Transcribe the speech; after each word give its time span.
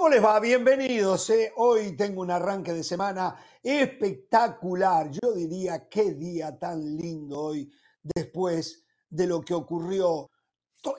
¿Cómo 0.00 0.08
les 0.14 0.24
va? 0.24 0.40
Bienvenidos. 0.40 1.28
eh. 1.28 1.52
Hoy 1.56 1.94
tengo 1.94 2.22
un 2.22 2.30
arranque 2.30 2.72
de 2.72 2.82
semana 2.82 3.36
espectacular. 3.62 5.10
Yo 5.10 5.34
diría 5.34 5.90
qué 5.90 6.14
día 6.14 6.58
tan 6.58 6.96
lindo 6.96 7.38
hoy 7.38 7.70
después 8.02 8.82
de 9.10 9.26
lo 9.26 9.42
que 9.42 9.52
ocurrió 9.52 10.30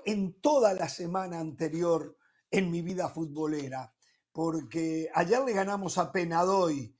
en 0.05 0.39
toda 0.39 0.75
la 0.75 0.87
semana 0.87 1.39
anterior 1.39 2.15
en 2.51 2.69
mi 2.69 2.83
vida 2.83 3.09
futbolera. 3.09 3.91
Porque 4.31 5.09
ayer 5.15 5.41
le 5.45 5.53
ganamos 5.53 5.97
a 5.97 6.11
Penadoy, 6.11 6.95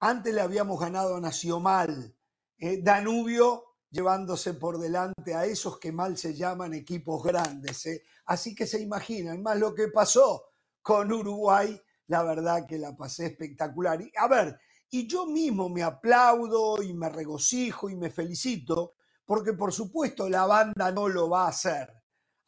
antes 0.00 0.32
le 0.32 0.40
habíamos 0.40 0.80
ganado 0.80 1.16
a 1.16 1.20
Nacional, 1.20 2.16
eh, 2.56 2.80
Danubio 2.82 3.76
llevándose 3.90 4.54
por 4.54 4.78
delante 4.78 5.34
a 5.34 5.44
esos 5.44 5.78
que 5.78 5.92
mal 5.92 6.16
se 6.16 6.34
llaman 6.34 6.72
equipos 6.72 7.22
grandes. 7.22 7.84
eh. 7.84 8.04
Así 8.24 8.54
que 8.54 8.66
se 8.66 8.80
imaginan 8.80 9.42
más 9.42 9.58
lo 9.58 9.74
que 9.74 9.88
pasó 9.88 10.46
con 10.82 11.12
Uruguay, 11.12 11.80
la 12.08 12.22
verdad 12.22 12.66
que 12.66 12.78
la 12.78 12.96
pasé 12.96 13.26
espectacular. 13.26 14.00
Y, 14.02 14.12
a 14.16 14.28
ver, 14.28 14.58
y 14.90 15.06
yo 15.06 15.26
mismo 15.26 15.68
me 15.68 15.82
aplaudo 15.82 16.82
y 16.82 16.92
me 16.92 17.08
regocijo 17.08 17.88
y 17.88 17.96
me 17.96 18.10
felicito, 18.10 18.94
porque 19.24 19.54
por 19.54 19.72
supuesto 19.72 20.28
la 20.28 20.44
banda 20.44 20.90
no 20.90 21.08
lo 21.08 21.30
va 21.30 21.46
a 21.46 21.48
hacer. 21.48 21.88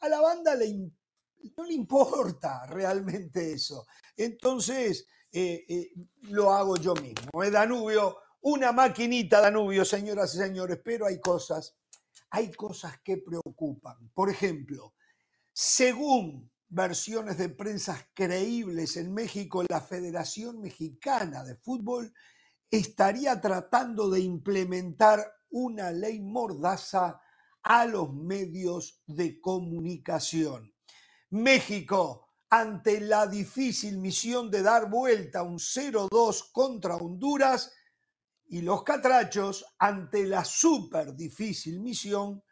A 0.01 0.09
la 0.09 0.21
banda 0.21 0.53
le, 0.53 0.91
no 1.57 1.63
le 1.63 1.73
importa 1.73 2.65
realmente 2.69 3.53
eso. 3.53 3.87
Entonces, 4.15 5.07
eh, 5.31 5.65
eh, 5.67 5.91
lo 6.29 6.51
hago 6.51 6.77
yo 6.77 6.93
mismo. 6.95 7.43
¿eh? 7.43 7.49
Danubio, 7.49 8.17
una 8.41 8.71
maquinita 8.71 9.41
Danubio, 9.41 9.83
señoras 9.83 10.35
y 10.35 10.37
señores, 10.37 10.79
pero 10.83 11.07
hay 11.07 11.19
cosas, 11.19 11.75
hay 12.29 12.51
cosas 12.51 12.99
que 13.03 13.17
preocupan. 13.17 14.11
Por 14.13 14.29
ejemplo, 14.29 14.93
según 15.51 16.51
versiones 16.67 17.37
de 17.37 17.49
prensa 17.49 18.09
creíbles 18.13 18.97
en 18.97 19.13
México, 19.13 19.63
la 19.69 19.81
Federación 19.81 20.61
Mexicana 20.61 21.43
de 21.43 21.55
Fútbol 21.55 22.13
estaría 22.69 23.39
tratando 23.39 24.09
de 24.09 24.21
implementar 24.21 25.25
una 25.49 25.91
ley 25.91 26.21
mordaza 26.21 27.21
a 27.63 27.85
los 27.85 28.13
medios 28.13 29.01
de 29.05 29.39
comunicación. 29.39 30.73
México, 31.29 32.29
ante 32.49 33.01
la 33.01 33.27
difícil 33.27 33.97
misión 33.97 34.51
de 34.51 34.61
dar 34.61 34.89
vuelta 34.89 35.43
un 35.43 35.57
0-2 35.57 36.51
contra 36.51 36.95
Honduras, 36.95 37.71
y 38.47 38.61
los 38.61 38.83
catrachos 38.83 39.65
ante 39.79 40.25
la 40.25 40.45
súper 40.45 41.15
difícil 41.15 41.79
misión 41.79 42.43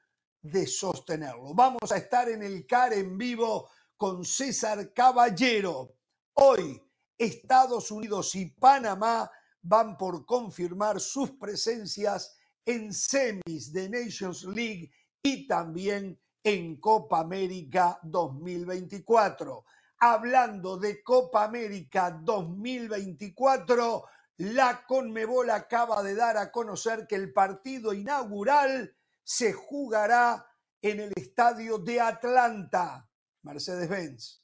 de 0.41 0.67
sostenerlo. 0.67 1.53
Vamos 1.53 1.91
a 1.91 1.97
estar 1.97 2.29
en 2.29 2.43
el 2.43 2.65
CAR 2.65 2.93
en 2.93 3.17
vivo 3.17 3.69
con 4.03 4.25
César 4.25 4.91
Caballero. 4.91 5.95
Hoy 6.33 6.77
Estados 7.17 7.89
Unidos 7.89 8.35
y 8.35 8.47
Panamá 8.47 9.31
van 9.61 9.95
por 9.95 10.25
confirmar 10.25 10.99
sus 10.99 11.31
presencias 11.31 12.35
en 12.65 12.91
semis 12.91 13.71
de 13.71 13.87
Nations 13.87 14.43
League 14.43 14.91
y 15.21 15.47
también 15.47 16.19
en 16.43 16.81
Copa 16.81 17.21
América 17.21 17.97
2024. 18.03 19.63
Hablando 19.99 20.75
de 20.75 21.01
Copa 21.01 21.45
América 21.45 22.11
2024, 22.11 24.03
la 24.35 24.85
Conmebol 24.85 25.49
acaba 25.49 26.03
de 26.03 26.15
dar 26.15 26.35
a 26.35 26.51
conocer 26.51 27.07
que 27.07 27.15
el 27.15 27.31
partido 27.31 27.93
inaugural 27.93 28.97
se 29.23 29.53
jugará 29.53 30.45
en 30.81 30.99
el 30.99 31.13
estadio 31.15 31.77
de 31.77 32.01
Atlanta, 32.01 33.09
Mercedes-Benz. 33.43 34.41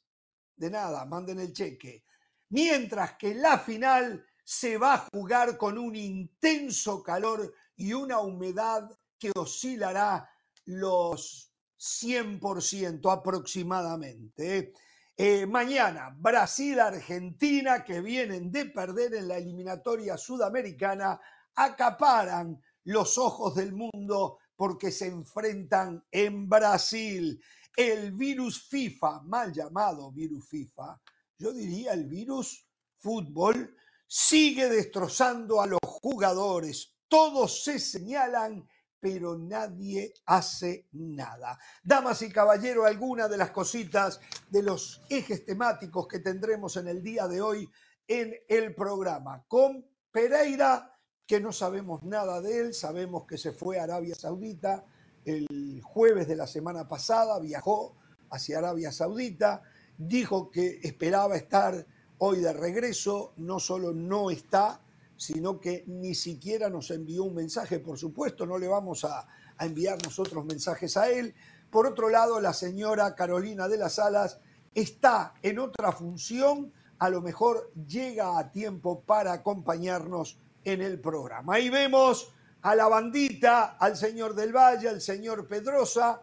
De 0.55 0.69
nada, 0.69 1.05
manden 1.05 1.39
el 1.39 1.53
cheque. 1.53 2.03
Mientras 2.49 3.13
que 3.17 3.33
la 3.33 3.59
final 3.59 4.25
se 4.43 4.77
va 4.77 4.93
a 4.95 5.07
jugar 5.13 5.57
con 5.57 5.77
un 5.77 5.95
intenso 5.95 7.03
calor 7.03 7.53
y 7.75 7.93
una 7.93 8.19
humedad 8.19 8.89
que 9.17 9.31
oscilará 9.35 10.29
los 10.65 11.53
100% 11.77 13.11
aproximadamente. 13.11 14.57
¿eh? 14.57 14.73
Eh, 15.15 15.45
mañana, 15.45 16.15
Brasil-Argentina, 16.17 17.83
que 17.83 18.01
vienen 18.01 18.51
de 18.51 18.65
perder 18.65 19.15
en 19.15 19.27
la 19.27 19.37
eliminatoria 19.37 20.17
sudamericana, 20.17 21.19
acaparan 21.55 22.61
los 22.85 23.17
ojos 23.17 23.55
del 23.55 23.73
mundo 23.73 24.39
porque 24.55 24.91
se 24.91 25.07
enfrentan 25.07 26.03
en 26.11 26.49
Brasil. 26.49 27.41
El 27.75 28.11
virus 28.11 28.67
FIFA, 28.67 29.21
mal 29.23 29.53
llamado 29.53 30.11
virus 30.11 30.47
FIFA, 30.47 30.99
yo 31.37 31.53
diría 31.53 31.93
el 31.93 32.05
virus 32.05 32.67
fútbol, 32.97 33.75
sigue 34.05 34.69
destrozando 34.69 35.61
a 35.61 35.67
los 35.67 35.79
jugadores. 35.83 36.95
Todos 37.07 37.63
se 37.63 37.79
señalan, 37.79 38.67
pero 38.99 39.37
nadie 39.37 40.13
hace 40.25 40.87
nada. 40.91 41.57
Damas 41.81 42.21
y 42.21 42.29
caballeros, 42.29 42.85
algunas 42.85 43.29
de 43.29 43.37
las 43.37 43.51
cositas 43.51 44.19
de 44.49 44.63
los 44.63 45.01
ejes 45.09 45.45
temáticos 45.45 46.07
que 46.07 46.19
tendremos 46.19 46.75
en 46.75 46.89
el 46.89 47.01
día 47.01 47.27
de 47.27 47.41
hoy 47.41 47.69
en 48.07 48.35
el 48.47 48.75
programa. 48.75 49.45
Con 49.47 49.85
Pereira, 50.11 50.93
que 51.25 51.39
no 51.39 51.53
sabemos 51.53 52.03
nada 52.03 52.41
de 52.41 52.59
él, 52.59 52.73
sabemos 52.73 53.25
que 53.25 53.37
se 53.37 53.53
fue 53.53 53.79
a 53.79 53.83
Arabia 53.83 54.15
Saudita 54.15 54.83
el 55.25 55.81
jueves 55.83 56.27
de 56.27 56.35
la 56.35 56.47
semana 56.47 56.87
pasada, 56.87 57.39
viajó 57.39 57.95
hacia 58.29 58.59
Arabia 58.59 58.91
Saudita, 58.91 59.61
dijo 59.97 60.49
que 60.49 60.79
esperaba 60.83 61.35
estar 61.35 61.85
hoy 62.19 62.39
de 62.39 62.53
regreso, 62.53 63.33
no 63.37 63.59
solo 63.59 63.93
no 63.93 64.29
está, 64.29 64.81
sino 65.19 65.59
que 65.59 65.83
ni 65.87 66.15
siquiera 66.15 66.69
nos 66.69 66.91
envió 66.91 67.25
un 67.25 67.35
mensaje, 67.35 67.79
por 67.79 67.97
supuesto, 67.97 68.45
no 68.45 68.57
le 68.57 68.67
vamos 68.67 69.03
a, 69.03 69.27
enviar 69.59 69.97
nosotros 70.05 70.45
mensajes 70.45 70.95
a 70.95 71.09
él. 71.09 71.35
Por 71.69 71.85
otro 71.85 72.07
lado, 72.07 72.39
la 72.39 72.53
señora 72.53 73.13
Carolina 73.13 73.67
de 73.67 73.77
las 73.77 73.99
Alas 73.99 74.39
está 74.73 75.33
en 75.41 75.59
otra 75.59 75.91
función, 75.91 76.71
a 76.97 77.09
lo 77.09 77.21
mejor 77.21 77.69
llega 77.85 78.39
a 78.39 78.51
tiempo 78.53 79.01
para 79.01 79.33
acompañarnos 79.33 80.39
en 80.63 80.81
el 80.81 81.01
programa. 81.01 81.55
Ahí 81.55 81.69
vemos 81.69 82.33
a 82.61 82.75
la 82.75 82.87
bandita, 82.87 83.77
al 83.77 83.95
señor 83.95 84.35
del 84.35 84.53
Valle, 84.53 84.89
al 84.89 85.01
señor 85.01 85.47
Pedrosa. 85.47 86.21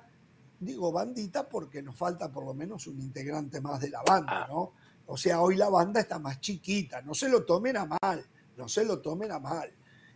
Digo 0.58 0.92
bandita 0.92 1.48
porque 1.48 1.82
nos 1.82 1.96
falta 1.96 2.30
por 2.30 2.44
lo 2.44 2.54
menos 2.54 2.86
un 2.86 3.00
integrante 3.00 3.60
más 3.60 3.80
de 3.80 3.90
la 3.90 4.02
banda, 4.02 4.46
¿no? 4.48 4.72
O 5.06 5.16
sea, 5.16 5.40
hoy 5.40 5.56
la 5.56 5.68
banda 5.68 6.00
está 6.00 6.18
más 6.18 6.40
chiquita, 6.40 7.00
no 7.02 7.14
se 7.14 7.28
lo 7.28 7.44
tomen 7.44 7.76
a 7.76 7.86
mal, 7.86 8.24
no 8.56 8.68
se 8.68 8.84
lo 8.84 9.00
tomen 9.00 9.30
a 9.32 9.38
mal. 9.38 9.70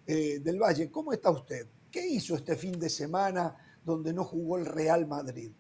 Eh, 0.06 0.40
del 0.40 0.58
Valle, 0.58 0.90
¿cómo 0.90 1.12
está 1.12 1.30
usted? 1.30 1.68
¿Qué 1.90 2.04
hizo 2.06 2.34
este 2.34 2.56
fin 2.56 2.78
de 2.78 2.88
semana 2.88 3.56
donde 3.84 4.12
no 4.12 4.24
jugó 4.24 4.58
el 4.58 4.66
Real 4.66 5.06
Madrid? 5.06 5.52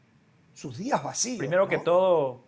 Sus 0.52 0.78
días 0.78 1.02
vacíos. 1.02 1.38
Primero 1.38 1.68
que 1.68 1.78
todo, 1.78 2.44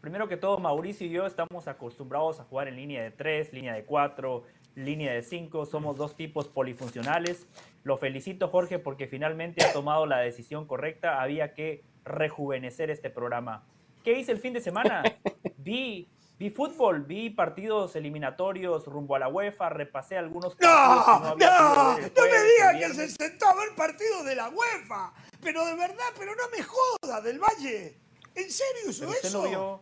primero 0.00 0.28
que 0.28 0.36
todo, 0.36 0.58
Mauricio 0.58 1.06
y 1.06 1.10
yo 1.10 1.26
estamos 1.26 1.68
acostumbrados 1.68 2.40
a 2.40 2.44
jugar 2.44 2.68
en 2.68 2.76
línea 2.76 3.02
de 3.02 3.10
tres, 3.10 3.52
línea 3.52 3.74
de 3.74 3.84
cuatro, 3.84 4.44
línea 4.76 5.12
de 5.12 5.22
cinco. 5.22 5.66
Somos 5.66 5.96
dos 5.96 6.14
tipos 6.14 6.46
polifuncionales. 6.46 7.46
Lo 7.82 7.96
felicito, 7.96 8.48
Jorge, 8.48 8.78
porque 8.78 9.08
finalmente 9.08 9.64
ha 9.64 9.72
tomado 9.72 10.06
la 10.06 10.18
decisión 10.18 10.66
correcta. 10.66 11.20
Había 11.20 11.52
que 11.54 11.82
rejuvenecer 12.04 12.90
este 12.90 13.10
programa. 13.10 13.64
¿Qué 14.04 14.18
hice 14.18 14.30
el 14.30 14.38
fin 14.38 14.52
de 14.52 14.60
semana? 14.60 15.02
Vi, 15.58 16.08
vi 16.38 16.50
fútbol, 16.50 17.02
vi 17.02 17.30
partidos 17.30 17.96
eliminatorios 17.96 18.86
rumbo 18.86 19.16
a 19.16 19.18
la 19.18 19.26
UEFA, 19.26 19.68
repasé 19.68 20.16
algunos 20.16 20.54
partidos 20.54 21.06
No, 21.08 21.18
no, 21.18 21.30
no 21.30 21.36
me 21.36 21.44
jueves, 21.46 22.12
el 22.16 22.78
diga 22.78 22.78
que 22.88 22.94
se 22.94 23.08
sentó 23.08 23.48
a 23.48 23.54
ver 23.56 23.74
partidos 23.76 24.24
de 24.24 24.36
la 24.36 24.48
UEFA. 24.48 25.12
Pero 25.42 25.66
de 25.66 25.74
verdad, 25.74 26.04
pero 26.16 26.36
no 26.36 26.42
me 26.56 26.62
joda, 26.62 27.20
del 27.20 27.40
Valle. 27.40 27.96
¿En 28.36 28.50
serio 28.50 28.90
hizo 28.90 29.00
Pero 29.00 29.10
usted 29.12 29.28
eso? 29.28 29.42
no 29.42 29.48
vio, 29.48 29.80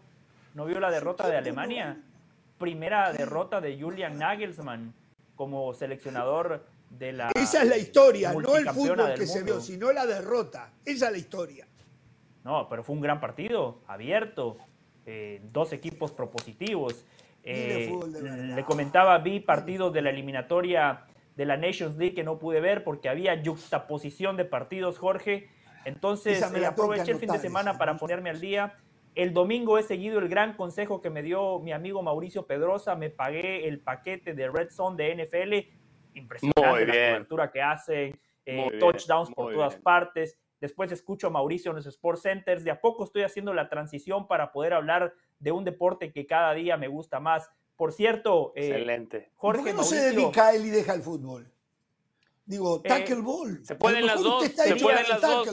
no 0.54 0.64
vio 0.64 0.80
la 0.80 0.90
derrota 0.90 1.24
de 1.26 1.32
¿Qué 1.32 1.38
Alemania. 1.38 1.94
no? 1.94 2.13
Primera 2.58 3.12
derrota 3.12 3.60
de 3.60 3.80
Julian 3.80 4.18
Nagelsmann 4.18 4.94
como 5.34 5.74
seleccionador 5.74 6.64
de 6.90 7.12
la. 7.12 7.30
Esa 7.34 7.62
es 7.62 7.68
la 7.68 7.76
historia, 7.76 8.32
no 8.32 8.56
el 8.56 8.68
fútbol 8.68 9.14
que 9.14 9.26
se 9.26 9.42
vio, 9.42 9.60
sino 9.60 9.92
la 9.92 10.06
derrota. 10.06 10.72
Esa 10.84 11.06
es 11.06 11.12
la 11.12 11.18
historia. 11.18 11.66
No, 12.44 12.68
pero 12.68 12.84
fue 12.84 12.94
un 12.94 13.00
gran 13.00 13.20
partido, 13.20 13.80
abierto, 13.86 14.58
eh, 15.06 15.40
dos 15.50 15.72
equipos 15.72 16.12
propositivos. 16.12 17.04
Eh, 17.42 17.92
le 18.54 18.64
comentaba, 18.64 19.18
vi 19.18 19.40
partidos 19.40 19.92
de 19.92 20.02
la 20.02 20.10
eliminatoria 20.10 21.06
de 21.36 21.44
la 21.44 21.56
Nations 21.56 21.96
League 21.96 22.14
que 22.14 22.22
no 22.22 22.38
pude 22.38 22.60
ver 22.60 22.84
porque 22.84 23.08
había 23.08 23.40
juxtaposición 23.42 24.36
de 24.36 24.44
partidos, 24.44 24.98
Jorge. 24.98 25.48
Entonces 25.84 26.42
eh, 26.42 26.66
aproveché 26.66 27.12
el 27.12 27.18
fin 27.18 27.30
de 27.30 27.38
semana 27.38 27.76
para 27.76 27.96
ponerme 27.96 28.30
al 28.30 28.40
día. 28.40 28.78
El 29.14 29.32
domingo 29.32 29.78
he 29.78 29.82
seguido 29.82 30.18
el 30.18 30.28
gran 30.28 30.56
consejo 30.56 31.00
que 31.00 31.10
me 31.10 31.22
dio 31.22 31.60
mi 31.60 31.72
amigo 31.72 32.02
Mauricio 32.02 32.46
Pedrosa. 32.46 32.96
Me 32.96 33.10
pagué 33.10 33.68
el 33.68 33.80
paquete 33.80 34.34
de 34.34 34.50
Red 34.50 34.70
Zone 34.70 34.96
de 34.96 35.24
NFL. 35.24 36.18
Impresionante 36.18 36.86
la 36.86 37.10
cobertura 37.12 37.50
que 37.50 37.62
hacen, 37.62 38.20
eh, 38.44 38.68
bien, 38.68 38.78
touchdowns 38.78 39.30
por 39.30 39.52
todas 39.52 39.74
bien. 39.74 39.82
partes. 39.82 40.38
después 40.60 40.90
escucho 40.92 41.26
a 41.26 41.30
Mauricio 41.30 41.70
en 41.70 41.76
los 41.76 41.86
Sports 41.86 42.22
Centers, 42.22 42.64
de 42.64 42.70
a 42.70 42.80
poco 42.80 43.04
estoy 43.04 43.22
haciendo 43.22 43.52
la 43.52 43.68
transición 43.68 44.26
para 44.26 44.50
poder 44.50 44.72
hablar 44.72 45.12
de 45.38 45.52
un 45.52 45.64
deporte 45.64 46.10
que 46.12 46.26
cada 46.26 46.54
día 46.54 46.76
me 46.76 46.88
gusta 46.88 47.20
más. 47.20 47.50
Por 47.76 47.92
cierto, 47.92 48.52
eh, 48.56 48.68
excelente. 48.68 49.30
Jorge 49.34 49.60
¿Por 49.60 49.70
qué 49.70 49.76
no 49.76 49.82
se 49.82 49.96
dedica 49.96 50.54
él 50.54 50.66
y 50.66 50.70
deja 50.70 50.94
el 50.94 51.02
fútbol? 51.02 51.52
Digo, 52.46 52.80
eh, 52.84 52.88
tackle 52.88 53.20
ball. 53.20 53.64
Se 53.64 53.74
pueden 53.74 54.06
las 54.06 54.22
dos. 54.22 54.44
Se 54.44 54.76
pueden 54.76 55.08
las 55.08 55.20
dos. 55.20 55.48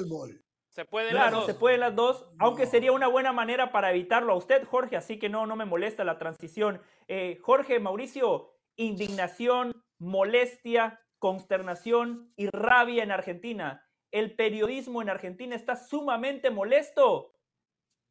Se 0.71 0.85
pueden 0.85 1.15
las 1.15 1.31
dos. 1.31 1.45
se 1.45 1.53
pueden 1.53 1.81
las 1.81 1.95
dos, 1.95 2.25
aunque 2.39 2.65
sería 2.65 2.93
una 2.93 3.07
buena 3.07 3.33
manera 3.33 3.73
para 3.73 3.91
evitarlo 3.91 4.31
a 4.31 4.37
usted, 4.37 4.65
Jorge, 4.65 4.95
así 4.95 5.19
que 5.19 5.27
no, 5.27 5.45
no 5.45 5.57
me 5.57 5.65
molesta 5.65 6.05
la 6.05 6.17
transición. 6.17 6.81
Eh, 7.09 7.39
Jorge, 7.41 7.81
Mauricio, 7.81 8.53
indignación, 8.77 9.83
molestia, 9.99 11.01
consternación 11.19 12.31
y 12.37 12.47
rabia 12.47 13.03
en 13.03 13.11
Argentina. 13.11 13.85
El 14.11 14.33
periodismo 14.35 15.01
en 15.01 15.09
Argentina 15.09 15.57
está 15.57 15.75
sumamente 15.75 16.51
molesto 16.51 17.33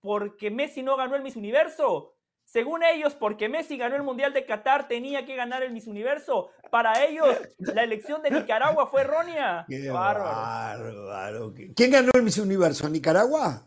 porque 0.02 0.50
Messi 0.50 0.82
no 0.82 0.96
ganó 0.96 1.16
el 1.16 1.22
Miss 1.22 1.36
Universo. 1.36 2.19
Según 2.50 2.82
ellos, 2.82 3.14
porque 3.14 3.48
Messi 3.48 3.76
ganó 3.76 3.94
el 3.94 4.02
Mundial 4.02 4.32
de 4.32 4.44
Qatar, 4.44 4.88
tenía 4.88 5.24
que 5.24 5.36
ganar 5.36 5.62
el 5.62 5.70
Miss 5.70 5.86
Universo. 5.86 6.50
Para 6.68 7.04
ellos, 7.04 7.38
la 7.58 7.84
elección 7.84 8.22
de 8.22 8.30
Nicaragua 8.32 8.88
fue 8.88 9.02
errónea. 9.02 9.64
Qué 9.68 9.88
bárbaro. 9.88 11.54
¿Quién 11.76 11.92
ganó 11.92 12.10
el 12.12 12.24
Miss 12.24 12.38
Universo? 12.38 12.88
¿Nicaragua? 12.88 13.64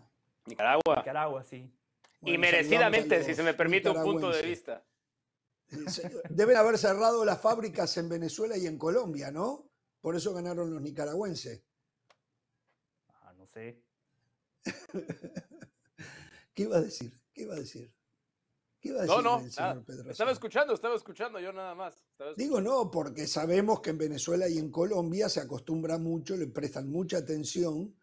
Nicaragua. 0.47 0.97
Nicaragua, 0.97 1.43
sí. 1.45 1.73
y 2.23 2.37
merecidamente, 2.37 3.23
si 3.23 3.33
se 3.33 3.41
me 3.41 3.53
permite 3.53 3.89
un 3.89 4.03
punto 4.03 4.31
de 4.31 4.41
vista. 4.41 4.83
Deben 6.29 6.57
haber 6.57 6.77
cerrado 6.77 7.23
las 7.23 7.39
fábricas 7.39 7.95
en 7.95 8.09
Venezuela 8.09 8.57
y 8.57 8.67
en 8.67 8.77
Colombia, 8.77 9.31
¿no? 9.31 9.71
Por 10.01 10.17
eso 10.17 10.33
ganaron 10.33 10.69
los 10.69 10.81
nicaragüenses. 10.81 11.63
Ah, 13.07 13.33
no 13.37 13.47
sé. 13.47 13.81
¿Qué 16.53 16.63
iba 16.63 16.75
a 16.75 16.81
decir? 16.81 17.13
¿Qué 17.33 17.43
iba 17.43 17.53
a 17.53 17.59
decir? 17.59 17.89
No, 18.83 19.21
no, 19.21 19.39
estaba 19.39 20.31
escuchando, 20.31 20.73
estaba 20.73 20.95
escuchando 20.95 21.39
yo 21.39 21.53
nada 21.53 21.73
más. 21.73 22.03
Digo 22.35 22.59
no, 22.59 22.91
porque 22.91 23.27
sabemos 23.27 23.79
que 23.79 23.91
en 23.91 23.97
Venezuela 23.97 24.47
y 24.49 24.57
en 24.57 24.69
Colombia 24.69 25.29
se 25.29 25.39
acostumbra 25.39 25.97
mucho, 25.97 26.35
le 26.35 26.47
prestan 26.47 26.89
mucha 26.89 27.17
atención 27.17 27.95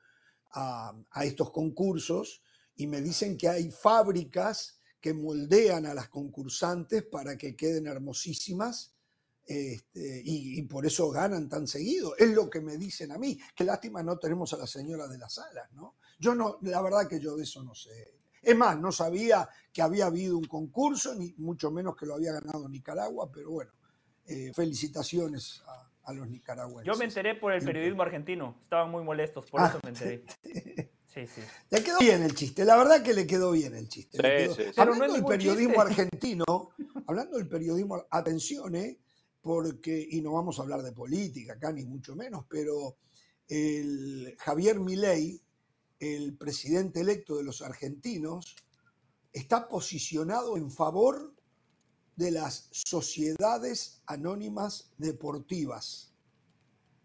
a, 0.52 0.94
estos 1.22 1.50
concursos 1.50 2.42
y 2.76 2.86
me 2.86 3.00
dicen 3.00 3.36
que 3.36 3.48
hay 3.48 3.70
fábricas 3.70 4.80
que 5.00 5.12
moldean 5.12 5.86
a 5.86 5.94
las 5.94 6.08
concursantes 6.08 7.04
para 7.04 7.36
que 7.36 7.54
queden 7.54 7.86
hermosísimas 7.86 8.94
este, 9.46 10.22
y, 10.24 10.60
y, 10.60 10.62
por 10.62 10.86
eso 10.86 11.10
ganan 11.10 11.48
tan 11.48 11.66
seguido. 11.66 12.16
Es 12.16 12.30
lo 12.30 12.48
que 12.48 12.60
me 12.60 12.76
dicen 12.76 13.10
a 13.10 13.18
mí. 13.18 13.38
Qué 13.54 13.64
lástima 13.64 14.02
no 14.02 14.18
tenemos 14.18 14.52
a 14.52 14.58
la 14.58 14.66
señora 14.66 15.08
de 15.08 15.18
las 15.18 15.38
alas, 15.38 15.72
¿no? 15.72 15.96
Yo 16.20 16.34
no, 16.34 16.58
la 16.62 16.82
verdad 16.82 17.08
que 17.08 17.18
yo 17.18 17.34
de 17.34 17.44
eso 17.44 17.62
no 17.62 17.74
sé. 17.74 18.19
Es 18.42 18.56
más, 18.56 18.78
no 18.78 18.90
sabía 18.90 19.48
que 19.72 19.82
había 19.82 20.06
habido 20.06 20.36
un 20.36 20.44
concurso, 20.44 21.14
ni 21.14 21.34
mucho 21.38 21.70
menos 21.70 21.96
que 21.96 22.06
lo 22.06 22.14
había 22.14 22.32
ganado 22.32 22.68
Nicaragua, 22.68 23.30
pero 23.32 23.50
bueno, 23.50 23.72
eh, 24.26 24.52
felicitaciones 24.54 25.62
a, 25.66 26.12
los 26.12 26.28
nicaragüenses. 26.28 26.92
Yo 26.92 26.98
me 26.98 27.04
enteré 27.04 27.36
por 27.36 27.52
el 27.52 27.64
periodismo 27.64 28.02
argentino, 28.02 28.56
estaban 28.60 28.90
muy 28.90 29.04
molestos, 29.04 29.48
por 29.48 29.60
eso 29.60 29.78
me 29.84 29.90
enteré. 29.90 30.24
Sí, 31.12 31.26
sí. 31.26 31.40
Le 31.70 31.82
quedó 31.82 31.98
bien 31.98 32.22
el 32.22 32.36
chiste, 32.36 32.64
la 32.64 32.76
verdad 32.76 33.02
que 33.02 33.12
le 33.12 33.26
quedó 33.26 33.50
bien 33.50 33.74
el 33.74 33.88
chiste. 33.88 34.16
hablando 34.76 35.12
del 35.12 35.24
periodismo 35.24 35.80
argentino, 35.80 36.44
hablando 37.04 37.36
del 37.36 37.48
periodismo, 37.48 38.06
atención, 38.10 38.76
¿eh? 38.76 38.96
porque, 39.40 40.06
y 40.08 40.20
no 40.20 40.32
vamos 40.34 40.58
a 40.58 40.62
hablar 40.62 40.82
de 40.82 40.92
política 40.92 41.54
acá, 41.54 41.72
ni 41.72 41.84
mucho 41.84 42.14
menos, 42.14 42.44
pero 42.48 42.98
el 43.48 44.36
Javier 44.38 44.78
Milei, 44.78 45.40
el 46.00 46.36
presidente 46.36 47.00
electo 47.00 47.36
de 47.36 47.44
los 47.44 47.62
argentinos, 47.62 48.56
está 49.32 49.68
posicionado 49.68 50.56
en 50.56 50.70
favor 50.70 51.34
de 52.16 52.30
las 52.30 52.68
sociedades 52.72 54.02
anónimas 54.06 54.90
deportivas. 54.98 56.12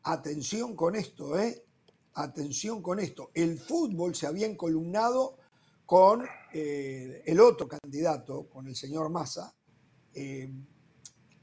Atención 0.03 0.75
con 0.75 0.95
esto, 0.95 1.37
¿eh? 1.37 1.65
Atención 2.13 2.81
con 2.81 2.99
esto. 2.99 3.31
El 3.33 3.59
fútbol 3.59 4.15
se 4.15 4.27
había 4.27 4.47
encolumnado 4.47 5.37
con 5.85 6.25
eh, 6.53 7.21
el 7.25 7.39
otro 7.39 7.67
candidato, 7.67 8.47
con 8.49 8.67
el 8.67 8.75
señor 8.75 9.09
Massa, 9.09 9.53
eh, 10.13 10.51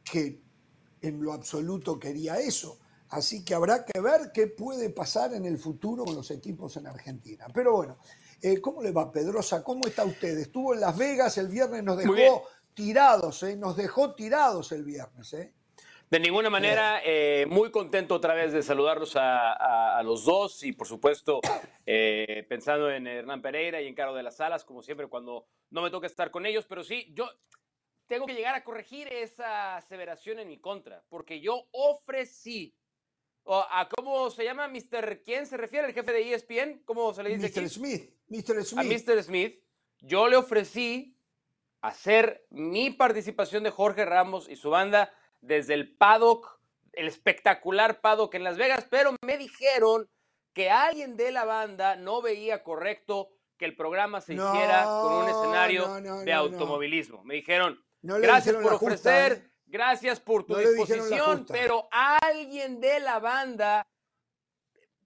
que 0.03 0.43
en 1.01 1.23
lo 1.23 1.33
absoluto 1.33 1.99
quería 1.99 2.41
eso. 2.41 2.79
Así 3.13 3.45
que 3.45 3.55
habrá 3.55 3.85
que 3.85 4.01
ver 4.01 4.33
qué 4.33 4.47
puede 4.47 4.89
pasar 4.89 5.35
en 5.35 5.45
el 5.45 5.59
futuro 5.59 6.03
con 6.05 6.15
los 6.15 6.31
equipos 6.31 6.79
en 6.79 6.87
Argentina. 6.87 7.45
Pero 7.53 7.77
bueno, 7.77 7.99
eh, 8.41 8.59
¿cómo 8.59 8.83
le 8.83 8.91
va 8.91 9.13
Pedrosa? 9.13 9.63
¿Cómo 9.63 9.87
está 9.87 10.03
usted? 10.07 10.39
Estuvo 10.39 10.73
en 10.73 10.81
Las 10.81 10.97
Vegas 10.97 11.37
el 11.37 11.49
viernes, 11.49 11.85
nos 11.85 11.99
dejó 11.99 12.45
tirados, 12.73 13.43
¿eh? 13.43 13.55
nos 13.55 13.77
dejó 13.77 14.15
tirados 14.15 14.73
el 14.73 14.85
viernes. 14.85 15.31
¿eh? 15.35 15.53
De 16.09 16.21
ninguna 16.21 16.49
manera, 16.49 17.03
eh, 17.05 17.45
muy 17.51 17.71
contento 17.71 18.15
otra 18.15 18.33
vez 18.33 18.55
de 18.55 18.63
saludarlos 18.63 19.13
a, 19.17 20.01
los 20.03 20.25
dos 20.25 20.63
y 20.65 20.73
por 20.73 20.87
supuesto 20.87 21.41
pensando 22.49 22.91
en 22.91 23.07
Hernán 23.07 23.43
Pereira 23.43 23.83
y 23.83 23.89
en 23.89 23.95
Caro 23.95 24.15
de 24.15 24.23
las 24.23 24.37
Salas, 24.37 24.65
como 24.65 24.83
siempre 24.83 25.07
cuando 25.09 25.47
no 25.71 25.83
me 25.83 25.91
toca 25.91 26.07
estar 26.07 26.31
con 26.31 26.47
ellos, 26.47 26.65
pero 26.67 26.83
sí, 26.83 27.13
yo 27.15 27.29
tengo 28.07 28.27
que 28.27 28.35
llegar 28.35 28.55
a 28.55 28.65
corregir 28.65 29.07
esa 29.13 29.77
aseveración 29.77 30.39
en 30.39 30.49
mi 30.49 30.59
contra, 30.59 31.05
porque 31.11 31.41
yo 31.41 31.67
ofrecí 31.73 32.75
a 33.47 33.89
cómo 33.89 34.31
se 34.31 34.45
llama 34.45 34.69
Mr. 34.69 35.23
¿Quién 35.25 35.47
se 35.47 35.57
refiere? 35.57 35.89
¿El 35.89 35.95
jefe 35.95 36.13
de 36.13 36.35
ESPN? 36.35 36.83
¿Cómo 36.85 37.13
se 37.13 37.23
le 37.23 37.37
dice? 37.37 37.61
Mr. 37.61 37.69
Smith. 37.69 38.11
Mr. 38.29 38.65
Smith. 38.65 38.79
A 38.79 39.13
Mr. 39.13 39.23
Smith. 39.23 39.63
Yo 40.01 40.29
le 40.29 40.37
ofrecí 40.37 41.17
hacer 41.81 42.47
mi 42.51 42.91
participación 42.91 43.65
de 43.65 43.71
Jorge 43.71 44.05
Ramos 44.05 44.49
y 44.49 44.57
su 44.57 44.71
banda 44.71 45.13
desde 45.41 45.75
el 45.75 45.95
paddock, 45.97 46.61
el 46.93 47.09
espectacular 47.09 48.01
paddock 48.01 48.35
en 48.35 48.45
Las 48.45 48.57
Vegas, 48.57 48.87
pero 48.89 49.15
me 49.23 49.37
dijeron 49.37 50.09
que 50.53 50.71
alguien 50.71 51.17
de 51.17 51.33
la 51.33 51.45
banda 51.45 51.97
no 51.97 52.23
veía 52.23 52.63
correcto 52.63 53.31
que 53.57 53.65
el 53.65 53.77
programa 53.77 54.21
se 54.21 54.35
hiciera 54.35 54.85
con 54.85 55.13
un 55.15 55.29
escenario 55.29 56.23
de 56.25 56.33
automovilismo. 56.33 57.25
Me 57.25 57.35
dijeron, 57.35 57.83
gracias 58.03 58.57
por 58.57 58.75
ofrecer, 58.75 59.33
¿eh? 59.33 59.52
Gracias 59.73 60.21
por 60.21 60.45
tu 60.45 60.55
disposición, 60.55 61.47
pero 61.49 61.89
alguien 61.91 62.79
de 62.79 63.01
la 63.01 63.19
banda 63.19 63.87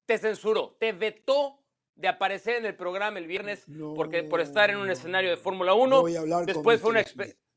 te 0.07 0.19
censuró, 0.19 0.77
te 0.81 0.91
vetó 0.91 1.63
de 1.95 2.09
aparecer 2.09 2.56
en 2.56 2.67
el 2.67 2.75
programa 2.75 3.20
el 3.20 3.29
viernes 3.29 3.65
porque 3.94 4.25
por 4.25 4.41
estar 4.41 4.70
en 4.70 4.79
un 4.79 4.91
escenario 4.91 5.31
de 5.31 5.37
Fórmula 5.37 5.75
1. 5.75 6.03
después 6.44 6.81
fue 6.81 6.91
una 6.91 7.05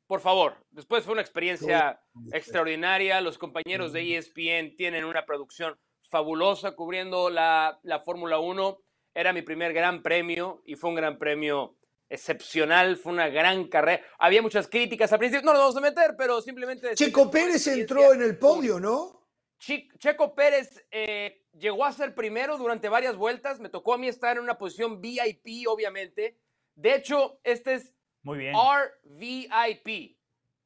por 0.06 0.22
favor, 0.22 0.56
después 0.70 1.04
fue 1.04 1.13
una 1.13 1.22
experiencia 1.22 2.00
extraordinaria. 2.32 3.22
Los 3.22 3.39
compañeros 3.39 3.92
de 3.92 4.16
ESPN 4.16 4.75
tienen 4.75 5.04
una 5.04 5.25
producción 5.25 5.80
fabulosa 6.04 6.75
cubriendo 6.75 7.32
la, 7.32 7.80
la 7.82 8.01
Fórmula 8.01 8.38
1. 8.38 8.78
Era 9.16 9.34
mi 9.34 9.42
primer 9.42 9.74
gran 9.74 10.04
premio 10.04 10.62
y 10.63 10.75
fue 10.75 10.92
un 10.92 10.96
gran 10.96 11.18
premio 11.18 11.75
excepcional, 12.10 12.98
fue 12.98 13.13
una 13.13 13.30
gran 13.30 13.68
carrera. 13.68 14.04
Había 14.18 14.42
muchas 14.42 14.68
críticas 14.68 15.13
al 15.13 15.20
principio, 15.20 15.46
no 15.46 15.54
lo 15.54 15.60
vamos 15.60 15.78
a 15.78 15.82
meter, 15.82 16.16
pero 16.18 16.42
simplemente... 16.42 16.96
Checo 16.96 17.30
Pérez 17.30 17.68
entró 17.68 18.13
en 18.13 18.24
el 18.24 18.38
podio, 18.38 18.80
¿no? 18.80 19.28
Checo 19.60 20.34
Pérez 20.36 20.86
eh, 20.89 21.46
llegó 21.54 21.86
a 21.86 21.92
ser 21.92 22.16
primero 22.16 22.58
durante 22.58 22.89
varias 22.89 23.16
vueltas, 23.16 23.60
me 23.60 23.70
tocó 23.70 23.94
a 23.94 23.98
mí 23.98 24.08
estar 24.08 24.38
en 24.38 24.44
una 24.44 24.58
posición 24.58 25.01
VIP, 25.01 25.68
obviamente. 25.68 26.39
De 26.75 26.96
hecho, 26.96 27.39
este 27.44 27.74
es 27.75 27.94
Muy 28.24 28.39
bien. 28.39 28.56
RVIP, 28.56 30.19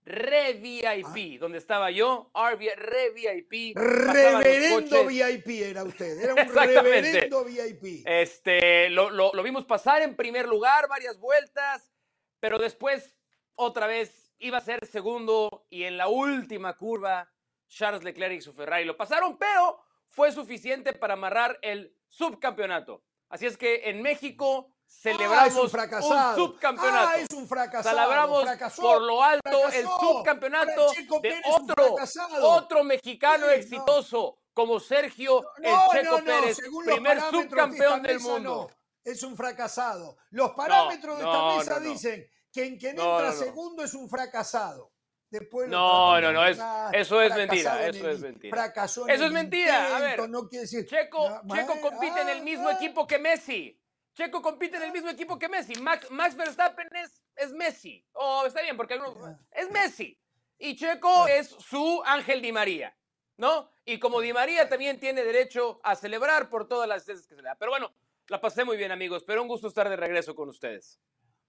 Re 0.05 0.53
VIP, 0.53 1.35
ah. 1.35 1.39
donde 1.39 1.57
estaba 1.57 1.89
yo, 1.91 2.31
Re 2.33 3.11
VIP. 3.11 3.77
Reverendo 3.77 5.05
VIP 5.05 5.47
era 5.61 5.83
usted, 5.83 6.19
era 6.19 6.33
un 6.43 6.53
reverendo 6.53 7.45
VIP. 7.45 8.03
Este, 8.05 8.89
lo, 8.89 9.09
lo, 9.09 9.43
vimos 9.43 9.65
pasar 9.65 10.01
en 10.01 10.15
primer 10.15 10.47
lugar 10.47 10.87
varias 10.89 11.19
vueltas, 11.19 11.93
pero 12.39 12.57
después 12.57 13.17
otra 13.55 13.87
vez 13.87 14.33
iba 14.39 14.57
a 14.57 14.61
ser 14.61 14.85
segundo 14.85 15.65
y 15.69 15.83
en 15.83 15.97
la 15.97 16.07
última 16.07 16.75
curva 16.75 17.31
Charles 17.67 18.03
Leclerc 18.03 18.33
y 18.33 18.41
su 18.41 18.53
Ferrari 18.53 18.83
lo 18.83 18.97
pasaron, 18.97 19.37
pero 19.37 19.79
fue 20.09 20.31
suficiente 20.31 20.93
para 20.93 21.13
amarrar 21.13 21.59
el 21.61 21.95
subcampeonato. 22.07 23.03
Así 23.29 23.45
es 23.45 23.57
que 23.57 23.89
en 23.89 24.01
México 24.01 24.72
celebramos 24.87 25.73
un, 25.73 26.35
subcampeonato. 26.35 27.09
Ah, 27.09 27.17
es 27.17 27.27
un 27.35 27.47
fracasado. 27.47 27.95
Celebramos 27.95 28.45
por 28.77 29.01
lo 29.01 29.23
alto 29.23 29.69
el 29.69 29.85
subcampeonato 29.85 30.91
de 31.21 31.41
otro, 31.45 31.95
otro 32.41 32.83
mexicano 32.83 33.49
exitoso 33.49 34.37
como 34.53 34.79
Sergio 34.79 35.43
el 35.57 35.75
Checo 35.91 36.23
Pérez, 36.23 36.57
primer 36.85 37.21
subcampeón 37.21 38.03
del 38.03 38.19
mundo. 38.19 38.69
Es 39.03 39.23
un 39.23 39.35
fracasado. 39.35 40.17
Los 40.29 40.51
parámetros 40.51 41.17
de 41.17 41.25
esta 41.25 41.57
mesa 41.57 41.79
dicen 41.79 42.25
que 42.51 42.65
en 42.65 42.77
quien 42.77 42.97
entra 42.97 43.33
segundo 43.33 43.83
es 43.83 43.93
un 43.93 44.09
fracasado. 44.09 44.93
Después 45.29 45.67
No, 45.67 46.21
no, 46.21 46.31
no, 46.31 46.45
es- 46.45 46.59
ganar, 46.59 46.95
eso 46.95 47.19
es 47.19 47.33
fracasado 47.33 47.47
mentira, 47.47 47.87
en 47.87 47.95
eso 47.95 48.09
es 48.09 48.19
mentira. 48.19 48.55
Fracasó 48.55 49.07
en 49.07 49.15
Eso 49.15 49.25
es 49.25 49.31
mentira, 49.31 49.95
a 49.95 49.99
ver, 49.99 50.09
intento, 50.11 50.27
no 50.27 50.47
quiere 50.47 50.61
decir. 50.61 50.85
Checo, 50.85 51.41
No, 51.43 51.55
Checo 51.55 51.81
compite 51.81 52.21
en 52.21 52.29
el 52.29 52.37
ah, 52.37 52.43
mismo 52.43 52.69
ah. 52.69 52.73
equipo 52.73 53.07
que 53.07 53.17
Messi. 53.17 53.82
Checo 54.13 54.41
compite 54.41 54.77
en 54.77 54.83
el 54.83 54.91
mismo 54.91 55.09
equipo 55.09 55.39
que 55.39 55.49
Messi. 55.49 55.75
Max, 55.81 56.09
Max 56.11 56.35
Verstappen 56.35 56.87
es, 56.95 57.21
es 57.35 57.51
Messi. 57.51 58.05
O 58.13 58.45
está 58.45 58.61
bien, 58.61 58.77
porque 58.77 58.93
algunos- 58.93 59.37
es 59.51 59.69
Messi. 59.71 60.19
Y 60.59 60.75
Checo 60.75 61.27
es 61.27 61.47
su 61.49 62.01
Ángel 62.05 62.41
Di 62.41 62.51
María, 62.51 62.95
¿no? 63.37 63.71
Y 63.85 63.99
como 63.99 64.21
Di 64.21 64.31
María 64.31 64.69
también 64.69 64.99
tiene 64.99 65.23
derecho 65.23 65.79
a 65.83 65.95
celebrar 65.95 66.49
por 66.49 66.67
todas 66.67 66.87
las 66.87 67.05
veces 67.05 67.27
que 67.27 67.35
se 67.35 67.41
le 67.41 67.47
da. 67.49 67.55
Pero 67.55 67.71
bueno, 67.71 67.93
la 68.27 68.39
pasé 68.39 68.63
muy 68.63 68.77
bien, 68.77 68.91
amigos. 68.91 69.23
Pero 69.25 69.41
un 69.41 69.47
gusto 69.47 69.67
estar 69.67 69.89
de 69.89 69.95
regreso 69.95 70.35
con 70.35 70.47
ustedes. 70.49 70.99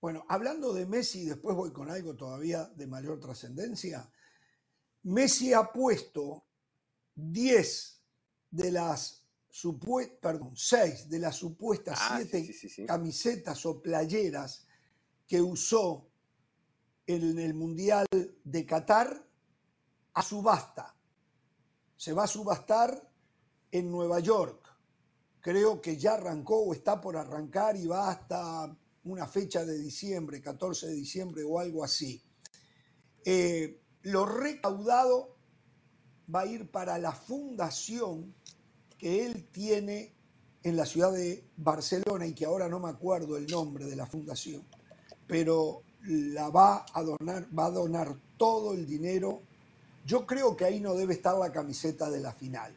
Bueno, 0.01 0.25
hablando 0.29 0.73
de 0.73 0.87
Messi, 0.87 1.25
después 1.27 1.55
voy 1.55 1.73
con 1.73 1.91
algo 1.91 2.15
todavía 2.17 2.65
de 2.75 2.87
mayor 2.87 3.21
trascendencia. 3.21 4.11
Messi 5.03 5.53
ha 5.53 5.65
puesto 5.71 6.47
10 7.15 8.03
de 8.51 8.71
las 8.73 9.24
perdón, 10.21 10.53
6 10.57 11.09
de 11.09 11.19
las 11.19 11.37
supuestas 11.37 11.99
Ah, 12.01 12.17
7 12.17 12.41
sí, 12.41 12.47
sí, 12.47 12.53
sí, 12.53 12.69
sí. 12.69 12.87
camisetas 12.87 13.65
o 13.67 13.81
playeras 13.81 14.67
que 15.27 15.41
usó 15.41 16.09
en 17.07 17.39
el 17.39 17.55
Mundial 17.55 18.07
de 18.11 18.67
Qatar 18.67 19.27
a 20.15 20.23
subasta. 20.23 20.97
Se 21.97 22.13
va 22.13 22.25
a 22.25 22.29
subastar 22.29 23.11
en 23.71 23.91
Nueva 23.91 24.21
York. 24.21 24.61
Creo 25.41 25.81
que 25.81 25.97
ya 25.97 26.15
arrancó 26.15 26.59
o 26.65 26.73
está 26.73 27.01
por 27.01 27.17
arrancar 27.17 27.77
y 27.77 27.87
va 27.87 28.11
hasta 28.11 28.77
una 29.05 29.27
fecha 29.27 29.65
de 29.65 29.79
diciembre, 29.79 30.41
14 30.41 30.87
de 30.89 30.95
diciembre 30.95 31.45
o 31.45 31.59
algo 31.59 31.85
así. 31.85 32.23
Eh, 33.25 33.83
lo 34.03 34.27
recaudado 34.27 35.37
va 36.35 36.41
a 36.41 36.47
ir 36.47 36.71
para 36.71 36.99
la 36.99 37.13
fundación 37.13 38.35
que 38.99 39.27
él 39.27 39.47
tiene 39.53 40.13
en 40.63 40.77
la 40.77 40.87
ciudad 40.87 41.13
de 41.13 41.45
Barcelona 41.57 42.27
y 42.27 42.33
que 42.33 42.47
ahora 42.47 42.69
no 42.69 42.81
me 42.81 42.89
acuerdo 42.89 43.37
el 43.37 43.47
nombre 43.47 43.85
de 43.85 43.97
la 43.97 44.07
fundación, 44.07 44.63
pero 45.27 45.83
la 46.07 46.49
va 46.49 46.87
a 46.93 47.03
donar, 47.03 47.47
va 47.57 47.67
a 47.67 47.71
donar 47.71 48.17
todo 48.37 48.73
el 48.73 48.87
dinero. 48.87 49.43
Yo 50.07 50.27
creo 50.27 50.57
que 50.57 50.65
ahí 50.65 50.81
no 50.81 50.95
debe 50.95 51.15
estar 51.15 51.37
la 51.37 51.53
camiseta 51.53 52.11
de 52.11 52.21
la 52.21 52.33
final. 52.33 52.73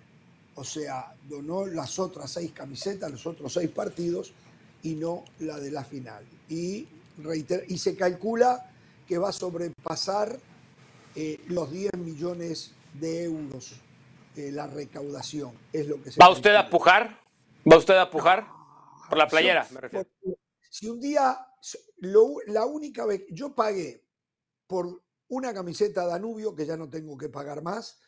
O 0.55 0.63
sea, 0.63 1.15
donó 1.29 1.65
las 1.65 1.97
otras 1.99 2.31
seis 2.31 2.51
camisetas, 2.51 3.11
los 3.11 3.25
otros 3.25 3.53
seis 3.53 3.69
partidos 3.69 4.33
y 4.83 4.95
no 4.95 5.23
la 5.39 5.59
de 5.59 5.71
la 5.71 5.83
final. 5.83 6.25
Y, 6.49 6.87
se 7.77 7.95
calcula 7.95 8.69
que 9.07 9.17
va 9.17 9.29
a 9.29 9.31
sobrepasar 9.33 10.37
eh, 11.15 11.39
los 11.47 11.71
10 11.71 11.93
millones 11.97 12.71
de 12.99 13.23
euros 13.23 13.81
eh, 14.37 14.51
la 14.51 14.67
recaudación. 14.67 15.51
Es 15.73 15.87
lo 15.87 16.01
que 16.01 16.11
se 16.11 16.19
¿Va 16.19 16.29
usted 16.29 16.53
a 16.55 16.69
pujar? 16.69 17.19
¿Va 17.69 17.77
usted 17.77 17.97
a 17.97 18.09
pujar? 18.09 18.45
Por 19.09 19.17
la 19.17 19.27
playera, 19.27 19.63
Sí, 19.65 19.73
me 19.73 19.81
refiero. 19.81 20.07
Si 20.69 20.87
un 20.89 20.99
día, 20.99 21.37
lo- 21.97 22.35
la 22.47 22.65
única 22.65 23.05
vez, 23.05 23.23
yo 23.31 23.55
pagué 23.55 24.05
por 24.67 25.01
una 25.29 25.53
camiseta 25.53 26.05
Danubio, 26.05 26.53
que 26.55 26.65
ya 26.65 26.77
no 26.77 26.89
tengo 26.89 27.17
que 27.17 27.29
pagar 27.29 27.61
más, 27.61 27.99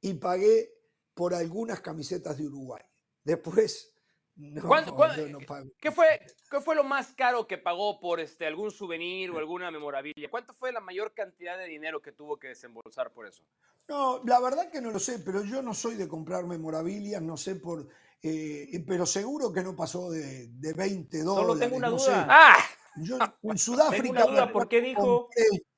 y 0.00 0.14
pagué 0.14 0.72
por 1.14 1.34
algunas 1.34 1.80
camisetas 1.80 2.38
de 2.38 2.46
Uruguay. 2.46 2.82
Después, 3.24 3.94
no, 4.38 4.62
¿Cuánto- 4.66 4.94
cuán- 4.94 5.16
yo 5.16 5.28
no 5.28 5.38
pago. 5.40 5.68
¿Qué 5.80 5.90
fue, 5.90 6.06
¿Qué 6.50 6.60
fue 6.60 6.74
lo 6.74 6.84
más 6.84 7.12
caro 7.14 7.46
que 7.46 7.58
pagó 7.58 7.98
por 8.00 8.20
este, 8.20 8.46
algún 8.46 8.70
souvenir 8.70 9.30
o 9.30 9.38
alguna 9.38 9.70
memorabilia? 9.70 10.30
¿Cuánto 10.30 10.54
fue 10.54 10.72
la 10.72 10.80
mayor 10.80 11.12
cantidad 11.12 11.58
de 11.58 11.66
dinero 11.66 12.00
que 12.00 12.12
tuvo 12.12 12.38
que 12.38 12.48
desembolsar 12.48 13.12
por 13.12 13.26
eso? 13.26 13.42
No, 13.88 14.22
la 14.24 14.38
verdad 14.40 14.70
que 14.70 14.80
no 14.80 14.90
lo 14.90 14.98
sé, 14.98 15.18
pero 15.20 15.42
yo 15.44 15.60
no 15.62 15.74
soy 15.74 15.96
de 15.96 16.06
comprar 16.08 16.44
memorabilia, 16.46 17.20
no 17.20 17.36
sé 17.36 17.56
por... 17.56 17.88
eh, 18.22 18.84
pero 18.86 19.06
seguro 19.06 19.52
que 19.52 19.62
no 19.62 19.74
pasó 19.74 20.10
de, 20.10 20.48
de 20.48 20.72
20 20.72 21.22
dólares. 21.22 21.46
Solo 21.48 21.58
tengo 21.58 21.76
una 21.76 21.88
no 21.90 21.96
duda. 21.96 22.04
sé. 22.04 22.12
¡Ah! 22.28 22.56
Yo 23.00 23.16
en 23.42 23.58
Sudáfrica 23.58 24.02
Tengo 24.02 24.12
una 24.12 24.24
duda, 24.26 24.52
¿por 24.52 24.68
qué 24.68 24.80
dijo- 24.80 25.28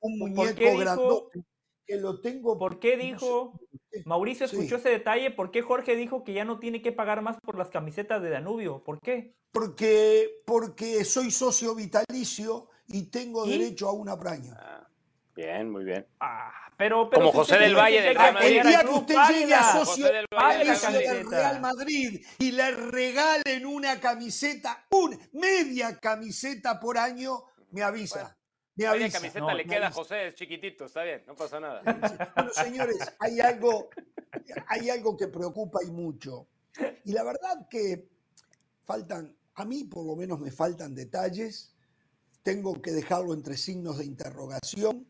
un 0.01 0.19
por 0.19 0.29
muñeco 0.29 0.55
qué 0.55 0.65
dijo- 0.71 0.79
grandote 0.79 1.39
que 1.91 1.97
lo 1.99 2.21
tengo. 2.21 2.57
¿Por 2.57 2.79
qué 2.79 2.95
dijo. 2.97 3.53
Mauricio 4.05 4.47
Sí. 4.47 4.55
escuchó 4.55 4.77
ese 4.77 4.87
detalle, 4.89 5.31
por 5.31 5.51
qué 5.51 5.61
Jorge 5.61 5.97
dijo 5.97 6.23
que 6.23 6.31
ya 6.33 6.45
no 6.45 6.59
tiene 6.59 6.81
que 6.81 6.93
pagar 6.93 7.21
más 7.21 7.37
por 7.41 7.57
las 7.57 7.69
camisetas 7.69 8.21
de 8.21 8.29
Danubio? 8.29 8.81
¿Por 8.85 9.01
qué? 9.01 9.33
Porque, 9.51 10.41
porque 10.45 11.03
soy 11.03 11.29
socio 11.31 11.75
vitalicio 11.75 12.69
y 12.87 13.07
tengo 13.09 13.45
¿Y? 13.45 13.51
derecho 13.57 13.89
a 13.89 13.91
una 13.91 14.17
praña. 14.17 14.55
Ah, 14.57 14.87
Bien, 15.35 15.69
muy 15.69 15.83
bien. 15.83 16.05
Ah, 16.19 16.51
pero, 16.77 17.09
pero 17.09 17.21
Como 17.25 17.31
José 17.39 17.57
del 17.57 17.75
Valle 17.75 18.01
del 18.01 18.15
Real 18.15 18.33
Madrid. 18.33 18.57
El 18.57 18.67
día 18.67 18.79
que 18.83 18.89
usted 18.89 19.15
llegue 19.29 19.53
a 19.53 19.63
socio 19.63 20.05
del 20.05 20.25
vitalicio 20.29 20.91
del. 20.91 21.29
Real 21.29 21.61
Madrid 21.61 22.25
y 22.39 22.51
le 22.51 22.71
regalen 22.71 23.65
una 23.65 23.99
camiseta, 23.99 24.85
una 24.91 25.17
media 25.33 25.97
camiseta 25.99 26.79
por 26.79 26.97
año, 26.97 27.43
me 27.71 27.81
avisa. 27.81 28.19
Bueno, 28.23 28.35
me 28.75 28.85
avisa. 28.85 29.17
camiseta 29.19 29.39
No, 29.39 29.49
le 29.51 29.63
me 29.63 29.65
queda 29.65 29.83
a 29.83 29.87
avisa. 29.87 30.01
José, 30.01 30.27
es 30.27 30.35
chiquitito, 30.35 30.85
está 30.85 31.03
bien, 31.03 31.23
no 31.27 31.35
pasa 31.35 31.59
nada. 31.59 31.81
Bueno, 32.35 32.51
señores, 32.53 32.97
hay 33.19 33.39
algo, 33.39 33.89
hay 34.67 34.89
algo 34.89 35.15
que 35.17 35.27
preocupa 35.27 35.79
y 35.85 35.91
mucho. 35.91 36.47
Y 37.05 37.11
la 37.11 37.23
verdad 37.23 37.67
que 37.69 38.07
faltan, 38.83 39.35
a 39.55 39.65
mí 39.65 39.83
por 39.83 40.05
lo 40.05 40.15
menos 40.15 40.39
me 40.39 40.51
faltan 40.51 40.95
detalles. 40.95 41.75
Tengo 42.43 42.81
que 42.81 42.91
dejarlo 42.91 43.33
entre 43.33 43.55
signos 43.57 43.99
de 43.99 44.05
interrogación, 44.05 45.07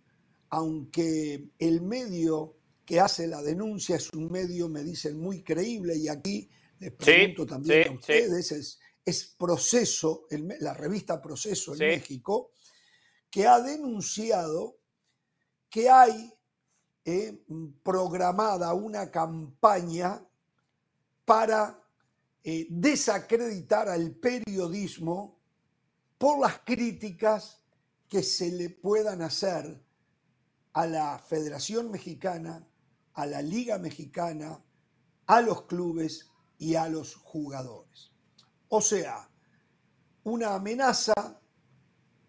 aunque 0.49 1.49
el 1.59 1.81
medio 1.81 2.57
que 2.83 2.99
hace 2.99 3.27
la 3.27 3.41
denuncia 3.41 3.95
es 3.95 4.11
un 4.11 4.29
medio, 4.29 4.67
me 4.67 4.83
dicen, 4.83 5.17
muy 5.17 5.43
creíble 5.43 5.95
y 5.95 6.09
aquí 6.09 6.49
les 6.79 6.91
pregunto 6.91 7.45
también 7.45 7.83
sí, 7.83 7.87
a 7.87 7.91
sí. 7.91 7.95
ustedes, 7.95 8.51
es, 8.51 8.79
es 9.05 9.35
Proceso, 9.37 10.25
el 10.29 10.55
la 10.59 10.73
revista 10.73 11.21
Proceso 11.21 11.71
en 11.73 11.77
Sí. 11.77 11.83
México, 11.85 12.51
que 13.31 13.47
ha 13.47 13.59
denunciado 13.61 14.77
que 15.69 15.89
hay 15.89 16.33
eh, 17.05 17.43
programada 17.81 18.73
una 18.73 19.09
campaña 19.09 20.21
para 21.25 21.81
eh, 22.43 22.67
desacreditar 22.69 23.87
al 23.87 24.11
periodismo 24.11 25.39
por 26.17 26.39
las 26.39 26.59
críticas 26.59 27.63
que 28.09 28.21
se 28.21 28.51
le 28.51 28.69
puedan 28.69 29.21
hacer 29.21 29.81
a 30.73 30.85
la 30.85 31.17
Federación 31.17 31.89
Mexicana, 31.89 32.67
a 33.13 33.25
la 33.25 33.41
Liga 33.41 33.77
Mexicana, 33.77 34.61
a 35.25 35.41
los 35.41 35.63
clubes 35.63 36.29
y 36.57 36.75
a 36.75 36.89
los 36.89 37.15
jugadores. 37.15 38.11
O 38.67 38.81
sea, 38.81 39.29
una 40.23 40.53
amenaza 40.53 41.40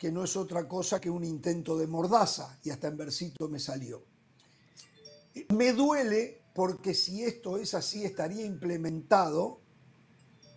que 0.02 0.10
no 0.10 0.24
es 0.24 0.36
otra 0.36 0.66
cosa 0.66 1.00
que 1.00 1.08
un 1.08 1.22
intento 1.22 1.78
de 1.78 1.86
mordaza, 1.86 2.58
y 2.64 2.70
hasta 2.70 2.88
en 2.88 2.96
versito 2.96 3.48
me 3.48 3.60
salió. 3.60 4.02
Me 5.50 5.72
duele 5.74 6.42
porque 6.52 6.92
si 6.92 7.22
esto 7.22 7.56
es 7.56 7.72
así, 7.72 8.04
estaría 8.04 8.44
implementado 8.44 9.60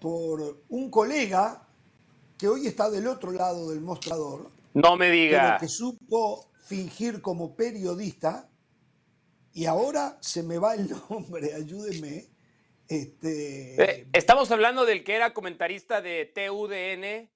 por 0.02 0.64
un 0.70 0.90
colega 0.90 1.68
que 2.40 2.48
hoy 2.48 2.66
está 2.66 2.90
del 2.90 3.06
otro 3.06 3.32
lado 3.32 3.70
del 3.70 3.82
mostrador, 3.82 4.50
No 4.74 4.98
me 4.98 5.10
pero 5.12 5.14
diga. 5.16 5.58
que 5.60 5.68
supo 5.68 6.50
fingir 6.64 7.22
como 7.22 7.56
periodista, 7.56 8.50
y 9.54 9.66
ahora 9.68 10.18
se 10.22 10.42
me 10.42 10.58
va 10.58 10.74
el 10.74 10.90
nombre, 10.90 11.54
ayúdeme. 11.62 12.26
Este, 12.88 13.76
Eh, 14.02 14.08
estamos 14.12 14.50
hablando 14.50 14.86
del 14.88 15.04
que 15.04 15.14
era 15.14 15.36
comentarista 15.36 16.02
de 16.02 16.26
TUDN, 16.34 17.30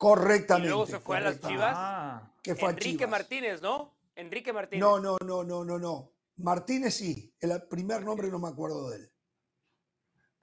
correctamente. 0.00 0.68
y 0.68 0.70
luego 0.70 0.86
se 0.86 0.98
fue 0.98 1.18
a 1.18 1.20
las. 1.20 1.40
Chivas. 1.40 1.74
Ah, 1.76 2.32
Que 2.42 2.54
fue 2.54 2.68
a 2.68 2.70
Enrique 2.70 2.90
Chivas. 2.92 3.10
Martínez, 3.10 3.60
¿no? 3.60 3.94
Enrique 4.16 4.50
Martínez. 4.52 4.80
No, 4.80 4.98
no, 4.98 5.18
no, 5.24 5.44
no, 5.44 5.62
no, 5.62 5.78
no. 5.78 6.12
Martínez 6.38 6.94
sí. 6.94 7.34
El 7.38 7.62
primer 7.68 8.02
nombre 8.02 8.28
no 8.28 8.38
me 8.38 8.48
acuerdo 8.48 8.88
de 8.88 8.96
él. 8.96 9.12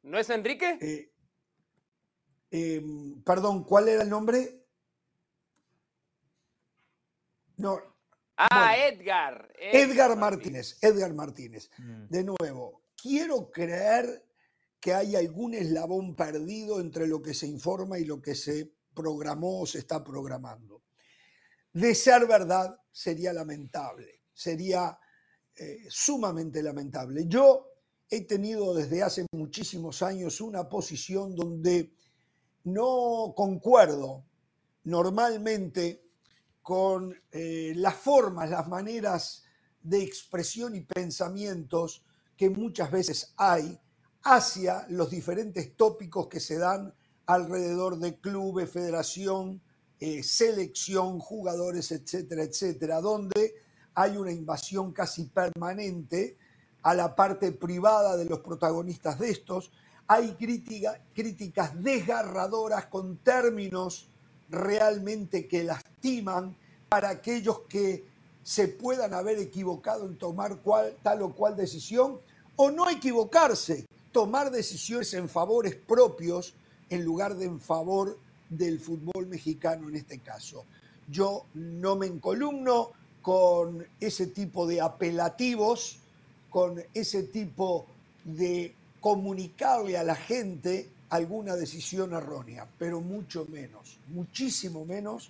¿No 0.04 0.20
es 0.20 0.30
Enrique? 0.30 0.78
Eh, 0.80 1.12
eh, 2.52 2.84
perdón, 3.26 3.64
¿cuál 3.64 3.90
era 3.90 4.04
el 4.04 4.10
nombre? 4.10 4.64
No, 7.58 7.80
ah, 8.38 8.48
bueno. 8.76 8.84
Edgar. 9.02 9.54
Edgar 9.60 10.16
Martínez. 10.16 10.78
Edgar 10.82 11.14
Martínez. 11.16 11.72
mm. 11.80 12.08
De 12.10 12.24
nuevo, 12.24 12.84
quiero 12.96 13.50
creer 13.50 14.24
que 14.80 14.94
hay 14.94 15.16
algún 15.16 15.56
eslabón 15.56 16.16
perdido 16.16 16.80
entre 16.80 17.08
lo 17.08 17.24
que 17.24 17.34
se 17.34 17.48
informa 17.48 17.98
y 17.98 18.06
lo 18.06 18.22
que 18.22 18.36
se 18.36 18.76
programó 18.98 19.62
o 19.62 19.66
se 19.68 19.77
está 19.77 20.04
programando. 20.04 20.82
De 21.72 21.94
ser 21.94 22.25
verdad, 22.25 22.75
sería 22.92 23.32
lamentable, 23.32 24.24
sería 24.34 24.98
eh, 25.56 25.86
sumamente 25.88 26.63
lamentable. 26.63 27.27
Yo 27.27 27.68
he 28.10 28.22
tenido 28.22 28.74
desde 28.74 29.04
hace 29.04 29.27
muchísimos 29.32 30.01
años 30.01 30.42
una 30.42 30.68
posición 30.68 31.36
donde 31.36 31.94
no 32.63 33.34
concuerdo 33.36 34.25
normalmente 34.86 36.04
con 36.63 37.16
eh, 37.32 37.74
las 37.75 37.96
formas, 37.96 38.50
las 38.50 38.68
maneras 38.68 39.44
de 39.82 40.01
expresión 40.01 40.75
y 40.75 40.82
pensamientos 40.82 42.04
que 42.36 42.50
muchas 42.50 42.89
veces 42.89 43.34
hay 43.38 43.80
hacia 44.24 44.86
los 44.89 45.10
diferentes 45.12 45.75
tópicos 45.75 46.27
que 46.27 46.39
se 46.39 46.58
dan 46.58 46.94
alrededor 47.27 48.00
de 48.00 48.15
clubes, 48.15 48.72
federación, 48.72 49.62
eh, 50.00 50.24
selección, 50.24 51.19
jugadores, 51.19 51.91
etcétera, 51.91 52.43
etcétera, 52.43 53.01
donde 53.01 53.55
hay 53.93 54.17
una 54.17 54.31
invasión 54.31 54.93
casi 54.93 55.25
permanente 55.25 56.38
a 56.84 56.93
la 56.93 57.15
parte 57.15 57.51
privada 57.51 58.15
de 58.15 58.25
los 58.25 58.39
protagonistas 58.39 59.19
de 59.19 59.29
estos. 59.29 59.72
Hay 60.07 60.36
críticas 61.13 61.84
desgarradoras 61.84 62.86
con 62.86 63.17
términos 63.17 64.07
realmente 64.50 65.48
que 65.48 65.63
lastiman 65.63 66.55
para 66.88 67.10
aquellos 67.10 67.62
que 67.67 68.05
se 68.43 68.69
puedan 68.69 69.13
haber 69.13 69.39
equivocado 69.39 70.05
en 70.05 70.17
tomar 70.17 70.60
tal 71.03 71.22
o 71.24 71.36
cual 71.36 71.57
decisión 71.57 72.22
o 72.55 72.72
no 72.72 72.89
equivocarse, 72.89 73.86
tomar 74.13 74.51
decisiones 74.51 75.13
en 75.13 75.27
favores 75.27 75.75
propios 75.75 76.55
en 76.89 77.03
lugar 77.03 77.36
de 77.36 77.46
en 77.46 77.60
favor 77.60 78.17
del 78.50 78.79
fútbol 78.79 79.27
mexicano 79.27 79.89
en 79.89 79.96
este 79.96 80.20
caso. 80.20 80.65
Yo 81.10 81.46
no 81.53 81.96
me 81.96 82.08
encolumno 82.08 82.91
con 83.22 83.86
ese 84.00 84.27
tipo 84.27 84.67
de 84.67 84.82
apelativos, 84.82 86.00
con 86.50 86.82
ese 86.94 87.24
tipo 87.24 87.86
de 88.24 88.74
comunicarle 89.00 89.98
a 89.98 90.03
la 90.03 90.15
gente 90.15 90.89
alguna 91.10 91.56
decisión 91.56 92.13
errónea, 92.13 92.67
pero 92.77 93.01
mucho 93.01 93.46
menos, 93.46 94.00
muchísimo 94.10 94.86
menos 94.86 95.29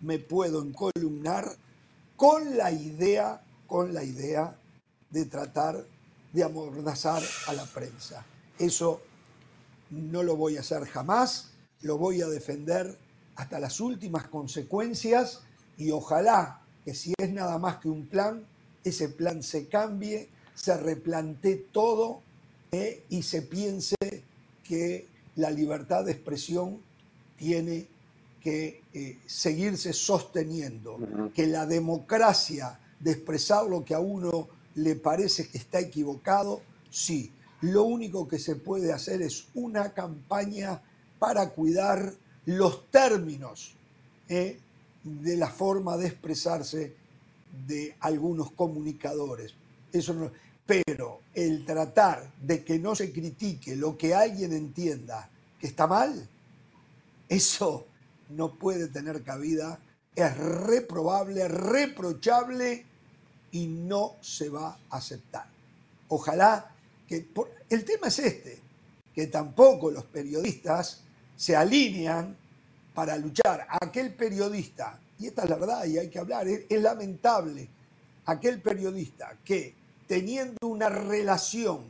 me 0.00 0.18
puedo 0.18 0.62
encolumnar 0.62 1.46
con 2.16 2.56
la 2.56 2.70
idea, 2.70 3.42
con 3.66 3.92
la 3.92 4.04
idea 4.04 4.56
de 5.10 5.24
tratar 5.26 5.84
de 6.32 6.44
amordazar 6.44 7.22
a 7.46 7.52
la 7.52 7.64
prensa. 7.64 8.24
Eso 8.58 9.00
no 9.90 10.22
lo 10.22 10.36
voy 10.36 10.56
a 10.56 10.60
hacer 10.60 10.84
jamás, 10.84 11.50
lo 11.82 11.98
voy 11.98 12.22
a 12.22 12.28
defender 12.28 12.98
hasta 13.36 13.58
las 13.58 13.80
últimas 13.80 14.28
consecuencias 14.28 15.40
y 15.76 15.90
ojalá 15.90 16.60
que 16.84 16.94
si 16.94 17.14
es 17.18 17.30
nada 17.30 17.58
más 17.58 17.76
que 17.78 17.88
un 17.88 18.06
plan, 18.06 18.44
ese 18.84 19.08
plan 19.08 19.42
se 19.42 19.68
cambie, 19.68 20.28
se 20.54 20.76
replantee 20.76 21.66
todo 21.72 22.20
eh, 22.72 23.04
y 23.08 23.22
se 23.22 23.42
piense 23.42 23.96
que 24.64 25.06
la 25.36 25.50
libertad 25.50 26.04
de 26.04 26.12
expresión 26.12 26.80
tiene 27.36 27.86
que 28.42 28.82
eh, 28.92 29.18
seguirse 29.26 29.92
sosteniendo, 29.92 30.98
que 31.34 31.46
la 31.46 31.66
democracia 31.66 32.78
de 33.00 33.12
expresar 33.12 33.66
lo 33.66 33.84
que 33.84 33.94
a 33.94 34.00
uno 34.00 34.48
le 34.74 34.96
parece 34.96 35.48
que 35.48 35.58
está 35.58 35.80
equivocado, 35.80 36.60
sí. 36.90 37.32
Lo 37.60 37.84
único 37.84 38.28
que 38.28 38.38
se 38.38 38.56
puede 38.56 38.92
hacer 38.92 39.22
es 39.22 39.48
una 39.54 39.92
campaña 39.92 40.80
para 41.18 41.50
cuidar 41.50 42.14
los 42.46 42.90
términos 42.90 43.74
eh, 44.28 44.58
de 45.02 45.36
la 45.36 45.48
forma 45.48 45.96
de 45.96 46.06
expresarse 46.06 46.94
de 47.66 47.96
algunos 48.00 48.52
comunicadores. 48.52 49.54
Eso 49.92 50.14
no, 50.14 50.30
pero 50.66 51.20
el 51.34 51.64
tratar 51.64 52.30
de 52.42 52.62
que 52.62 52.78
no 52.78 52.94
se 52.94 53.12
critique 53.12 53.74
lo 53.74 53.96
que 53.96 54.14
alguien 54.14 54.52
entienda 54.52 55.30
que 55.58 55.66
está 55.66 55.86
mal, 55.86 56.28
eso 57.28 57.86
no 58.30 58.54
puede 58.54 58.88
tener 58.88 59.22
cabida, 59.22 59.80
es 60.14 60.36
reprobable, 60.36 61.48
reprochable 61.48 62.84
y 63.50 63.66
no 63.66 64.16
se 64.20 64.50
va 64.50 64.78
a 64.90 64.96
aceptar. 64.96 65.46
Ojalá 66.08 66.74
que... 67.08 67.26
el 67.70 67.84
tema 67.84 68.08
es 68.08 68.18
este, 68.18 68.58
que 69.14 69.26
tampoco 69.26 69.90
los 69.90 70.04
periodistas 70.04 71.02
se 71.36 71.56
alinean 71.56 72.36
para 72.94 73.16
luchar. 73.16 73.66
Aquel 73.80 74.14
periodista, 74.14 75.00
y 75.18 75.26
esta 75.26 75.44
es 75.44 75.50
la 75.50 75.56
verdad 75.56 75.84
y 75.86 75.98
hay 75.98 76.08
que 76.08 76.18
hablar, 76.18 76.46
es, 76.46 76.66
es 76.68 76.82
lamentable, 76.82 77.68
aquel 78.26 78.60
periodista 78.60 79.36
que 79.44 79.74
teniendo 80.06 80.66
una 80.66 80.88
relación 80.88 81.82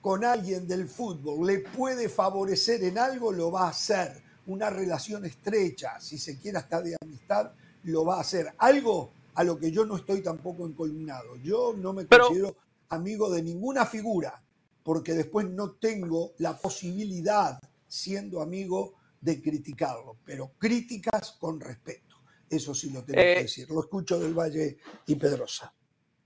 con 0.00 0.24
alguien 0.24 0.66
del 0.66 0.88
fútbol 0.88 1.46
le 1.46 1.58
puede 1.58 2.08
favorecer 2.08 2.82
en 2.84 2.98
algo, 2.98 3.32
lo 3.32 3.50
va 3.50 3.66
a 3.66 3.70
hacer 3.70 4.22
una 4.46 4.70
relación 4.70 5.24
estrecha, 5.24 6.00
si 6.00 6.18
se 6.18 6.38
quiere 6.38 6.58
hasta 6.58 6.80
de 6.80 6.96
amistad, 7.00 7.50
lo 7.84 8.04
va 8.04 8.16
a 8.16 8.20
hacer. 8.20 8.52
Algo 8.58 9.10
a 9.34 9.44
lo 9.44 9.58
que 9.58 9.70
yo 9.70 9.86
no 9.86 9.96
estoy 9.96 10.22
tampoco 10.22 10.66
encolumnado. 10.66 11.36
Yo 11.36 11.74
no 11.76 11.92
me 11.92 12.06
considero 12.06 12.56
amigo 12.88 13.30
de 13.30 13.42
ninguna 13.42 13.86
figura, 13.86 14.40
porque 14.82 15.12
después 15.12 15.48
no 15.48 15.72
tengo 15.72 16.32
la 16.38 16.56
posibilidad, 16.56 17.60
siendo 17.86 18.40
amigo, 18.40 18.94
de 19.20 19.40
criticarlo, 19.40 20.18
pero 20.24 20.52
críticas 20.58 21.32
con 21.38 21.60
respeto. 21.60 22.16
Eso 22.48 22.74
sí 22.74 22.90
lo 22.90 23.04
tengo 23.04 23.20
que 23.20 23.32
eh, 23.32 23.42
decir. 23.42 23.70
Lo 23.70 23.80
escucho 23.80 24.18
del 24.18 24.34
Valle 24.34 24.78
y 25.06 25.14
Pedrosa. 25.14 25.72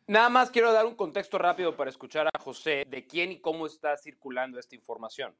Nada 0.06 0.28
más 0.28 0.50
quiero 0.50 0.72
dar 0.72 0.86
un 0.86 0.94
contexto 0.94 1.38
rápido 1.38 1.76
para 1.76 1.90
escuchar 1.90 2.28
a 2.32 2.38
José 2.38 2.84
de 2.88 3.06
quién 3.06 3.32
y 3.32 3.40
cómo 3.40 3.66
está 3.66 3.96
circulando 3.96 4.58
esta 4.58 4.74
información. 4.74 5.34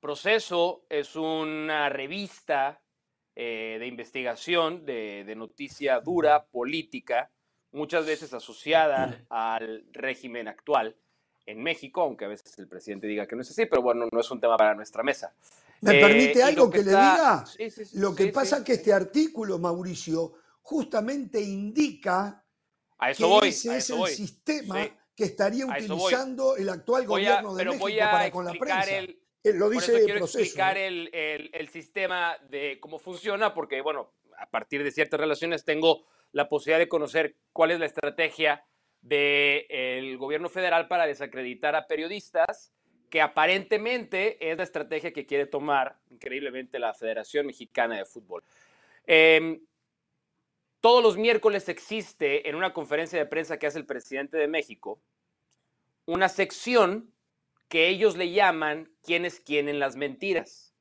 Proceso 0.00 0.86
es 0.88 1.16
una 1.16 1.88
revista 1.88 2.80
eh, 3.36 3.76
de 3.78 3.86
investigación, 3.86 4.84
de, 4.86 5.34
noticia 5.36 6.00
dura, 6.00 6.46
política, 6.46 7.30
muchas 7.72 8.06
veces 8.06 8.32
asociada 8.32 9.24
al 9.28 9.84
régimen 9.92 10.48
actual 10.48 10.96
en 11.50 11.62
México, 11.62 12.02
aunque 12.02 12.24
a 12.24 12.28
veces 12.28 12.56
el 12.58 12.68
presidente 12.68 13.06
diga 13.06 13.26
que 13.26 13.34
no 13.34 13.42
es 13.42 13.50
así, 13.50 13.66
pero 13.66 13.82
bueno, 13.82 14.06
no 14.10 14.20
es 14.20 14.30
un 14.30 14.40
tema 14.40 14.56
para 14.56 14.74
nuestra 14.74 15.02
mesa. 15.02 15.34
¿Me 15.80 15.98
permite 15.98 16.40
eh, 16.40 16.42
algo 16.42 16.70
que, 16.70 16.78
le 16.78 16.90
diga? 16.90 17.44
lo 17.94 18.14
que 18.14 18.28
pasa 18.28 18.58
es 18.58 18.64
que 18.64 18.72
este 18.74 18.92
artículo, 18.92 19.58
Mauricio, 19.58 20.34
justamente 20.62 21.40
indica 21.40 22.44
que 23.16 23.48
ese 23.48 23.76
es 23.76 23.90
el 23.90 24.06
sistema 24.06 24.88
que 25.14 25.24
estaría 25.24 25.66
utilizando 25.66 26.56
el 26.56 26.68
actual 26.68 27.06
gobierno 27.06 27.54
de 27.54 27.64
México 27.64 27.88
para 27.98 28.30
con 28.30 28.44
la 28.44 28.52
prensa. 28.52 28.98
El, 28.98 29.20
eh, 29.42 29.52
lo 29.54 29.70
dice 29.70 29.92
Por 29.92 29.96
eso 29.96 30.06
quiero 30.06 30.24
explicar 30.26 30.76
el, 30.76 31.10
el, 31.12 31.68
sistema 31.70 32.36
de 32.50 32.78
cómo 32.78 32.98
funciona, 32.98 33.54
porque, 33.54 33.80
bueno, 33.80 34.12
a 34.38 34.48
partir 34.50 34.84
de 34.84 34.90
ciertas 34.90 35.18
relaciones 35.18 35.64
tengo 35.64 36.04
la 36.32 36.48
posibilidad 36.48 36.78
de 36.78 36.88
conocer 36.88 37.36
cuál 37.52 37.70
es 37.70 37.80
la 37.80 37.86
estrategia 37.86 38.64
del 40.10 40.18
gobierno 40.18 40.48
federal 40.48 40.88
para 40.88 41.06
desacreditar 41.06 41.74
a 41.74 41.86
periodistas, 41.86 42.72
que 43.08 43.20
aparentemente 43.20 44.50
es 44.50 44.56
la 44.56 44.64
estrategia 44.64 45.12
que 45.12 45.26
quiere 45.26 45.46
tomar 45.46 45.98
increíblemente 46.10 46.78
la 46.78 46.94
Federación 46.94 47.46
Mexicana 47.46 47.96
de 47.96 48.04
Fútbol. 48.04 48.44
Em, 49.06 49.60
todos 50.80 51.02
los 51.02 51.16
miércoles 51.16 51.68
existe 51.68 52.48
en 52.48 52.54
una 52.54 52.72
conferencia 52.72 53.18
de 53.18 53.26
prensa 53.26 53.58
que 53.58 53.66
hace 53.66 53.78
el 53.78 53.86
presidente 53.86 54.38
de 54.38 54.48
México 54.48 55.02
una 56.06 56.28
sección 56.28 57.12
que 57.68 57.88
ellos 57.88 58.16
le 58.16 58.30
llaman 58.30 58.92
quienes 59.02 59.40
quieren 59.40 59.78
las 59.78 59.96
mentiras. 59.96 60.74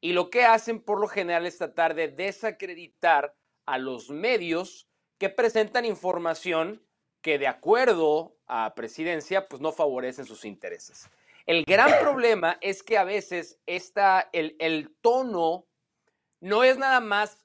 Y 0.00 0.12
lo 0.12 0.28
que 0.28 0.44
hacen 0.44 0.80
por 0.80 1.00
lo 1.00 1.08
general 1.08 1.46
es 1.46 1.56
tratar 1.56 1.94
de 1.94 2.08
desacreditar 2.08 3.34
a 3.64 3.78
los 3.78 4.10
medios 4.10 4.88
que 5.18 5.30
presentan 5.30 5.86
información 5.86 6.82
que 7.22 7.38
de 7.38 7.46
acuerdo 7.46 8.33
a 8.46 8.74
presidencia 8.74 9.48
pues 9.48 9.60
no 9.60 9.72
favorecen 9.72 10.26
sus 10.26 10.44
intereses. 10.44 11.08
El 11.46 11.64
gran 11.64 12.00
problema 12.00 12.58
es 12.60 12.82
que 12.82 12.96
a 12.96 13.04
veces 13.04 13.58
esta, 13.66 14.30
el, 14.32 14.56
el 14.58 14.94
tono 15.00 15.66
no 16.40 16.64
es 16.64 16.78
nada 16.78 17.00
más 17.00 17.44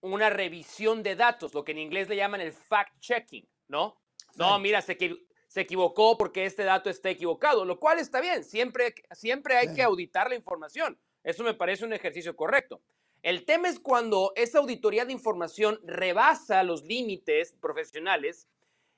una 0.00 0.30
revisión 0.30 1.02
de 1.02 1.16
datos, 1.16 1.54
lo 1.54 1.64
que 1.64 1.72
en 1.72 1.78
inglés 1.78 2.08
le 2.08 2.16
llaman 2.16 2.40
el 2.40 2.52
fact-checking, 2.52 3.46
¿no? 3.68 4.00
No, 4.36 4.58
mira, 4.58 4.82
se, 4.82 4.98
se 5.46 5.60
equivocó 5.60 6.18
porque 6.18 6.44
este 6.44 6.64
dato 6.64 6.90
está 6.90 7.08
equivocado, 7.10 7.64
lo 7.64 7.78
cual 7.78 7.98
está 7.98 8.20
bien, 8.20 8.44
siempre, 8.44 8.94
siempre 9.12 9.56
hay 9.56 9.74
que 9.74 9.82
auditar 9.82 10.28
la 10.28 10.34
información. 10.34 10.98
Eso 11.22 11.42
me 11.42 11.54
parece 11.54 11.84
un 11.84 11.92
ejercicio 11.92 12.36
correcto. 12.36 12.82
El 13.22 13.46
tema 13.46 13.68
es 13.68 13.80
cuando 13.80 14.32
esa 14.36 14.58
auditoría 14.58 15.06
de 15.06 15.12
información 15.12 15.80
rebasa 15.84 16.62
los 16.62 16.84
límites 16.84 17.54
profesionales 17.60 18.48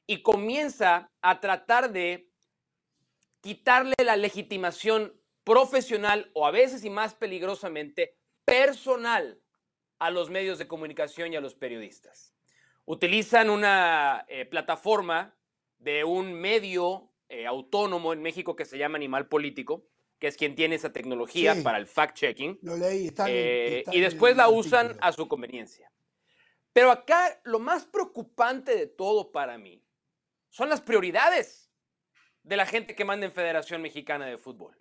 y 0.07 0.23
comienza 0.23 1.11
a 1.21 1.41
tratar 1.41 1.93
de 1.93 2.31
quitarle 3.41 3.95
la 4.05 4.17
legitimación 4.17 5.21
profesional 5.45 6.31
o 6.35 6.47
a 6.47 6.51
veces 6.51 6.85
y 6.85 6.91
más 6.91 7.15
peligrosamente 7.15 8.17
personal 8.45 9.41
a 9.99 10.11
los 10.11 10.31
medios 10.31 10.59
de 10.59 10.67
comunicación 10.67 11.33
y 11.33 11.37
a 11.37 11.41
los 11.41 11.55
periodistas. 11.55 12.35
Utilizan 12.85 13.51
una 13.51 14.25
eh, 14.29 14.45
plataforma 14.45 15.37
de 15.79 16.05
un 16.05 16.33
medio 16.33 17.11
eh, 17.29 17.47
autónomo 17.47 18.13
en 18.13 18.23
México 18.23 18.55
que 18.55 18.65
se 18.65 18.79
llama 18.79 18.97
Animal 18.97 19.29
Político, 19.29 19.89
que 20.19 20.29
es 20.29 20.37
quien 20.37 20.55
tiene 20.55 20.77
esa 20.77 20.93
tecnología 20.93 21.57
para 21.63 21.79
el 21.79 21.87
fact-checking. 21.87 22.59
Lo 22.63 22.77
leí, 22.77 23.09
está, 23.09 23.27
eh, 23.29 23.85
Y 23.93 24.01
después 24.01 24.37
la 24.37 24.49
usan 24.49 24.97
a 25.01 25.13
su 25.13 25.29
conveniencia. 25.29 25.91
Pero 26.73 26.91
acá 26.91 27.41
lo 27.45 27.59
más 27.59 27.85
preocupante 27.87 28.77
de 28.77 28.87
todo 28.87 29.33
para 29.33 29.59
mí 29.59 29.86
son 30.57 30.71
las 30.71 30.81
prioridades 30.81 31.71
de 32.43 32.57
la 32.57 32.65
gente 32.65 32.95
que 32.95 33.05
manda 33.05 33.27
en 33.27 33.33
Federación 33.33 33.83
Mexicana 33.83 34.25
de 34.25 34.39
Fútbol. 34.39 34.75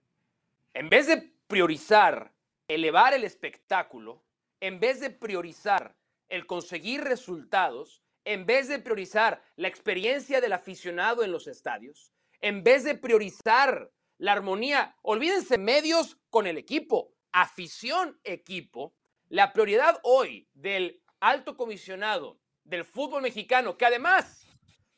En 0.74 0.88
vez 0.88 1.06
de 1.08 1.18
priorizar, 1.48 2.32
elevar 2.70 3.14
el 3.14 3.26
espectáculo, 3.26 4.24
en 4.62 4.80
vez 4.80 5.02
de 5.02 5.10
priorizar 5.10 5.94
el 6.30 6.46
conseguir 6.46 7.02
resultados, 7.02 8.02
en 8.24 8.46
vez 8.46 8.70
de 8.70 8.80
priorizar 8.80 9.44
la 9.58 9.68
experiencia 9.68 10.40
del 10.40 10.54
aficionado 10.54 11.26
en 11.26 11.34
los 11.34 11.46
estadios, 11.46 12.14
en 12.40 12.64
vez 12.64 12.86
de 12.86 12.96
priorizar 12.96 13.92
la 14.18 14.32
armonía, 14.32 14.96
olvídense 15.02 15.58
medios 15.58 16.18
con 16.30 16.48
el 16.48 16.58
equipo, 16.58 17.12
afición 17.34 18.18
equipo, 18.24 18.94
la 19.28 19.52
prioridad 19.52 20.00
hoy 20.04 20.48
del 20.54 21.02
alto 21.20 21.58
comisionado 21.58 22.40
del 22.64 22.86
fútbol 22.86 23.24
mexicano, 23.24 23.76
que 23.76 23.86
además 23.86 24.44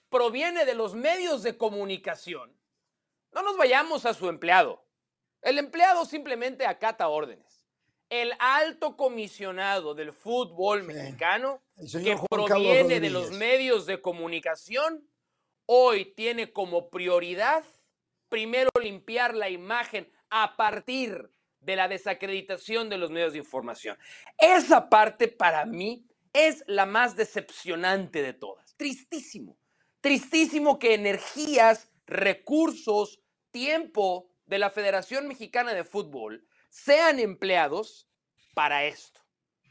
proviene 0.10 0.66
de 0.66 0.76
los 0.76 0.96
medios 0.96 1.44
de 1.44 1.58
comunicación, 1.58 2.58
no 3.32 3.42
nos 3.44 3.58
vayamos 3.58 4.06
a 4.06 4.14
su 4.14 4.30
empleado. 4.30 4.86
El 5.42 5.60
empleado 5.60 6.06
simplemente 6.06 6.66
acata 6.66 7.08
órdenes. 7.08 7.66
El 8.10 8.34
alto 8.40 8.96
comisionado 8.96 9.94
del 9.94 10.14
fútbol 10.14 10.84
mexicano, 10.84 11.62
que 11.76 12.18
proviene 12.30 13.00
de 13.00 13.10
los 13.10 13.32
medios 13.32 13.86
de 13.86 14.02
comunicación, 14.02 15.08
hoy 15.66 16.06
tiene 16.16 16.54
como 16.54 16.90
prioridad 16.90 17.66
primero 18.30 18.70
limpiar 18.82 19.36
la 19.36 19.50
imagen 19.50 20.12
a 20.30 20.56
partir 20.56 21.30
de 21.60 21.76
la 21.76 21.88
desacreditación 21.88 22.90
de 22.90 22.98
los 22.98 23.12
medios 23.12 23.34
de 23.34 23.40
información. 23.40 23.98
Esa 24.38 24.90
parte 24.90 25.28
para 25.28 25.66
mí 25.66 26.06
es 26.34 26.64
la 26.68 26.86
más 26.86 27.16
decepcionante 27.16 28.22
de 28.22 28.34
todas. 28.34 28.76
Tristísimo. 28.78 29.58
Tristísimo 30.02 30.80
que 30.80 30.94
energías, 30.94 31.92
recursos, 32.06 33.22
tiempo 33.52 34.30
de 34.46 34.60
la 34.60 34.70
Federación 34.70 35.28
Mexicana 35.28 35.74
de 35.74 35.84
Fútbol 35.84 36.48
sean 36.70 37.20
empleados 37.20 38.08
para 38.54 38.86
esto, 38.86 39.22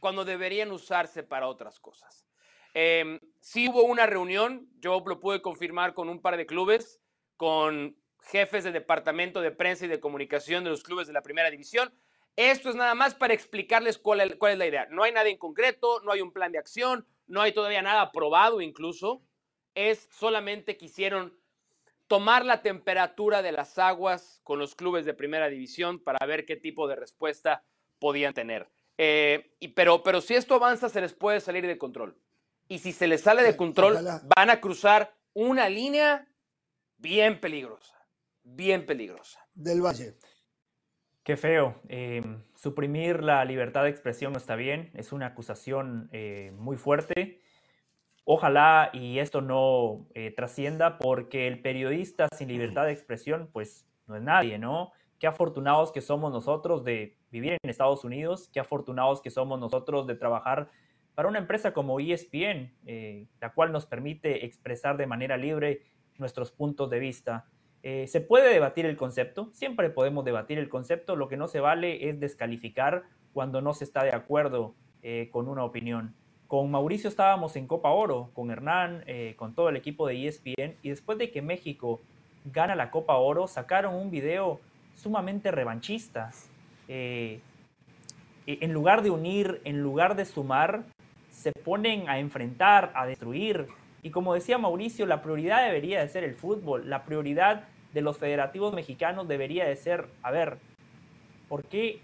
cuando 0.01 0.25
deberían 0.25 0.73
usarse 0.73 1.23
para 1.23 1.49
otras 1.49 1.81
cosas. 1.81 2.27
Eh, 2.75 3.21
sí 3.41 3.69
hubo 3.69 3.85
una 3.85 4.07
reunión, 4.07 4.69
yo 4.81 5.03
lo 5.07 5.21
pude 5.21 5.41
confirmar 5.41 5.95
con 5.95 6.09
un 6.09 6.21
par 6.21 6.37
de 6.37 6.47
clubes, 6.47 7.01
con 7.37 7.97
jefes 8.21 8.65
de 8.65 8.73
departamento 8.73 9.41
de 9.41 9.51
prensa 9.51 9.87
y 9.87 9.89
de 9.89 10.01
comunicación 10.01 10.65
de 10.65 10.71
los 10.71 10.83
clubes 10.83 11.07
de 11.07 11.13
la 11.13 11.23
primera 11.23 11.51
división. 11.51 11.95
Esto 12.35 12.69
es 12.69 12.75
nada 12.75 12.95
más 12.95 13.15
para 13.15 13.33
explicarles 13.33 13.97
cuál 13.97 14.21
es, 14.21 14.37
cuál 14.37 14.53
es 14.53 14.59
la 14.59 14.67
idea. 14.67 14.87
No 14.91 15.05
hay 15.05 15.13
nada 15.13 15.29
en 15.29 15.39
concreto, 15.39 16.01
no 16.01 16.13
hay 16.13 16.21
un 16.21 16.33
plan 16.33 16.53
de 16.53 16.59
acción, 16.59 17.07
no 17.27 17.41
hay 17.41 17.53
todavía 17.53 17.81
nada 17.81 18.03
aprobado 18.03 18.61
incluso. 18.61 19.23
Es 19.77 20.09
solamente 20.11 20.77
quisieron 20.77 21.39
tomar 22.09 22.45
la 22.45 22.63
temperatura 22.63 23.43
de 23.43 23.53
las 23.53 23.79
aguas 23.79 24.41
con 24.43 24.59
los 24.59 24.75
clubes 24.75 25.05
de 25.05 25.15
primera 25.15 25.49
división 25.49 26.03
para 26.03 26.27
ver 26.27 26.45
qué 26.45 26.57
tipo 26.57 26.89
de 26.89 26.97
respuesta 26.97 27.65
podían 28.01 28.35
tener. 28.35 28.69
Eh, 28.99 29.55
y, 29.61 29.69
pero, 29.69 30.03
pero 30.03 30.21
si 30.21 30.35
esto 30.35 30.57
avanza, 30.57 30.89
se 30.89 31.01
les 31.01 31.13
puede 31.13 31.39
salir 31.39 31.65
de 31.65 31.79
control. 31.79 32.19
Y 32.67 32.81
si 32.81 32.93
se 32.93 33.07
les 33.07 33.21
sale 33.21 33.45
de 33.45 33.57
control, 33.57 33.99
van 34.37 34.51
a 34.51 34.61
cruzar 34.61 35.15
una 35.35 35.69
línea 35.69 36.27
bien 36.97 37.39
peligrosa 37.39 37.97
bien 38.47 38.87
peligrosa. 38.87 39.41
Del 39.55 39.83
Valle. 39.83 40.15
Qué 41.23 41.37
feo. 41.37 41.81
Eh, 41.89 42.23
suprimir 42.55 43.23
la 43.23 43.45
libertad 43.45 43.83
de 43.83 43.91
expresión 43.91 44.33
no 44.33 44.39
está 44.39 44.55
bien. 44.55 44.91
Es 44.95 45.13
una 45.13 45.27
acusación 45.27 46.09
eh, 46.13 46.53
muy 46.57 46.77
fuerte. 46.77 47.41
Ojalá 48.29 48.91
y 48.93 49.21
esto 49.21 49.41
no 49.41 50.07
eh, 50.15 50.33
trascienda 50.33 50.99
porque 50.99 51.47
el 51.47 51.63
periodista 51.63 52.29
sin 52.37 52.49
libertad 52.49 52.85
de 52.85 52.93
expresión 52.93 53.49
pues 53.53 53.87
no 54.07 54.17
es 54.17 54.23
nadie, 54.23 54.59
¿no? 54.59 54.93
Qué 55.19 55.27
afortunados 55.27 55.93
que 55.93 56.01
somos 56.01 56.33
nosotros 56.33 56.85
de 56.85 57.17
vivir 57.31 57.57
en 57.63 57.71
Estados 57.71 58.05
Unidos, 58.05 58.51
qué 58.53 58.61
afortunados 58.61 59.23
que 59.23 59.31
somos 59.31 59.59
nosotros 59.59 60.07
de 60.07 60.17
trabajar 60.17 60.71
para 61.15 61.29
una 61.29 61.39
empresa 61.39 61.73
como 61.73 61.99
ESPN, 62.01 62.75
la 63.41 63.55
cual 63.55 63.73
nos 63.73 63.87
permite 63.87 64.45
expresar 64.45 64.99
de 64.99 65.07
manera 65.07 65.39
libre 65.39 65.85
nuestros 66.19 66.51
puntos 66.51 66.91
de 66.91 66.99
vista. 66.99 67.47
Eh, 67.89 68.09
se 68.09 68.21
puede 68.21 68.53
debatir 68.53 68.85
el 68.87 68.97
concepto, 68.97 69.51
siempre 69.53 69.91
podemos 69.91 70.25
debatir 70.25 70.59
el 70.59 70.69
concepto, 70.69 71.15
lo 71.15 71.29
que 71.29 71.37
no 71.37 71.47
se 71.47 71.61
vale 71.61 72.09
es 72.09 72.19
descalificar 72.19 73.05
cuando 73.33 73.61
no 73.61 73.75
se 73.75 73.85
está 73.85 74.03
de 74.03 74.13
acuerdo 74.13 74.75
eh, 75.03 75.29
con 75.31 75.47
una 75.47 75.63
opinión. 75.63 76.17
Con 76.49 76.71
Mauricio 76.71 77.09
estábamos 77.09 77.57
en 77.57 77.67
Copa 77.67 77.91
Oro, 77.91 78.31
con 78.33 78.53
Hernán, 78.53 79.03
eh, 79.07 79.35
con 79.37 79.55
todo 79.55 79.69
el 79.69 79.77
equipo 79.77 80.07
de 80.07 80.29
ESPN, 80.29 80.77
y 80.81 80.91
después 80.91 81.19
de 81.19 81.33
que 81.33 81.43
México 81.43 82.01
gana 82.45 82.77
la 82.77 82.93
Copa 82.93 83.17
Oro, 83.17 83.49
sacaron 83.49 83.97
un 83.97 84.13
video 84.13 84.61
sumamente 84.95 85.51
revanchista. 85.51 86.31
E, 86.87 87.41
en 88.47 88.73
lugar 88.73 89.03
de 89.03 89.11
unir, 89.11 89.61
en 89.65 89.83
lugar 89.83 90.15
de 90.15 90.25
sumar, 90.25 90.85
se 91.31 91.51
ponen 91.51 92.09
a 92.09 92.21
enfrentar, 92.21 92.93
a 92.95 93.07
destruir. 93.07 93.67
Y 94.05 94.11
como 94.11 94.33
decía 94.33 94.57
Mauricio, 94.57 95.05
la 95.05 95.23
prioridad 95.23 95.67
debería 95.67 96.01
de 96.01 96.09
ser 96.09 96.23
el 96.23 96.37
fútbol, 96.37 96.89
la 96.89 97.05
prioridad 97.05 97.65
de 97.93 98.03
los 98.03 98.19
federativos 98.19 98.73
mexicanos 98.73 99.27
debería 99.27 99.67
de 99.67 99.75
ser, 99.75 100.07
a 100.23 100.31
ver, 100.31 100.59
¿por 101.49 101.65
qué 101.65 101.99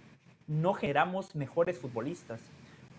no 0.48 0.74
generamos 0.74 1.36
mejores 1.36 1.78
futbolistas? 1.78 2.40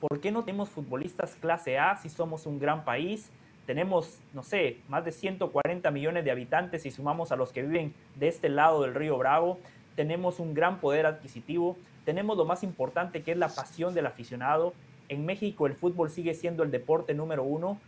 ¿Por 0.10 0.20
qué 0.20 0.34
no 0.34 0.44
tenemos 0.44 0.68
futbolistas 0.68 1.38
clase 1.38 1.80
A 1.80 1.96
si 1.96 2.10
somos 2.10 2.46
un 2.46 2.60
gran 2.60 2.84
país? 2.84 3.32
Tenemos, 3.66 4.20
no 4.34 4.44
sé, 4.44 4.82
más 4.90 5.06
de 5.06 5.14
140 5.14 5.90
millones 5.92 6.26
de 6.26 6.32
habitantes 6.32 6.86
y 6.86 6.92
sumamos 6.92 7.32
a 7.32 7.38
los 7.38 7.54
que 7.54 7.62
viven 7.62 7.94
de 8.16 8.28
este 8.28 8.50
lado 8.50 8.82
del 8.82 8.96
río 8.96 9.18
Bravo. 9.18 9.60
Tenemos 9.96 10.42
un 10.42 10.54
gran 10.54 10.82
poder 10.82 11.06
adquisitivo. 11.06 11.78
Tenemos 12.04 12.36
lo 12.36 12.44
más 12.44 12.64
importante 12.64 13.24
que 13.24 13.32
es 13.32 13.38
la 13.38 13.48
pasión 13.48 13.94
del 13.94 14.06
aficionado. 14.06 14.74
En 15.08 15.26
México 15.26 15.68
el 15.68 15.74
fútbol 15.74 16.10
sigue 16.10 16.34
siendo 16.34 16.64
el 16.64 16.72
deporte 16.72 17.14
número 17.14 17.44
uno. 17.44 17.80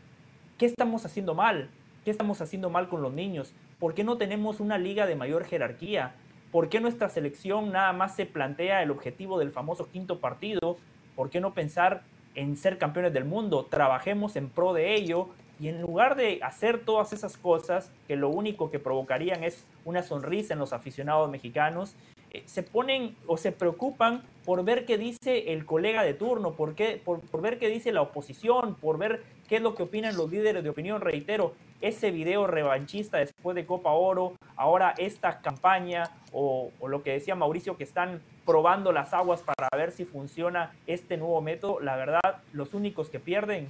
¿Qué 0.58 0.68
estamos 0.68 1.06
haciendo 1.06 1.34
mal? 1.34 1.70
¿Qué 2.06 2.12
estamos 2.12 2.40
haciendo 2.40 2.70
mal 2.70 2.88
con 2.88 3.02
los 3.02 3.12
niños? 3.12 3.54
¿Por 3.78 3.94
qué 3.94 4.06
no 4.06 4.18
tenemos 4.18 4.62
una 4.62 4.78
liga 4.78 5.06
de 5.06 5.18
mayor 5.18 5.44
jerarquía? 5.44 6.16
¿Por 6.54 6.70
qué 6.70 6.80
nuestra 6.80 7.10
selección 7.10 7.74
nada 7.74 7.92
más 7.92 8.16
se 8.16 8.26
plantea 8.26 8.82
el 8.84 8.92
objetivo 8.92 9.38
del 9.38 9.52
famoso 9.52 9.90
quinto 9.90 10.22
partido? 10.22 10.78
¿Por 11.16 11.30
qué 11.30 11.40
no 11.40 11.54
pensar 11.54 12.04
en 12.36 12.58
ser 12.58 12.78
campeones 12.78 13.14
del 13.14 13.26
mundo? 13.26 13.66
Trabajemos 13.66 14.36
en 14.36 14.50
pro 14.50 14.74
de 14.74 14.96
ello 14.96 15.30
y 15.60 15.70
en 15.70 15.82
lugar 15.82 16.16
de 16.16 16.40
hacer 16.44 16.80
todas 16.80 17.14
esas 17.14 17.38
cosas 17.38 17.92
que 18.08 18.16
lo 18.16 18.30
único 18.30 18.70
que 18.70 18.80
provocarían 18.80 19.44
es 19.44 19.64
una 19.86 20.04
sonrisa 20.04 20.54
en 20.54 20.60
los 20.60 20.74
aficionados 20.74 21.30
mexicanos, 21.30 21.96
eh, 22.32 22.44
se 22.46 22.64
ponen 22.64 23.16
o 23.28 23.38
se 23.38 23.54
preocupan 23.54 24.24
por 24.44 24.66
ver 24.66 24.86
qué 24.86 24.98
dice 24.98 25.54
el 25.54 25.66
colega 25.66 26.04
de 26.04 26.14
turno, 26.14 26.54
por, 26.54 26.76
qué, 26.76 27.02
por, 27.04 27.22
por 27.22 27.42
ver 27.42 27.58
qué 27.58 27.70
dice 27.70 27.94
la 27.94 28.02
oposición, 28.02 28.76
por 28.76 28.98
ver 28.98 29.24
qué 29.48 29.58
es 29.58 29.62
lo 29.62 29.76
que 29.76 29.84
opinan 29.84 30.18
los 30.18 30.30
líderes 30.30 30.62
de 30.64 30.70
opinión. 30.70 31.00
Reitero, 31.00 31.54
ese 31.82 32.12
video 32.12 32.48
revanchista 32.48 33.20
después 33.20 33.56
de 33.56 33.66
Copa 33.66 33.92
Oro, 33.92 34.34
ahora 34.56 34.94
esta 34.98 35.40
campaña 35.42 36.12
o, 36.32 36.72
lo 36.88 37.04
que 37.04 37.12
decía 37.12 37.36
Mauricio 37.36 37.78
que 37.78 37.84
están 37.84 38.22
probando 38.46 38.92
las 38.92 39.14
aguas 39.14 39.42
para 39.42 39.68
ver 39.76 39.92
si 39.92 40.06
funciona 40.06 40.76
este 40.88 41.18
nuevo 41.18 41.42
método, 41.42 41.80
la 41.80 41.96
verdad, 41.96 42.44
los 42.54 42.74
únicos 42.74 43.10
que 43.10 43.20
pierden 43.20 43.70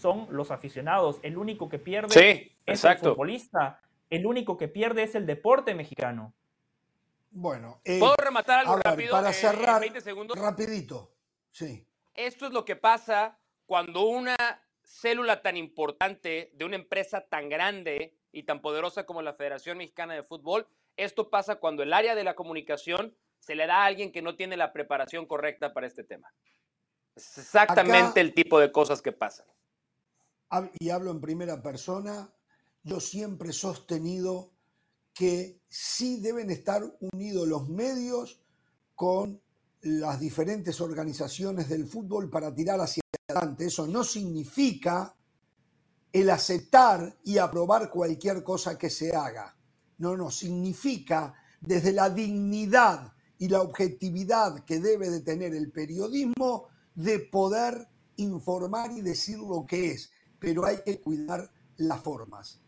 son 0.00 0.26
los 0.30 0.50
aficionados. 0.50 1.18
El 1.22 1.36
único 1.36 1.68
que 1.68 1.78
pierde 1.78 2.52
es 2.66 2.84
el 2.84 2.98
futbolista. 2.98 3.80
El 4.08 4.26
único 4.26 4.56
que 4.56 4.68
pierde 4.68 5.02
es 5.02 5.14
el 5.14 5.26
deporte 5.26 5.74
mexicano. 5.74 6.34
Bueno, 7.30 7.80
eh, 7.84 7.98
¿puedo 7.98 8.14
rematar 8.16 8.60
algo 8.60 8.76
rápido? 8.76 9.12
Para 9.12 9.32
cerrar, 9.32 9.80
20 9.80 10.00
segundos. 10.02 10.38
Rapidito, 10.38 11.14
sí. 11.50 11.86
Esto 12.14 12.46
es 12.46 12.52
lo 12.52 12.64
que 12.64 12.76
pasa 12.76 13.38
cuando 13.64 14.02
una 14.02 14.36
célula 14.84 15.40
tan 15.40 15.56
importante 15.56 16.50
de 16.52 16.64
una 16.64 16.76
empresa 16.76 17.22
tan 17.22 17.48
grande 17.48 18.14
y 18.32 18.42
tan 18.42 18.60
poderosa 18.60 19.06
como 19.06 19.22
la 19.22 19.32
Federación 19.32 19.78
Mexicana 19.78 20.12
de 20.14 20.22
Fútbol, 20.22 20.66
esto 20.98 21.30
pasa 21.30 21.56
cuando 21.56 21.82
el 21.82 21.94
área 21.94 22.14
de 22.14 22.24
la 22.24 22.34
comunicación 22.34 23.16
se 23.42 23.56
le 23.56 23.66
da 23.66 23.82
a 23.82 23.86
alguien 23.86 24.12
que 24.12 24.22
no 24.22 24.36
tiene 24.36 24.56
la 24.56 24.72
preparación 24.72 25.26
correcta 25.26 25.74
para 25.74 25.88
este 25.88 26.04
tema. 26.04 26.32
Es 27.16 27.38
exactamente 27.38 28.20
el 28.20 28.34
tipo 28.34 28.60
de 28.60 28.70
cosas 28.70 29.02
que 29.02 29.10
pasan. 29.10 29.46
Y 30.78 30.90
hablo 30.90 31.10
en 31.10 31.20
primera 31.20 31.60
persona, 31.60 32.32
yo 32.84 33.00
siempre 33.00 33.50
he 33.50 33.52
sostenido 33.52 34.52
que 35.12 35.60
sí 35.68 36.20
deben 36.20 36.50
estar 36.50 36.82
unidos 37.00 37.48
los 37.48 37.68
medios 37.68 38.40
con 38.94 39.42
las 39.80 40.20
diferentes 40.20 40.80
organizaciones 40.80 41.68
del 41.68 41.86
fútbol 41.86 42.30
para 42.30 42.54
tirar 42.54 42.80
hacia 42.80 43.02
eso 43.58 43.86
no 43.86 44.04
significa 44.04 45.16
el 46.12 46.28
aceptar 46.30 47.16
y 47.24 47.38
aprobar 47.38 47.88
cualquier 47.90 48.44
cosa 48.44 48.76
que 48.76 48.90
se 48.90 49.16
haga. 49.16 49.56
No, 49.98 50.16
no, 50.16 50.30
significa 50.30 51.34
desde 51.60 51.92
la 51.92 52.10
dignidad 52.10 53.14
y 53.42 53.48
la 53.48 53.60
objetividad 53.60 54.60
que 54.60 54.78
debe 54.78 55.10
de 55.10 55.18
tener 55.18 55.52
el 55.52 55.68
periodismo 55.72 56.68
de 56.94 57.18
poder 57.18 57.88
informar 58.14 58.92
y 58.92 59.00
decir 59.00 59.36
lo 59.36 59.66
que 59.66 59.90
es, 59.90 60.12
pero 60.38 60.64
hay 60.64 60.76
que 60.84 61.00
cuidar 61.00 61.50
las 61.78 62.00
formas. 62.00 62.60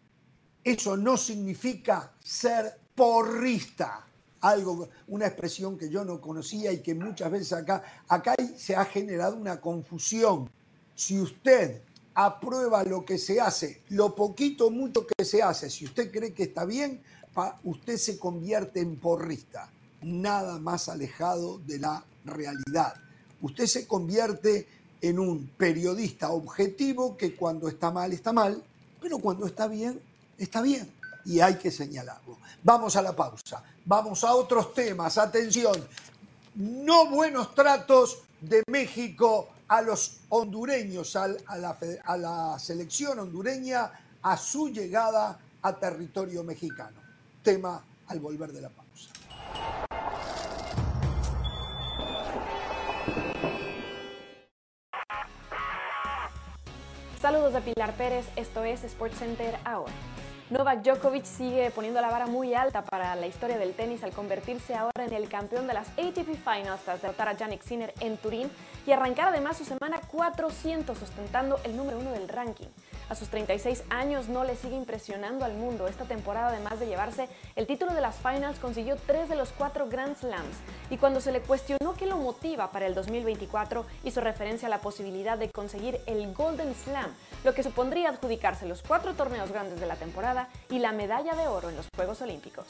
Eso 0.64 0.96
no 0.96 1.16
significa 1.16 2.12
ser 2.18 2.76
porrista. 2.92 4.04
Algo, 4.40 4.88
una 5.06 5.28
expresión 5.28 5.78
que 5.78 5.88
yo 5.88 6.04
no 6.04 6.20
conocía 6.20 6.72
y 6.72 6.82
que 6.82 6.96
muchas 6.96 7.30
veces 7.30 7.52
acá, 7.52 7.84
acá 8.08 8.34
se 8.56 8.74
ha 8.74 8.84
generado 8.84 9.36
una 9.36 9.60
confusión. 9.60 10.50
Si 10.96 11.20
usted 11.20 11.82
aprueba 12.14 12.82
lo 12.82 13.04
que 13.04 13.18
se 13.18 13.40
hace, 13.40 13.84
lo 13.90 14.12
poquito 14.16 14.72
mucho 14.72 15.06
que 15.06 15.24
se 15.24 15.40
hace, 15.40 15.70
si 15.70 15.84
usted 15.84 16.10
cree 16.10 16.34
que 16.34 16.42
está 16.42 16.64
bien, 16.64 17.00
usted 17.62 17.96
se 17.96 18.18
convierte 18.18 18.80
en 18.80 18.96
porrista. 18.96 19.70
Nada 20.04 20.58
más 20.58 20.88
alejado 20.88 21.58
de 21.58 21.78
la 21.78 22.04
realidad. 22.24 22.94
Usted 23.40 23.66
se 23.66 23.86
convierte 23.86 24.68
en 25.00 25.18
un 25.18 25.48
periodista 25.56 26.30
objetivo 26.30 27.16
que 27.16 27.34
cuando 27.34 27.68
está 27.68 27.90
mal 27.90 28.12
está 28.12 28.32
mal, 28.32 28.62
pero 29.00 29.18
cuando 29.18 29.46
está 29.46 29.66
bien 29.66 30.00
está 30.38 30.62
bien 30.62 30.90
y 31.24 31.40
hay 31.40 31.56
que 31.56 31.70
señalarlo. 31.70 32.38
Vamos 32.62 32.96
a 32.96 33.02
la 33.02 33.14
pausa, 33.14 33.62
vamos 33.84 34.24
a 34.24 34.34
otros 34.34 34.74
temas, 34.74 35.18
atención, 35.18 35.74
no 36.54 37.10
buenos 37.10 37.54
tratos 37.54 38.22
de 38.40 38.62
México 38.68 39.48
a 39.68 39.80
los 39.82 40.18
hondureños, 40.28 41.16
a, 41.16 41.28
la, 41.28 42.56
selección 42.58 43.18
hondureña, 43.18 43.90
a 44.22 44.36
su 44.36 44.68
llegada 44.68 45.38
a 45.62 45.72
territorio 45.74 46.44
mexicano. 46.44 47.00
Tema 47.42 47.82
al 48.06 48.20
volver 48.20 48.52
de 48.52 48.60
la 48.60 48.68
pausa. 48.68 48.83
Saludos 57.20 57.54
de 57.54 57.60
Pilar 57.62 57.94
Pérez, 57.94 58.26
esto 58.36 58.64
es 58.64 58.80
SportsCenter 58.80 59.56
ahora. 59.64 59.92
Novak 60.50 60.82
Djokovic 60.82 61.24
sigue 61.24 61.70
poniendo 61.70 62.02
la 62.02 62.10
vara 62.10 62.26
muy 62.26 62.52
alta 62.52 62.84
para 62.84 63.16
la 63.16 63.26
historia 63.26 63.56
del 63.56 63.72
tenis 63.72 64.04
al 64.04 64.12
convertirse 64.12 64.74
ahora 64.74 65.06
en 65.06 65.12
el 65.14 65.30
campeón 65.30 65.66
de 65.66 65.72
las 65.72 65.88
ATP 65.92 66.36
Finals 66.36 66.82
tras 66.84 67.00
derrotar 67.00 67.28
a 67.28 67.32
Yannick 67.32 67.62
Sinner 67.62 67.94
en 68.00 68.18
Turín 68.18 68.50
y 68.86 68.92
arrancar 68.92 69.28
además 69.28 69.56
su 69.56 69.64
semana 69.64 70.02
400 70.12 71.00
ostentando 71.00 71.58
el 71.64 71.78
número 71.78 71.98
uno 71.98 72.12
del 72.12 72.28
ranking. 72.28 72.68
A 73.08 73.14
sus 73.14 73.28
36 73.28 73.84
años 73.90 74.28
no 74.28 74.44
le 74.44 74.56
sigue 74.56 74.76
impresionando 74.76 75.44
al 75.44 75.54
mundo. 75.54 75.86
Esta 75.88 76.04
temporada, 76.04 76.48
además 76.48 76.80
de 76.80 76.86
llevarse 76.86 77.28
el 77.54 77.66
título 77.66 77.92
de 77.92 78.00
las 78.00 78.16
finals, 78.16 78.58
consiguió 78.58 78.96
tres 78.96 79.28
de 79.28 79.36
los 79.36 79.50
cuatro 79.50 79.88
Grand 79.88 80.16
Slams. 80.16 80.56
Y 80.90 80.96
cuando 80.96 81.20
se 81.20 81.32
le 81.32 81.40
cuestionó 81.40 81.94
qué 81.94 82.06
lo 82.06 82.16
motiva 82.16 82.70
para 82.70 82.86
el 82.86 82.94
2024, 82.94 83.84
hizo 84.04 84.20
referencia 84.20 84.68
a 84.68 84.70
la 84.70 84.80
posibilidad 84.80 85.36
de 85.36 85.50
conseguir 85.50 86.00
el 86.06 86.32
Golden 86.32 86.74
Slam, 86.74 87.14
lo 87.44 87.54
que 87.54 87.62
supondría 87.62 88.08
adjudicarse 88.08 88.66
los 88.66 88.82
cuatro 88.82 89.14
torneos 89.14 89.50
grandes 89.50 89.80
de 89.80 89.86
la 89.86 89.96
temporada 89.96 90.48
y 90.70 90.78
la 90.78 90.92
medalla 90.92 91.34
de 91.34 91.46
oro 91.46 91.68
en 91.68 91.76
los 91.76 91.88
Juegos 91.94 92.22
Olímpicos. 92.22 92.66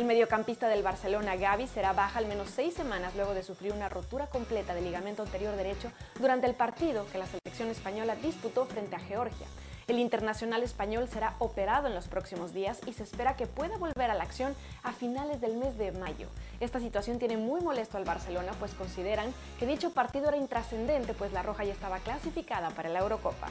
El 0.00 0.06
mediocampista 0.06 0.66
del 0.68 0.82
Barcelona, 0.82 1.36
Gaby, 1.36 1.66
será 1.66 1.92
baja 1.92 2.20
al 2.20 2.26
menos 2.26 2.48
seis 2.48 2.72
semanas 2.72 3.14
luego 3.16 3.34
de 3.34 3.42
sufrir 3.42 3.74
una 3.74 3.90
rotura 3.90 4.28
completa 4.28 4.72
del 4.72 4.84
ligamento 4.84 5.22
anterior 5.22 5.54
derecho 5.56 5.92
durante 6.18 6.46
el 6.46 6.54
partido 6.54 7.06
que 7.12 7.18
la 7.18 7.26
selección 7.26 7.68
española 7.68 8.16
disputó 8.16 8.64
frente 8.64 8.96
a 8.96 8.98
Georgia. 8.98 9.46
El 9.88 9.98
internacional 9.98 10.62
español 10.62 11.06
será 11.06 11.34
operado 11.38 11.86
en 11.86 11.94
los 11.94 12.08
próximos 12.08 12.54
días 12.54 12.80
y 12.86 12.94
se 12.94 13.02
espera 13.02 13.36
que 13.36 13.46
pueda 13.46 13.76
volver 13.76 14.10
a 14.10 14.14
la 14.14 14.24
acción 14.24 14.54
a 14.84 14.92
finales 14.92 15.42
del 15.42 15.58
mes 15.58 15.76
de 15.76 15.92
mayo. 15.92 16.28
Esta 16.60 16.80
situación 16.80 17.18
tiene 17.18 17.36
muy 17.36 17.60
molesto 17.60 17.98
al 17.98 18.06
Barcelona, 18.06 18.52
pues 18.58 18.72
consideran 18.72 19.34
que 19.58 19.66
dicho 19.66 19.92
partido 19.92 20.28
era 20.28 20.38
intrascendente, 20.38 21.12
pues 21.12 21.34
la 21.34 21.42
Roja 21.42 21.64
ya 21.64 21.74
estaba 21.74 21.98
clasificada 21.98 22.70
para 22.70 22.88
la 22.88 23.00
Eurocopa. 23.00 23.48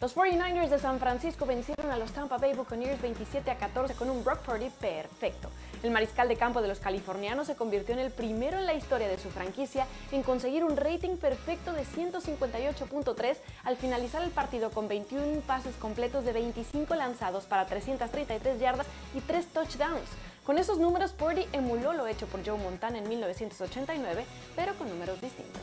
Los 0.00 0.16
49ers 0.16 0.68
de 0.68 0.78
San 0.78 0.98
Francisco 0.98 1.46
vencieron 1.46 1.90
a 1.90 1.96
los 1.96 2.12
Tampa 2.12 2.36
Bay 2.36 2.52
Buccaneers 2.52 3.00
27 3.00 3.50
a 3.50 3.56
14 3.56 3.94
con 3.94 4.10
un 4.10 4.24
Brock 4.24 4.40
Purdy 4.40 4.68
perfecto. 4.68 5.48
El 5.82 5.92
mariscal 5.92 6.28
de 6.28 6.36
campo 6.36 6.60
de 6.60 6.68
los 6.68 6.80
californianos 6.80 7.46
se 7.46 7.54
convirtió 7.54 7.94
en 7.94 8.00
el 8.00 8.10
primero 8.10 8.58
en 8.58 8.66
la 8.66 8.74
historia 8.74 9.08
de 9.08 9.18
su 9.18 9.30
franquicia 9.30 9.86
en 10.10 10.22
conseguir 10.22 10.64
un 10.64 10.76
rating 10.76 11.16
perfecto 11.16 11.72
de 11.72 11.84
158.3 11.84 13.36
al 13.62 13.76
finalizar 13.76 14.22
el 14.22 14.30
partido 14.30 14.70
con 14.70 14.88
21 14.88 15.40
pases 15.42 15.76
completos 15.76 16.24
de 16.24 16.32
25 16.32 16.94
lanzados 16.96 17.44
para 17.44 17.66
333 17.66 18.60
yardas 18.60 18.86
y 19.14 19.20
3 19.20 19.46
touchdowns. 19.46 20.10
Con 20.44 20.58
esos 20.58 20.78
números, 20.78 21.12
Purdy 21.12 21.46
emuló 21.52 21.94
lo 21.94 22.06
hecho 22.06 22.26
por 22.26 22.44
Joe 22.44 22.58
Montana 22.58 22.98
en 22.98 23.08
1989, 23.08 24.26
pero 24.54 24.74
con 24.74 24.90
números 24.90 25.20
distintos. 25.20 25.62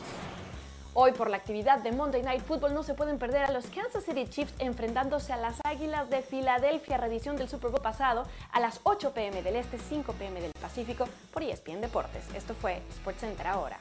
Hoy 0.94 1.14
por 1.14 1.30
la 1.30 1.38
actividad 1.38 1.80
de 1.80 1.94
Monday 1.94 2.22
Night 2.22 2.44
Football 2.44 2.74
no 2.74 2.84
se 2.84 2.94
pueden 2.94 3.18
perder 3.18 3.44
a 3.44 3.52
los 3.52 3.68
Kansas 3.68 4.04
City 4.04 4.28
Chiefs 4.28 4.54
enfrentándose 4.60 5.32
a 5.32 5.38
las 5.38 5.56
Águilas 5.64 6.10
de 6.10 6.22
Filadelfia, 6.22 6.98
reedición 6.98 7.38
del 7.38 7.48
Super 7.48 7.72
Bowl 7.72 7.82
pasado 7.82 8.26
a 8.52 8.60
las 8.60 8.82
8 8.84 9.14
pm 9.14 9.42
del 9.42 9.56
Este, 9.56 9.78
5 9.78 10.12
pm 10.12 10.42
del 10.42 10.52
Pacífico 10.52 11.08
por 11.32 11.44
ESPN 11.44 11.80
Deportes. 11.80 12.26
Esto 12.36 12.54
fue 12.56 12.82
SportsCenter 12.94 13.48
ahora. 13.48 13.80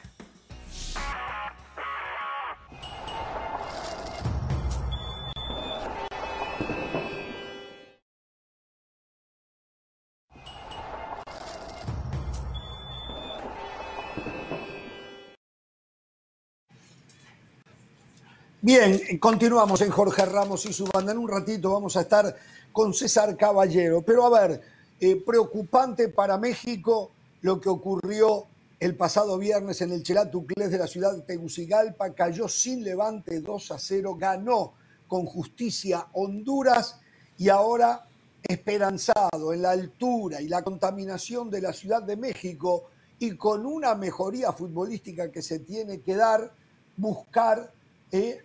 Bien, 18.63 19.17
continuamos 19.17 19.81
en 19.81 19.89
Jorge 19.89 20.23
Ramos 20.23 20.67
y 20.67 20.73
su 20.73 20.85
banda. 20.85 21.13
En 21.13 21.17
un 21.17 21.27
ratito 21.27 21.71
vamos 21.71 21.97
a 21.97 22.01
estar 22.01 22.35
con 22.71 22.93
César 22.93 23.35
Caballero. 23.35 24.03
Pero 24.03 24.23
a 24.23 24.39
ver, 24.39 24.61
eh, 24.99 25.15
preocupante 25.15 26.09
para 26.09 26.37
México 26.37 27.09
lo 27.41 27.59
que 27.59 27.69
ocurrió 27.69 28.45
el 28.79 28.95
pasado 28.95 29.39
viernes 29.39 29.81
en 29.81 29.91
el 29.91 30.03
Chelatuclés 30.03 30.69
de 30.69 30.77
la 30.77 30.85
ciudad 30.85 31.15
de 31.15 31.23
Tegucigalpa. 31.23 32.13
Cayó 32.13 32.47
sin 32.47 32.83
levante 32.83 33.41
2 33.41 33.71
a 33.71 33.79
0, 33.79 34.15
ganó 34.19 34.73
con 35.07 35.25
justicia 35.25 36.05
Honduras 36.13 36.99
y 37.39 37.49
ahora 37.49 38.05
esperanzado 38.43 39.53
en 39.53 39.63
la 39.63 39.71
altura 39.71 40.39
y 40.39 40.47
la 40.47 40.61
contaminación 40.61 41.49
de 41.49 41.61
la 41.61 41.73
Ciudad 41.73 42.03
de 42.03 42.15
México 42.15 42.91
y 43.17 43.35
con 43.37 43.65
una 43.65 43.95
mejoría 43.95 44.51
futbolística 44.51 45.31
que 45.31 45.41
se 45.41 45.57
tiene 45.57 46.01
que 46.01 46.15
dar, 46.15 46.53
buscar 46.95 47.73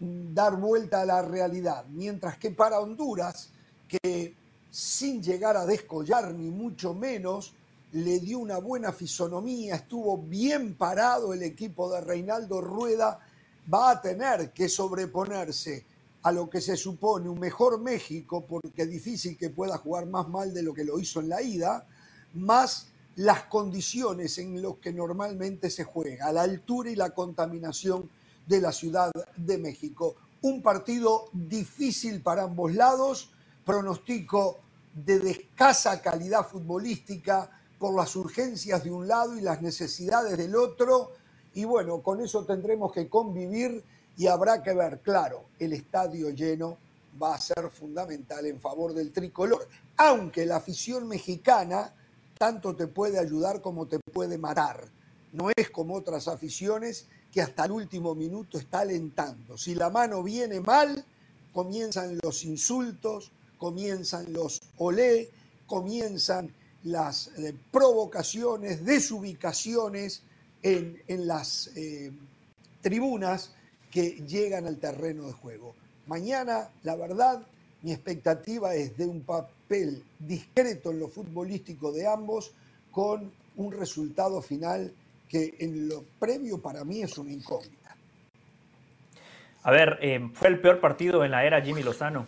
dar 0.00 0.57
vuelta 0.57 1.02
a 1.02 1.07
la 1.07 1.22
realidad. 1.22 1.85
Mientras 1.88 2.38
que 2.38 2.50
para 2.50 2.81
Honduras, 2.81 3.50
que 3.88 4.35
sin 4.70 5.22
llegar 5.22 5.57
a 5.57 5.66
descollar 5.66 6.33
ni 6.35 6.50
mucho 6.50 6.94
menos, 6.94 7.55
le 7.92 8.20
dio 8.20 8.38
una 8.38 8.59
buena 8.59 8.92
fisonomía, 8.92 9.76
estuvo 9.76 10.18
bien 10.18 10.74
parado 10.74 11.33
el 11.33 11.42
equipo 11.42 11.90
de 11.92 12.00
Reinaldo 12.00 12.61
Rueda, 12.61 13.18
va 13.72 13.90
a 13.90 14.00
tener 14.00 14.52
que 14.52 14.68
sobreponerse 14.68 15.85
a 16.22 16.33
lo 16.33 16.50
que 16.50 16.61
se 16.61 16.76
supone 16.76 17.29
un 17.29 17.38
mejor 17.38 17.81
México, 17.81 18.44
porque 18.46 18.83
es 18.83 18.90
difícil 18.90 19.37
que 19.38 19.50
pueda 19.50 19.79
jugar 19.79 20.07
más 20.07 20.29
mal 20.29 20.52
de 20.52 20.62
lo 20.62 20.74
que 20.74 20.85
lo 20.85 20.98
hizo 20.98 21.20
en 21.20 21.29
la 21.29 21.40
ida, 21.40 21.87
más 22.35 22.88
las 23.16 23.44
condiciones 23.44 24.37
en 24.38 24.61
las 24.61 24.74
que 24.74 24.92
normalmente 24.92 25.70
se 25.70 25.85
juega, 25.85 26.33
la 26.33 26.42
altura 26.42 26.90
y 26.90 26.96
la 26.96 27.11
contaminación 27.11 28.11
de 28.46 28.61
la 28.61 28.72
Ciudad 28.72 29.11
de 29.37 29.59
México. 29.59 30.16
Un 30.42 30.62
partido 30.62 31.28
difícil 31.32 32.22
para 32.22 32.44
ambos 32.44 32.74
lados, 32.74 33.30
pronostico 33.64 34.59
de 34.94 35.30
escasa 35.30 36.00
calidad 36.00 36.46
futbolística 36.46 37.50
por 37.78 37.94
las 37.94 38.16
urgencias 38.16 38.82
de 38.85 38.90
un 38.90 39.06
lado 39.06 39.37
y 39.37 39.40
las 39.40 39.61
necesidades 39.61 40.38
del 40.38 40.56
otro. 40.56 41.12
Y 41.54 41.64
bueno, 41.64 42.02
con 42.02 42.20
eso 42.20 42.44
tendremos 42.44 42.92
que 42.92 43.09
convivir 43.09 43.82
y 44.16 44.26
habrá 44.26 44.62
que 44.62 44.72
ver, 44.72 45.00
claro, 45.00 45.44
el 45.59 45.72
estadio 45.72 46.30
lleno 46.30 46.78
va 47.20 47.35
a 47.35 47.40
ser 47.40 47.70
fundamental 47.70 48.46
en 48.46 48.61
favor 48.61 48.94
del 48.94 49.12
tricolor, 49.12 49.68
aunque 49.96 50.46
la 50.46 50.56
afición 50.56 51.09
mexicana 51.09 51.92
tanto 52.38 52.74
te 52.76 52.87
puede 52.87 53.18
ayudar 53.18 53.61
como 53.61 53.87
te 53.87 53.98
puede 54.12 54.38
matar. 54.38 54.85
No 55.32 55.48
es 55.54 55.70
como 55.70 55.94
otras 55.94 56.28
aficiones 56.28 57.09
que 57.37 57.42
hasta 57.42 57.66
el 57.66 57.72
último 57.72 58.14
minuto 58.14 58.57
está 58.57 58.79
alentando. 58.79 59.59
Si 59.59 59.75
la 59.75 59.90
mano 59.90 60.22
viene 60.22 60.59
mal, 60.59 61.05
comienzan 61.53 62.18
los 62.22 62.46
insultos, 62.46 63.31
comienzan 63.59 64.33
los 64.33 64.62
olé, 64.79 65.29
comienzan 65.66 66.51
las 66.85 67.29
eh, 67.37 67.55
provocaciones, 67.70 68.87
desubicaciones 68.87 70.22
en, 70.62 70.96
las 71.27 71.66
eh, 71.77 72.11
tribunas 72.81 73.53
que 73.90 74.12
llegan 74.27 74.66
al 74.66 74.79
terreno 74.79 75.27
de 75.27 75.35
juego. 75.35 75.75
Mañana, 76.07 76.70
la 76.85 76.96
verdad, 76.96 77.46
mi 77.83 77.92
expectativa 77.92 78.75
es 78.75 78.96
de 78.96 79.05
un 79.05 79.20
papel 79.20 80.03
discreto 80.18 80.90
en 80.90 81.01
lo 81.01 81.09
futbolístico 81.09 81.92
de 81.92 82.07
ambos 82.07 82.53
con 82.90 83.31
un 83.57 83.72
resultado 83.72 84.40
final 84.40 84.90
que 85.29 85.57
en 85.59 85.89
lo 85.89 86.05
previo 86.19 86.61
para 86.61 86.85
mí 86.85 87.03
es 87.03 87.17
una 87.19 87.33
incógnita. 87.33 87.97
A 89.62 89.71
ver, 89.71 89.99
eh, 90.01 90.31
fue 90.33 90.49
el 90.49 90.61
peor 90.61 90.81
partido 90.81 91.25
en 91.25 91.33
la 91.33 91.45
era 91.45 91.61
Jimmy 91.61 91.83
Lozano. 91.83 92.27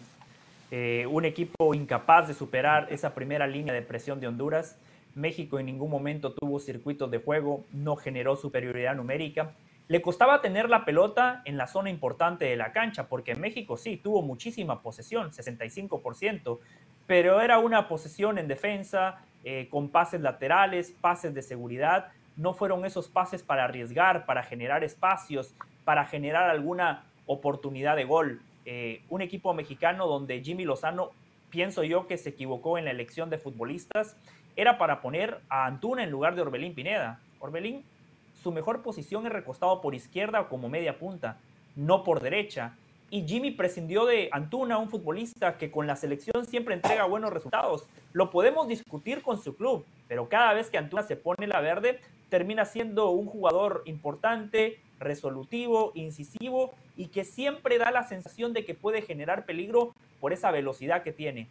Eh, 0.70 1.06
un 1.08 1.24
equipo 1.24 1.72
incapaz 1.72 2.28
de 2.28 2.34
superar 2.34 2.88
esa 2.90 3.14
primera 3.14 3.46
línea 3.46 3.72
de 3.72 3.82
presión 3.82 4.20
de 4.20 4.26
Honduras. 4.26 4.76
México 5.14 5.58
en 5.58 5.66
ningún 5.66 5.90
momento 5.90 6.32
tuvo 6.32 6.58
circuitos 6.58 7.10
de 7.10 7.18
juego, 7.18 7.64
no 7.72 7.96
generó 7.96 8.36
superioridad 8.36 8.94
numérica. 8.94 9.54
Le 9.88 10.02
costaba 10.02 10.42
tener 10.42 10.68
la 10.68 10.84
pelota 10.84 11.42
en 11.46 11.56
la 11.56 11.66
zona 11.66 11.88
importante 11.88 12.44
de 12.44 12.56
la 12.56 12.72
cancha, 12.72 13.08
porque 13.08 13.34
México 13.34 13.78
sí 13.78 13.96
tuvo 13.96 14.20
muchísima 14.20 14.82
posesión, 14.82 15.30
65%, 15.30 16.58
pero 17.06 17.40
era 17.40 17.58
una 17.58 17.88
posesión 17.88 18.36
en 18.36 18.48
defensa, 18.48 19.24
eh, 19.44 19.68
con 19.70 19.88
pases 19.88 20.20
laterales, 20.20 20.92
pases 21.00 21.32
de 21.32 21.40
seguridad. 21.40 22.12
No 22.38 22.54
fueron 22.54 22.84
esos 22.84 23.08
pases 23.08 23.42
para 23.42 23.64
arriesgar, 23.64 24.24
para 24.24 24.44
generar 24.44 24.84
espacios, 24.84 25.56
para 25.84 26.04
generar 26.04 26.48
alguna 26.48 27.04
oportunidad 27.26 27.96
de 27.96 28.04
gol. 28.04 28.40
Eh, 28.64 29.02
un 29.08 29.22
equipo 29.22 29.52
mexicano 29.54 30.06
donde 30.06 30.40
Jimmy 30.40 30.64
Lozano, 30.64 31.10
pienso 31.50 31.82
yo 31.82 32.06
que 32.06 32.16
se 32.16 32.30
equivocó 32.30 32.78
en 32.78 32.84
la 32.84 32.92
elección 32.92 33.28
de 33.28 33.38
futbolistas, 33.38 34.16
era 34.54 34.78
para 34.78 35.00
poner 35.00 35.40
a 35.48 35.66
Antuna 35.66 36.04
en 36.04 36.10
lugar 36.10 36.36
de 36.36 36.42
Orbelín 36.42 36.76
Pineda. 36.76 37.20
Orbelín, 37.40 37.84
su 38.40 38.52
mejor 38.52 38.82
posición 38.82 39.26
es 39.26 39.32
recostado 39.32 39.80
por 39.80 39.96
izquierda 39.96 40.40
o 40.40 40.48
como 40.48 40.68
media 40.68 40.96
punta, 40.96 41.38
no 41.74 42.04
por 42.04 42.20
derecha. 42.20 42.76
Y 43.10 43.26
Jimmy 43.26 43.50
prescindió 43.50 44.04
de 44.04 44.28
Antuna, 44.30 44.78
un 44.78 44.90
futbolista 44.90 45.56
que 45.58 45.72
con 45.72 45.88
la 45.88 45.96
selección 45.96 46.44
siempre 46.46 46.74
entrega 46.74 47.04
buenos 47.04 47.32
resultados. 47.32 47.88
Lo 48.12 48.30
podemos 48.30 48.68
discutir 48.68 49.22
con 49.22 49.42
su 49.42 49.56
club, 49.56 49.84
pero 50.06 50.28
cada 50.28 50.52
vez 50.52 50.70
que 50.70 50.78
Antuna 50.78 51.02
se 51.02 51.16
pone 51.16 51.48
la 51.48 51.60
verde, 51.60 52.00
termina 52.28 52.64
siendo 52.64 53.10
un 53.10 53.26
jugador 53.26 53.82
importante, 53.86 54.80
resolutivo, 54.98 55.92
incisivo 55.94 56.72
y 56.96 57.06
que 57.08 57.24
siempre 57.24 57.78
da 57.78 57.90
la 57.90 58.04
sensación 58.04 58.52
de 58.52 58.64
que 58.64 58.74
puede 58.74 59.02
generar 59.02 59.46
peligro 59.46 59.94
por 60.20 60.32
esa 60.32 60.50
velocidad 60.50 61.02
que 61.02 61.12
tiene. 61.12 61.48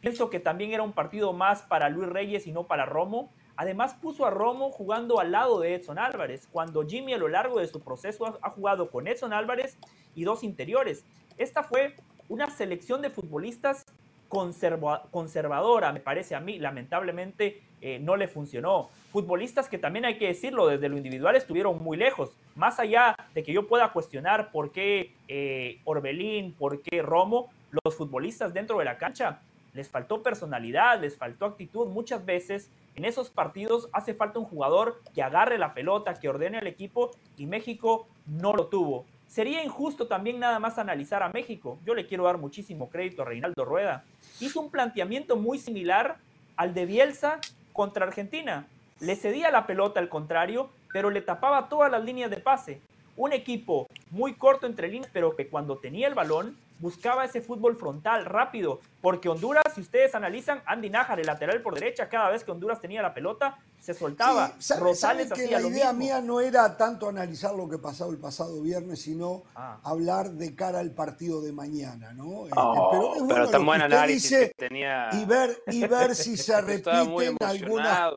Pienso 0.00 0.30
que 0.30 0.40
también 0.40 0.72
era 0.72 0.82
un 0.82 0.92
partido 0.92 1.32
más 1.32 1.62
para 1.62 1.88
Luis 1.88 2.08
Reyes 2.08 2.46
y 2.46 2.52
no 2.52 2.64
para 2.64 2.86
Romo. 2.86 3.30
Además 3.56 3.94
puso 3.94 4.24
a 4.24 4.30
Romo 4.30 4.70
jugando 4.70 5.18
al 5.18 5.32
lado 5.32 5.58
de 5.58 5.74
Edson 5.74 5.98
Álvarez, 5.98 6.48
cuando 6.52 6.86
Jimmy 6.86 7.14
a 7.14 7.18
lo 7.18 7.28
largo 7.28 7.58
de 7.58 7.66
su 7.66 7.80
proceso 7.80 8.38
ha 8.40 8.50
jugado 8.50 8.90
con 8.90 9.08
Edson 9.08 9.32
Álvarez 9.32 9.76
y 10.14 10.24
dos 10.24 10.44
interiores. 10.44 11.04
Esta 11.36 11.64
fue 11.64 11.94
una 12.28 12.50
selección 12.50 13.02
de 13.02 13.10
futbolistas 13.10 13.86
conservadora, 14.28 15.92
me 15.92 16.00
parece 16.00 16.34
a 16.34 16.40
mí. 16.40 16.58
Lamentablemente 16.58 17.62
eh, 17.80 17.98
no 17.98 18.16
le 18.16 18.28
funcionó. 18.28 18.90
Futbolistas 19.10 19.68
que 19.68 19.78
también 19.78 20.04
hay 20.04 20.18
que 20.18 20.26
decirlo, 20.26 20.66
desde 20.66 20.88
lo 20.88 20.96
individual 20.96 21.36
estuvieron 21.36 21.82
muy 21.82 21.96
lejos. 21.96 22.30
Más 22.54 22.78
allá 22.78 23.16
de 23.34 23.42
que 23.42 23.52
yo 23.52 23.66
pueda 23.66 23.92
cuestionar 23.92 24.50
por 24.50 24.72
qué 24.72 25.14
eh, 25.28 25.80
Orbelín, 25.84 26.52
por 26.52 26.82
qué 26.82 27.02
Romo, 27.02 27.50
los 27.84 27.94
futbolistas 27.94 28.52
dentro 28.52 28.78
de 28.78 28.84
la 28.84 28.98
cancha 28.98 29.40
les 29.74 29.88
faltó 29.88 30.22
personalidad, 30.22 31.00
les 31.00 31.16
faltó 31.16 31.46
actitud. 31.46 31.86
Muchas 31.86 32.24
veces 32.24 32.70
en 32.96 33.04
esos 33.04 33.30
partidos 33.30 33.88
hace 33.92 34.12
falta 34.14 34.40
un 34.40 34.44
jugador 34.44 35.00
que 35.14 35.22
agarre 35.22 35.56
la 35.56 35.72
pelota, 35.72 36.14
que 36.14 36.28
ordene 36.28 36.58
al 36.58 36.66
equipo 36.66 37.12
y 37.36 37.46
México 37.46 38.08
no 38.26 38.52
lo 38.52 38.66
tuvo. 38.66 39.04
Sería 39.28 39.62
injusto 39.62 40.06
también 40.08 40.40
nada 40.40 40.58
más 40.58 40.78
analizar 40.78 41.22
a 41.22 41.28
México. 41.28 41.78
Yo 41.84 41.94
le 41.94 42.06
quiero 42.06 42.24
dar 42.24 42.38
muchísimo 42.38 42.88
crédito 42.88 43.22
a 43.22 43.26
Reinaldo 43.26 43.64
Rueda. 43.64 44.04
Hizo 44.40 44.60
un 44.60 44.70
planteamiento 44.70 45.36
muy 45.36 45.58
similar 45.58 46.18
al 46.56 46.74
de 46.74 46.86
Bielsa 46.86 47.40
contra 47.72 48.06
Argentina. 48.06 48.66
Le 49.00 49.16
cedía 49.16 49.50
la 49.50 49.66
pelota 49.66 50.00
al 50.00 50.08
contrario, 50.08 50.70
pero 50.92 51.10
le 51.10 51.22
tapaba 51.22 51.68
todas 51.68 51.90
las 51.90 52.04
líneas 52.04 52.30
de 52.30 52.38
pase. 52.38 52.80
Un 53.16 53.32
equipo 53.32 53.88
muy 54.10 54.34
corto 54.34 54.66
entre 54.66 54.88
líneas, 54.88 55.10
pero 55.12 55.34
que 55.34 55.48
cuando 55.48 55.78
tenía 55.78 56.06
el 56.06 56.14
balón 56.14 56.56
buscaba 56.78 57.24
ese 57.24 57.40
fútbol 57.40 57.76
frontal, 57.76 58.24
rápido, 58.24 58.80
porque 59.00 59.28
Honduras, 59.28 59.64
si 59.74 59.80
ustedes 59.80 60.14
analizan, 60.14 60.62
Andy 60.66 60.90
Nájar, 60.90 61.20
el 61.20 61.26
lateral 61.26 61.62
por 61.62 61.74
derecha, 61.74 62.08
cada 62.08 62.30
vez 62.30 62.44
que 62.44 62.50
Honduras 62.50 62.80
tenía 62.80 63.02
la 63.02 63.14
pelota, 63.14 63.58
se 63.78 63.94
soltaba. 63.94 64.52
Rosales 64.78 65.32
que 65.32 65.50
la 65.50 65.60
idea 65.60 65.92
mía 65.92 66.20
no 66.20 66.40
era 66.40 66.76
tanto 66.76 67.08
analizar 67.08 67.54
lo 67.54 67.68
que 67.68 67.78
pasó 67.78 68.10
el 68.10 68.18
pasado 68.18 68.60
viernes, 68.62 69.02
sino 69.02 69.44
ah. 69.54 69.80
hablar 69.82 70.30
de 70.30 70.54
cara 70.54 70.80
al 70.80 70.92
partido 70.92 71.40
de 71.40 71.52
mañana, 71.52 72.12
¿no? 72.12 72.44
Este, 72.44 72.56
pero, 72.90 73.14
es 73.16 73.22
bueno 73.22 73.48
tan 73.48 73.64
buen 73.64 73.82
análisis 73.82 74.52
tenía... 74.56 75.10
y 75.12 75.24
ver 75.24 75.62
y 75.66 75.86
ver 75.86 76.14
si 76.14 76.36
se 76.36 76.60
repiten 76.60 77.36
algunas. 77.40 78.12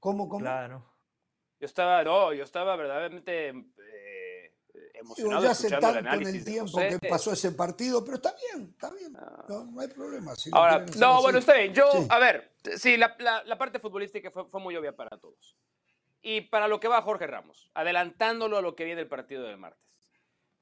¿Cómo, 0.00 0.28
cómo? 0.28 0.40
Claro. 0.40 0.84
Yo 1.60 1.66
estaba, 1.66 2.02
no, 2.04 2.32
yo 2.34 2.44
estaba 2.44 2.76
verdaderamente 2.76 3.54
emocionado 5.04 5.42
ya 5.42 5.50
hace 5.50 5.70
tanto 5.70 6.14
en 6.14 6.26
el 6.26 6.44
tiempo 6.44 6.78
que 6.78 6.98
pasó 7.08 7.32
ese 7.32 7.52
partido, 7.52 8.04
pero 8.04 8.16
está 8.16 8.34
bien, 8.34 8.70
está 8.70 8.90
bien, 8.90 9.16
ah. 9.16 9.44
no, 9.48 9.80
hay 9.80 9.88
problema. 9.88 10.34
Ahora, 10.52 10.84
no, 10.98 11.22
bueno, 11.22 11.38
está 11.38 11.54
bien. 11.54 11.72
Yo, 11.72 11.84
a 12.08 12.18
ver, 12.18 12.52
sí, 12.76 12.96
la, 12.96 13.16
la, 13.44 13.58
parte 13.58 13.78
futbolística 13.78 14.30
fue, 14.30 14.46
fue, 14.46 14.60
muy 14.60 14.76
obvia 14.76 14.94
para 14.94 15.16
todos. 15.18 15.56
Y 16.22 16.42
para 16.42 16.68
lo 16.68 16.80
que 16.80 16.88
va 16.88 17.02
Jorge 17.02 17.26
Ramos, 17.26 17.70
adelantándolo 17.74 18.56
a 18.56 18.62
lo 18.62 18.74
que 18.74 18.84
viene 18.84 19.02
el 19.02 19.08
partido 19.08 19.44
del 19.44 19.58
martes. 19.58 19.84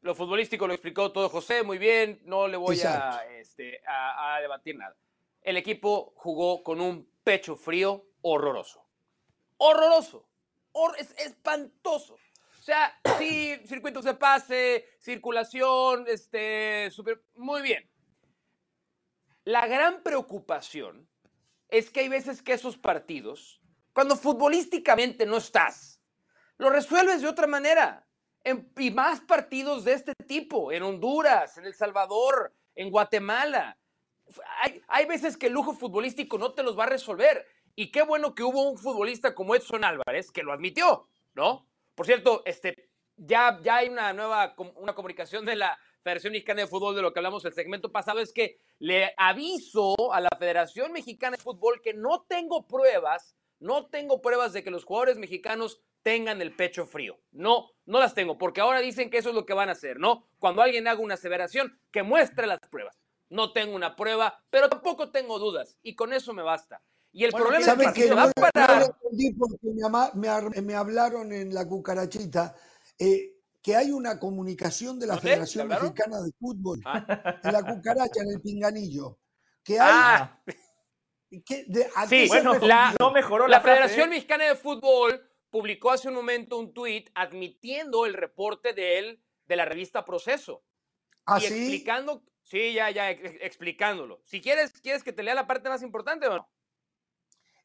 Lo 0.00 0.16
futbolístico 0.16 0.66
lo 0.66 0.74
explicó 0.74 1.12
todo 1.12 1.28
José 1.28 1.62
muy 1.62 1.78
bien, 1.78 2.20
no 2.24 2.48
le 2.48 2.56
voy 2.56 2.80
a, 2.80 3.24
este, 3.38 3.80
a, 3.86 4.34
a 4.34 4.40
debatir 4.40 4.76
nada. 4.76 4.96
El 5.42 5.56
equipo 5.56 6.12
jugó 6.16 6.62
con 6.64 6.80
un 6.80 7.08
pecho 7.22 7.56
frío 7.56 8.04
horroroso. 8.22 8.84
Horroroso. 9.58 10.26
es 10.98 11.14
espantoso. 11.18 12.16
O 12.62 12.64
sea, 12.64 12.96
sí, 13.18 13.60
circuitos 13.66 14.04
de 14.04 14.14
pase, 14.14 14.86
circulación, 15.00 16.04
este, 16.06 16.92
super, 16.92 17.20
muy 17.34 17.60
bien. 17.60 17.90
La 19.42 19.66
gran 19.66 20.04
preocupación 20.04 21.08
es 21.66 21.90
que 21.90 21.98
hay 21.98 22.08
veces 22.08 22.40
que 22.40 22.52
esos 22.52 22.78
partidos, 22.78 23.60
cuando 23.92 24.14
futbolísticamente 24.14 25.26
no 25.26 25.38
estás, 25.38 26.00
lo 26.56 26.70
resuelves 26.70 27.20
de 27.22 27.26
otra 27.26 27.48
manera. 27.48 28.06
y 28.78 28.92
más 28.92 29.20
partidos 29.20 29.82
de 29.82 29.94
este 29.94 30.12
tipo, 30.24 30.70
en 30.70 30.84
Honduras, 30.84 31.58
en 31.58 31.64
El 31.64 31.74
Salvador, 31.74 32.54
en 32.76 32.92
Guatemala. 32.92 33.76
Hay, 34.62 34.80
hay 34.86 35.06
veces 35.06 35.36
que 35.36 35.48
el 35.48 35.52
lujo 35.52 35.74
futbolístico 35.74 36.38
no 36.38 36.52
te 36.52 36.62
los 36.62 36.78
va 36.78 36.84
a 36.84 36.90
resolver. 36.90 37.44
Y 37.74 37.90
qué 37.90 38.02
bueno 38.02 38.36
que 38.36 38.44
hubo 38.44 38.70
un 38.70 38.78
futbolista 38.78 39.34
como 39.34 39.56
Edson 39.56 39.82
Álvarez 39.82 40.30
que 40.30 40.44
lo 40.44 40.52
admitió, 40.52 41.08
¿no? 41.34 41.66
Por 41.94 42.06
cierto, 42.06 42.42
este, 42.44 42.90
ya, 43.16 43.60
ya 43.62 43.76
hay 43.76 43.88
una 43.88 44.12
nueva 44.12 44.54
una 44.76 44.94
comunicación 44.94 45.44
de 45.44 45.56
la 45.56 45.78
Federación 46.02 46.32
Mexicana 46.32 46.62
de 46.62 46.66
Fútbol 46.66 46.96
de 46.96 47.02
lo 47.02 47.12
que 47.12 47.20
hablamos 47.20 47.44
el 47.44 47.52
segmento 47.52 47.92
pasado, 47.92 48.20
es 48.20 48.32
que 48.32 48.58
le 48.78 49.14
aviso 49.16 49.94
a 50.12 50.20
la 50.20 50.30
Federación 50.36 50.92
Mexicana 50.92 51.36
de 51.36 51.42
Fútbol 51.42 51.80
que 51.80 51.94
no 51.94 52.24
tengo 52.28 52.66
pruebas, 52.66 53.36
no 53.60 53.86
tengo 53.86 54.20
pruebas 54.20 54.52
de 54.52 54.64
que 54.64 54.70
los 54.72 54.84
jugadores 54.84 55.18
mexicanos 55.18 55.80
tengan 56.02 56.42
el 56.42 56.56
pecho 56.56 56.86
frío. 56.86 57.20
No, 57.30 57.70
no 57.86 58.00
las 58.00 58.14
tengo, 58.14 58.36
porque 58.36 58.60
ahora 58.60 58.80
dicen 58.80 59.10
que 59.10 59.18
eso 59.18 59.28
es 59.28 59.34
lo 59.36 59.46
que 59.46 59.54
van 59.54 59.68
a 59.68 59.72
hacer, 59.72 60.00
¿no? 60.00 60.26
Cuando 60.40 60.62
alguien 60.62 60.88
haga 60.88 61.00
una 61.00 61.14
aseveración, 61.14 61.78
que 61.92 62.02
muestre 62.02 62.48
las 62.48 62.58
pruebas. 62.58 63.00
No 63.28 63.52
tengo 63.52 63.76
una 63.76 63.94
prueba, 63.94 64.42
pero 64.50 64.68
tampoco 64.68 65.10
tengo 65.10 65.38
dudas, 65.38 65.78
y 65.82 65.94
con 65.94 66.12
eso 66.12 66.32
me 66.34 66.42
basta. 66.42 66.82
Y 67.12 67.24
el 67.24 67.32
problema 67.32 67.58
es 67.58 67.92
que, 67.92 68.08
se 68.08 68.14
va 68.14 68.24
a 68.24 68.32
parar. 68.32 68.96
Me, 70.14 70.62
me, 70.62 70.74
hablaron 70.74 71.32
en 71.32 71.52
la 71.52 71.68
cucarachita 71.68 72.54
eh, 72.98 73.34
que 73.62 73.76
hay 73.76 73.90
una 73.90 74.18
comunicación 74.18 74.98
de 74.98 75.06
la 75.06 75.18
Federación 75.18 75.68
Mexicana 75.68 76.20
de 76.20 76.32
Fútbol 76.38 76.80
ah. 76.84 77.38
en 77.42 77.52
la 77.52 77.62
cucaracha, 77.62 78.22
en 78.22 78.30
el 78.30 78.40
pinganillo. 78.40 79.18
Que 79.62 79.78
hay. 79.78 79.90
Ah. 79.92 80.42
sí, 82.08 82.28
bueno, 82.28 82.58
la, 82.58 82.94
no 82.98 83.12
mejoró 83.12 83.46
la, 83.46 83.60
Federación 83.60 84.08
¿eh? 84.08 84.14
Mexicana 84.14 84.44
de 84.44 84.56
Fútbol 84.56 85.22
publicó 85.50 85.90
hace 85.90 86.08
un 86.08 86.14
momento 86.14 86.58
un 86.58 86.72
tuit 86.72 87.10
admitiendo 87.14 88.06
el 88.06 88.14
reporte 88.14 88.72
de 88.72 88.98
él 88.98 89.22
de 89.46 89.56
la 89.56 89.66
revista 89.66 90.04
Proceso. 90.04 90.64
¿Ah, 91.26 91.38
y 91.40 91.44
explicando, 91.44 92.24
sí, 92.42 92.72
ya, 92.72 92.90
ya, 92.90 93.10
explicándolo. 93.10 94.22
Si 94.24 94.40
quieres, 94.40 94.72
¿quieres 94.80 95.04
que 95.04 95.12
te 95.12 95.22
lea 95.22 95.34
la 95.34 95.46
parte 95.46 95.68
más 95.68 95.82
importante 95.82 96.26
o 96.26 96.36
no? 96.38 96.48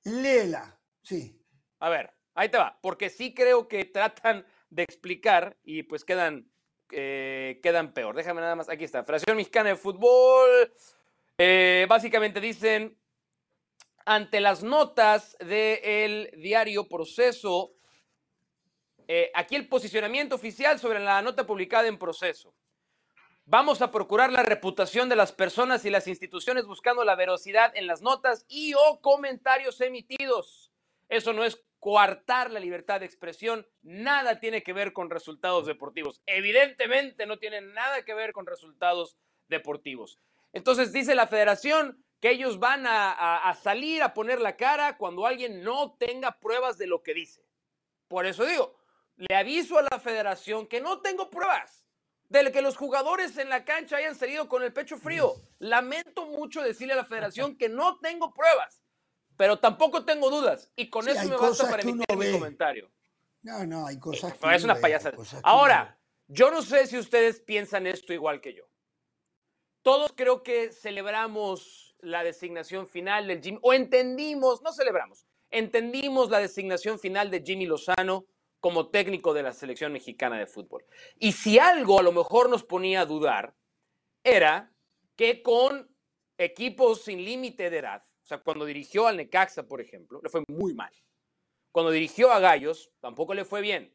Léela, 0.07 0.79
sí. 1.01 1.37
A 1.79 1.89
ver, 1.89 2.13
ahí 2.33 2.47
te 2.49 2.57
va, 2.57 2.79
porque 2.81 3.09
sí 3.09 3.33
creo 3.33 3.67
que 3.67 3.83
tratan 3.83 4.45
de 4.69 4.83
explicar 4.83 5.57
y 5.63 5.83
pues 5.83 6.05
quedan, 6.05 6.49
eh, 6.91 7.59
quedan 7.61 7.93
peor. 7.93 8.15
Déjame 8.15 8.39
nada 8.39 8.55
más, 8.55 8.69
aquí 8.69 8.85
está, 8.85 9.03
Federación 9.03 9.35
Mexicana 9.35 9.69
de 9.69 9.75
Fútbol. 9.75 10.73
Eh, 11.37 11.85
básicamente 11.89 12.39
dicen, 12.39 12.97
ante 14.05 14.39
las 14.39 14.63
notas 14.63 15.35
del 15.39 16.31
diario 16.37 16.87
Proceso, 16.87 17.73
eh, 19.09 19.29
aquí 19.35 19.55
el 19.55 19.67
posicionamiento 19.67 20.35
oficial 20.35 20.79
sobre 20.79 20.99
la 20.99 21.21
nota 21.21 21.45
publicada 21.45 21.87
en 21.87 21.99
Proceso. 21.99 22.55
Vamos 23.49 23.81
a 23.81 23.91
procurar 23.91 24.33
la 24.33 24.43
reputación 24.43 25.07
de 25.07 25.15
las 25.15 25.31
personas 25.31 25.85
y 25.85 25.89
las 25.89 26.09
instituciones 26.09 26.65
buscando 26.65 27.05
la 27.05 27.15
verosidad 27.15 27.71
en 27.77 27.87
las 27.87 28.01
notas 28.01 28.45
y 28.49 28.73
o 28.73 28.99
comentarios 28.99 29.79
emitidos. 29.79 30.73
Eso 31.07 31.31
no 31.31 31.45
es 31.45 31.63
coartar 31.79 32.51
la 32.51 32.59
libertad 32.59 32.99
de 32.99 33.05
expresión, 33.05 33.65
nada 33.83 34.41
tiene 34.41 34.63
que 34.63 34.73
ver 34.73 34.91
con 34.91 35.09
resultados 35.09 35.65
deportivos. 35.65 36.21
Evidentemente 36.25 37.25
no 37.25 37.39
tiene 37.39 37.61
nada 37.61 38.03
que 38.03 38.13
ver 38.13 38.33
con 38.33 38.45
resultados 38.45 39.17
deportivos. 39.47 40.19
Entonces 40.51 40.91
dice 40.91 41.15
la 41.15 41.27
federación 41.27 42.03
que 42.19 42.31
ellos 42.31 42.59
van 42.59 42.83
a, 42.85 43.57
salir 43.63 44.03
a 44.03 44.13
poner 44.13 44.41
la 44.41 44.57
cara 44.57 44.97
cuando 44.97 45.25
alguien 45.25 45.63
no 45.63 45.95
tenga 45.97 46.37
pruebas 46.37 46.77
de 46.77 46.87
lo 46.87 47.01
que 47.01 47.13
dice. 47.13 47.45
Por 48.09 48.25
eso 48.25 48.45
digo, 48.45 48.75
le 49.15 49.37
aviso 49.37 49.77
a 49.77 49.87
la 49.89 49.99
federación 50.01 50.67
que 50.67 50.81
no 50.81 50.99
tengo 50.99 51.29
pruebas 51.29 51.86
de 52.29 52.51
que 52.51 52.61
los 52.61 52.75
jugadores 52.75 53.37
en 53.37 53.49
la 53.49 53.63
cancha 53.63 53.97
hayan 53.97 54.15
salido 54.15 54.47
con 54.47 54.63
el 54.63 54.73
pecho 54.73 54.97
frío. 54.97 55.35
Lamento 55.59 56.25
mucho 56.27 56.61
decirle 56.61 56.93
a 56.93 56.97
la 56.97 57.05
federación 57.05 57.57
que 57.57 57.69
no 57.69 57.99
tengo 57.99 58.33
pruebas, 58.33 58.81
pero 59.37 59.59
tampoco 59.59 60.05
tengo 60.05 60.29
dudas. 60.29 60.71
Y 60.75 60.89
con 60.89 61.07
eso 61.07 61.27
me 61.27 61.37
basta 61.37 61.69
para 61.69 61.83
emitir 61.83 62.17
mi 62.17 62.31
comentario. 62.31 62.91
No, 63.41 63.65
no, 63.65 63.87
hay 63.87 63.97
cosas 63.97 64.33
que. 64.33 64.55
Es 64.55 64.63
una 64.63 64.75
payasada. 64.75 65.17
Ahora, 65.43 65.99
yo 66.27 66.51
no 66.51 66.61
sé 66.61 66.87
si 66.87 66.97
ustedes 66.97 67.39
piensan 67.39 67.87
esto 67.87 68.13
igual 68.13 68.41
que 68.41 68.53
yo. 68.53 68.69
Todos 69.81 70.11
creo 70.13 70.43
que 70.43 70.73
celebramos 70.73 71.95
la 71.99 72.23
designación 72.23 72.87
final 72.87 73.27
del 73.27 73.41
Jimmy, 73.41 73.59
o 73.61 73.73
entendimos, 73.73 74.61
no 74.61 74.73
celebramos, 74.73 75.25
entendimos 75.49 76.29
la 76.29 76.39
designación 76.39 76.99
final 76.99 77.31
de 77.31 77.41
Jimmy 77.41 77.65
Lozano 77.65 78.25
como 78.59 78.89
técnico 78.89 79.33
de 79.33 79.43
la 79.43 79.53
selección 79.53 79.93
mexicana 79.93 80.37
de 80.37 80.47
fútbol. 80.47 80.85
Y 81.19 81.33
si 81.33 81.59
algo 81.59 81.99
a 81.99 82.03
lo 82.03 82.11
mejor 82.11 82.49
nos 82.49 82.63
ponía 82.63 83.01
a 83.01 83.05
dudar, 83.05 83.53
era 84.23 84.71
que 85.15 85.41
con 85.41 85.89
equipos 86.37 87.03
sin 87.03 87.23
límite 87.23 87.69
de 87.69 87.79
edad, 87.79 88.03
o 88.23 88.25
sea, 88.25 88.39
cuando 88.39 88.65
dirigió 88.65 89.07
al 89.07 89.17
Necaxa, 89.17 89.67
por 89.67 89.79
ejemplo, 89.81 90.19
le 90.21 90.29
fue 90.29 90.43
muy 90.47 90.73
mal. 90.73 90.91
Cuando 91.71 91.91
dirigió 91.91 92.31
a 92.31 92.39
Gallos, 92.39 92.91
tampoco 92.99 93.33
le 93.33 93.45
fue 93.45 93.61
bien. 93.61 93.93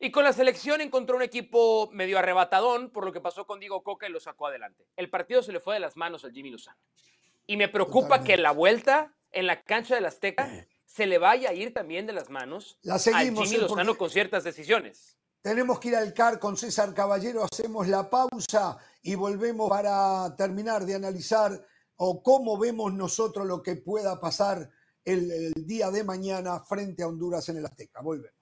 Y 0.00 0.10
con 0.10 0.24
la 0.24 0.32
selección 0.32 0.80
encontró 0.80 1.16
un 1.16 1.22
equipo 1.22 1.88
medio 1.92 2.18
arrebatadón 2.18 2.90
por 2.90 3.04
lo 3.04 3.12
que 3.12 3.20
pasó 3.20 3.46
con 3.46 3.58
Diego 3.58 3.82
Coca 3.82 4.08
y 4.08 4.12
lo 4.12 4.20
sacó 4.20 4.46
adelante. 4.46 4.86
El 4.96 5.10
partido 5.10 5.42
se 5.42 5.52
le 5.52 5.60
fue 5.60 5.74
de 5.74 5.80
las 5.80 5.96
manos 5.96 6.24
al 6.24 6.32
Jimmy 6.32 6.50
Lozano. 6.50 6.78
Y 7.46 7.56
me 7.56 7.68
preocupa 7.68 8.22
que 8.22 8.36
la 8.36 8.52
vuelta 8.52 9.14
en 9.32 9.46
la 9.46 9.62
cancha 9.62 9.94
del 9.94 10.06
Azteca 10.06 10.46
eh. 10.54 10.68
Se 10.88 11.06
le 11.06 11.18
vaya 11.18 11.50
a 11.50 11.52
ir 11.52 11.72
también 11.72 12.06
de 12.06 12.14
las 12.14 12.30
manos 12.30 12.78
a 12.90 12.98
Jimmy 12.98 13.54
¿eh? 13.54 13.58
Lozano 13.58 13.96
con 13.96 14.08
ciertas 14.10 14.42
decisiones. 14.42 15.16
Tenemos 15.42 15.78
que 15.78 15.88
ir 15.88 15.96
al 15.96 16.12
CAR 16.14 16.38
con 16.38 16.56
César 16.56 16.94
Caballero, 16.94 17.44
hacemos 17.44 17.86
la 17.86 18.08
pausa 18.10 18.78
y 19.02 19.14
volvemos 19.14 19.68
para 19.68 20.34
terminar 20.34 20.84
de 20.84 20.94
analizar 20.94 21.64
o 21.96 22.22
cómo 22.22 22.58
vemos 22.58 22.92
nosotros 22.92 23.46
lo 23.46 23.62
que 23.62 23.76
pueda 23.76 24.18
pasar 24.18 24.70
el, 25.04 25.30
el 25.30 25.66
día 25.66 25.90
de 25.90 26.02
mañana 26.04 26.60
frente 26.60 27.02
a 27.02 27.08
Honduras 27.08 27.48
en 27.50 27.58
el 27.58 27.66
Azteca. 27.66 28.00
Volvemos. 28.00 28.37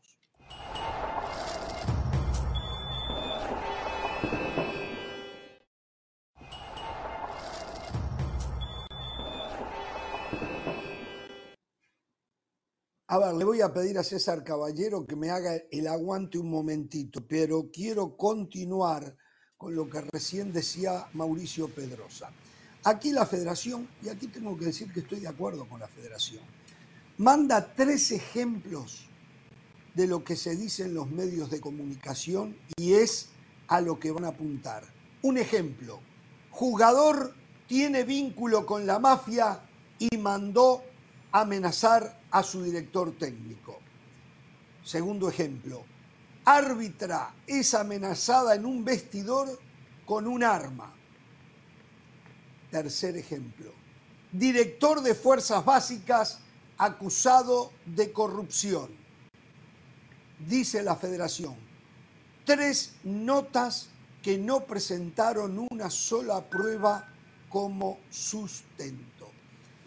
A 13.09 13.19
ver, 13.19 13.35
le 13.35 13.45
voy 13.45 13.61
a 13.61 13.73
pedir 13.73 13.97
a 13.99 14.03
César 14.03 14.43
Caballero 14.43 15.07
que 15.07 15.15
me 15.15 15.31
haga 15.31 15.55
el 15.71 15.87
aguante 15.87 16.39
un 16.39 16.51
momentito, 16.51 17.25
pero 17.25 17.71
quiero 17.73 18.17
continuar 18.17 19.17
con 19.57 19.77
lo 19.77 19.89
que 19.89 20.01
recién 20.01 20.53
decía 20.53 21.07
Mauricio 21.13 21.69
Pedrosa. 21.69 22.33
Aquí 22.83 23.13
la 23.13 23.25
federación, 23.25 23.89
y 24.03 24.09
aquí 24.09 24.27
tengo 24.27 24.59
que 24.59 24.65
decir 24.65 24.93
que 24.93 25.01
estoy 25.01 25.21
de 25.21 25.29
acuerdo 25.29 25.69
con 25.69 25.79
la 25.79 25.87
federación, 25.87 26.43
manda 27.19 27.75
tres 27.77 28.11
ejemplos 28.11 29.09
de 29.95 30.09
lo 30.09 30.25
que 30.25 30.35
se 30.35 30.57
dice 30.57 30.83
en 30.83 30.95
los 30.95 31.09
medios 31.09 31.49
de 31.49 31.61
comunicación 31.61 32.57
y 32.77 32.95
es 32.95 33.29
a 33.69 33.81
lo 33.81 34.01
que 34.01 34.11
van 34.11 34.25
a 34.25 34.29
apuntar. 34.31 34.83
Un 35.23 35.39
ejemplo, 35.39 36.01
jugador 36.51 37.35
tiene 37.69 38.03
vínculo 38.03 38.67
con 38.67 38.85
la 38.85 38.99
mafia 38.99 39.61
y 40.01 40.17
mandó 40.17 40.83
amenazar 41.33 42.21
a 42.31 42.43
su 42.43 42.63
director 42.63 43.17
técnico. 43.19 43.79
Segundo 44.85 45.29
ejemplo, 45.29 45.85
árbitra 46.45 47.35
es 47.47 47.75
amenazada 47.75 48.55
en 48.55 48.65
un 48.65 48.85
vestidor 48.85 49.59
con 50.05 50.27
un 50.27 50.45
arma. 50.45 50.93
Tercer 52.71 53.17
ejemplo, 53.17 53.73
director 54.33 55.01
de 55.03 55.15
fuerzas 55.15 55.65
básicas 55.65 56.41
acusado 56.79 57.73
de 57.85 58.13
corrupción. 58.13 58.89
Dice 60.47 60.83
la 60.83 60.97
federación, 60.97 61.57
tres 62.45 62.97
notas 63.03 63.89
que 64.23 64.37
no 64.37 64.65
presentaron 64.65 65.67
una 65.71 65.89
sola 65.89 66.45
prueba 66.45 67.09
como 67.49 67.99
sustento. 68.11 69.16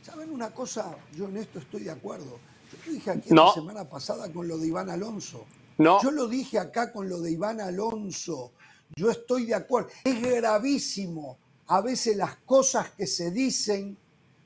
¿Saben 0.10 0.32
una 0.32 0.50
cosa? 0.50 0.98
Yo 1.16 1.26
en 1.26 1.38
esto 1.38 1.60
estoy 1.60 1.84
de 1.84 1.92
acuerdo. 1.92 2.40
Yo 2.72 2.78
lo 2.88 2.94
dije 2.94 3.12
aquí 3.12 3.30
la 3.30 3.54
semana 3.54 3.88
pasada 3.88 4.32
con 4.34 4.48
lo 4.48 4.58
de 4.58 4.68
Iván 4.68 4.90
Alonso. 4.90 5.46
No. 5.78 6.02
Yo 6.02 6.10
lo 6.10 6.28
dije 6.28 6.58
acá 6.58 6.92
con 6.92 7.08
lo 7.08 7.22
de 7.22 7.32
Iván 7.32 7.62
Alonso. 7.62 8.52
Yo 8.96 9.12
estoy 9.12 9.46
de 9.46 9.54
acuerdo. 9.54 9.90
Es 10.04 10.20
gravísimo 10.20 11.38
a 11.68 11.82
veces 11.82 12.18
las 12.18 12.38
cosas 12.38 12.90
que 12.90 13.06
se 13.06 13.30
dicen 13.30 13.96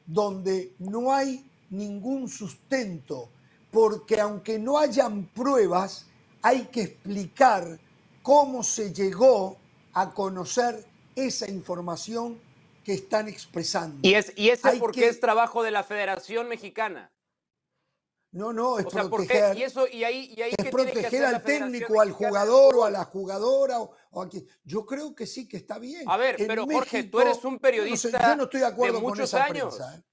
donde 0.05 0.76
no 0.80 1.14
hay 1.14 1.49
ningún 1.70 2.28
sustento, 2.28 3.30
porque 3.72 4.20
aunque 4.20 4.59
no 4.59 4.78
hayan 4.78 5.28
pruebas, 5.28 6.07
hay 6.41 6.66
que 6.66 6.82
explicar 6.82 7.80
cómo 8.22 8.64
se 8.64 8.93
llegó 8.93 9.55
a 9.93 10.14
conocer 10.14 10.86
esa 11.16 11.49
información 11.49 12.38
que 12.84 12.94
están 12.94 13.28
expresando. 13.28 14.00
Y, 14.02 14.14
es, 14.14 14.34
y 14.36 14.50
ese 14.50 14.78
porque 14.78 15.08
es 15.08 15.20
trabajo 15.20 15.64
de 15.64 15.72
la 15.72 15.84
Federación 15.84 16.48
Mexicana. 16.48 17.12
No, 18.32 18.52
no, 18.52 18.80
es 18.80 18.88
proteger, 18.88 19.56
y 19.56 19.64
eso, 19.64 19.88
y 19.88 20.04
ahí, 20.04 20.34
y 20.36 20.42
ahí 20.42 20.54
es 20.58 20.72
proteger 20.72 21.24
al 21.24 21.44
técnico, 21.44 22.02
al 22.02 22.12
jugador 22.12 22.76
o 22.76 22.84
a 22.84 22.90
la 22.90 23.06
jugadora. 23.06 23.80
O, 23.80 24.22
aquí. 24.24 24.44
Yo 24.64 24.88
creo 24.88 25.14
que 25.14 25.28
sí 25.28 25.48
que 25.48 25.58
está 25.58 25.78
bien. 25.78 26.10
A 26.10 26.18
ver, 26.18 26.38
pero 26.48 26.66
Jorge, 26.66 27.04
tú 27.04 27.20
eres 27.20 27.44
un 27.46 27.60
periodista 27.60 28.30
yo 28.30 28.36
no 28.36 28.44
estoy 28.46 28.62
de, 28.62 28.66
acuerdo 28.66 29.02
muchos 29.02 29.30
con 29.30 29.40
esa 29.40 29.46
años. 29.46 29.80
¿eh? 29.80 30.04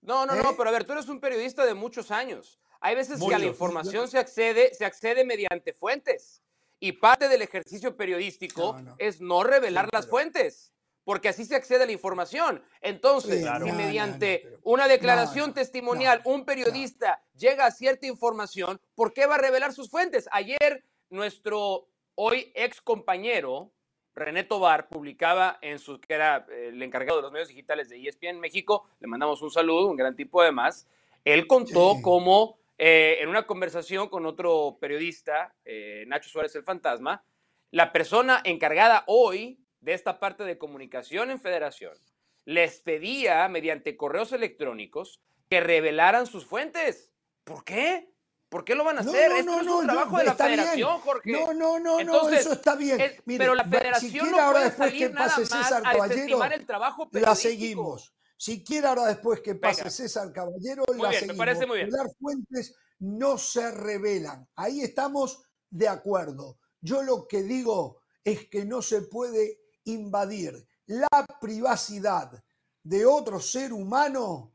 No, 0.00 0.26
no, 0.26 0.34
no, 0.34 0.50
¿Eh? 0.50 0.54
pero 0.56 0.70
a 0.70 0.72
ver, 0.72 0.84
tú 0.84 0.92
eres 0.92 1.08
un 1.08 1.20
periodista 1.20 1.64
de 1.64 1.74
muchos 1.74 2.10
años. 2.10 2.58
Hay 2.80 2.96
veces 2.96 3.20
que 3.20 3.32
a 3.32 3.38
la 3.38 3.46
información 3.46 4.08
se 4.08 4.18
accede, 4.18 4.74
se 4.74 4.84
accede 4.84 5.24
mediante 5.24 5.72
fuentes. 5.72 6.42
Y 6.80 6.90
parte 6.90 7.28
del 7.28 7.42
ejercicio 7.42 7.96
periodístico 7.96 8.76
es 8.98 9.20
no 9.20 9.44
revelar 9.44 9.88
las 9.92 10.08
fuentes 10.08 10.72
porque 11.04 11.28
así 11.28 11.44
se 11.44 11.56
accede 11.56 11.84
a 11.84 11.86
la 11.86 11.92
información. 11.92 12.62
Entonces, 12.80 13.44
si 13.64 13.72
mediante 13.72 14.58
una 14.62 14.88
declaración 14.88 15.54
testimonial 15.54 16.22
un 16.24 16.44
periodista 16.44 17.22
llega 17.36 17.66
a 17.66 17.70
cierta 17.70 18.06
información, 18.06 18.80
¿por 18.94 19.12
qué 19.12 19.26
va 19.26 19.36
a 19.36 19.38
revelar 19.38 19.72
sus 19.72 19.90
fuentes? 19.90 20.28
Ayer 20.32 20.84
nuestro 21.10 21.88
hoy 22.14 22.52
ex 22.54 22.80
compañero 22.80 23.72
René 24.14 24.44
Tobar 24.44 24.88
publicaba 24.88 25.58
en 25.62 25.78
su 25.78 26.00
que 26.00 26.14
era 26.14 26.46
eh, 26.50 26.68
el 26.68 26.82
encargado 26.82 27.18
de 27.18 27.22
los 27.22 27.32
medios 27.32 27.48
digitales 27.48 27.88
de 27.88 27.96
ESPN 27.96 28.40
México, 28.40 28.86
le 29.00 29.08
mandamos 29.08 29.40
un 29.42 29.50
saludo, 29.50 29.88
un 29.88 29.96
gran 29.96 30.14
tipo 30.14 30.42
además. 30.42 30.86
Él 31.24 31.46
contó 31.46 31.96
cómo 32.02 32.58
eh, 32.76 33.18
en 33.20 33.28
una 33.28 33.46
conversación 33.46 34.08
con 34.08 34.26
otro 34.26 34.76
periodista, 34.80 35.54
eh, 35.64 36.04
Nacho 36.08 36.28
Suárez 36.28 36.54
el 36.56 36.64
Fantasma, 36.64 37.24
la 37.70 37.92
persona 37.92 38.42
encargada 38.44 39.04
hoy 39.06 39.61
de 39.82 39.92
esta 39.94 40.18
parte 40.18 40.44
de 40.44 40.56
comunicación 40.56 41.30
en 41.30 41.40
federación 41.40 41.98
les 42.44 42.80
pedía 42.80 43.46
mediante 43.48 43.96
correos 43.96 44.32
electrónicos 44.32 45.20
que 45.48 45.60
revelaran 45.60 46.26
sus 46.26 46.46
fuentes. 46.46 47.12
¿Por 47.44 47.64
qué? 47.64 48.12
¿Por 48.48 48.64
qué 48.64 48.74
lo 48.74 48.84
van 48.84 48.98
a 48.98 49.00
hacer? 49.00 49.30
No, 49.44 49.62
no, 49.62 49.62
no, 49.62 49.80
es 49.80 49.86
trabajo 49.86 50.18
de 50.18 50.24
la 50.24 50.34
federación, 50.34 51.00
Jorge. 51.00 51.32
No, 51.32 51.54
no, 51.54 51.78
no, 51.78 52.02
no, 52.02 52.28
eso 52.28 52.52
está 52.52 52.76
bien. 52.76 52.98
pero 53.26 53.54
la 53.54 53.64
federación 53.64 54.30
no 54.30 54.52
puede 54.52 54.64
después 54.64 54.92
que 54.92 55.10
pase 55.10 55.46
César 55.46 55.82
Caballero, 55.82 56.44
el 56.44 56.66
trabajo 56.66 57.08
la 57.12 57.34
seguimos. 57.34 58.14
Si 58.36 58.64
quiere 58.64 58.88
ahora 58.88 59.06
después 59.06 59.40
que 59.40 59.54
pase 59.54 59.88
César 59.88 60.32
Caballero, 60.32 60.84
la 60.88 61.08
bien, 61.08 61.12
seguimos. 61.12 61.36
Me 61.36 61.38
parece 61.38 61.66
muy 61.66 61.78
bien. 61.78 61.90
Las 61.90 62.16
fuentes 62.18 62.74
no 62.98 63.38
se 63.38 63.70
revelan. 63.70 64.48
Ahí 64.56 64.82
estamos 64.82 65.44
de 65.70 65.88
acuerdo. 65.88 66.58
Yo 66.80 67.02
lo 67.02 67.26
que 67.26 67.42
digo 67.42 68.02
es 68.24 68.48
que 68.48 68.64
no 68.64 68.82
se 68.82 69.02
puede 69.02 69.61
invadir 69.84 70.66
la 70.86 71.08
privacidad 71.40 72.42
de 72.82 73.06
otro 73.06 73.40
ser 73.40 73.72
humano 73.72 74.52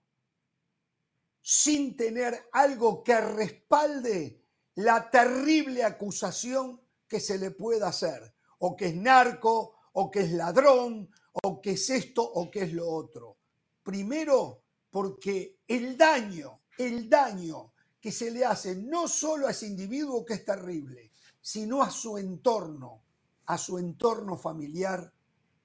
sin 1.42 1.96
tener 1.96 2.50
algo 2.52 3.04
que 3.04 3.20
respalde 3.22 4.44
la 4.76 5.10
terrible 5.10 5.84
acusación 5.84 6.82
que 7.08 7.20
se 7.20 7.38
le 7.38 7.52
pueda 7.52 7.88
hacer, 7.88 8.34
o 8.60 8.76
que 8.76 8.88
es 8.88 8.96
narco, 8.96 9.76
o 9.94 10.12
que 10.12 10.20
es 10.20 10.32
ladrón, 10.34 11.10
o 11.44 11.62
que 11.62 11.72
es 11.72 11.90
esto, 11.90 12.22
o 12.22 12.52
que 12.52 12.64
es 12.64 12.74
lo 12.74 12.90
otro. 12.90 13.38
Primero, 13.82 14.64
porque 14.92 15.60
el 15.68 15.98
daño, 15.98 16.64
el 16.78 17.10
daño 17.10 17.72
que 18.00 18.12
se 18.12 18.30
le 18.30 18.46
hace 18.46 18.76
no 18.76 19.08
solo 19.08 19.48
a 19.48 19.52
ese 19.52 19.68
individuo 19.68 20.26
que 20.26 20.36
es 20.36 20.46
terrible, 20.46 21.12
sino 21.42 21.82
a 21.82 21.90
su 21.90 22.18
entorno, 22.18 23.04
a 23.46 23.58
su 23.58 23.78
entorno 23.78 24.38
familiar, 24.38 25.14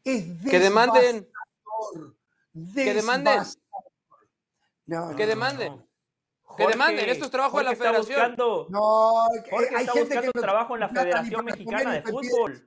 es 0.04 0.24
que 0.50 0.58
demanden 0.58 1.26
que 2.74 2.94
demanden. 2.94 3.42
No, 4.86 5.16
que 5.16 5.26
demanden. 5.26 5.86
que 6.56 6.66
demanden, 6.66 7.08
esto 7.08 7.24
es 7.26 7.30
trabajo 7.30 7.58
de 7.58 7.64
la 7.64 7.76
federación. 7.76 8.36
no, 8.68 9.12
Jorge 9.50 9.74
hay 9.74 9.86
gente 9.86 10.20
que 10.20 10.30
trabajo 10.32 10.74
en 10.74 10.80
la 10.80 10.88
Federación 10.88 11.44
Mexicana 11.44 11.92
de 11.94 12.02
Fútbol. 12.02 12.66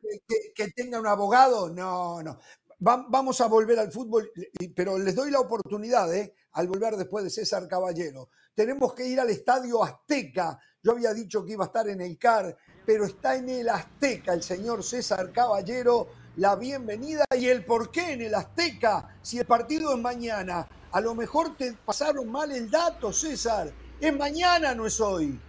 Que, 0.56 0.70
tenga 0.70 1.00
un 1.00 1.08
abogado, 1.08 1.70
no, 1.70 2.24
no. 2.24 2.40
vamos 2.80 3.42
a 3.42 3.48
volver 3.48 3.80
al 3.80 3.92
fútbol, 3.92 4.32
pero 4.76 4.98
les 4.98 5.14
doy 5.14 5.30
la 5.30 5.40
oportunidad, 5.40 6.14
¿eh? 6.16 6.34
al 6.54 6.68
volver 6.68 6.96
después 6.96 7.24
de 7.24 7.30
César 7.30 7.68
Caballero. 7.68 8.30
Tenemos 8.54 8.94
que 8.94 9.06
ir 9.06 9.20
al 9.20 9.30
Estadio 9.30 9.84
Azteca. 9.84 10.58
Yo 10.82 10.94
había 10.94 11.14
dicho 11.14 11.44
que 11.44 11.52
iba 11.54 11.66
a 11.66 11.68
estar 11.68 11.88
en 11.90 12.00
el 12.00 12.18
CAR, 12.18 12.56
pero 12.86 13.06
está 13.06 13.36
en 13.36 13.50
el 13.50 13.70
Azteca 13.70 14.34
el 14.34 14.42
señor 14.42 14.84
César 14.84 15.32
Caballero. 15.32 16.08
La 16.38 16.58
bienvenida 16.58 17.24
y 17.38 17.48
el 17.48 17.64
por 17.64 17.92
qué 17.92 18.12
en 18.12 18.22
el 18.22 18.36
Azteca, 18.36 19.16
si 19.22 19.40
el 19.40 19.46
partido 19.46 19.94
es 19.94 20.00
mañana. 20.02 20.68
A 20.92 21.00
lo 21.00 21.16
mejor 21.16 21.56
te 21.56 21.74
pasaron 21.74 22.30
mal 22.30 22.52
el 22.52 22.70
dato, 22.70 23.14
César. 23.14 23.72
Es 24.02 24.18
mañana, 24.18 24.76
no 24.76 24.86
es 24.86 25.00
hoy. 25.00 25.40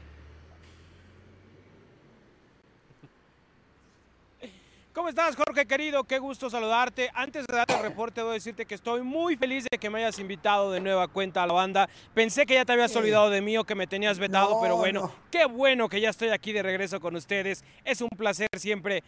¿Cómo 4.93 5.09
estás, 5.11 5.37
Jorge 5.37 5.67
querido? 5.67 6.05
Qué 6.05 6.19
gusto 6.19 6.49
saludarte. 6.49 7.11
Antes 7.13 7.47
de 7.47 7.55
darte 7.55 7.75
el 7.75 7.83
reporte, 7.83 8.21
debo 8.21 8.31
decirte 8.31 8.65
que 8.65 8.77
estoy 8.77 9.03
muy 9.03 9.37
feliz 9.37 9.67
de 9.71 9.79
que 9.79 9.91
me 9.91 9.99
hayas 9.99 10.19
invitado 10.21 10.73
de 10.73 10.81
nueva 10.81 11.09
cuenta 11.09 11.43
a 11.43 11.47
la 11.47 11.53
banda. 11.53 11.89
Pensé 12.15 12.47
que 12.47 12.55
ya 12.55 12.65
te 12.65 12.73
habías 12.73 12.95
olvidado 12.97 13.29
de 13.29 13.43
mí 13.43 13.59
o 13.59 13.65
que 13.65 13.75
me 13.75 13.87
tenías 13.87 14.19
vetado, 14.19 14.59
pero 14.63 14.77
bueno, 14.77 15.13
qué 15.31 15.45
bueno 15.45 15.89
que 15.89 16.01
ya 16.01 16.11
estoy 16.11 16.31
aquí 16.31 16.53
de 16.53 16.63
regreso 16.63 16.99
con 16.99 17.15
ustedes. 17.15 17.63
Es 17.85 18.01
un 18.01 18.09
placer 18.09 18.49
siempre. 18.57 19.03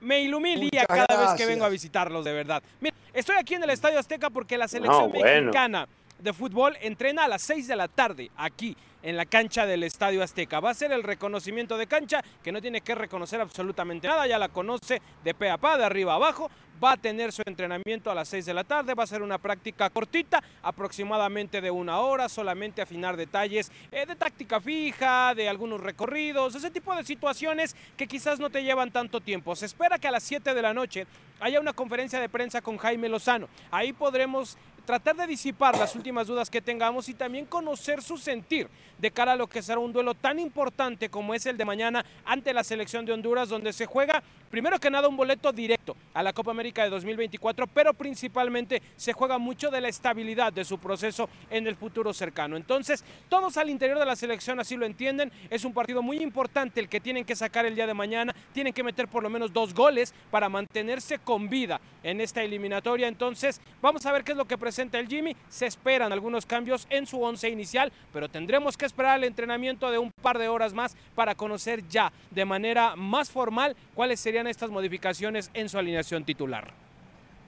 Me 0.00 0.20
ilumina 0.20 0.86
cada 0.86 1.06
vez 1.06 1.34
que 1.36 1.46
vengo 1.46 1.64
a 1.64 1.68
visitarlos, 1.68 2.24
de 2.24 2.32
verdad. 2.32 2.62
Mira, 2.80 2.94
estoy 3.12 3.36
aquí 3.36 3.54
en 3.54 3.64
el 3.64 3.70
Estadio 3.70 3.98
Azteca 3.98 4.30
porque 4.30 4.56
la 4.56 4.68
selección 4.68 5.12
mexicana 5.12 5.86
de 6.18 6.32
fútbol 6.32 6.76
entrena 6.80 7.24
a 7.24 7.28
las 7.28 7.42
6 7.42 7.68
de 7.68 7.76
la 7.76 7.88
tarde 7.88 8.30
aquí 8.36 8.76
en 9.02 9.16
la 9.16 9.24
cancha 9.24 9.66
del 9.66 9.82
Estadio 9.82 10.22
Azteca. 10.22 10.60
Va 10.60 10.70
a 10.70 10.74
ser 10.74 10.92
el 10.92 11.02
reconocimiento 11.02 11.78
de 11.78 11.86
cancha 11.86 12.22
que 12.42 12.52
no 12.52 12.60
tiene 12.60 12.80
que 12.82 12.94
reconocer 12.94 13.40
absolutamente 13.40 14.08
nada, 14.08 14.26
ya 14.26 14.38
la 14.38 14.48
conoce 14.48 15.00
de 15.24 15.34
pe 15.34 15.50
a 15.50 15.56
pa, 15.56 15.78
de 15.78 15.84
arriba 15.84 16.12
a 16.12 16.16
abajo. 16.16 16.50
Va 16.82 16.92
a 16.92 16.96
tener 16.96 17.30
su 17.30 17.42
entrenamiento 17.44 18.10
a 18.10 18.14
las 18.14 18.28
6 18.28 18.46
de 18.46 18.54
la 18.54 18.64
tarde, 18.64 18.94
va 18.94 19.04
a 19.04 19.06
ser 19.06 19.20
una 19.20 19.36
práctica 19.36 19.90
cortita, 19.90 20.42
aproximadamente 20.62 21.60
de 21.60 21.70
una 21.70 21.98
hora, 22.00 22.28
solamente 22.28 22.80
afinar 22.80 23.16
detalles 23.16 23.70
eh, 23.92 24.06
de 24.06 24.16
táctica 24.16 24.60
fija, 24.60 25.34
de 25.34 25.48
algunos 25.48 25.80
recorridos, 25.80 26.54
ese 26.54 26.70
tipo 26.70 26.94
de 26.94 27.04
situaciones 27.04 27.76
que 27.98 28.06
quizás 28.06 28.40
no 28.40 28.48
te 28.48 28.64
llevan 28.64 28.90
tanto 28.90 29.20
tiempo. 29.20 29.54
Se 29.54 29.66
espera 29.66 29.98
que 29.98 30.08
a 30.08 30.10
las 30.10 30.22
7 30.22 30.54
de 30.54 30.62
la 30.62 30.72
noche 30.72 31.06
haya 31.38 31.60
una 31.60 31.74
conferencia 31.74 32.18
de 32.18 32.28
prensa 32.28 32.62
con 32.62 32.78
Jaime 32.78 33.08
Lozano. 33.08 33.48
Ahí 33.70 33.92
podremos 33.92 34.56
tratar 34.86 35.14
de 35.16 35.26
disipar 35.26 35.78
las 35.78 35.94
últimas 35.94 36.26
dudas 36.26 36.50
que 36.50 36.60
tengamos 36.60 37.08
y 37.08 37.14
también 37.14 37.46
conocer 37.46 38.02
su 38.02 38.18
sentir 38.18 38.68
de 39.00 39.10
cara 39.10 39.32
a 39.32 39.36
lo 39.36 39.46
que 39.46 39.62
será 39.62 39.78
un 39.78 39.92
duelo 39.92 40.14
tan 40.14 40.38
importante 40.38 41.08
como 41.08 41.34
es 41.34 41.46
el 41.46 41.56
de 41.56 41.64
mañana 41.64 42.04
ante 42.24 42.52
la 42.52 42.64
selección 42.64 43.04
de 43.04 43.12
Honduras, 43.12 43.48
donde 43.48 43.72
se 43.72 43.86
juega 43.86 44.22
primero 44.50 44.78
que 44.78 44.90
nada 44.90 45.08
un 45.08 45.16
boleto 45.16 45.52
directo 45.52 45.96
a 46.12 46.22
la 46.22 46.32
Copa 46.32 46.50
América 46.50 46.82
de 46.82 46.90
2024, 46.90 47.66
pero 47.68 47.94
principalmente 47.94 48.82
se 48.96 49.12
juega 49.12 49.38
mucho 49.38 49.70
de 49.70 49.80
la 49.80 49.88
estabilidad 49.88 50.52
de 50.52 50.64
su 50.64 50.78
proceso 50.78 51.28
en 51.50 51.66
el 51.66 51.76
futuro 51.76 52.12
cercano. 52.12 52.56
Entonces, 52.56 53.04
todos 53.28 53.56
al 53.56 53.70
interior 53.70 53.98
de 53.98 54.06
la 54.06 54.16
selección 54.16 54.58
así 54.58 54.76
lo 54.76 54.86
entienden, 54.86 55.32
es 55.50 55.64
un 55.64 55.72
partido 55.72 56.02
muy 56.02 56.18
importante 56.18 56.80
el 56.80 56.88
que 56.88 57.00
tienen 57.00 57.24
que 57.24 57.36
sacar 57.36 57.64
el 57.64 57.76
día 57.76 57.86
de 57.86 57.94
mañana, 57.94 58.34
tienen 58.52 58.72
que 58.72 58.82
meter 58.82 59.08
por 59.08 59.22
lo 59.22 59.30
menos 59.30 59.52
dos 59.52 59.72
goles 59.72 60.12
para 60.30 60.48
mantenerse 60.48 61.18
con 61.18 61.48
vida 61.48 61.80
en 62.02 62.20
esta 62.20 62.42
eliminatoria. 62.42 63.08
Entonces, 63.08 63.60
vamos 63.80 64.04
a 64.04 64.12
ver 64.12 64.24
qué 64.24 64.32
es 64.32 64.38
lo 64.38 64.46
que 64.46 64.58
presenta 64.58 64.98
el 64.98 65.08
Jimmy. 65.08 65.36
Se 65.48 65.66
esperan 65.66 66.12
algunos 66.12 66.44
cambios 66.44 66.86
en 66.90 67.06
su 67.06 67.22
once 67.22 67.48
inicial, 67.48 67.92
pero 68.12 68.28
tendremos 68.28 68.76
que 68.76 68.86
esperar 68.90 69.18
el 69.18 69.24
entrenamiento 69.24 69.90
de 69.90 69.98
un 69.98 70.10
par 70.10 70.38
de 70.38 70.48
horas 70.48 70.74
más 70.74 70.96
para 71.14 71.34
conocer 71.34 71.86
ya 71.88 72.12
de 72.30 72.44
manera 72.44 72.96
más 72.96 73.30
formal 73.30 73.76
cuáles 73.94 74.20
serían 74.20 74.46
estas 74.46 74.70
modificaciones 74.70 75.50
en 75.54 75.68
su 75.68 75.78
alineación 75.78 76.24
titular. 76.24 76.72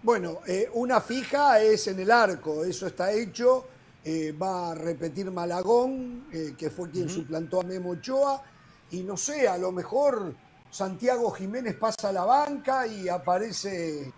Bueno, 0.02 0.40
eh, 0.46 0.68
una 0.74 1.00
fija 1.00 1.60
es 1.60 1.86
en 1.86 2.00
el 2.00 2.10
arco, 2.10 2.64
eso 2.64 2.86
está 2.86 3.12
hecho. 3.12 3.66
Eh, 4.04 4.32
va 4.32 4.72
a 4.72 4.74
repetir 4.74 5.30
Malagón, 5.30 6.26
eh, 6.32 6.54
que 6.58 6.70
fue 6.70 6.90
quien 6.90 7.08
suplantó 7.08 7.60
a 7.60 7.64
Memo 7.64 7.90
Ochoa. 7.90 8.42
Y 8.90 9.02
no 9.02 9.16
sé, 9.16 9.46
a 9.46 9.58
lo 9.58 9.70
mejor 9.70 10.34
Santiago 10.70 11.30
Jiménez 11.30 11.76
pasa 11.76 12.08
a 12.08 12.12
la 12.12 12.24
banca 12.24 12.86
y 12.86 13.08
aparece 13.08 14.12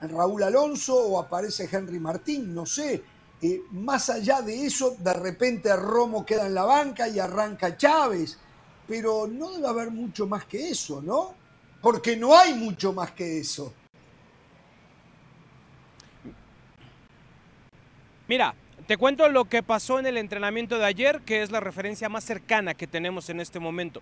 Raúl 0.00 0.42
Alonso 0.42 0.96
o 0.96 1.20
aparece 1.20 1.68
Henry 1.70 2.00
Martín, 2.00 2.54
no 2.54 2.66
sé. 2.66 3.02
Más 3.72 4.08
allá 4.08 4.40
de 4.40 4.64
eso, 4.64 4.96
de 4.98 5.12
repente 5.12 5.74
Romo 5.76 6.24
queda 6.24 6.46
en 6.46 6.54
la 6.54 6.64
banca 6.64 7.08
y 7.08 7.18
arranca 7.18 7.76
Chávez, 7.76 8.38
pero 8.86 9.26
no 9.26 9.52
debe 9.52 9.68
haber 9.68 9.90
mucho 9.90 10.26
más 10.26 10.46
que 10.46 10.70
eso, 10.70 11.02
¿no? 11.02 11.34
Porque 11.82 12.16
no 12.16 12.36
hay 12.36 12.54
mucho 12.54 12.92
más 12.92 13.10
que 13.10 13.38
eso. 13.40 13.74
Mira, 18.26 18.54
te 18.86 18.96
cuento 18.96 19.28
lo 19.28 19.44
que 19.46 19.62
pasó 19.62 19.98
en 19.98 20.06
el 20.06 20.16
entrenamiento 20.16 20.78
de 20.78 20.86
ayer, 20.86 21.20
que 21.20 21.42
es 21.42 21.50
la 21.50 21.60
referencia 21.60 22.08
más 22.08 22.24
cercana 22.24 22.74
que 22.74 22.86
tenemos 22.86 23.28
en 23.28 23.40
este 23.40 23.60
momento. 23.60 24.00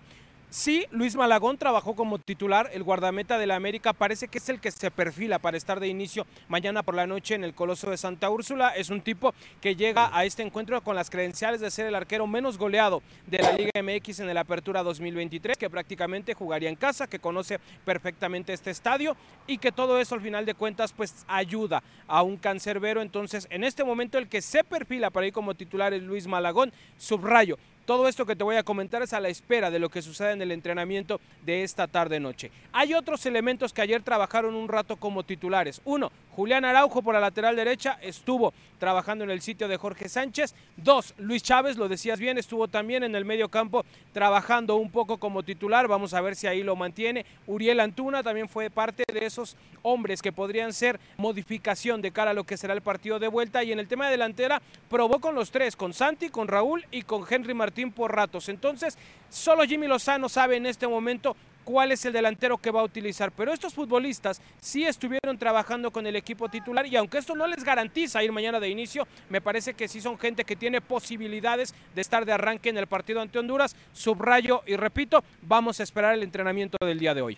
Sí, 0.53 0.85
Luis 0.91 1.15
Malagón 1.15 1.57
trabajó 1.57 1.95
como 1.95 2.19
titular, 2.19 2.69
el 2.73 2.83
guardameta 2.83 3.39
de 3.39 3.47
la 3.47 3.55
América 3.55 3.91
parece 3.91 4.27
que 4.27 4.37
es 4.37 4.49
el 4.49 4.59
que 4.59 4.69
se 4.69 4.91
perfila 4.91 5.39
para 5.39 5.57
estar 5.57 5.79
de 5.79 5.87
inicio 5.87 6.27
mañana 6.47 6.83
por 6.83 6.93
la 6.93 7.07
noche 7.07 7.33
en 7.33 7.43
el 7.43 7.55
Coloso 7.55 7.89
de 7.89 7.97
Santa 7.97 8.29
Úrsula. 8.29 8.69
Es 8.69 8.91
un 8.91 9.01
tipo 9.01 9.33
que 9.61 9.75
llega 9.75 10.15
a 10.15 10.25
este 10.25 10.43
encuentro 10.43 10.79
con 10.83 10.95
las 10.95 11.09
credenciales 11.09 11.59
de 11.59 11.71
ser 11.71 11.87
el 11.87 11.95
arquero 11.95 12.27
menos 12.27 12.59
goleado 12.59 13.01
de 13.25 13.39
la 13.39 13.53
Liga 13.53 13.71
MX 13.81 14.19
en 14.19 14.29
el 14.29 14.37
Apertura 14.37 14.83
2023, 14.83 15.57
que 15.57 15.71
prácticamente 15.71 16.35
jugaría 16.35 16.69
en 16.69 16.75
casa, 16.75 17.07
que 17.07 17.17
conoce 17.17 17.57
perfectamente 17.83 18.53
este 18.53 18.69
estadio 18.69 19.17
y 19.47 19.57
que 19.57 19.71
todo 19.71 19.99
eso 19.99 20.13
al 20.13 20.21
final 20.21 20.45
de 20.45 20.53
cuentas 20.53 20.93
pues 20.93 21.25
ayuda 21.27 21.81
a 22.05 22.21
un 22.21 22.37
cancerbero. 22.37 23.01
Entonces, 23.01 23.47
en 23.49 23.63
este 23.63 23.83
momento 23.83 24.19
el 24.19 24.29
que 24.29 24.43
se 24.43 24.63
perfila 24.63 25.09
para 25.09 25.25
ir 25.25 25.33
como 25.33 25.55
titular 25.55 25.95
es 25.95 26.03
Luis 26.03 26.27
Malagón, 26.27 26.71
subrayo 26.99 27.57
todo 27.85 28.07
esto 28.07 28.25
que 28.25 28.35
te 28.35 28.43
voy 28.43 28.55
a 28.55 28.63
comentar 28.63 29.01
es 29.01 29.13
a 29.13 29.19
la 29.19 29.29
espera 29.29 29.69
de 29.69 29.79
lo 29.79 29.89
que 29.89 30.01
suceda 30.01 30.31
en 30.31 30.41
el 30.41 30.51
entrenamiento 30.51 31.19
de 31.45 31.63
esta 31.63 31.87
tarde-noche. 31.87 32.51
Hay 32.71 32.93
otros 32.93 33.25
elementos 33.25 33.73
que 33.73 33.81
ayer 33.81 34.01
trabajaron 34.01 34.55
un 34.55 34.69
rato 34.69 34.95
como 34.95 35.23
titulares. 35.23 35.81
Uno, 35.83 36.11
Julián 36.31 36.65
Araujo 36.65 37.01
por 37.01 37.13
la 37.13 37.19
lateral 37.19 37.55
derecha 37.55 37.99
estuvo 38.01 38.53
trabajando 38.79 39.23
en 39.23 39.29
el 39.29 39.41
sitio 39.41 39.67
de 39.67 39.77
Jorge 39.77 40.09
Sánchez. 40.09 40.55
Dos, 40.77 41.13
Luis 41.17 41.43
Chávez, 41.43 41.77
lo 41.77 41.87
decías 41.87 42.19
bien, 42.19 42.37
estuvo 42.37 42.67
también 42.67 43.03
en 43.03 43.15
el 43.15 43.25
medio 43.25 43.49
campo 43.49 43.85
trabajando 44.13 44.75
un 44.75 44.89
poco 44.89 45.17
como 45.17 45.43
titular. 45.43 45.87
Vamos 45.87 46.13
a 46.13 46.21
ver 46.21 46.35
si 46.35 46.47
ahí 46.47 46.63
lo 46.63 46.75
mantiene. 46.75 47.25
Uriel 47.47 47.81
Antuna 47.81 48.23
también 48.23 48.49
fue 48.49 48.69
parte 48.69 49.03
de 49.11 49.25
esos 49.25 49.57
hombres 49.83 50.21
que 50.21 50.31
podrían 50.31 50.73
ser 50.73 50.99
modificación 51.17 52.01
de 52.01 52.11
cara 52.11 52.31
a 52.31 52.33
lo 52.33 52.45
que 52.45 52.57
será 52.57 52.73
el 52.73 52.81
partido 52.81 53.19
de 53.19 53.27
vuelta. 53.27 53.63
Y 53.63 53.71
en 53.71 53.79
el 53.79 53.87
tema 53.87 54.05
de 54.05 54.11
delantera, 54.11 54.61
probó 54.89 55.19
con 55.19 55.35
los 55.35 55.51
tres, 55.51 55.75
con 55.75 55.93
Santi, 55.93 56.29
con 56.29 56.47
Raúl 56.47 56.85
y 56.91 57.03
con 57.03 57.25
Henry 57.29 57.53
Martínez 57.53 57.72
por 57.91 58.15
ratos. 58.15 58.49
Entonces, 58.49 58.97
solo 59.29 59.63
Jimmy 59.63 59.87
Lozano 59.87 60.29
sabe 60.29 60.57
en 60.57 60.65
este 60.65 60.87
momento 60.87 61.35
cuál 61.63 61.91
es 61.91 62.05
el 62.05 62.13
delantero 62.13 62.57
que 62.57 62.71
va 62.71 62.81
a 62.81 62.83
utilizar. 62.83 63.31
Pero 63.31 63.53
estos 63.53 63.73
futbolistas 63.73 64.41
sí 64.61 64.85
estuvieron 64.85 65.37
trabajando 65.37 65.91
con 65.91 66.05
el 66.05 66.15
equipo 66.15 66.49
titular 66.49 66.85
y 66.85 66.95
aunque 66.95 67.17
esto 67.17 67.35
no 67.35 67.47
les 67.47 67.63
garantiza 67.63 68.23
ir 68.23 68.31
mañana 68.31 68.59
de 68.59 68.69
inicio, 68.69 69.07
me 69.29 69.41
parece 69.41 69.73
que 69.73 69.87
sí 69.87 70.01
son 70.01 70.17
gente 70.17 70.43
que 70.43 70.55
tiene 70.55 70.81
posibilidades 70.81 71.73
de 71.95 72.01
estar 72.01 72.25
de 72.25 72.33
arranque 72.33 72.69
en 72.69 72.77
el 72.77 72.87
partido 72.87 73.21
ante 73.21 73.39
Honduras. 73.39 73.75
Subrayo 73.93 74.61
y 74.65 74.75
repito, 74.75 75.23
vamos 75.41 75.79
a 75.79 75.83
esperar 75.83 76.13
el 76.13 76.23
entrenamiento 76.23 76.77
del 76.85 76.99
día 76.99 77.13
de 77.13 77.21
hoy. 77.21 77.37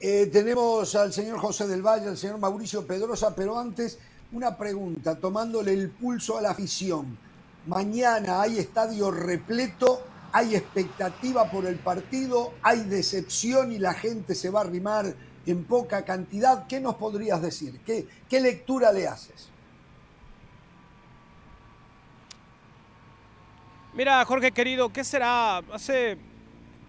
Eh, 0.00 0.28
tenemos 0.30 0.94
al 0.96 1.12
señor 1.12 1.38
José 1.38 1.66
del 1.66 1.80
Valle, 1.80 2.08
al 2.08 2.18
señor 2.18 2.38
Mauricio 2.38 2.86
Pedrosa, 2.86 3.34
pero 3.34 3.58
antes 3.58 3.98
una 4.32 4.56
pregunta, 4.56 5.14
tomándole 5.16 5.72
el 5.72 5.90
pulso 5.90 6.36
a 6.36 6.42
la 6.42 6.50
afición. 6.50 7.16
Mañana 7.66 8.42
hay 8.42 8.58
estadio 8.58 9.10
repleto, 9.10 10.02
hay 10.32 10.54
expectativa 10.54 11.50
por 11.50 11.64
el 11.66 11.76
partido, 11.76 12.52
hay 12.62 12.80
decepción 12.80 13.72
y 13.72 13.78
la 13.78 13.94
gente 13.94 14.34
se 14.34 14.50
va 14.50 14.60
a 14.60 14.64
arrimar 14.64 15.14
en 15.46 15.64
poca 15.64 16.04
cantidad. 16.04 16.66
¿Qué 16.66 16.80
nos 16.80 16.96
podrías 16.96 17.40
decir? 17.40 17.80
¿Qué, 17.86 18.06
qué 18.28 18.40
lectura 18.40 18.92
le 18.92 19.08
haces? 19.08 19.48
Mira, 23.94 24.24
Jorge 24.24 24.50
querido, 24.52 24.92
¿qué 24.92 25.04
será? 25.04 25.58
Hace 25.58 26.18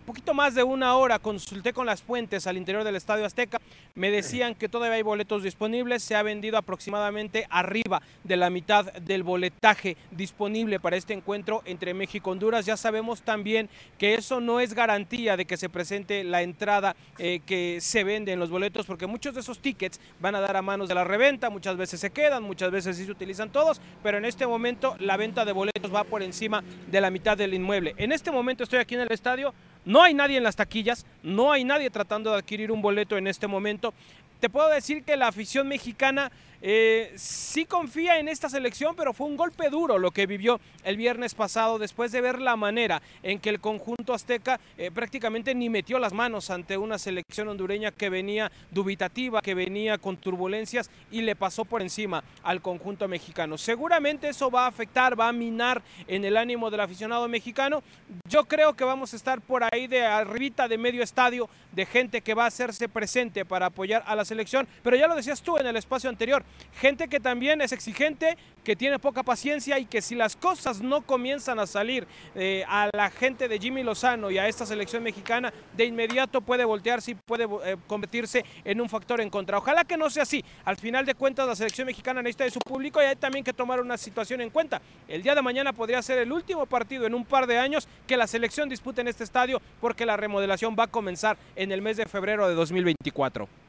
poquito 0.06 0.34
más 0.34 0.54
de 0.54 0.64
una 0.64 0.96
hora 0.96 1.20
consulté 1.20 1.74
con 1.74 1.86
las 1.86 2.04
fuentes 2.04 2.46
al 2.48 2.58
interior 2.58 2.84
del 2.84 2.96
Estadio 2.96 3.26
Azteca. 3.26 3.60
Me 3.96 4.12
decían 4.12 4.54
que 4.56 4.70
todavía 4.70 4.98
hay 4.98 5.02
boletos 5.02 5.42
disponibles. 5.42 6.04
Se 6.04 6.16
ha 6.16 6.22
vendido 6.22 6.58
aproximadamente 6.58 7.48
arriba 7.50 8.02
de 8.24 8.38
la 8.38 8.50
mitad 8.50 8.94
del 8.94 9.24
boletaje 9.24 9.98
disponible 10.12 10.80
para 10.80 10.96
este 10.96 11.14
encuentro 11.14 11.64
entre 11.66 11.94
México 11.94 12.30
y 12.30 12.34
Honduras. 12.34 12.66
Ya 12.66 12.78
sabemos 12.78 13.24
también 13.24 13.70
que 13.98 14.14
eso 14.14 14.40
no 14.40 14.60
es 14.60 14.74
garantía 14.74 15.38
de 15.38 15.46
que 15.46 15.58
se 15.58 15.70
presente 15.70 16.24
la 16.24 16.44
entrada 16.44 16.96
eh, 17.18 17.42
que 17.46 17.80
se 17.82 18.04
vende 18.04 18.32
en 18.32 18.40
los 18.40 18.52
boletos, 18.52 18.86
porque 18.86 19.08
muchos 19.08 19.34
de 19.34 19.42
esos 19.42 19.60
tickets 19.60 20.00
van 20.20 20.36
a 20.36 20.42
dar 20.42 20.56
a 20.56 20.62
manos 20.62 20.88
de 20.88 20.96
la 20.96 21.04
reventa. 21.04 21.50
Muchas 21.50 21.78
veces 21.78 22.00
se 22.00 22.12
quedan, 22.12 22.44
muchas 22.44 22.70
veces 22.70 22.96
sí 22.98 23.06
se 23.06 23.12
utilizan 23.12 23.52
todos, 23.52 23.82
pero 24.04 24.20
en 24.20 24.26
este 24.26 24.46
momento 24.46 24.96
la 25.00 25.18
venta 25.18 25.46
de 25.46 25.52
boletos 25.52 25.94
va 25.94 26.04
por 26.04 26.22
encima 26.22 26.64
de 26.92 27.02
la 27.02 27.10
mitad 27.10 27.36
del 27.38 27.54
inmueble. 27.54 27.96
En 27.98 28.12
este 28.12 28.30
momento 28.30 28.64
estoy 28.64 28.80
aquí 28.80 28.94
en 28.94 29.02
el 29.02 29.12
estadio. 29.12 29.54
Hay 30.02 30.14
nadie 30.14 30.38
en 30.38 30.44
las 30.44 30.56
taquillas, 30.56 31.06
no 31.24 31.52
hay 31.52 31.64
nadie 31.64 31.90
tratando 31.90 32.32
de 32.32 32.38
adquirir 32.38 32.72
un 32.72 32.82
boleto 32.82 33.18
en 33.18 33.28
este 33.28 33.48
momento. 33.48 33.94
Te 34.40 34.50
puedo 34.50 34.70
decir 34.70 35.04
que 35.04 35.18
la 35.18 35.28
afición 35.28 35.68
mexicana 35.68 36.32
eh, 36.68 37.14
sí 37.16 37.66
confía 37.66 38.18
en 38.18 38.28
esta 38.28 38.50
selección, 38.50 38.96
pero 38.96 39.14
fue 39.14 39.28
un 39.28 39.38
golpe 39.38 39.70
duro 39.70 40.00
lo 40.00 40.10
que 40.10 40.26
vivió 40.26 40.60
el 40.84 40.98
viernes 40.98 41.36
pasado 41.36 41.78
después 41.78 42.12
de 42.12 42.22
ver 42.22 42.42
la 42.42 42.56
manera 42.56 43.04
en 43.22 43.38
que 43.38 43.52
el 43.52 43.60
conjunto 43.60 44.16
azteca 44.16 44.60
eh, 44.76 44.90
prácticamente 44.90 45.54
ni 45.54 45.70
metió 45.70 46.00
las 46.00 46.12
manos 46.12 46.50
ante 46.50 46.76
una 46.76 46.98
selección 46.98 47.50
hondureña 47.50 47.92
que 47.92 48.10
venía 48.10 48.52
dubitativa, 48.72 49.44
que 49.44 49.54
venía 49.54 50.00
con 50.00 50.18
turbulencias 50.18 50.90
y 51.12 51.22
le 51.22 51.36
pasó 51.36 51.66
por 51.66 51.84
encima 51.84 52.24
al 52.42 52.64
conjunto 52.64 53.08
mexicano. 53.08 53.60
Seguramente 53.60 54.30
eso 54.30 54.50
va 54.50 54.66
a 54.66 54.70
afectar, 54.70 55.20
va 55.20 55.28
a 55.28 55.34
minar 55.34 55.84
en 56.08 56.26
el 56.26 56.36
ánimo 56.36 56.72
del 56.72 56.80
aficionado 56.80 57.28
mexicano. 57.28 57.84
Yo 58.28 58.46
creo 58.46 58.74
que 58.74 58.84
vamos 58.84 59.14
a 59.14 59.18
estar 59.18 59.40
por 59.40 59.64
ahí 59.64 59.86
de 59.86 60.04
arribita 60.04 60.68
de 60.68 60.80
medio 60.80 61.04
estadio 61.04 61.48
de 61.74 61.86
gente 61.86 62.22
que 62.22 62.34
va 62.34 62.46
a 62.46 62.48
hacerse 62.48 62.90
presente 62.90 63.46
para 63.46 63.68
apoyar 63.68 64.04
a 64.08 64.16
la 64.16 64.26
selección, 64.26 64.68
pero 64.82 64.96
ya 64.96 65.08
lo 65.08 65.16
decías 65.16 65.42
tú 65.44 65.58
en 65.58 65.68
el 65.68 65.76
espacio 65.76 66.10
anterior, 66.10 66.44
gente 66.80 67.08
que 67.08 67.20
también 67.20 67.62
es 67.62 67.72
exigente, 67.72 68.38
que 68.64 68.76
tiene 68.76 69.00
poca 69.00 69.24
paciencia 69.24 69.80
y 69.80 69.86
que 69.86 70.02
si 70.02 70.16
las 70.16 70.36
cosas 70.36 70.82
no 70.82 71.04
comienzan 71.04 71.60
a 71.60 71.68
salir 71.68 72.08
eh, 72.34 72.66
a 72.68 72.90
la 72.94 73.10
gente 73.10 73.48
de 73.48 73.60
Jimmy 73.60 73.84
Lozano 73.84 74.32
y 74.32 74.38
a 74.38 74.48
esta 74.48 74.66
selección 74.66 75.04
mexicana, 75.04 75.54
de 75.78 75.86
inmediato 75.86 76.42
puede 76.42 76.66
voltearse 76.66 77.12
y 77.12 77.16
puede 77.16 77.46
eh, 77.64 77.78
convertirse 77.88 78.44
en 78.66 78.82
un 78.82 78.90
factor 78.90 79.22
en 79.22 79.30
contra. 79.30 79.60
Ojalá 79.60 79.86
que 79.86 79.98
no 79.98 80.10
sea 80.10 80.24
así. 80.24 80.44
Al 80.66 80.78
final 80.78 81.06
de 81.06 81.14
cuentas, 81.14 81.48
la 81.48 81.56
selección 81.56 81.86
mexicana 81.86 82.22
necesita 82.22 82.44
de 82.44 82.52
su 82.52 82.60
público 82.60 83.02
y 83.02 83.06
hay 83.06 83.16
también 83.16 83.46
que 83.46 83.54
tomar 83.54 83.80
una 83.80 83.98
situación 83.98 84.42
en 84.42 84.50
cuenta. 84.50 84.82
El 85.08 85.22
día 85.22 85.36
de 85.36 85.42
mañana 85.42 85.72
podría 85.72 86.02
ser 86.02 86.18
el 86.18 86.32
último 86.32 86.66
partido 86.66 87.06
en 87.06 87.14
un 87.14 87.24
par 87.24 87.48
de 87.48 87.60
años 87.60 87.88
que 88.08 88.18
la 88.18 88.28
selección 88.28 88.68
dispute 88.68 89.02
en 89.02 89.08
este 89.08 89.24
estadio 89.24 89.62
porque 89.80 90.06
la 90.06 90.18
remodelación 90.18 90.76
va 90.78 90.86
a 90.86 90.88
comenzar 90.88 91.38
en 91.56 91.72
el 91.72 91.82
mes 91.82 91.98
de 91.98 92.06
febrero 92.06 92.48
de 92.50 92.56
2024. 92.56 93.65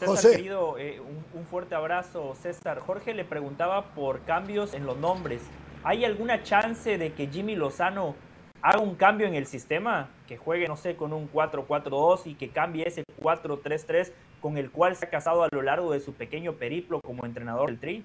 César, 0.00 0.30
querido, 0.30 0.78
eh, 0.78 0.98
un, 1.00 1.44
fuerte 1.44 1.74
abrazo, 1.74 2.34
César. 2.40 2.80
Jorge 2.80 3.12
le 3.12 3.24
preguntaba 3.24 3.84
por 3.94 4.22
cambios 4.22 4.72
en 4.72 4.86
los 4.86 4.96
nombres. 4.96 5.42
¿Hay 5.84 6.06
alguna 6.06 6.42
chance 6.42 6.96
de 6.96 7.12
que 7.12 7.26
Jimmy 7.26 7.54
Lozano 7.54 8.14
haga 8.62 8.80
un 8.80 8.94
cambio 8.94 9.26
en 9.26 9.34
el 9.34 9.46
sistema? 9.46 10.08
Que 10.26 10.38
juegue, 10.38 10.66
no 10.68 10.76
sé, 10.76 10.96
con 10.96 11.12
un 11.12 11.30
4-4-2 11.30 12.22
y 12.24 12.34
que 12.34 12.48
cambie 12.48 12.88
ese 12.88 13.04
4-3-3 13.20 14.12
con 14.40 14.56
el 14.56 14.70
cual 14.70 14.96
se 14.96 15.04
ha 15.04 15.10
casado 15.10 15.42
a 15.42 15.48
lo 15.52 15.60
largo 15.60 15.92
de 15.92 16.00
su 16.00 16.14
pequeño 16.14 16.54
periplo 16.54 17.00
como 17.02 17.26
entrenador 17.26 17.68
del 17.68 17.78
Tri. 17.78 18.04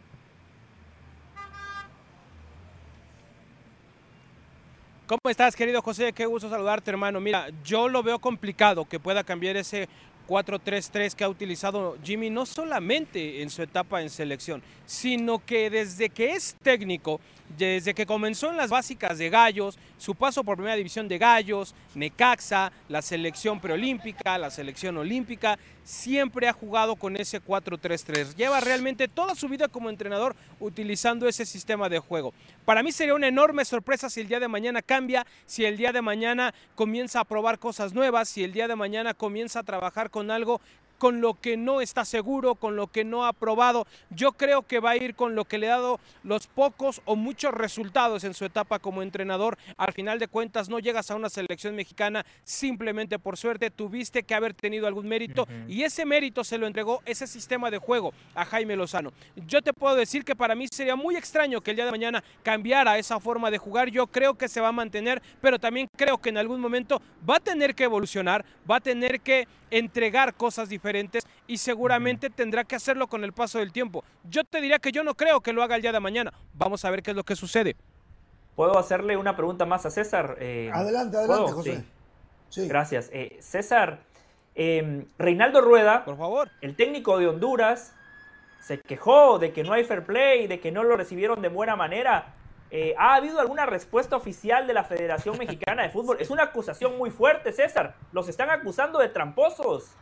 ¿Cómo 5.07 5.19
estás, 5.29 5.55
querido 5.55 5.83
José? 5.83 6.13
Qué 6.13 6.25
gusto 6.25 6.49
saludarte, 6.49 6.89
hermano. 6.89 7.21
Mira, 7.21 7.49
yo 7.63 7.87
lo 7.87 8.01
veo 8.01 8.17
complicado 8.17 8.85
que 8.85 8.99
pueda 8.99 9.23
cambiar 9.23 9.55
ese 9.55 9.87
4-3-3 10.27 11.13
que 11.13 11.23
ha 11.23 11.29
utilizado 11.29 11.97
Jimmy 12.03 12.29
no 12.29 12.45
solamente 12.45 13.41
en 13.41 13.49
su 13.49 13.61
etapa 13.61 14.01
en 14.01 14.09
selección, 14.09 14.61
sino 14.85 15.43
que 15.43 15.69
desde 15.69 16.09
que 16.09 16.31
es 16.31 16.55
técnico, 16.61 17.19
desde 17.57 17.93
que 17.93 18.05
comenzó 18.05 18.49
en 18.49 18.57
las 18.57 18.69
básicas 18.69 19.17
de 19.17 19.29
Gallos, 19.29 19.77
su 19.97 20.15
paso 20.15 20.43
por 20.43 20.57
primera 20.57 20.75
división 20.75 21.07
de 21.07 21.17
Gallos, 21.17 21.73
Necaxa, 21.93 22.71
la 22.89 23.01
selección 23.01 23.59
preolímpica, 23.59 24.37
la 24.37 24.49
selección 24.49 24.97
olímpica, 24.97 25.57
siempre 25.83 26.47
ha 26.47 26.53
jugado 26.53 26.95
con 26.95 27.15
ese 27.15 27.41
4-3-3. 27.41 28.35
Lleva 28.35 28.59
realmente 28.59 29.07
toda 29.07 29.35
su 29.35 29.47
vida 29.47 29.67
como 29.67 29.89
entrenador 29.89 30.35
utilizando 30.59 31.27
ese 31.27 31.45
sistema 31.45 31.87
de 31.89 31.99
juego. 31.99 32.33
Para 32.65 32.83
mí 32.83 32.91
sería 32.91 33.13
una 33.13 33.27
enorme 33.27 33.63
sorpresa 33.63 34.09
si 34.09 34.21
el 34.21 34.27
día 34.27 34.39
de 34.39 34.47
mañana 34.47 34.81
cambia, 34.81 35.25
si 35.45 35.65
el 35.65 35.77
día 35.77 35.91
de 35.91 36.01
mañana 36.01 36.53
comienza 36.73 37.19
a 37.19 37.25
probar 37.25 37.59
cosas 37.59 37.93
nuevas, 37.93 38.27
si 38.27 38.43
el 38.43 38.51
día 38.51 38.67
de 38.67 38.75
mañana 38.75 39.13
comienza 39.13 39.59
a 39.59 39.63
trabajar 39.63 40.09
con 40.09 40.31
algo 40.31 40.59
con 41.05 41.21
lo 41.21 41.35
que 41.35 41.55
no 41.55 41.81
está 41.81 42.03
seguro, 42.03 42.55
con 42.55 42.75
lo 42.75 42.87
que 42.87 43.03
no 43.03 43.27
ha 43.27 43.33
probado. 43.33 43.85
Yo 44.09 44.31
creo 44.31 44.63
que 44.63 44.79
va 44.79 44.89
a 44.89 44.97
ir 44.97 45.13
con 45.13 45.35
lo 45.35 45.45
que 45.45 45.59
le 45.59 45.67
ha 45.67 45.77
dado 45.77 45.99
los 46.23 46.47
pocos 46.47 47.03
o 47.05 47.15
muchos 47.15 47.53
resultados 47.53 48.23
en 48.23 48.33
su 48.33 48.43
etapa 48.43 48.79
como 48.79 49.03
entrenador. 49.03 49.55
Al 49.77 49.93
final 49.93 50.17
de 50.17 50.27
cuentas 50.27 50.67
no 50.67 50.79
llegas 50.79 51.11
a 51.11 51.15
una 51.15 51.29
selección 51.29 51.75
mexicana 51.75 52.25
simplemente 52.43 53.19
por 53.19 53.37
suerte, 53.37 53.69
tuviste 53.69 54.23
que 54.23 54.33
haber 54.33 54.55
tenido 54.55 54.87
algún 54.87 55.07
mérito 55.07 55.47
y 55.67 55.83
ese 55.83 56.05
mérito 56.05 56.43
se 56.43 56.57
lo 56.57 56.65
entregó 56.65 57.03
ese 57.05 57.27
sistema 57.27 57.69
de 57.69 57.77
juego 57.77 58.11
a 58.33 58.43
Jaime 58.43 58.75
Lozano. 58.75 59.13
Yo 59.35 59.61
te 59.61 59.73
puedo 59.73 59.95
decir 59.95 60.25
que 60.25 60.35
para 60.35 60.55
mí 60.55 60.65
sería 60.71 60.95
muy 60.95 61.17
extraño 61.17 61.61
que 61.61 61.69
el 61.69 61.75
día 61.75 61.85
de 61.85 61.91
mañana 61.91 62.23
cambiara 62.41 62.97
esa 62.97 63.19
forma 63.19 63.51
de 63.51 63.59
jugar. 63.59 63.89
Yo 63.91 64.07
creo 64.07 64.33
que 64.33 64.47
se 64.47 64.59
va 64.59 64.69
a 64.69 64.71
mantener, 64.71 65.21
pero 65.39 65.59
también 65.59 65.87
creo 65.95 66.17
que 66.17 66.29
en 66.29 66.39
algún 66.39 66.59
momento 66.59 66.99
va 67.29 67.35
a 67.35 67.39
tener 67.39 67.75
que 67.75 67.83
evolucionar, 67.83 68.43
va 68.67 68.77
a 68.77 68.81
tener 68.81 69.21
que 69.21 69.47
entregar 69.77 70.33
cosas 70.35 70.69
diferentes 70.69 71.27
y 71.47 71.57
seguramente 71.57 72.29
tendrá 72.29 72.63
que 72.63 72.75
hacerlo 72.75 73.07
con 73.07 73.25
el 73.25 73.33
paso 73.33 73.59
del 73.59 73.73
tiempo. 73.73 74.05
Yo 74.23 74.45
te 74.45 74.61
diría 74.61 74.79
que 74.79 74.93
yo 74.93 75.03
no 75.03 75.15
creo 75.15 75.41
que 75.41 75.51
lo 75.51 75.63
haga 75.63 75.75
el 75.75 75.81
día 75.81 75.91
de 75.91 75.99
mañana. 75.99 76.31
Vamos 76.53 76.85
a 76.85 76.91
ver 76.91 77.03
qué 77.03 77.11
es 77.11 77.17
lo 77.17 77.23
que 77.23 77.35
sucede. 77.35 77.75
¿Puedo 78.55 78.79
hacerle 78.79 79.17
una 79.17 79.35
pregunta 79.35 79.65
más 79.65 79.85
a 79.85 79.89
César? 79.89 80.37
Eh, 80.39 80.71
adelante, 80.73 81.17
adelante, 81.17 81.51
José. 81.51 81.83
Sí. 82.49 82.67
Gracias. 82.69 83.09
Eh, 83.11 83.37
César, 83.41 83.99
em, 84.55 85.07
Reinaldo 85.17 85.59
Rueda, 85.59 86.05
por 86.05 86.17
favor. 86.17 86.49
El 86.61 86.77
técnico 86.77 87.19
de 87.19 87.27
Honduras 87.27 87.93
se 88.61 88.79
quejó 88.79 89.39
de 89.39 89.51
que 89.51 89.63
no 89.63 89.73
hay 89.73 89.83
fair 89.83 90.05
play, 90.05 90.47
de 90.47 90.61
que 90.61 90.71
no 90.71 90.83
lo 90.83 90.95
recibieron 90.95 91.41
de 91.41 91.49
buena 91.49 91.75
manera. 91.75 92.33
Eh, 92.71 92.95
¿Ha 92.97 93.15
habido 93.15 93.39
alguna 93.39 93.65
respuesta 93.65 94.15
oficial 94.15 94.67
de 94.67 94.73
la 94.73 94.83
Federación 94.83 95.37
Mexicana 95.37 95.83
de 95.83 95.89
Fútbol? 95.89 96.17
Es 96.19 96.29
una 96.29 96.43
acusación 96.43 96.97
muy 96.97 97.11
fuerte, 97.11 97.51
César. 97.51 97.95
Los 98.11 98.27
están 98.27 98.49
acusando 98.49 98.99
de 98.99 99.09
tramposos. 99.09 99.95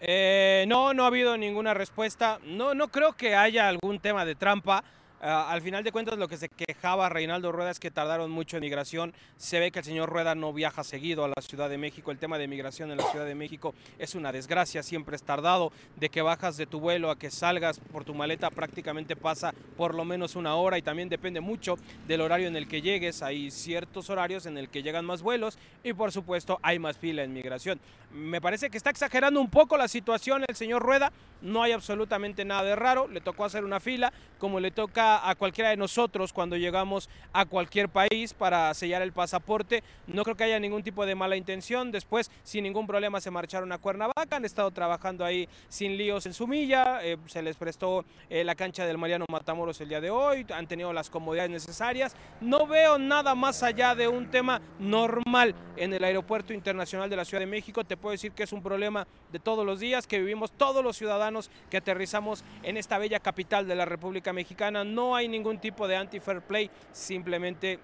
Eh, 0.00 0.64
no, 0.68 0.92
no 0.92 1.04
ha 1.04 1.06
habido 1.06 1.36
ninguna 1.36 1.74
respuesta. 1.74 2.38
No, 2.44 2.74
no 2.74 2.88
creo 2.88 3.14
que 3.14 3.34
haya 3.34 3.68
algún 3.68 3.98
tema 3.98 4.24
de 4.24 4.34
trampa. 4.34 4.84
Ah, 5.22 5.50
al 5.50 5.62
final 5.62 5.82
de 5.82 5.92
cuentas, 5.92 6.18
lo 6.18 6.28
que 6.28 6.36
se 6.36 6.50
quejaba 6.50 7.08
Reinaldo 7.08 7.50
Rueda 7.50 7.70
es 7.70 7.80
que 7.80 7.90
tardaron 7.90 8.30
mucho 8.30 8.58
en 8.58 8.60
migración. 8.60 9.14
Se 9.38 9.58
ve 9.58 9.70
que 9.70 9.78
el 9.78 9.84
señor 9.84 10.10
Rueda 10.10 10.34
no 10.34 10.52
viaja 10.52 10.84
seguido 10.84 11.24
a 11.24 11.28
la 11.28 11.40
Ciudad 11.40 11.70
de 11.70 11.78
México. 11.78 12.10
El 12.10 12.18
tema 12.18 12.36
de 12.36 12.46
migración 12.46 12.90
en 12.90 12.98
la 12.98 13.10
Ciudad 13.10 13.24
de 13.24 13.34
México 13.34 13.74
es 13.98 14.14
una 14.14 14.30
desgracia, 14.30 14.82
siempre 14.82 15.16
es 15.16 15.22
tardado. 15.22 15.72
De 15.96 16.10
que 16.10 16.20
bajas 16.20 16.58
de 16.58 16.66
tu 16.66 16.80
vuelo 16.80 17.10
a 17.10 17.18
que 17.18 17.30
salgas 17.30 17.78
por 17.78 18.04
tu 18.04 18.14
maleta 18.14 18.50
prácticamente 18.50 19.16
pasa 19.16 19.54
por 19.76 19.94
lo 19.94 20.04
menos 20.04 20.36
una 20.36 20.54
hora 20.54 20.76
y 20.76 20.82
también 20.82 21.08
depende 21.08 21.40
mucho 21.40 21.76
del 22.06 22.20
horario 22.20 22.48
en 22.48 22.56
el 22.56 22.68
que 22.68 22.82
llegues. 22.82 23.22
Hay 23.22 23.50
ciertos 23.50 24.10
horarios 24.10 24.44
en 24.44 24.58
el 24.58 24.68
que 24.68 24.82
llegan 24.82 25.06
más 25.06 25.22
vuelos 25.22 25.58
y 25.82 25.94
por 25.94 26.12
supuesto 26.12 26.58
hay 26.62 26.78
más 26.78 26.98
fila 26.98 27.22
en 27.22 27.32
migración. 27.32 27.80
Me 28.12 28.40
parece 28.40 28.70
que 28.70 28.76
está 28.76 28.90
exagerando 28.90 29.40
un 29.40 29.50
poco 29.50 29.76
la 29.76 29.88
situación 29.88 30.44
el 30.46 30.56
señor 30.56 30.82
Rueda. 30.82 31.10
No 31.42 31.62
hay 31.62 31.72
absolutamente 31.72 32.44
nada 32.44 32.62
de 32.62 32.76
raro. 32.76 33.08
Le 33.08 33.20
tocó 33.20 33.44
hacer 33.44 33.64
una 33.64 33.80
fila 33.80 34.12
como 34.38 34.60
le 34.60 34.70
toca 34.70 35.05
a 35.14 35.34
cualquiera 35.34 35.70
de 35.70 35.76
nosotros 35.76 36.32
cuando 36.32 36.56
llegamos 36.56 37.08
a 37.32 37.46
cualquier 37.46 37.88
país 37.88 38.34
para 38.34 38.72
sellar 38.74 39.02
el 39.02 39.12
pasaporte. 39.12 39.82
No 40.06 40.24
creo 40.24 40.36
que 40.36 40.44
haya 40.44 40.58
ningún 40.58 40.82
tipo 40.82 41.06
de 41.06 41.14
mala 41.14 41.36
intención. 41.36 41.92
Después, 41.92 42.30
sin 42.42 42.64
ningún 42.64 42.86
problema, 42.86 43.20
se 43.20 43.30
marcharon 43.30 43.72
a 43.72 43.78
Cuernavaca. 43.78 44.36
Han 44.36 44.44
estado 44.44 44.70
trabajando 44.70 45.24
ahí 45.24 45.48
sin 45.68 45.96
líos 45.96 46.26
en 46.26 46.34
su 46.34 46.46
milla. 46.46 47.04
Eh, 47.04 47.16
se 47.26 47.42
les 47.42 47.56
prestó 47.56 48.04
eh, 48.28 48.44
la 48.44 48.54
cancha 48.54 48.86
del 48.86 48.98
Mariano 48.98 49.24
Matamoros 49.30 49.80
el 49.80 49.88
día 49.88 50.00
de 50.00 50.10
hoy. 50.10 50.46
Han 50.52 50.66
tenido 50.66 50.92
las 50.92 51.10
comodidades 51.10 51.50
necesarias. 51.50 52.16
No 52.40 52.66
veo 52.66 52.98
nada 52.98 53.34
más 53.34 53.62
allá 53.62 53.94
de 53.94 54.08
un 54.08 54.30
tema 54.30 54.60
normal 54.78 55.54
en 55.76 55.92
el 55.92 56.04
Aeropuerto 56.04 56.52
Internacional 56.52 57.08
de 57.08 57.16
la 57.16 57.24
Ciudad 57.24 57.40
de 57.40 57.46
México. 57.46 57.84
Te 57.84 57.96
puedo 57.96 58.12
decir 58.12 58.32
que 58.32 58.42
es 58.42 58.52
un 58.52 58.62
problema 58.62 59.06
de 59.32 59.38
todos 59.38 59.64
los 59.64 59.80
días 59.80 60.06
que 60.06 60.18
vivimos 60.18 60.52
todos 60.52 60.82
los 60.82 60.96
ciudadanos 60.96 61.50
que 61.70 61.76
aterrizamos 61.76 62.44
en 62.62 62.76
esta 62.76 62.98
bella 62.98 63.20
capital 63.20 63.66
de 63.66 63.74
la 63.74 63.84
República 63.84 64.32
Mexicana. 64.32 64.84
No 64.96 65.14
hay 65.14 65.28
ningún 65.28 65.60
tipo 65.60 65.86
de 65.86 65.94
anti-fair 65.94 66.40
play, 66.40 66.70
simplemente 66.90 67.78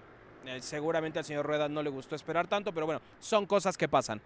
eh, 0.47 0.59
seguramente 0.59 1.19
al 1.19 1.25
señor 1.25 1.45
Rueda 1.45 1.69
no 1.69 1.83
le 1.83 1.91
gustó 1.91 2.15
esperar 2.15 2.47
tanto, 2.47 2.73
pero 2.73 2.87
bueno, 2.87 3.01
son 3.19 3.45
cosas 3.45 3.77
que 3.77 3.87
pasan. 3.87 4.19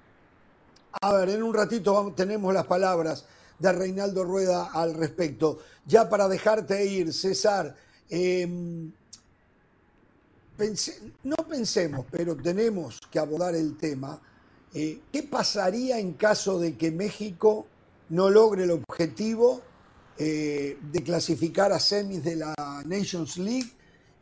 A 1.02 1.12
ver, 1.12 1.28
en 1.28 1.44
un 1.44 1.54
ratito 1.54 2.14
tenemos 2.16 2.54
las 2.54 2.66
palabras 2.66 3.26
de 3.60 3.74
Reinaldo 3.74 4.24
Rueda 4.24 4.70
al 4.72 4.94
respecto. 4.94 5.60
Ya 5.86 6.08
para 6.08 6.30
dejarte 6.30 6.86
ir, 6.86 7.12
César, 7.12 7.76
em, 8.10 8.90
no 11.24 11.36
pensemos, 11.36 12.06
pero 12.10 12.38
tenemos 12.38 13.02
que 13.12 13.20
abordar 13.20 13.54
el 13.54 13.76
tema. 13.76 14.18
Eh, 14.74 15.02
¿Qué 15.12 15.24
pasaría 15.24 16.00
en 16.00 16.14
caso 16.14 16.58
de 16.58 16.78
que 16.78 16.90
México 16.90 17.68
no 18.08 18.30
logre 18.30 18.64
el 18.64 18.72
objetivo 18.72 19.62
eh, 20.20 20.78
de 20.82 21.04
clasificar 21.04 21.72
a 21.72 21.80
semis 21.80 22.24
de 22.24 22.38
la 22.38 22.56
Nations 22.86 23.38
League 23.38 23.72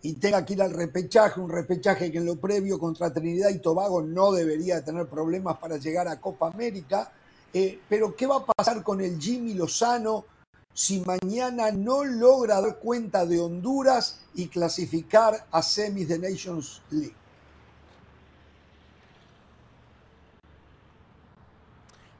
y 0.02 0.14
tenga 0.14 0.46
que 0.46 0.54
ir 0.54 0.62
al 0.62 0.72
repechaje, 0.72 1.40
un 1.40 1.50
repechaje 1.50 2.12
que 2.12 2.18
en 2.18 2.26
lo 2.26 2.36
previo 2.36 2.78
contra 2.78 3.14
Trinidad 3.14 3.50
y 3.50 3.60
Tobago 3.60 4.02
no 4.02 4.32
debería 4.32 4.84
tener 4.84 5.08
problemas 5.08 5.58
para 5.58 5.78
llegar 5.78 6.08
a 6.08 6.20
Copa 6.20 6.48
América? 6.48 7.12
Eh, 7.54 7.80
pero 7.88 8.16
¿qué 8.16 8.28
va 8.28 8.38
a 8.38 8.46
pasar 8.46 8.84
con 8.84 9.00
el 9.02 9.20
Jimmy 9.20 9.54
Lozano 9.54 10.26
si 10.74 11.00
mañana 11.00 11.72
no 11.72 12.04
logra 12.04 12.60
dar 12.60 12.78
cuenta 12.78 13.26
de 13.26 13.40
Honduras 13.40 14.20
y 14.36 14.48
clasificar 14.48 15.48
a 15.50 15.64
semis 15.64 16.10
de 16.10 16.20
Nations 16.20 16.82
League? 16.92 17.16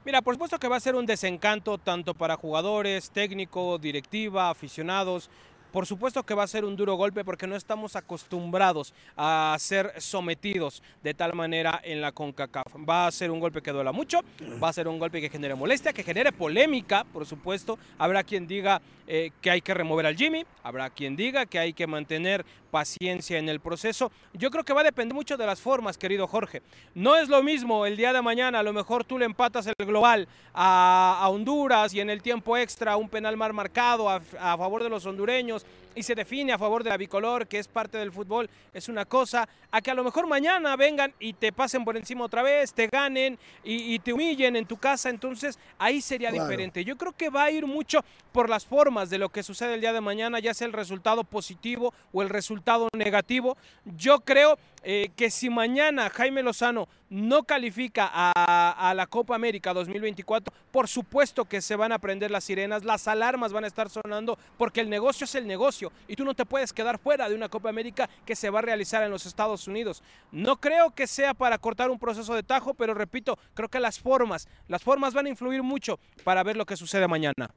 Mira, 0.06 0.22
por 0.22 0.36
supuesto 0.36 0.60
que 0.60 0.68
va 0.68 0.76
a 0.76 0.80
ser 0.80 0.94
un 0.94 1.08
desencanto 1.08 1.80
tanto 1.80 2.14
para 2.14 2.36
jugadores, 2.36 3.10
técnico, 3.10 3.80
directiva, 3.80 4.52
aficionados, 4.52 5.32
por 5.76 5.88
supuesto 5.88 6.24
que 6.24 6.34
va 6.34 6.44
a 6.44 6.48
ser 6.48 6.64
un 6.64 6.78
duro 6.78 6.94
golpe 6.96 7.26
porque 7.26 7.48
no 7.48 7.56
estamos 7.58 7.98
acostumbrados 7.98 8.94
a 9.18 9.54
ser 9.60 10.00
sometidos 10.00 10.82
de 11.04 11.14
tal 11.14 11.34
manera 11.34 11.82
en 11.84 12.02
la 12.02 12.14
CONCACAF. 12.14 12.76
Va 12.88 13.08
a 13.08 13.12
ser 13.12 13.30
un 13.30 13.42
golpe 13.42 13.62
que 13.62 13.72
duela 13.72 13.92
mucho, 13.92 14.22
va 14.64 14.70
a 14.70 14.74
ser 14.74 14.88
un 14.88 15.00
golpe 15.00 15.20
que 15.20 15.30
genere 15.30 15.54
molestia, 15.56 15.92
que 15.92 16.04
genere 16.04 16.32
polémica, 16.32 17.04
por 17.04 17.26
supuesto. 17.26 17.78
Habrá 17.98 18.24
quien 18.24 18.48
diga 18.48 18.82
eh, 19.06 19.32
que 19.42 19.52
hay 19.52 19.62
que 19.62 19.74
remover 19.74 20.06
al 20.06 20.16
Jimmy, 20.16 20.46
habrá 20.64 20.90
quien 20.92 21.18
diga 21.18 21.46
que 21.46 21.60
hay 21.60 21.74
que 21.74 21.88
mantener 21.88 22.46
paciencia 22.76 23.38
en 23.38 23.48
el 23.48 23.62
proceso. 23.62 24.12
Yo 24.34 24.52
creo 24.52 24.66
que 24.66 24.74
va 24.74 24.82
a 24.82 24.84
depender 24.84 25.16
mucho 25.16 25.38
de 25.38 25.46
las 25.46 25.62
formas, 25.62 25.98
querido 25.98 26.28
Jorge. 26.28 26.62
No 26.94 27.16
es 27.16 27.30
lo 27.30 27.42
mismo 27.42 27.86
el 27.86 27.96
día 27.96 28.12
de 28.12 28.22
mañana, 28.22 28.60
a 28.60 28.64
lo 28.64 28.74
mejor 28.74 29.06
tú 29.06 29.18
le 29.18 29.24
empatas 29.24 29.66
el 29.66 29.86
global 29.86 30.28
a, 30.54 31.26
Honduras 31.30 31.94
y 31.94 32.02
en 32.02 32.10
el 32.10 32.22
tiempo 32.22 32.58
extra 32.58 32.98
un 32.98 33.08
penal 33.08 33.38
mal 33.38 33.54
marcado 33.54 34.10
a 34.10 34.20
favor 34.20 34.84
de 34.84 34.90
los 34.90 35.06
hondureños 35.06 35.66
y 35.96 36.04
se 36.04 36.14
define 36.14 36.54
a 36.54 36.58
favor 36.58 36.84
de 36.84 36.90
la 36.90 36.98
bicolor, 36.98 37.48
que 37.48 37.58
es 37.58 37.68
parte 37.68 37.98
del 37.98 38.12
fútbol, 38.12 38.50
es 38.74 38.90
una 38.90 39.06
cosa, 39.06 39.48
a 39.72 39.82
que 39.82 39.90
a 39.90 39.96
lo 39.96 40.04
mejor 40.04 40.28
mañana 40.28 40.76
vengan 40.76 41.14
y 41.20 41.34
te 41.34 41.52
pasen 41.52 41.86
por 41.86 41.98
encima 41.98 42.26
otra 42.26 42.44
vez, 42.44 42.74
te 42.74 42.88
ganen 42.88 43.40
y, 43.64 43.98
te 44.00 44.14
humillen 44.14 44.56
en 44.56 44.66
tu 44.66 44.78
casa, 44.78 45.10
entonces 45.10 45.58
ahí 45.80 46.02
sería 46.02 46.32
diferente. 46.32 46.84
Yo 46.84 46.98
creo 46.98 47.14
que 47.14 47.30
va 47.30 47.46
a 47.46 47.52
ir 47.52 47.66
mucho 47.66 48.04
por 48.32 48.50
las 48.50 48.66
formas 48.66 49.10
de 49.10 49.18
lo 49.18 49.30
que 49.30 49.42
sucede 49.42 49.76
el 49.76 49.82
día 49.82 49.94
de 49.94 50.02
mañana, 50.02 50.40
ya 50.40 50.54
sea 50.54 50.68
el 50.68 50.74
resultado 50.74 51.24
positivo 51.24 51.94
o 52.12 52.22
el 52.22 52.30
resultado 52.30 52.65
negativo. 52.94 53.58
Yo 53.86 54.22
creo 54.22 54.58
eh, 54.84 55.10
que 55.16 55.30
si 55.32 55.50
mañana 55.50 56.10
Jaime 56.10 56.44
Lozano 56.44 56.88
no 57.10 57.44
califica 57.44 58.10
a, 58.14 58.94
la 58.96 59.08
Copa 59.08 59.36
América 59.36 59.74
2024, 59.74 60.54
por 60.72 60.88
supuesto 60.88 61.46
que 61.46 61.62
se 61.62 61.76
van 61.76 61.92
a 61.92 62.00
prender 62.00 62.32
las 62.32 62.44
sirenas, 62.44 62.84
las 62.84 63.08
alarmas 63.08 63.54
van 63.54 63.64
a 63.64 63.68
estar 63.68 63.90
sonando, 63.90 64.38
porque 64.58 64.82
el 64.82 64.90
negocio 64.90 65.26
es 65.26 65.36
el 65.36 65.48
negocio 65.48 65.92
y 66.08 66.16
tú 66.16 66.26
no 66.26 66.34
te 66.34 66.46
puedes 66.46 66.74
quedar 66.74 67.00
fuera 67.00 67.30
de 67.30 67.36
una 67.36 67.50
Copa 67.50 67.70
América 67.70 68.10
que 68.26 68.36
se 68.36 68.50
va 68.50 68.60
a 68.60 68.64
realizar 68.64 69.04
en 69.04 69.12
los 69.12 69.26
Estados 69.26 69.68
Unidos. 69.68 70.04
No 70.32 70.58
creo 70.58 70.92
que 70.92 71.08
sea 71.08 71.34
para 71.34 71.58
cortar 71.58 71.90
un 71.90 72.00
proceso 72.00 72.36
de 72.36 72.44
tajo, 72.44 72.74
pero 72.74 72.94
repito, 72.94 73.40
creo 73.54 73.70
que 73.70 73.80
las 73.80 74.00
formas, 74.00 74.48
las 74.68 74.84
formas 74.84 75.14
van 75.14 75.28
a 75.28 75.30
influir 75.30 75.64
mucho 75.64 76.00
para 76.24 76.44
ver 76.44 76.58
lo 76.58 76.66
que 76.66 76.78
sucede 76.78 77.08
mañana. 77.08 77.50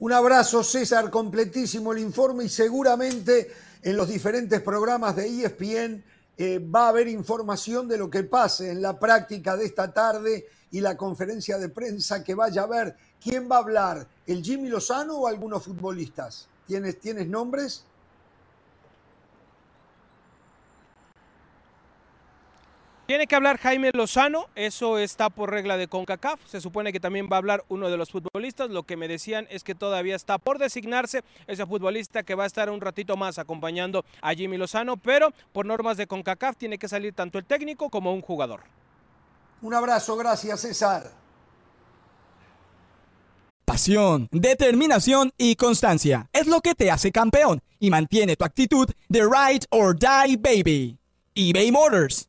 Un 0.00 0.12
abrazo, 0.12 0.64
César, 0.64 1.08
completísimo 1.08 1.92
el 1.92 2.00
informe 2.00 2.44
y 2.44 2.48
seguramente 2.48 3.52
en 3.80 3.96
los 3.96 4.08
diferentes 4.08 4.60
programas 4.60 5.14
de 5.14 5.28
ESPN 5.28 6.02
eh, 6.36 6.58
va 6.58 6.86
a 6.86 6.88
haber 6.88 7.06
información 7.06 7.86
de 7.86 7.98
lo 7.98 8.10
que 8.10 8.24
pase 8.24 8.72
en 8.72 8.82
la 8.82 8.98
práctica 8.98 9.56
de 9.56 9.66
esta 9.66 9.92
tarde 9.92 10.46
y 10.72 10.80
la 10.80 10.96
conferencia 10.96 11.58
de 11.58 11.68
prensa 11.68 12.24
que 12.24 12.34
vaya 12.34 12.62
a 12.62 12.66
ver. 12.66 12.96
¿Quién 13.22 13.48
va 13.48 13.56
a 13.56 13.60
hablar? 13.60 14.08
¿El 14.26 14.42
Jimmy 14.42 14.68
Lozano 14.68 15.16
o 15.16 15.28
algunos 15.28 15.62
futbolistas? 15.62 16.48
¿Tienes, 16.66 16.98
¿tienes 16.98 17.28
nombres? 17.28 17.84
Tiene 23.06 23.26
que 23.26 23.36
hablar 23.36 23.58
Jaime 23.58 23.90
Lozano, 23.92 24.46
eso 24.54 24.96
está 24.96 25.28
por 25.28 25.50
regla 25.50 25.76
de 25.76 25.88
CONCACAF. 25.88 26.40
Se 26.46 26.62
supone 26.62 26.90
que 26.90 27.00
también 27.00 27.28
va 27.30 27.36
a 27.36 27.38
hablar 27.38 27.62
uno 27.68 27.90
de 27.90 27.98
los 27.98 28.10
futbolistas. 28.10 28.70
Lo 28.70 28.84
que 28.84 28.96
me 28.96 29.08
decían 29.08 29.46
es 29.50 29.62
que 29.62 29.74
todavía 29.74 30.16
está 30.16 30.38
por 30.38 30.58
designarse 30.58 31.22
ese 31.46 31.66
futbolista 31.66 32.22
que 32.22 32.34
va 32.34 32.44
a 32.44 32.46
estar 32.46 32.70
un 32.70 32.80
ratito 32.80 33.18
más 33.18 33.38
acompañando 33.38 34.06
a 34.22 34.32
Jimmy 34.32 34.56
Lozano, 34.56 34.96
pero 34.96 35.34
por 35.52 35.66
normas 35.66 35.98
de 35.98 36.06
CONCACAF 36.06 36.56
tiene 36.56 36.78
que 36.78 36.88
salir 36.88 37.12
tanto 37.12 37.36
el 37.36 37.44
técnico 37.44 37.90
como 37.90 38.14
un 38.14 38.22
jugador. 38.22 38.62
Un 39.60 39.74
abrazo, 39.74 40.16
gracias 40.16 40.62
César. 40.62 41.10
Pasión, 43.66 44.28
determinación 44.30 45.30
y 45.36 45.56
constancia 45.56 46.30
es 46.32 46.46
lo 46.46 46.62
que 46.62 46.74
te 46.74 46.90
hace 46.90 47.12
campeón 47.12 47.60
y 47.78 47.90
mantiene 47.90 48.36
tu 48.36 48.46
actitud 48.46 48.88
de 49.10 49.20
ride 49.24 49.66
or 49.68 49.94
die 49.94 50.38
baby. 50.38 50.98
eBay 51.34 51.70
Motors 51.70 52.28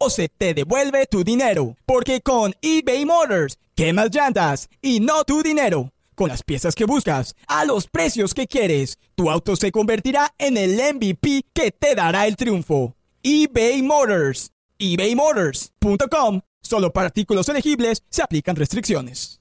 o 0.00 0.10
se 0.10 0.28
te 0.28 0.54
devuelve 0.54 1.06
tu 1.06 1.22
dinero. 1.22 1.76
Porque 1.86 2.20
con 2.22 2.54
eBay 2.62 3.04
Motors, 3.04 3.58
quemas 3.76 4.10
llantas 4.10 4.68
y 4.82 4.98
no 4.98 5.24
tu 5.24 5.42
dinero. 5.42 5.92
Con 6.16 6.28
las 6.28 6.42
piezas 6.42 6.74
que 6.74 6.86
buscas, 6.86 7.36
a 7.46 7.64
los 7.64 7.86
precios 7.86 8.34
que 8.34 8.46
quieres, 8.46 8.98
tu 9.14 9.30
auto 9.30 9.54
se 9.56 9.70
convertirá 9.70 10.34
en 10.38 10.56
el 10.56 10.72
MVP 10.76 11.44
que 11.52 11.70
te 11.70 11.94
dará 11.94 12.26
el 12.26 12.36
triunfo. 12.36 12.96
eBay 13.22 13.82
Motors. 13.82 14.50
ebaymotors.com. 14.78 16.40
Solo 16.62 16.92
para 16.92 17.06
artículos 17.06 17.48
elegibles 17.48 18.02
se 18.08 18.22
aplican 18.22 18.56
restricciones. 18.56 19.40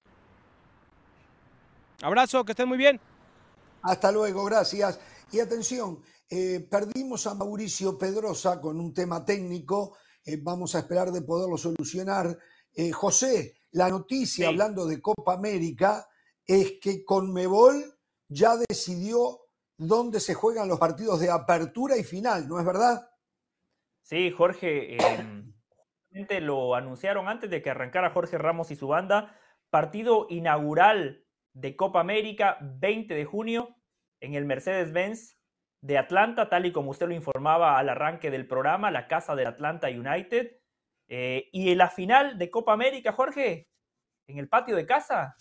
Abrazo, 2.02 2.46
que 2.46 2.54
estén 2.54 2.68
muy 2.68 2.78
bien. 2.78 3.00
Hasta 3.82 4.12
luego, 4.12 4.46
gracias. 4.46 5.00
Y 5.32 5.40
atención, 5.40 6.00
eh, 6.30 6.66
perdimos 6.70 7.28
a 7.28 7.34
Mauricio 7.36 7.98
Pedrosa 7.98 8.60
con 8.62 8.80
un 8.80 8.94
tema 8.94 9.26
técnico 9.26 9.98
eh, 10.30 10.40
vamos 10.42 10.76
a 10.76 10.80
esperar 10.80 11.12
de 11.12 11.22
poderlo 11.22 11.58
solucionar. 11.58 12.38
Eh, 12.74 12.92
José, 12.92 13.56
la 13.72 13.90
noticia 13.90 14.50
hablando 14.50 14.86
de 14.86 15.02
Copa 15.02 15.34
América 15.34 16.08
es 16.46 16.74
que 16.82 17.04
Conmebol 17.04 17.84
ya 18.28 18.56
decidió 18.58 19.42
dónde 19.78 20.20
se 20.20 20.34
juegan 20.34 20.68
los 20.68 20.80
partidos 20.80 21.20
de 21.20 21.32
apertura 21.32 21.98
y 21.98 22.04
final, 22.04 22.48
¿no 22.48 22.60
es 22.60 22.66
verdad? 22.66 23.10
Sí, 24.02 24.32
Jorge, 24.32 24.98
em, 24.98 25.54
lo 26.42 26.76
anunciaron 26.76 27.28
antes 27.28 27.50
de 27.50 27.62
que 27.62 27.70
arrancara 27.70 28.12
Jorge 28.12 28.38
Ramos 28.38 28.72
y 28.72 28.76
su 28.76 28.88
banda. 28.88 29.36
Partido 29.70 30.28
inaugural 30.30 31.26
de 31.54 31.76
Copa 31.76 32.00
América, 32.00 32.58
20 32.62 33.14
de 33.14 33.26
junio, 33.26 33.76
en 34.20 34.34
el 34.34 34.46
Mercedes-Benz 34.46 35.39
de 35.82 35.98
Atlanta, 35.98 36.50
tal 36.50 36.66
y 36.66 36.72
como 36.72 36.92
usted 36.92 37.08
lo 37.08 37.14
informaba 37.14 37.78
al 37.78 37.90
arranque 37.90 38.32
del 38.32 38.48
programa, 38.48 38.92
la 38.92 39.08
casa 39.08 39.36
del 39.36 39.48
Atlanta 39.48 39.88
United. 39.88 40.58
Eh, 41.08 41.50
y 41.52 41.72
en 41.72 41.78
la 41.78 41.90
final 41.90 42.38
de 42.38 42.52
Copa 42.52 42.74
América, 42.74 43.14
Jorge, 43.14 43.68
en 44.28 44.38
el 44.38 44.48
patio 44.48 44.76
de 44.76 44.86
casa. 44.86 45.36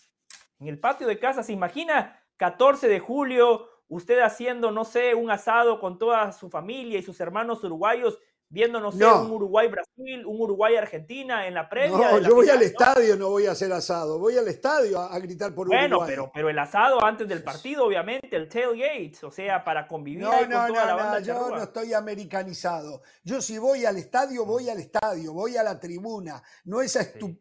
En 0.59 0.69
el 0.69 0.81
patio 0.81 1.07
de 1.07 1.19
casa, 1.19 1.43
¿se 1.43 1.53
imagina? 1.53 2.23
14 2.37 2.89
de 2.89 3.01
julio, 3.01 3.69
usted 3.89 4.21
haciendo, 4.21 4.71
no 4.71 4.85
sé, 4.85 5.15
un 5.15 5.31
asado 5.31 5.81
con 5.81 5.99
toda 5.99 6.33
su 6.33 6.51
familia 6.51 6.99
y 6.99 7.03
sus 7.03 7.21
hermanos 7.21 7.63
uruguayos 7.65 8.19
viendo, 8.51 8.81
no 8.81 8.91
sé, 8.91 9.05
un 9.05 9.31
Uruguay-Brasil, 9.31 10.25
un 10.27 10.41
Uruguay-Argentina 10.41 11.47
en 11.47 11.55
la 11.55 11.69
previa. 11.69 12.13
No, 12.13 12.19
yo 12.21 12.35
voy 12.35 12.49
al 12.49 12.63
estadio, 12.63 13.17
no 13.17 13.29
voy 13.29 13.47
a 13.47 13.53
hacer 13.53 13.73
asado, 13.73 14.19
voy 14.19 14.37
al 14.39 14.49
estadio 14.49 15.01
a, 15.01 15.19
gritar 15.19 15.55
por 15.55 15.69
Uruguay. 15.69 15.89
Bueno, 15.89 16.05
pero, 16.07 16.31
pero 16.33 16.49
el 16.49 16.59
asado 16.59 17.05
antes 17.05 17.29
del 17.29 17.43
partido, 17.43 17.85
obviamente, 17.85 18.35
el 18.35 18.49
tailgate, 18.49 19.19
o 19.23 19.31
sea, 19.31 19.63
para 19.63 19.87
convivir 19.87 20.23
no, 20.23 20.31
con 20.31 20.49
no, 20.49 20.67
toda 20.67 20.87
la 20.87 20.95
banda. 20.95 21.21
No, 21.21 21.27
yo 21.27 21.51
no 21.51 21.63
estoy 21.63 21.93
americanizado. 21.93 23.03
Yo 23.23 23.41
si 23.41 23.59
voy 23.59 23.85
al 23.85 23.97
estadio, 23.97 24.45
voy 24.45 24.69
al 24.69 24.79
estadio, 24.79 25.33
voy 25.33 25.57
a 25.57 25.63
la 25.63 25.79
tribuna. 25.79 26.43
No 26.65 26.81
esa 26.81 27.01
estu... 27.01 27.39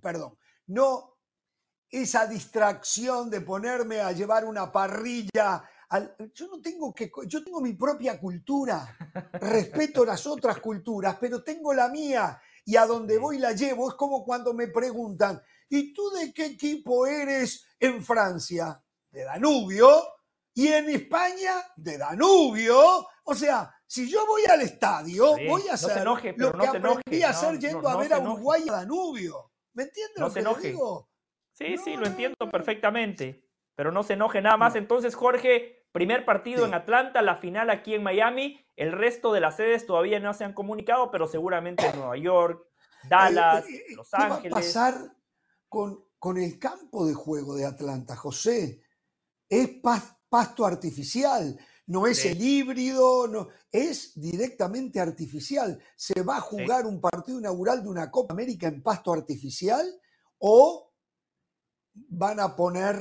perdón, 0.00 0.38
no 0.66 1.16
esa 1.90 2.26
distracción 2.26 3.30
de 3.30 3.40
ponerme 3.40 4.00
a 4.00 4.12
llevar 4.12 4.44
una 4.44 4.72
parrilla 4.72 5.62
yo 6.34 6.48
no 6.48 6.60
tengo 6.60 6.94
que, 6.94 7.10
yo 7.26 7.44
tengo 7.44 7.60
mi 7.60 7.74
propia 7.74 8.18
cultura, 8.18 8.96
respeto 9.34 10.04
las 10.04 10.26
otras 10.26 10.60
culturas, 10.60 11.16
pero 11.20 11.42
tengo 11.42 11.72
la 11.72 11.88
mía 11.88 12.40
y 12.64 12.76
a 12.76 12.86
donde 12.86 13.18
voy 13.18 13.38
la 13.38 13.52
llevo. 13.52 13.88
Es 13.88 13.94
como 13.94 14.24
cuando 14.24 14.52
me 14.52 14.68
preguntan, 14.68 15.40
¿y 15.68 15.92
tú 15.92 16.10
de 16.10 16.32
qué 16.32 16.46
equipo 16.46 17.06
eres 17.06 17.66
en 17.78 18.04
Francia? 18.04 18.82
De 19.10 19.24
Danubio. 19.24 20.02
Y 20.54 20.68
en 20.68 20.88
España, 20.88 21.52
de 21.76 21.98
Danubio. 21.98 23.06
O 23.24 23.34
sea, 23.34 23.70
si 23.86 24.10
yo 24.10 24.26
voy 24.26 24.42
al 24.46 24.62
estadio, 24.62 25.36
voy 25.46 25.68
a 25.68 25.74
hacer 25.74 26.02
lo 26.04 26.16
que 26.16 26.30
aprendí 26.30 27.22
a 27.22 27.30
hacer 27.30 27.58
yendo 27.58 27.88
a 27.88 27.96
ver 27.96 28.14
a 28.14 28.18
Uruguay 28.18 28.62
y 28.64 28.68
a 28.70 28.72
Danubio. 28.72 29.52
¿Me 29.74 29.82
entiendes 29.82 30.18
lo 30.18 30.32
que 30.32 30.42
te 30.42 30.68
digo? 30.68 31.10
Sí, 31.52 31.76
sí, 31.76 31.96
lo 31.96 32.06
entiendo 32.06 32.36
perfectamente. 32.50 33.46
Pero 33.74 33.92
no 33.92 34.02
se 34.02 34.14
enoje 34.14 34.40
nada 34.40 34.56
más. 34.56 34.74
Entonces, 34.74 35.14
Jorge, 35.14 35.75
primer 35.96 36.26
partido 36.26 36.66
en 36.66 36.74
Atlanta, 36.74 37.22
la 37.22 37.36
final 37.36 37.70
aquí 37.70 37.94
en 37.94 38.02
Miami. 38.02 38.60
El 38.76 38.92
resto 38.92 39.32
de 39.32 39.40
las 39.40 39.56
sedes 39.56 39.86
todavía 39.86 40.20
no 40.20 40.34
se 40.34 40.44
han 40.44 40.52
comunicado, 40.52 41.10
pero 41.10 41.26
seguramente 41.26 41.86
en 41.86 41.96
Nueva 41.96 42.18
York, 42.18 42.66
Dallas, 43.08 43.66
eh, 43.66 43.76
eh, 43.76 43.94
Los 43.96 44.12
Ángeles. 44.12 44.42
¿Qué 44.42 44.50
va 44.50 44.58
a 44.58 44.60
pasar 44.60 45.16
con, 45.70 46.04
con 46.18 46.36
el 46.36 46.58
campo 46.58 47.06
de 47.06 47.14
juego 47.14 47.54
de 47.54 47.64
Atlanta, 47.64 48.14
José? 48.14 48.82
Es 49.48 49.70
pasto 50.28 50.66
artificial 50.66 51.58
no 51.86 52.06
es 52.06 52.24
el 52.24 52.42
híbrido, 52.42 53.28
no, 53.28 53.48
es 53.70 54.20
directamente 54.20 54.98
artificial. 54.98 55.80
¿Se 55.94 56.20
va 56.22 56.38
a 56.38 56.40
jugar 56.40 56.84
un 56.84 57.00
partido 57.00 57.38
inaugural 57.38 57.82
de 57.82 57.88
una 57.88 58.10
Copa 58.10 58.34
América 58.34 58.66
en 58.66 58.82
pasto 58.82 59.12
artificial 59.12 59.86
o 60.38 60.92
van 61.94 62.40
a 62.40 62.56
poner 62.56 62.96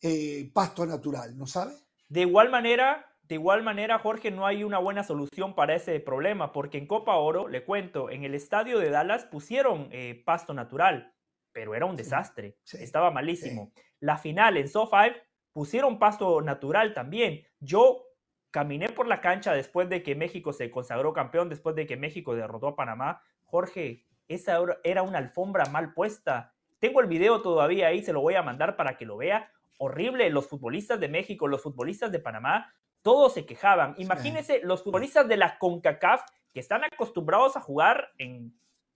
eh, 0.00 0.50
pasto 0.54 0.86
natural? 0.86 1.36
¿No 1.36 1.46
sabe? 1.46 1.83
De 2.14 2.20
igual 2.20 2.48
manera, 2.48 3.10
de 3.24 3.34
igual 3.34 3.64
manera, 3.64 3.98
Jorge, 3.98 4.30
no 4.30 4.46
hay 4.46 4.62
una 4.62 4.78
buena 4.78 5.02
solución 5.02 5.56
para 5.56 5.74
ese 5.74 5.98
problema, 5.98 6.52
porque 6.52 6.78
en 6.78 6.86
Copa 6.86 7.16
Oro, 7.16 7.48
le 7.48 7.64
cuento, 7.64 8.08
en 8.08 8.22
el 8.22 8.36
estadio 8.36 8.78
de 8.78 8.88
Dallas 8.88 9.24
pusieron 9.24 9.88
eh, 9.90 10.22
pasto 10.24 10.54
natural, 10.54 11.12
pero 11.50 11.74
era 11.74 11.86
un 11.86 11.96
desastre, 11.96 12.56
estaba 12.74 13.10
malísimo. 13.10 13.72
La 13.98 14.16
final 14.16 14.56
en 14.56 14.68
SoFi 14.68 15.10
pusieron 15.50 15.98
pasto 15.98 16.40
natural 16.40 16.94
también. 16.94 17.44
Yo 17.58 18.04
caminé 18.52 18.90
por 18.90 19.08
la 19.08 19.20
cancha 19.20 19.52
después 19.52 19.88
de 19.88 20.04
que 20.04 20.14
México 20.14 20.52
se 20.52 20.70
consagró 20.70 21.12
campeón, 21.12 21.48
después 21.48 21.74
de 21.74 21.84
que 21.84 21.96
México 21.96 22.36
derrotó 22.36 22.68
a 22.68 22.76
Panamá. 22.76 23.22
Jorge, 23.42 24.06
esa 24.28 24.60
era 24.84 25.02
una 25.02 25.18
alfombra 25.18 25.64
mal 25.64 25.92
puesta. 25.92 26.54
Tengo 26.78 27.00
el 27.00 27.08
video 27.08 27.42
todavía 27.42 27.88
ahí, 27.88 28.04
se 28.04 28.12
lo 28.12 28.20
voy 28.20 28.36
a 28.36 28.42
mandar 28.44 28.76
para 28.76 28.96
que 28.96 29.04
lo 29.04 29.16
vea. 29.16 29.50
Horrible, 29.78 30.30
los 30.30 30.46
futbolistas 30.46 31.00
de 31.00 31.08
México, 31.08 31.48
los 31.48 31.62
futbolistas 31.62 32.12
de 32.12 32.20
Panamá, 32.20 32.72
todos 33.02 33.34
se 33.34 33.44
quejaban. 33.46 33.94
Imagínense 33.98 34.60
los 34.64 34.82
futbolistas 34.82 35.28
de 35.28 35.36
la 35.36 35.58
CONCACAF 35.58 36.22
que 36.52 36.60
están 36.60 36.82
acostumbrados 36.84 37.56
a 37.56 37.60
jugar 37.60 38.12
en 38.18 38.54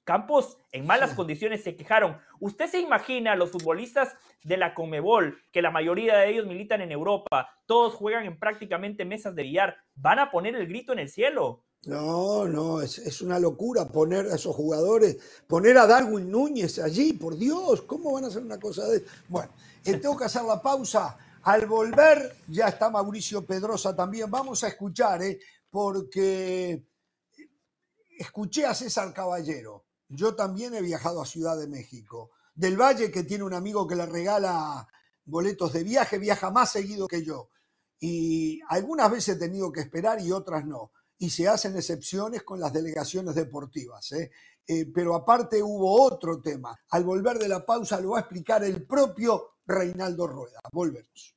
campos 0.08 0.56
en 0.72 0.86
malas 0.86 1.12
condiciones 1.12 1.62
se 1.62 1.76
quejaron. 1.76 2.16
¿Usted 2.40 2.66
se 2.66 2.80
imagina 2.80 3.32
a 3.32 3.36
los 3.36 3.50
futbolistas 3.50 4.14
de 4.42 4.56
la 4.56 4.72
Comebol, 4.72 5.38
que 5.52 5.60
la 5.60 5.70
mayoría 5.70 6.16
de 6.16 6.30
ellos 6.30 6.46
militan 6.46 6.80
en 6.80 6.92
Europa, 6.92 7.50
todos 7.66 7.92
juegan 7.92 8.24
en 8.24 8.38
prácticamente 8.38 9.04
mesas 9.04 9.34
de 9.34 9.42
billar, 9.42 9.76
van 9.96 10.18
a 10.18 10.30
poner 10.30 10.54
el 10.54 10.66
grito 10.66 10.94
en 10.94 11.00
el 11.00 11.10
cielo? 11.10 11.66
No, 11.84 12.46
no, 12.46 12.80
es, 12.80 13.20
una 13.20 13.38
locura 13.38 13.86
poner 13.86 14.24
a 14.28 14.36
esos 14.36 14.56
jugadores, 14.56 15.42
poner 15.46 15.76
a 15.76 15.86
Darwin 15.86 16.30
Núñez 16.30 16.78
allí, 16.78 17.12
por 17.12 17.36
Dios, 17.36 17.82
¿cómo 17.82 18.14
van 18.14 18.24
a 18.24 18.28
hacer 18.28 18.42
una 18.42 18.58
cosa 18.58 18.88
de... 18.88 19.04
Bueno, 19.28 19.52
eh, 19.84 19.96
tengo 19.98 20.16
que 20.16 20.24
hacer 20.24 20.42
la 20.42 20.60
pausa. 20.60 21.16
Al 21.42 21.66
volver, 21.66 22.36
ya 22.48 22.68
está 22.68 22.90
Mauricio 22.90 23.44
Pedrosa 23.46 23.94
también. 23.94 24.30
Vamos 24.30 24.64
a 24.64 24.68
escuchar, 24.68 25.22
¿eh? 25.22 25.38
porque 25.70 26.84
escuché 28.18 28.66
a 28.66 28.74
César 28.74 29.12
Caballero 29.12 29.84
yo 30.08 30.34
también 30.34 30.74
he 30.74 30.80
viajado 30.80 31.20
a 31.20 31.26
Ciudad 31.26 31.58
de 31.58 31.68
México. 31.68 32.30
Del 32.54 32.80
Valle, 32.80 33.10
que 33.10 33.24
tiene 33.24 33.44
un 33.44 33.54
amigo 33.54 33.86
que 33.86 33.94
le 33.94 34.06
regala 34.06 34.88
boletos 35.24 35.72
de 35.72 35.84
viaje, 35.84 36.18
viaja 36.18 36.50
más 36.50 36.72
seguido 36.72 37.06
que 37.06 37.22
yo. 37.22 37.50
Y 38.00 38.60
algunas 38.68 39.10
veces 39.10 39.36
he 39.36 39.38
tenido 39.38 39.70
que 39.70 39.80
esperar 39.80 40.20
y 40.20 40.32
otras 40.32 40.64
no. 40.64 40.92
Y 41.18 41.30
se 41.30 41.48
hacen 41.48 41.76
excepciones 41.76 42.42
con 42.42 42.58
las 42.58 42.72
delegaciones 42.72 43.34
deportivas. 43.34 44.12
¿eh? 44.12 44.30
Eh, 44.66 44.86
pero 44.86 45.14
aparte 45.14 45.62
hubo 45.62 46.02
otro 46.02 46.40
tema. 46.40 46.78
Al 46.90 47.04
volver 47.04 47.38
de 47.38 47.48
la 47.48 47.64
pausa 47.66 48.00
lo 48.00 48.10
va 48.10 48.18
a 48.18 48.20
explicar 48.20 48.64
el 48.64 48.86
propio 48.86 49.57
Reinaldo 49.68 50.26
Rueda. 50.26 50.60
Volvemos. 50.72 51.34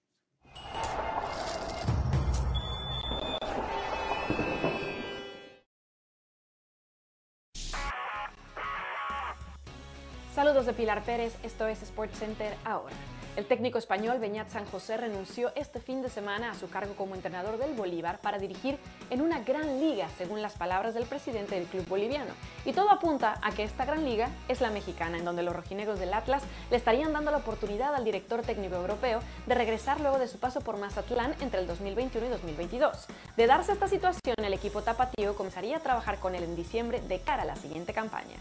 Saludos 10.34 10.66
de 10.66 10.74
Pilar 10.74 11.04
Pérez, 11.04 11.36
esto 11.44 11.68
es 11.68 11.84
Sports 11.84 12.18
Center 12.18 12.56
ahora. 12.64 12.96
El 13.38 13.46
técnico 13.46 13.78
español 13.78 14.20
Beñat 14.20 14.50
San 14.50 14.66
José 14.66 14.98
renunció 14.98 15.54
este 15.56 15.80
fin 15.80 16.02
de 16.02 16.10
semana 16.10 16.52
a 16.52 16.56
su 16.56 16.70
cargo 16.70 16.96
como 16.96 17.16
entrenador 17.16 17.58
del 17.58 17.74
Bolívar 17.74 18.20
para 18.20 18.40
dirigir 18.40 18.78
en 19.10 19.22
una 19.22 19.40
gran 19.40 19.80
liga, 19.80 20.10
según 20.18 20.42
las 20.42 20.56
palabras 20.56 20.94
del 20.94 21.06
presidente 21.06 21.56
del 21.56 21.66
club 21.68 21.88
boliviano. 21.88 22.34
Y 22.66 22.74
todo 22.74 22.92
apunta 22.92 23.40
a 23.42 23.52
que 23.52 23.64
esta 23.64 23.86
gran 23.86 24.04
liga 24.04 24.28
es 24.50 24.60
la 24.60 24.70
mexicana, 24.70 25.18
en 25.18 25.24
donde 25.24 25.44
los 25.44 25.56
rojinegros 25.56 25.98
del 25.98 26.14
Atlas 26.14 26.44
le 26.70 26.76
estarían 26.76 27.14
dando 27.14 27.32
la 27.32 27.38
oportunidad 27.38 27.96
al 27.96 28.04
director 28.04 28.42
técnico 28.42 28.76
europeo 28.76 29.22
de 29.48 29.56
regresar 29.56 30.02
luego 30.02 30.20
de 30.20 30.28
su 30.28 30.38
paso 30.38 30.60
por 30.60 30.78
Mazatlán 30.78 31.34
entre 31.40 31.62
el 31.62 31.68
2021 31.68 32.28
y 32.28 32.32
2022. 32.32 33.08
De 33.38 33.48
darse 33.48 33.72
esta 33.72 33.88
situación, 33.88 34.36
el 34.44 34.54
equipo 34.54 34.82
tapatío 34.82 35.36
comenzaría 35.36 35.78
a 35.78 35.82
trabajar 35.82 36.20
con 36.20 36.36
él 36.36 36.44
en 36.44 36.58
diciembre 36.58 37.00
de 37.00 37.22
cara 37.22 37.44
a 37.44 37.46
la 37.46 37.56
siguiente 37.56 37.94
campaña. 37.94 38.36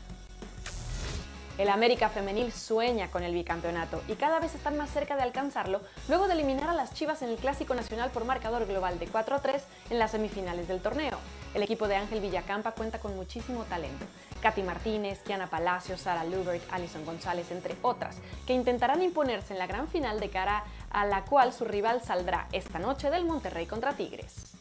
El 1.60 1.68
América 1.68 2.08
femenil 2.08 2.52
sueña 2.52 3.10
con 3.10 3.22
el 3.22 3.34
bicampeonato 3.34 4.02
y 4.08 4.14
cada 4.14 4.40
vez 4.40 4.54
están 4.54 4.78
más 4.78 4.88
cerca 4.88 5.14
de 5.14 5.24
alcanzarlo 5.24 5.82
luego 6.08 6.26
de 6.26 6.32
eliminar 6.32 6.70
a 6.70 6.74
las 6.74 6.94
Chivas 6.94 7.20
en 7.20 7.28
el 7.28 7.36
Clásico 7.36 7.74
Nacional 7.74 8.08
por 8.08 8.24
marcador 8.24 8.66
global 8.66 8.98
de 8.98 9.06
4 9.06 9.36
a 9.36 9.42
3 9.42 9.62
en 9.90 9.98
las 9.98 10.12
semifinales 10.12 10.68
del 10.68 10.80
torneo. 10.80 11.18
El 11.52 11.62
equipo 11.62 11.86
de 11.86 11.96
Ángel 11.96 12.22
Villacampa 12.22 12.72
cuenta 12.72 12.98
con 12.98 13.14
muchísimo 13.14 13.64
talento. 13.64 14.06
Katy 14.40 14.62
Martínez, 14.62 15.20
Kiana 15.22 15.50
Palacios, 15.50 16.00
Sara 16.00 16.24
Lubert, 16.24 16.62
Alison 16.72 17.04
González, 17.04 17.50
entre 17.50 17.76
otras, 17.82 18.16
que 18.46 18.54
intentarán 18.54 19.02
imponerse 19.02 19.52
en 19.52 19.58
la 19.58 19.66
gran 19.66 19.86
final 19.86 20.18
de 20.18 20.30
cara 20.30 20.64
a 20.88 21.04
la 21.04 21.26
cual 21.26 21.52
su 21.52 21.66
rival 21.66 22.00
saldrá 22.02 22.48
esta 22.52 22.78
noche 22.78 23.10
del 23.10 23.26
Monterrey 23.26 23.66
contra 23.66 23.92
Tigres. 23.92 24.59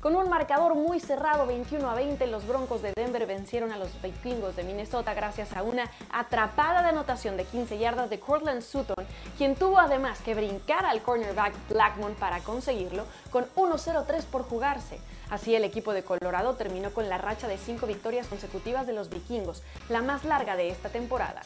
Con 0.00 0.16
un 0.16 0.30
marcador 0.30 0.76
muy 0.76 0.98
cerrado 0.98 1.46
21 1.46 1.90
a 1.90 1.94
20, 1.94 2.26
los 2.28 2.46
Broncos 2.46 2.80
de 2.80 2.94
Denver 2.96 3.26
vencieron 3.26 3.70
a 3.70 3.76
los 3.76 4.00
Vikingos 4.00 4.56
de 4.56 4.64
Minnesota 4.64 5.12
gracias 5.12 5.54
a 5.54 5.62
una 5.62 5.90
atrapada 6.10 6.82
de 6.82 6.88
anotación 6.88 7.36
de 7.36 7.44
15 7.44 7.76
yardas 7.76 8.08
de 8.08 8.18
Cortland 8.18 8.62
Sutton, 8.62 9.06
quien 9.36 9.56
tuvo 9.56 9.78
además 9.78 10.20
que 10.22 10.34
brincar 10.34 10.86
al 10.86 11.02
cornerback 11.02 11.52
Blackmon 11.68 12.14
para 12.14 12.40
conseguirlo 12.40 13.04
con 13.30 13.44
1-0-3 13.56 14.24
por 14.24 14.44
jugarse. 14.44 14.98
Así 15.28 15.54
el 15.54 15.64
equipo 15.64 15.92
de 15.92 16.02
Colorado 16.02 16.54
terminó 16.54 16.94
con 16.94 17.10
la 17.10 17.18
racha 17.18 17.46
de 17.46 17.58
5 17.58 17.86
victorias 17.86 18.26
consecutivas 18.26 18.86
de 18.86 18.94
los 18.94 19.10
Vikingos, 19.10 19.62
la 19.90 20.00
más 20.00 20.24
larga 20.24 20.56
de 20.56 20.70
esta 20.70 20.88
temporada. 20.88 21.42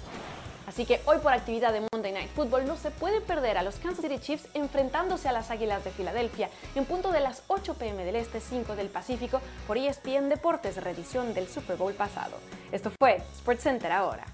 Así 0.75 0.87
que 0.87 1.01
hoy 1.05 1.19
por 1.19 1.33
actividad 1.33 1.73
de 1.73 1.87
Monday 1.93 2.11
Night 2.11 2.31
Football 2.35 2.67
no 2.67 2.77
se 2.77 2.91
puede 2.91 3.21
perder 3.21 3.59
a 3.59 3.63
los 3.63 3.77
Kansas 3.77 4.03
City 4.03 4.19
Chiefs 4.19 4.49
enfrentándose 4.55 5.29
a 5.29 5.33
las 5.33 5.53
Águilas 5.53 5.85
de 5.85 5.93
Filadelfia 5.93 6.51
en 6.75 6.85
punto 6.85 7.13
de 7.13 7.21
las 7.21 7.45
8 7.47 7.75
pm 7.75 8.05
del 8.05 8.17
Este, 8.17 8.41
5 8.41 8.75
del 8.75 8.89
Pacífico 8.89 9.41
por 9.69 9.79
ESPN 9.79 10.29
Deportes, 10.29 10.83
reedición 10.83 11.33
del 11.33 11.47
Super 11.47 11.77
Bowl 11.77 11.95
pasado. 11.95 12.39
Esto 12.73 12.91
fue 12.99 13.23
SportsCenter 13.37 13.93
ahora. 13.93 14.25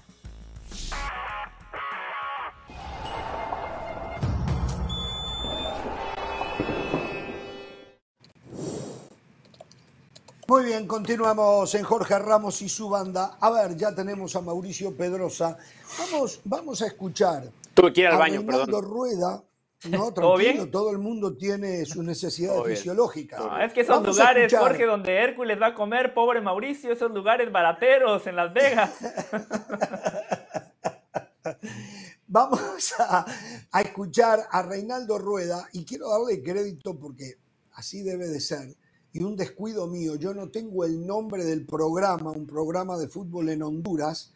Muy 10.51 10.65
bien, 10.65 10.85
continuamos 10.85 11.73
en 11.75 11.83
Jorge 11.83 12.19
Ramos 12.19 12.61
y 12.61 12.67
su 12.67 12.89
banda. 12.89 13.37
A 13.39 13.49
ver, 13.51 13.77
ya 13.77 13.95
tenemos 13.95 14.35
a 14.35 14.41
Mauricio 14.41 14.93
Pedrosa. 14.93 15.57
Vamos, 15.97 16.41
vamos 16.43 16.81
a 16.81 16.87
escuchar. 16.87 17.49
Tuve 17.73 17.93
que 17.93 18.01
ir 18.01 18.07
al 18.07 18.17
baño, 18.17 18.45
perdón. 18.45 18.83
Rueda. 18.83 19.41
No, 19.89 20.13
tranquilo, 20.13 20.67
¿Todo, 20.67 20.91
el 20.91 20.97
mundo 20.97 21.37
tiene 21.37 21.85
sus 21.85 22.03
necesidades 22.03 22.65
fisiológicas. 22.65 23.41
es 23.63 23.71
que 23.71 23.79
esos 23.79 24.05
lugares, 24.05 24.53
Jorge, 24.53 24.85
donde 24.85 25.15
Hércules 25.15 25.57
va 25.57 25.67
a 25.67 25.73
comer, 25.73 26.13
pobre 26.13 26.41
Mauricio, 26.41 26.91
esos 26.91 27.11
lugares 27.11 27.49
barateros 27.49 28.27
en 28.27 28.35
Las 28.35 28.53
Vegas. 28.53 28.91
Vamos 32.27 32.93
a, 32.99 33.25
a 33.71 33.81
escuchar 33.81 34.41
a 34.51 34.63
Reinaldo 34.63 35.17
Rueda 35.17 35.69
y 35.71 35.85
quiero 35.85 36.09
darle 36.09 36.43
crédito 36.43 36.99
porque 36.99 37.37
así 37.71 38.03
debe 38.03 38.27
de 38.27 38.41
ser 38.41 38.75
y 39.13 39.23
un 39.23 39.35
descuido 39.35 39.87
mío, 39.87 40.15
yo 40.15 40.33
no 40.33 40.49
tengo 40.49 40.85
el 40.85 41.05
nombre 41.05 41.43
del 41.43 41.65
programa, 41.65 42.31
un 42.31 42.45
programa 42.45 42.97
de 42.97 43.07
fútbol 43.07 43.49
en 43.49 43.61
Honduras, 43.61 44.33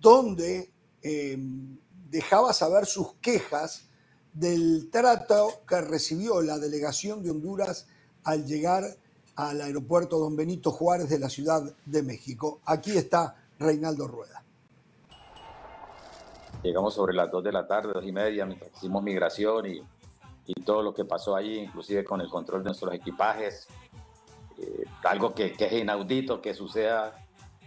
donde 0.00 0.72
em, 1.02 1.76
dejaba 2.10 2.52
saber 2.52 2.86
sus 2.86 3.14
quejas 3.20 3.88
del 4.32 4.88
trato 4.90 5.62
que 5.68 5.80
recibió 5.80 6.40
la 6.40 6.58
delegación 6.58 7.22
de 7.22 7.30
Honduras 7.30 7.86
al 8.24 8.46
llegar 8.46 8.84
al 9.36 9.60
aeropuerto 9.60 10.18
Don 10.18 10.36
Benito 10.36 10.70
Juárez 10.70 11.08
de 11.08 11.18
la 11.18 11.28
Ciudad 11.28 11.62
de 11.84 12.02
México. 12.02 12.60
Aquí 12.64 12.96
está 12.96 13.36
Reinaldo 13.58 14.06
Rueda. 14.06 14.42
Llegamos 16.62 16.94
sobre 16.94 17.14
las 17.14 17.30
2 17.30 17.44
de 17.44 17.52
la 17.52 17.66
tarde, 17.66 17.92
dos 17.94 18.04
y 18.04 18.12
media, 18.12 18.46
hicimos 18.76 19.02
migración 19.02 19.66
y, 19.66 19.82
y 20.46 20.54
todo 20.62 20.82
lo 20.82 20.92
que 20.92 21.06
pasó 21.06 21.34
allí, 21.34 21.58
inclusive 21.58 22.04
con 22.04 22.20
el 22.20 22.28
control 22.28 22.62
de 22.62 22.66
nuestros 22.66 22.92
equipajes, 22.92 23.66
eh, 24.60 24.84
algo 25.04 25.34
que, 25.34 25.54
es 25.58 25.72
inaudito 25.72 26.40
que 26.40 26.54
suceda 26.54 27.14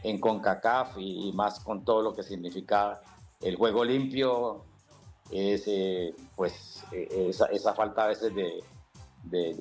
en 0.04 0.20
CONCACAF 0.20 0.98
y, 0.98 1.32
más 1.34 1.60
con 1.60 1.84
todo 1.84 2.02
lo 2.02 2.14
que 2.14 2.24
significa 2.24 3.02
el 3.42 3.56
juego 3.56 3.84
limpio, 3.84 4.64
eh, 5.32 6.14
pues 6.36 6.84
eh, 6.92 7.32
esa, 7.52 7.74
falta 7.74 8.04
a 8.04 8.08
veces 8.08 8.36
de, 8.36 8.64
de, 9.24 9.54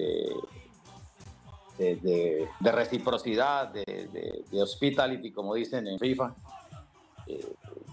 de, 1.78 2.48
de 2.60 2.72
reciprocidad, 2.72 3.68
de, 3.68 4.44
hospitality, 4.60 5.32
como 5.32 5.54
dicen 5.54 5.86
en 5.86 5.98
FIFA, 5.98 6.34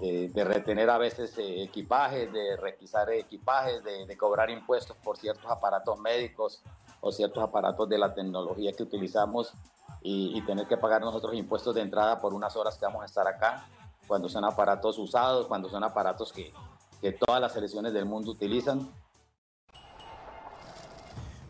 eh, 0.02 0.30
de, 0.34 0.44
retener 0.44 0.90
a 0.90 0.98
veces 0.98 1.38
eh, 1.38 1.64
equipajes, 1.64 2.32
de 2.32 2.58
requisar 2.58 3.12
equipajes, 3.12 3.84
de, 3.84 4.18
cobrar 4.18 4.50
impuestos 4.50 4.96
por 4.98 5.18
ciertos 5.18 5.50
aparatos 5.50 6.00
médicos 6.00 6.62
o 7.02 7.12
ciertos 7.12 7.44
aparatos 7.44 7.88
de 7.90 7.98
la 7.98 8.14
tecnología 8.14 8.72
que 8.74 8.84
utilizamos 8.84 9.54
y, 10.02 10.38
y, 10.38 10.42
tener 10.46 10.68
que 10.68 10.78
pagar 10.78 11.02
nosotros 11.02 11.34
impuestos 11.36 11.76
de 11.76 11.82
entrada 11.82 12.22
por 12.22 12.34
unas 12.34 12.56
horas 12.56 12.78
que 12.78 12.86
vamos 12.86 13.04
a 13.04 13.06
estar 13.06 13.28
acá, 13.28 13.68
cuando 14.08 14.30
son 14.30 14.46
aparatos 14.46 14.98
usados, 14.98 15.48
cuando 15.48 15.70
son 15.70 15.84
aparatos 15.84 16.32
que, 16.32 16.54
que 17.02 17.12
todas 17.14 17.42
las 17.42 17.54
selecciones 17.54 17.94
del 17.94 18.06
mundo 18.06 18.32
utilizan. 18.32 18.90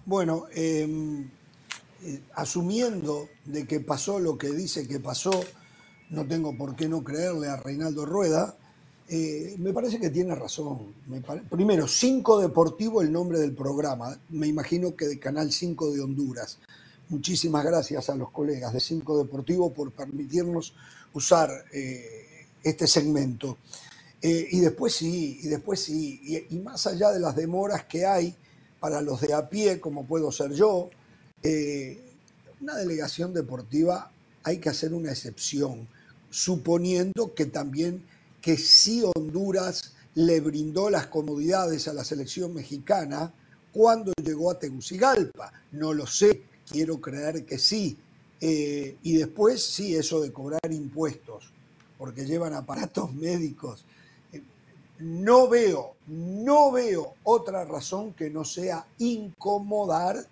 Bueno, 0.06 0.46
eh, 0.56 1.30
eh, 2.02 2.24
asumiendo 2.34 3.28
de 3.46 3.68
que 3.68 3.80
pasó 3.80 4.20
lo 4.20 4.38
que 4.38 4.50
dice 4.50 4.88
que 4.88 5.00
pasó, 5.00 5.32
no 6.10 6.26
tengo 6.26 6.58
por 6.58 6.76
qué 6.76 6.88
no 6.88 7.04
creerle 7.04 7.48
a 7.48 7.58
Reinaldo 7.58 8.06
Rueda, 8.06 8.56
eh, 9.08 9.56
me 9.58 9.74
parece 9.74 10.00
que 10.00 10.10
tiene 10.10 10.36
razón. 10.36 10.94
Primero, 11.50 11.88
5 11.88 12.40
Deportivo, 12.40 13.02
el 13.02 13.12
nombre 13.12 13.40
del 13.40 13.54
programa, 13.54 14.20
me 14.30 14.48
imagino 14.48 14.96
que 14.96 15.08
de 15.08 15.20
Canal 15.20 15.52
5 15.52 15.92
de 15.92 16.02
Honduras. 16.02 16.60
Muchísimas 17.10 17.66
gracias 17.66 18.10
a 18.10 18.16
los 18.16 18.30
colegas 18.30 18.74
de 18.74 18.80
5 18.80 19.18
Deportivo 19.18 19.74
por 19.74 19.92
permitirnos 19.92 20.74
usar 21.14 21.66
eh, 21.74 22.46
este 22.64 22.86
segmento. 22.86 23.58
Eh, 24.22 24.48
y 24.52 24.60
después 24.60 24.94
sí, 24.94 25.40
y 25.42 25.48
después 25.48 25.80
sí, 25.80 26.46
y, 26.50 26.56
más 26.58 26.86
allá 26.86 27.12
de 27.12 27.20
las 27.20 27.36
demoras 27.36 27.86
que 27.86 28.06
hay 28.06 28.36
para 28.80 29.02
los 29.02 29.22
de 29.22 29.34
a 29.34 29.50
pie, 29.50 29.80
como 29.80 30.06
puedo 30.06 30.32
ser 30.32 30.52
yo, 30.52 30.90
una 32.62 32.76
delegación 32.76 33.34
deportiva 33.34 34.12
hay 34.44 34.58
que 34.58 34.70
hacer 34.70 34.94
una 34.94 35.12
excepción 35.12 35.88
suponiendo 36.30 37.34
que 37.34 37.46
también 37.46 38.04
que 38.42 38.58
sí 38.58 39.04
Honduras 39.16 39.94
le 40.16 40.40
brindó 40.40 40.90
las 40.90 41.08
comodidades 41.08 41.88
a 41.88 41.94
la 41.94 42.04
selección 42.04 42.54
mexicana 42.54 43.34
cuando 43.72 44.12
llegó 44.24 44.52
a 44.52 44.60
Tegucigalpa. 44.60 45.52
No 45.72 45.94
lo 45.94 46.08
sé, 46.08 46.44
quiero 46.70 47.00
creer 47.00 47.46
que 47.46 47.58
sí. 47.58 47.98
Eh, 48.42 48.98
y 49.04 49.18
después 49.18 49.64
sí, 49.64 49.96
eso 49.96 50.22
de 50.22 50.32
cobrar 50.32 50.72
impuestos, 50.72 51.52
porque 51.98 52.26
llevan 52.26 52.54
aparatos 52.54 53.14
médicos. 53.14 53.86
Eh, 54.32 54.42
no 55.00 55.48
veo, 55.48 55.96
no 56.08 56.72
veo 56.72 57.16
otra 57.24 57.66
razón 57.66 58.14
que 58.14 58.30
no 58.30 58.46
sea 58.46 58.86
incomodar, 58.98 60.26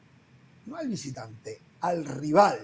no 0.66 0.78
al 0.78 0.88
visitante, 0.88 1.60
al 1.82 2.06
rival 2.06 2.60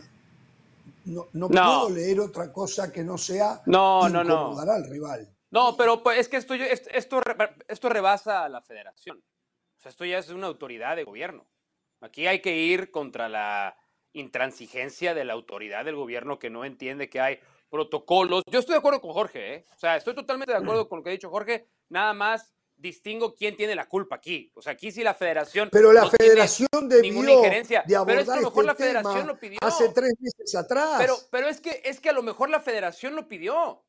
no, 1.06 1.30
no, 1.34 1.48
puedo 1.50 1.90
leer 1.90 2.20
otra 2.20 2.52
cosa 2.52 2.92
que 2.92 3.04
no 3.04 3.18
sea 3.18 3.62
no, 3.66 4.08
no, 4.10 4.24
no. 4.24 4.58
al 4.60 4.90
rival. 4.90 5.30
No, 5.52 5.76
pero 5.78 6.02
pues, 6.02 6.20
es 6.20 6.30
que 6.30 6.38
esto, 6.38 6.54
esto, 6.56 7.22
esto 7.68 7.90
rebasa 7.90 8.44
a 8.46 8.50
la 8.50 8.62
federación. 8.62 9.24
O 9.78 9.82
sea, 9.82 9.90
esto 9.90 10.06
ya 10.06 10.18
es 10.18 10.30
una 10.30 10.48
autoridad 10.48 10.96
de 10.96 11.04
gobierno. 11.04 11.48
Aquí 12.02 12.28
hay 12.28 12.42
que 12.42 12.58
ir 12.58 12.92
contra 12.92 13.30
la 13.30 13.78
intransigencia 14.14 15.14
de 15.14 15.26
la 15.26 15.34
autoridad 15.34 15.86
del 15.86 15.96
gobierno 15.96 16.40
que 16.40 16.50
no 16.50 16.66
entiende 16.66 17.10
que 17.10 17.20
hay 17.20 17.40
protocolos. 17.70 18.44
Yo 18.50 18.60
estoy 18.60 18.74
de 18.74 18.80
acuerdo 18.80 19.02
con 19.02 19.14
Jorge, 19.14 19.56
¿eh? 19.56 19.66
O 19.76 19.80
sea, 19.80 19.96
estoy 19.96 20.14
totalmente 20.14 20.52
de 20.52 20.60
acuerdo 20.60 20.88
con 20.88 21.00
lo 21.00 21.04
que 21.04 21.10
ha 21.10 21.14
dicho 21.14 21.30
Jorge. 21.30 21.68
Nada 21.90 22.14
más 22.14 22.54
distingo 22.84 23.34
quién 23.34 23.56
tiene 23.56 23.74
la 23.74 23.88
culpa 23.88 24.18
aquí. 24.18 24.52
O 24.54 24.62
sea, 24.62 24.74
aquí 24.74 24.92
sí 24.92 25.04
la 25.04 25.14
federación. 25.14 25.70
Pero 25.72 25.92
la 25.94 26.02
no 26.02 26.12
federación 26.12 26.68
debió 26.84 27.02
ninguna 27.02 27.32
injerencia. 27.32 27.84
De 27.88 27.98
pero 28.06 28.20
es 28.20 28.28
que 28.28 28.34
a 28.34 28.36
lo 28.36 28.42
mejor 28.42 28.66
este 28.66 28.68
la 28.68 28.76
federación 28.76 29.28
lo 29.28 29.40
pidió. 29.40 29.58
Hace 29.62 29.90
tres 29.90 30.14
meses 30.20 30.54
atrás. 30.54 30.96
Pero, 31.00 31.16
pero 31.32 31.48
es, 31.48 31.62
que, 31.62 31.82
es 31.86 32.00
que 32.00 32.10
a 32.10 32.14
lo 32.14 32.22
mejor 32.22 32.50
la 32.50 32.60
federación 32.60 33.16
lo 33.16 33.28
pidió. 33.28 33.84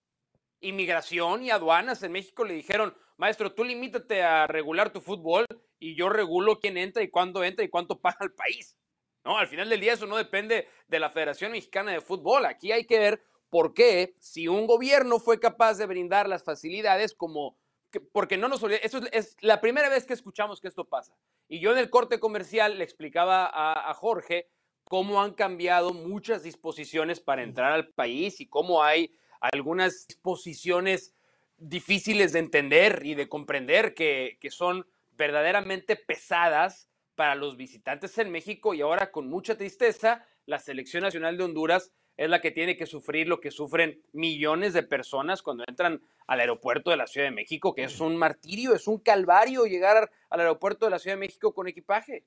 Inmigración 0.61 1.43
y 1.43 1.51
aduanas 1.51 2.03
en 2.05 2.13
México 2.13 2.45
le 2.45 2.55
dijeron, 2.55 2.97
maestro, 3.19 3.53
tú 3.53 3.65
limítate 3.65 4.23
a 4.23 4.47
regular 4.47 4.93
tu 4.93 5.01
fútbol 5.01 5.45
y 5.79 5.97
yo 5.97 6.09
regulo 6.09 6.61
quién 6.61 6.79
entra 6.79 7.03
y 7.03 7.11
cuándo 7.11 7.45
entra 7.45 7.65
y 7.65 7.69
cuánto 7.69 7.99
paga 8.01 8.19
el 8.21 8.33
país. 8.33 8.79
No, 9.25 9.37
al 9.37 9.49
final 9.49 9.69
del 9.69 9.81
día 9.81 9.95
eso 9.95 10.07
no 10.07 10.17
depende 10.17 10.69
de 10.87 11.01
la 11.01 11.11
Federación 11.11 11.53
Mexicana 11.53 11.91
de 11.91 12.01
Fútbol. 12.01 12.47
Aquí 12.47 12.71
hay 12.73 12.85
que 12.87 12.99
ver 12.99 13.25
por 13.51 13.75
qué, 13.75 14.15
si 14.21 14.47
un 14.49 14.67
gobierno 14.67 15.19
fue 15.19 15.41
capaz 15.41 15.79
de 15.79 15.87
brindar 15.87 16.29
las 16.29 16.45
facilidades 16.45 17.15
como 17.15 17.57
porque 18.01 18.37
no 18.37 18.49
nos 18.49 18.63
olvidemos, 18.63 18.87
eso 18.87 18.99
es, 18.99 19.09
es, 19.13 19.37
la 19.41 19.61
primera 19.61 19.89
vez 19.89 20.05
que 20.05 20.15
escuchamos 20.15 20.61
que 20.61 20.69
esto 20.69 20.85
pasa. 20.89 21.17
Y 21.49 21.61
yo 21.61 21.73
en 21.73 21.79
el 21.79 21.91
corte 21.91 22.21
comercial 22.21 22.79
le 22.79 22.85
explicaba 22.85 23.47
a, 23.47 23.91
a, 23.91 23.95
Jorge 23.95 24.49
cómo 24.85 25.23
han 25.23 25.33
cambiado 25.33 25.93
muchas 25.93 26.43
disposiciones 26.43 27.21
para 27.21 27.43
entrar 27.43 27.73
al 27.73 27.89
país 27.89 28.41
y 28.41 28.47
cómo 28.47 28.83
hay 28.83 29.17
algunas 29.41 30.07
disposiciones 30.07 31.15
difíciles 31.57 32.33
de 32.33 32.41
entender 32.41 33.03
y 33.05 33.15
de 33.15 33.29
comprender 33.29 33.95
que, 33.95 34.39
que 34.41 34.51
son 34.51 34.87
verdaderamente 35.13 35.97
pesadas 35.97 36.89
para 37.15 37.35
los 37.35 37.57
visitantes 37.57 38.19
en 38.19 38.31
México 38.31 38.75
y 38.75 38.81
ahora 38.81 39.11
con 39.11 39.29
mucha 39.29 39.57
tristeza 39.57 40.27
la 40.47 40.59
Selección 40.59 41.03
Nacional 41.03 41.37
de 41.37 41.45
Honduras 41.45 41.93
es 42.17 42.31
la 42.31 42.41
que 42.41 42.51
tiene 42.51 42.77
que 42.77 42.87
sufrir 42.87 43.29
lo 43.29 43.41
que 43.41 43.51
sufren 43.51 44.01
millones 44.13 44.73
de 44.73 44.83
personas 44.83 45.43
cuando 45.43 45.65
entran 45.67 46.01
al 46.27 46.41
aeropuerto 46.41 46.91
de 46.91 46.97
la 46.97 47.07
Ciudad 47.07 47.27
de 47.27 47.35
México, 47.35 47.75
que 47.75 47.85
es 47.85 48.01
un 48.01 48.17
martirio, 48.17 48.75
es 48.75 48.87
un 48.87 48.99
calvario 48.99 49.65
llegar 49.65 50.11
al 50.31 50.41
aeropuerto 50.41 50.85
de 50.85 50.91
la 50.91 50.99
Ciudad 50.99 51.17
de 51.17 51.21
México 51.21 51.53
con 51.53 51.67
equipaje. 51.67 52.25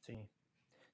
Sí. 0.00 0.18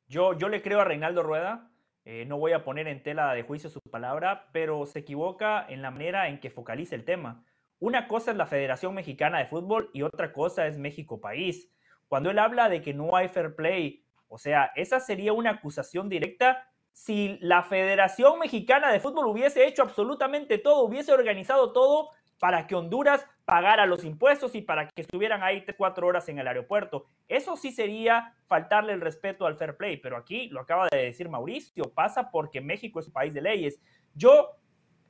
Yo, 0.07 0.36
yo 0.38 0.49
le 0.49 0.62
creo 0.62 0.80
a 0.80 0.84
Reinaldo 0.84 1.22
Rueda, 1.22 1.70
eh, 2.05 2.24
no 2.26 2.38
voy 2.38 2.53
a 2.53 2.64
poner 2.64 2.86
en 2.86 3.03
tela 3.03 3.34
de 3.34 3.42
juicio 3.42 3.70
su 3.70 3.80
palabra, 3.90 4.49
pero 4.53 4.86
se 4.86 5.01
equivoca 5.01 5.66
en 5.68 5.82
la 5.82 5.90
manera 5.90 6.28
en 6.28 6.38
que 6.38 6.51
focaliza 6.51 6.94
el 6.94 7.05
tema. 7.05 7.44
Una 7.78 8.07
cosa 8.07 8.30
es 8.30 8.36
la 8.36 8.47
Federación 8.47 8.94
Mexicana 8.94 9.38
de 9.38 9.47
Fútbol 9.47 9.90
y 9.92 10.03
otra 10.03 10.32
cosa 10.32 10.66
es 10.66 10.78
México 10.78 11.20
País. 11.20 11.72
Cuando 12.09 12.30
él 12.30 12.38
habla 12.38 12.68
de 12.68 12.80
que 12.80 12.94
no 12.94 13.16
hay 13.16 13.28
fair 13.28 13.57
play, 13.57 14.07
o 14.28 14.38
sea, 14.38 14.70
esa 14.76 15.01
sería 15.01 15.32
una 15.32 15.51
acusación 15.51 16.09
directa 16.09 16.70
si 16.97 17.36
la 17.42 17.62
Federación 17.62 18.38
Mexicana 18.38 18.90
de 18.90 19.01
Fútbol 19.01 19.26
hubiese 19.26 19.66
hecho 19.66 19.82
absolutamente 19.82 20.57
todo, 20.57 20.82
hubiese 20.82 21.12
organizado 21.12 21.74
todo 21.74 22.09
para 22.38 22.66
que 22.66 22.74
Honduras 22.74 23.26
pagara 23.44 23.84
los 23.84 24.03
impuestos 24.03 24.55
y 24.55 24.62
para 24.62 24.88
que 24.88 25.03
estuvieran 25.03 25.42
ahí 25.42 25.62
cuatro 25.76 26.07
horas 26.07 26.26
en 26.30 26.38
el 26.38 26.49
aeropuerto. 26.49 27.05
Eso 27.28 27.59
sí 27.59 27.70
sería 27.70 28.34
faltarle 28.47 28.94
el 28.94 29.03
respeto 29.03 29.44
al 29.44 29.59
fair 29.59 29.76
play, 29.76 29.99
pero 29.99 30.16
aquí 30.16 30.49
lo 30.49 30.61
acaba 30.61 30.88
de 30.90 30.97
decir 30.97 31.28
Mauricio, 31.28 31.84
pasa 31.92 32.30
porque 32.30 32.62
México 32.62 32.99
es 32.99 33.09
un 33.09 33.12
país 33.12 33.34
de 33.34 33.42
leyes. 33.42 33.78
Yo 34.14 34.57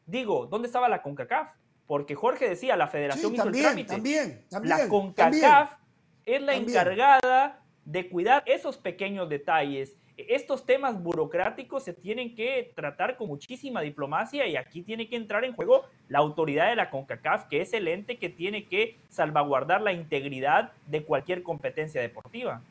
digo, 0.07 0.47
¿dónde 0.47 0.67
estaba 0.67 0.89
la 0.89 1.03
CONCACAF? 1.03 1.53
Porque 1.87 2.17
Jorge 2.17 2.49
decía, 2.49 2.77
la 2.77 2.89
federación 2.89 3.31
sí, 3.31 3.35
hizo 3.37 3.45
también, 3.45 3.65
el 3.65 3.71
trámite. 3.71 3.93
También, 3.95 4.49
también, 4.51 4.77
la 4.77 4.89
CONCACAF 4.89 5.77
es 6.25 6.43
la 6.43 6.55
encargada 6.57 7.63
de 7.85 8.09
cuidar 8.09 8.43
esos 8.47 8.77
pequeños 8.77 9.29
detalles 9.29 9.97
estos 10.17 10.65
temas 10.65 11.03
burocráticos 11.03 11.83
se 11.83 11.93
tienen 11.93 12.35
que 12.35 12.73
tratar 12.75 13.17
con 13.17 13.29
muchísima 13.29 13.83
diplomacia 13.83 14.47
y 14.47 14.57
aquí 14.57 14.83
tiene 14.83 15.09
que 15.09 15.17
entrar 15.17 15.45
en 15.45 15.55
juego 15.55 15.83
la 16.09 16.19
autoridad 16.19 16.69
de 16.69 16.77
la 16.77 16.91
CONCACAF, 16.91 17.49
que 17.49 17.61
es 17.61 17.73
el 17.75 17.89
ente 17.89 18.19
que 18.19 18.29
tiene 18.29 18.67
que 18.67 18.99
salvaguardar 19.11 19.83
la 19.83 19.93
integridad 19.93 20.73
de 20.87 21.05
cualquier 21.05 21.43
competencia 21.43 22.01
deportiva. 22.01 22.63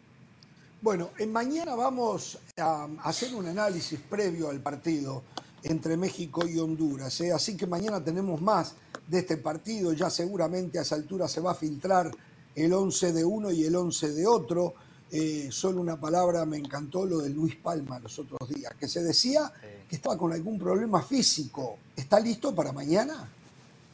Bueno, 0.81 1.09
en 1.17 1.31
mañana 1.31 1.75
vamos 1.75 2.39
a 2.57 2.87
hacer 3.03 3.33
un 3.33 3.47
análisis 3.47 3.99
previo 3.99 4.49
al 4.49 4.59
partido 4.59 5.23
entre 5.63 5.97
México 5.97 6.47
y 6.47 6.59
Honduras, 6.59 7.19
¿eh? 7.21 7.31
así 7.31 7.57
que 7.57 7.65
mañana 7.65 8.03
tenemos 8.03 8.39
más 8.41 8.75
de 9.07 9.19
este 9.19 9.37
partido, 9.37 9.93
ya 9.93 10.09
seguramente 10.09 10.77
a 10.77 10.83
esa 10.83 10.95
altura 10.95 11.27
se 11.27 11.41
va 11.41 11.51
a 11.51 11.55
filtrar 11.55 12.11
el 12.55 12.73
11 12.73 13.13
de 13.13 13.25
uno 13.25 13.51
y 13.51 13.65
el 13.65 13.75
11 13.75 14.13
de 14.13 14.27
otro. 14.27 14.75
Eh, 15.12 15.49
solo 15.51 15.82
una 15.82 15.99
palabra 15.99 16.45
me 16.45 16.58
encantó 16.58 17.06
lo 17.06 17.20
de 17.20 17.30
Luis 17.30 17.56
Palma 17.56 17.99
los 17.99 18.18
otros 18.20 18.49
días, 18.49 18.74
que 18.76 18.88
se 18.88 19.03
decía 19.03 19.51
sí. 19.62 19.68
que 19.89 19.95
estaba 19.95 20.18
con 20.18 20.34
algún 20.34 20.58
problema 20.60 21.01
físico. 21.01 21.78
¿Está 21.95 22.20
listo 22.20 22.53
para 22.53 22.72
mañana? 22.72 23.30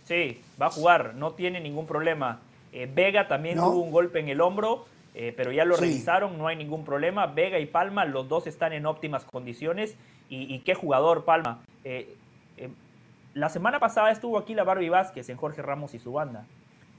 Sí, 0.06 0.42
va 0.62 0.68
a 0.68 0.72
jugar, 0.72 1.16
no 1.16 1.34
tiene 1.34 1.60
ningún 1.60 1.86
problema. 1.86 2.40
Eh, 2.74 2.90
Vega 2.94 3.28
también 3.28 3.58
tuvo 3.58 3.80
un 3.80 3.92
golpe 3.92 4.20
en 4.20 4.30
el 4.30 4.42
hombro, 4.42 4.86
eh, 5.14 5.34
pero 5.36 5.52
ya 5.52 5.66
lo 5.66 5.76
revisaron, 5.76 6.38
no 6.38 6.48
hay 6.48 6.56
ningún 6.56 6.86
problema. 6.86 7.28
Vega 7.28 7.60
y 7.60 7.66
Palma, 7.66 8.06
los 8.06 8.28
dos 8.28 8.48
están 8.48 8.74
en 8.74 8.86
óptimas 8.86 9.26
condiciones. 9.26 9.96
Y, 10.34 10.60
qué 10.60 10.76
jugador, 10.76 11.26
Palma. 11.26 11.62
Eh, 11.84 12.16
la 13.34 13.50
semana 13.50 13.80
pasada 13.80 14.12
estuvo 14.12 14.38
aquí 14.38 14.54
la 14.54 14.64
Barbie 14.64 14.88
Vázquez 14.88 15.28
en 15.28 15.36
Jorge 15.36 15.62
Ramos 15.62 15.94
y 15.94 16.00
su 16.00 16.14
banda. 16.14 16.46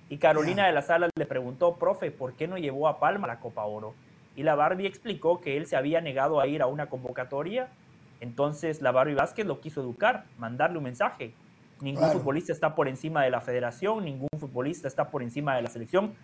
Y 0.09 0.19
Carolina 0.19 0.67
de 0.67 0.73
las 0.73 0.91
Alas 0.91 1.11
le 1.17 1.27
preguntó, 1.27 1.77
profe, 1.77 2.11
¿por 2.11 2.35
qué 2.35 2.47
no 2.47 2.59
llevó 2.59 2.89
a 2.89 2.99
Palma 2.99 3.27
la 3.27 3.41
Copa 3.41 3.65
Oro? 3.65 3.95
Y 4.37 4.43
la 4.43 4.55
Barbie 4.55 4.87
explicó 4.87 5.41
que 5.41 5.57
él 5.57 5.67
se 5.67 5.77
había 5.77 6.01
negado 6.01 6.41
a 6.41 6.47
ir 6.47 6.63
a 6.63 6.67
una 6.67 6.87
convocatoria. 6.87 7.69
Entonces 8.21 8.83
la 8.83 8.93
Barbie 8.93 9.15
Vázquez 9.15 9.47
lo 9.47 9.61
quiso 9.61 9.81
educar, 9.81 10.25
mandarle 10.39 10.79
un 10.79 10.85
mensaje. 10.85 11.35
Ningún 11.81 12.13
futbolista 12.13 12.53
está 12.53 12.75
por 12.75 12.87
encima 12.87 13.25
de 13.25 13.31
la 13.31 13.41
federación, 13.41 14.05
ningún 14.05 14.29
futbolista 14.39 14.87
está 14.87 15.11
por 15.11 15.23
encima 15.23 15.57
de 15.57 15.63
la 15.63 15.69
selección, 15.69 16.15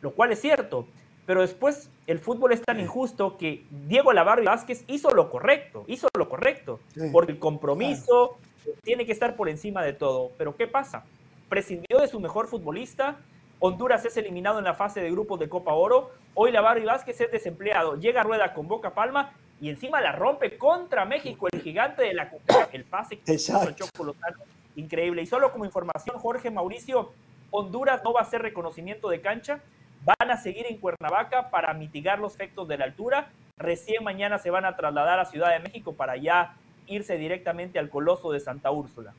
lo 0.00 0.12
cual 0.12 0.30
es 0.30 0.40
cierto. 0.40 0.86
Pero 1.26 1.40
después 1.40 1.90
el 2.06 2.20
fútbol 2.20 2.52
es 2.52 2.62
tan 2.62 2.78
injusto 2.78 3.36
que 3.36 3.66
Diego 3.86 4.12
Lavarri 4.12 4.46
Vázquez 4.46 4.84
hizo 4.86 5.10
lo 5.10 5.28
correcto, 5.28 5.84
hizo 5.88 6.08
lo 6.16 6.28
correcto, 6.28 6.80
porque 7.12 7.32
el 7.32 7.38
compromiso 7.38 8.38
tiene 8.82 9.04
que 9.04 9.12
estar 9.12 9.36
por 9.36 9.48
encima 9.48 9.82
de 9.82 9.92
todo. 9.92 10.30
Pero 10.38 10.56
¿qué 10.56 10.66
pasa? 10.68 11.04
Prescindió 11.48 11.98
de 11.98 12.08
su 12.08 12.20
mejor 12.20 12.46
futbolista, 12.46 13.16
Honduras 13.60 14.04
es 14.04 14.16
eliminado 14.16 14.58
en 14.58 14.64
la 14.64 14.74
fase 14.74 15.00
de 15.00 15.10
grupos 15.10 15.40
de 15.40 15.48
Copa 15.48 15.72
Oro. 15.72 16.10
Hoy 16.34 16.52
la 16.52 16.60
Barry 16.60 16.84
Vázquez 16.84 17.20
es 17.20 17.32
desempleado. 17.32 17.96
Llega 17.96 18.20
a 18.20 18.24
Rueda 18.24 18.52
con 18.52 18.68
Boca 18.68 18.94
Palma 18.94 19.32
y 19.60 19.70
encima 19.70 20.00
la 20.00 20.12
rompe 20.12 20.56
contra 20.58 21.04
México, 21.04 21.48
el 21.50 21.62
gigante 21.62 22.02
de 22.02 22.14
la 22.14 22.30
El 22.72 22.84
pase 22.84 23.18
que 23.18 23.38
increíble. 24.76 25.22
Y 25.22 25.26
solo 25.26 25.50
como 25.50 25.64
información, 25.64 26.18
Jorge 26.18 26.50
Mauricio, 26.50 27.12
Honduras 27.50 28.02
no 28.04 28.12
va 28.12 28.20
a 28.20 28.24
hacer 28.24 28.42
reconocimiento 28.42 29.08
de 29.08 29.20
cancha. 29.20 29.60
Van 30.04 30.30
a 30.30 30.36
seguir 30.36 30.66
en 30.66 30.76
Cuernavaca 30.76 31.50
para 31.50 31.72
mitigar 31.74 32.20
los 32.20 32.34
efectos 32.34 32.68
de 32.68 32.78
la 32.78 32.84
altura. 32.84 33.30
Recién 33.56 34.04
mañana 34.04 34.38
se 34.38 34.50
van 34.50 34.66
a 34.66 34.76
trasladar 34.76 35.18
a 35.18 35.24
Ciudad 35.24 35.50
de 35.50 35.58
México 35.58 35.94
para 35.94 36.16
ya 36.16 36.54
irse 36.86 37.16
directamente 37.16 37.78
al 37.78 37.90
Coloso 37.90 38.30
de 38.30 38.38
Santa 38.38 38.70
Úrsula. 38.70 39.14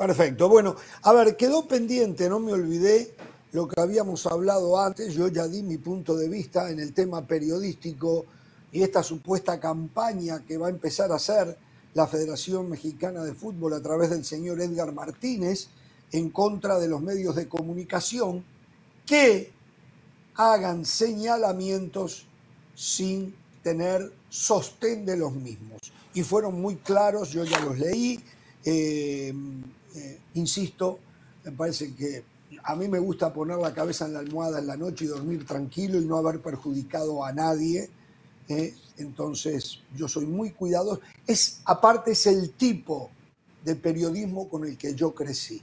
Perfecto. 0.00 0.48
Bueno, 0.48 0.76
a 1.02 1.12
ver, 1.12 1.36
quedó 1.36 1.68
pendiente, 1.68 2.26
no 2.30 2.40
me 2.40 2.54
olvidé 2.54 3.14
lo 3.52 3.68
que 3.68 3.78
habíamos 3.78 4.24
hablado 4.24 4.80
antes. 4.80 5.12
Yo 5.12 5.28
ya 5.28 5.46
di 5.46 5.62
mi 5.62 5.76
punto 5.76 6.16
de 6.16 6.26
vista 6.26 6.70
en 6.70 6.80
el 6.80 6.94
tema 6.94 7.26
periodístico 7.26 8.24
y 8.72 8.82
esta 8.82 9.02
supuesta 9.02 9.60
campaña 9.60 10.42
que 10.46 10.56
va 10.56 10.68
a 10.68 10.70
empezar 10.70 11.12
a 11.12 11.16
hacer 11.16 11.54
la 11.92 12.06
Federación 12.06 12.70
Mexicana 12.70 13.22
de 13.22 13.34
Fútbol 13.34 13.74
a 13.74 13.82
través 13.82 14.08
del 14.08 14.24
señor 14.24 14.62
Edgar 14.62 14.90
Martínez 14.94 15.68
en 16.12 16.30
contra 16.30 16.78
de 16.78 16.88
los 16.88 17.02
medios 17.02 17.36
de 17.36 17.46
comunicación 17.46 18.42
que 19.04 19.52
hagan 20.36 20.86
señalamientos 20.86 22.24
sin 22.74 23.34
tener 23.62 24.10
sostén 24.30 25.04
de 25.04 25.18
los 25.18 25.34
mismos. 25.34 25.92
Y 26.14 26.22
fueron 26.22 26.58
muy 26.58 26.76
claros, 26.76 27.32
yo 27.32 27.44
ya 27.44 27.60
los 27.60 27.78
leí. 27.78 28.18
Eh, 28.64 29.34
eh, 29.94 30.18
insisto, 30.34 30.98
me 31.44 31.52
parece 31.52 31.94
que 31.94 32.24
a 32.62 32.74
mí 32.76 32.88
me 32.88 32.98
gusta 32.98 33.32
poner 33.32 33.58
la 33.58 33.72
cabeza 33.72 34.06
en 34.06 34.14
la 34.14 34.20
almohada 34.20 34.58
en 34.58 34.66
la 34.66 34.76
noche 34.76 35.04
y 35.04 35.08
dormir 35.08 35.46
tranquilo 35.46 36.00
y 36.00 36.04
no 36.04 36.16
haber 36.16 36.40
perjudicado 36.40 37.24
a 37.24 37.32
nadie. 37.32 37.88
¿eh? 38.48 38.74
entonces, 38.98 39.80
yo 39.94 40.08
soy 40.08 40.26
muy 40.26 40.50
cuidadoso. 40.50 41.00
Es, 41.26 41.62
aparte, 41.64 42.12
es 42.12 42.26
el 42.26 42.52
tipo 42.52 43.10
de 43.64 43.76
periodismo 43.76 44.48
con 44.48 44.64
el 44.64 44.76
que 44.76 44.94
yo 44.94 45.14
crecí. 45.14 45.62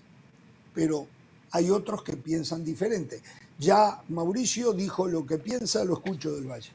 Pero 0.73 1.07
hay 1.51 1.69
otros 1.69 2.03
que 2.03 2.15
piensan 2.15 2.63
diferente. 2.63 3.21
Ya 3.59 4.01
Mauricio 4.09 4.73
dijo 4.73 5.07
lo 5.07 5.25
que 5.25 5.37
piensa, 5.37 5.83
lo 5.83 5.93
escucho 5.93 6.31
del 6.31 6.49
Valle. 6.49 6.71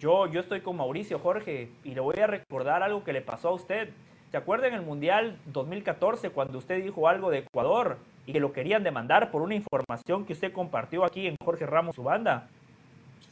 Yo, 0.00 0.26
yo 0.26 0.40
estoy 0.40 0.60
con 0.60 0.76
Mauricio, 0.76 1.18
Jorge, 1.18 1.70
y 1.84 1.94
le 1.94 2.00
voy 2.00 2.16
a 2.18 2.26
recordar 2.26 2.82
algo 2.82 3.02
que 3.02 3.12
le 3.12 3.22
pasó 3.22 3.48
a 3.48 3.54
usted. 3.54 3.90
¿Se 4.30 4.36
acuerda 4.36 4.66
en 4.66 4.74
el 4.74 4.82
Mundial 4.82 5.38
2014 5.46 6.30
cuando 6.30 6.58
usted 6.58 6.82
dijo 6.82 7.08
algo 7.08 7.30
de 7.30 7.38
Ecuador 7.38 7.98
y 8.26 8.32
que 8.32 8.40
lo 8.40 8.52
querían 8.52 8.82
demandar 8.82 9.30
por 9.30 9.40
una 9.40 9.54
información 9.54 10.24
que 10.24 10.32
usted 10.32 10.52
compartió 10.52 11.04
aquí 11.04 11.28
en 11.28 11.36
Jorge 11.42 11.64
Ramos, 11.64 11.94
su 11.94 12.02
banda? 12.02 12.48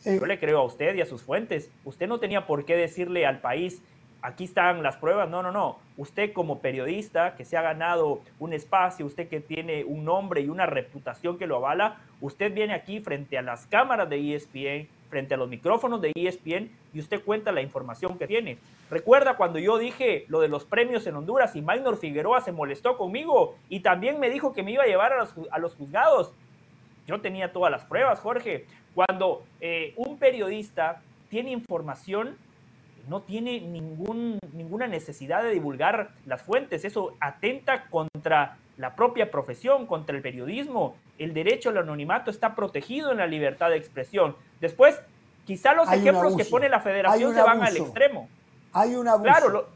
Yo 0.04 0.24
le 0.26 0.38
creo 0.38 0.58
a 0.60 0.64
usted 0.64 0.94
y 0.94 1.00
a 1.00 1.06
sus 1.06 1.22
fuentes. 1.22 1.70
Usted 1.84 2.06
no 2.06 2.20
tenía 2.20 2.46
por 2.46 2.64
qué 2.64 2.76
decirle 2.76 3.26
al 3.26 3.40
país, 3.40 3.82
aquí 4.22 4.44
están 4.44 4.82
las 4.82 4.96
pruebas. 4.96 5.28
No, 5.28 5.42
no, 5.42 5.50
no. 5.50 5.78
Usted 5.96 6.32
como 6.32 6.60
periodista 6.60 7.34
que 7.36 7.44
se 7.44 7.56
ha 7.56 7.62
ganado 7.62 8.20
un 8.38 8.52
espacio, 8.52 9.04
usted 9.04 9.28
que 9.28 9.40
tiene 9.40 9.84
un 9.84 10.04
nombre 10.04 10.42
y 10.42 10.48
una 10.48 10.66
reputación 10.66 11.38
que 11.38 11.46
lo 11.46 11.56
avala, 11.56 11.98
usted 12.20 12.54
viene 12.54 12.72
aquí 12.72 13.00
frente 13.00 13.36
a 13.36 13.42
las 13.42 13.66
cámaras 13.66 14.08
de 14.08 14.34
ESPN, 14.34 14.88
frente 15.14 15.34
a 15.34 15.36
los 15.36 15.48
micrófonos 15.48 16.00
de 16.00 16.10
ESPN 16.12 16.72
y 16.92 16.98
usted 16.98 17.22
cuenta 17.22 17.52
la 17.52 17.62
información 17.62 18.18
que 18.18 18.26
tiene. 18.26 18.58
Recuerda 18.90 19.36
cuando 19.36 19.60
yo 19.60 19.78
dije 19.78 20.24
lo 20.26 20.40
de 20.40 20.48
los 20.48 20.64
premios 20.64 21.06
en 21.06 21.14
Honduras 21.14 21.54
y 21.54 21.62
Maynor 21.62 21.98
Figueroa 21.98 22.40
se 22.40 22.50
molestó 22.50 22.98
conmigo 22.98 23.54
y 23.68 23.78
también 23.78 24.18
me 24.18 24.28
dijo 24.28 24.52
que 24.52 24.64
me 24.64 24.72
iba 24.72 24.82
a 24.82 24.86
llevar 24.86 25.12
a 25.12 25.18
los, 25.18 25.32
a 25.52 25.60
los 25.60 25.76
juzgados. 25.76 26.32
Yo 27.06 27.20
tenía 27.20 27.52
todas 27.52 27.70
las 27.70 27.84
pruebas, 27.84 28.18
Jorge. 28.18 28.66
Cuando 28.92 29.44
eh, 29.60 29.94
un 29.96 30.18
periodista 30.18 31.00
tiene 31.28 31.52
información, 31.52 32.36
no 33.08 33.22
tiene 33.22 33.60
ningún, 33.60 34.40
ninguna 34.52 34.88
necesidad 34.88 35.44
de 35.44 35.50
divulgar 35.50 36.10
las 36.26 36.42
fuentes. 36.42 36.84
Eso 36.84 37.14
atenta 37.20 37.84
contra 37.88 38.56
la 38.76 38.96
propia 38.96 39.30
profesión, 39.30 39.86
contra 39.86 40.16
el 40.16 40.22
periodismo. 40.22 40.96
El 41.18 41.32
derecho 41.32 41.70
al 41.70 41.78
anonimato 41.78 42.30
está 42.30 42.54
protegido 42.54 43.12
en 43.12 43.18
la 43.18 43.26
libertad 43.26 43.70
de 43.70 43.76
expresión. 43.76 44.36
Después, 44.60 45.00
quizá 45.44 45.74
los 45.74 45.90
ejemplos 45.92 46.36
que 46.36 46.44
pone 46.44 46.68
la 46.68 46.80
federación 46.80 47.34
se 47.34 47.42
van 47.42 47.62
al 47.62 47.76
extremo. 47.76 48.28
Hay 48.72 48.96
un 48.96 49.06
abuso. 49.06 49.22
Claro, 49.22 49.68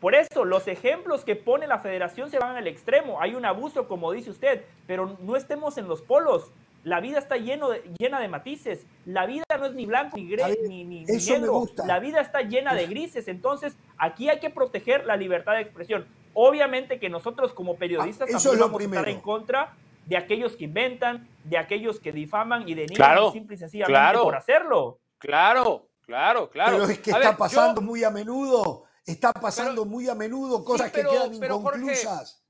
por 0.00 0.14
eso 0.14 0.44
los 0.44 0.68
ejemplos 0.68 1.24
que 1.24 1.34
pone 1.34 1.66
la 1.66 1.78
federación 1.78 2.30
se 2.30 2.38
van 2.38 2.56
al 2.56 2.66
extremo. 2.66 3.20
Hay 3.20 3.34
un 3.34 3.44
abuso, 3.44 3.88
como 3.88 4.12
dice 4.12 4.30
usted, 4.30 4.62
pero 4.86 5.16
no 5.20 5.34
estemos 5.34 5.78
en 5.78 5.88
los 5.88 6.02
polos. 6.02 6.52
La 6.84 7.00
vida 7.00 7.18
está 7.18 7.38
lleno 7.38 7.70
de, 7.70 7.82
llena 7.98 8.20
de 8.20 8.28
matices. 8.28 8.86
La 9.06 9.24
vida 9.24 9.44
no 9.58 9.64
es 9.64 9.72
ni 9.72 9.86
blanco 9.86 10.18
ni, 10.18 10.28
gris, 10.28 10.44
ni, 10.68 10.84
ni, 10.84 11.04
negro. 11.04 11.64
La 11.86 11.98
vida 11.98 12.20
está 12.20 12.42
llena 12.42 12.74
de 12.74 12.86
grises. 12.86 13.26
Entonces, 13.28 13.76
aquí 13.96 14.28
hay 14.28 14.38
que 14.38 14.50
proteger 14.50 15.06
la 15.06 15.16
libertad 15.16 15.54
de 15.54 15.62
expresión. 15.62 16.04
Obviamente 16.34 16.98
que 16.98 17.08
nosotros 17.08 17.52
como 17.52 17.76
periodistas 17.76 18.28
ah, 18.28 18.32
también 18.32 18.60
vamos 18.60 18.80
a 18.80 18.84
estar 18.84 19.08
en 19.08 19.20
contra 19.20 19.74
de 20.06 20.16
aquellos 20.16 20.56
que 20.56 20.64
inventan, 20.64 21.28
de 21.44 21.58
aquellos 21.58 22.00
que 22.00 22.12
difaman 22.12 22.68
y 22.68 22.74
denigran 22.74 22.96
claro, 22.96 23.32
simple 23.32 23.54
y 23.54 23.58
sencillamente 23.58 24.18
por 24.18 24.36
hacerlo. 24.36 25.00
Claro, 25.18 25.88
claro, 26.02 26.50
claro. 26.50 26.72
Pero 26.72 26.84
es 26.90 26.98
que 26.98 27.10
está 27.10 27.36
pasando 27.36 27.80
muy 27.80 28.04
a 28.04 28.10
menudo. 28.10 28.84
Está 29.06 29.32
pasando 29.32 29.84
muy 29.84 30.08
a 30.08 30.14
menudo 30.14 30.64
cosas 30.64 30.90
que 30.90 31.02
quedan 31.02 31.34
inconclusas. 31.34 32.42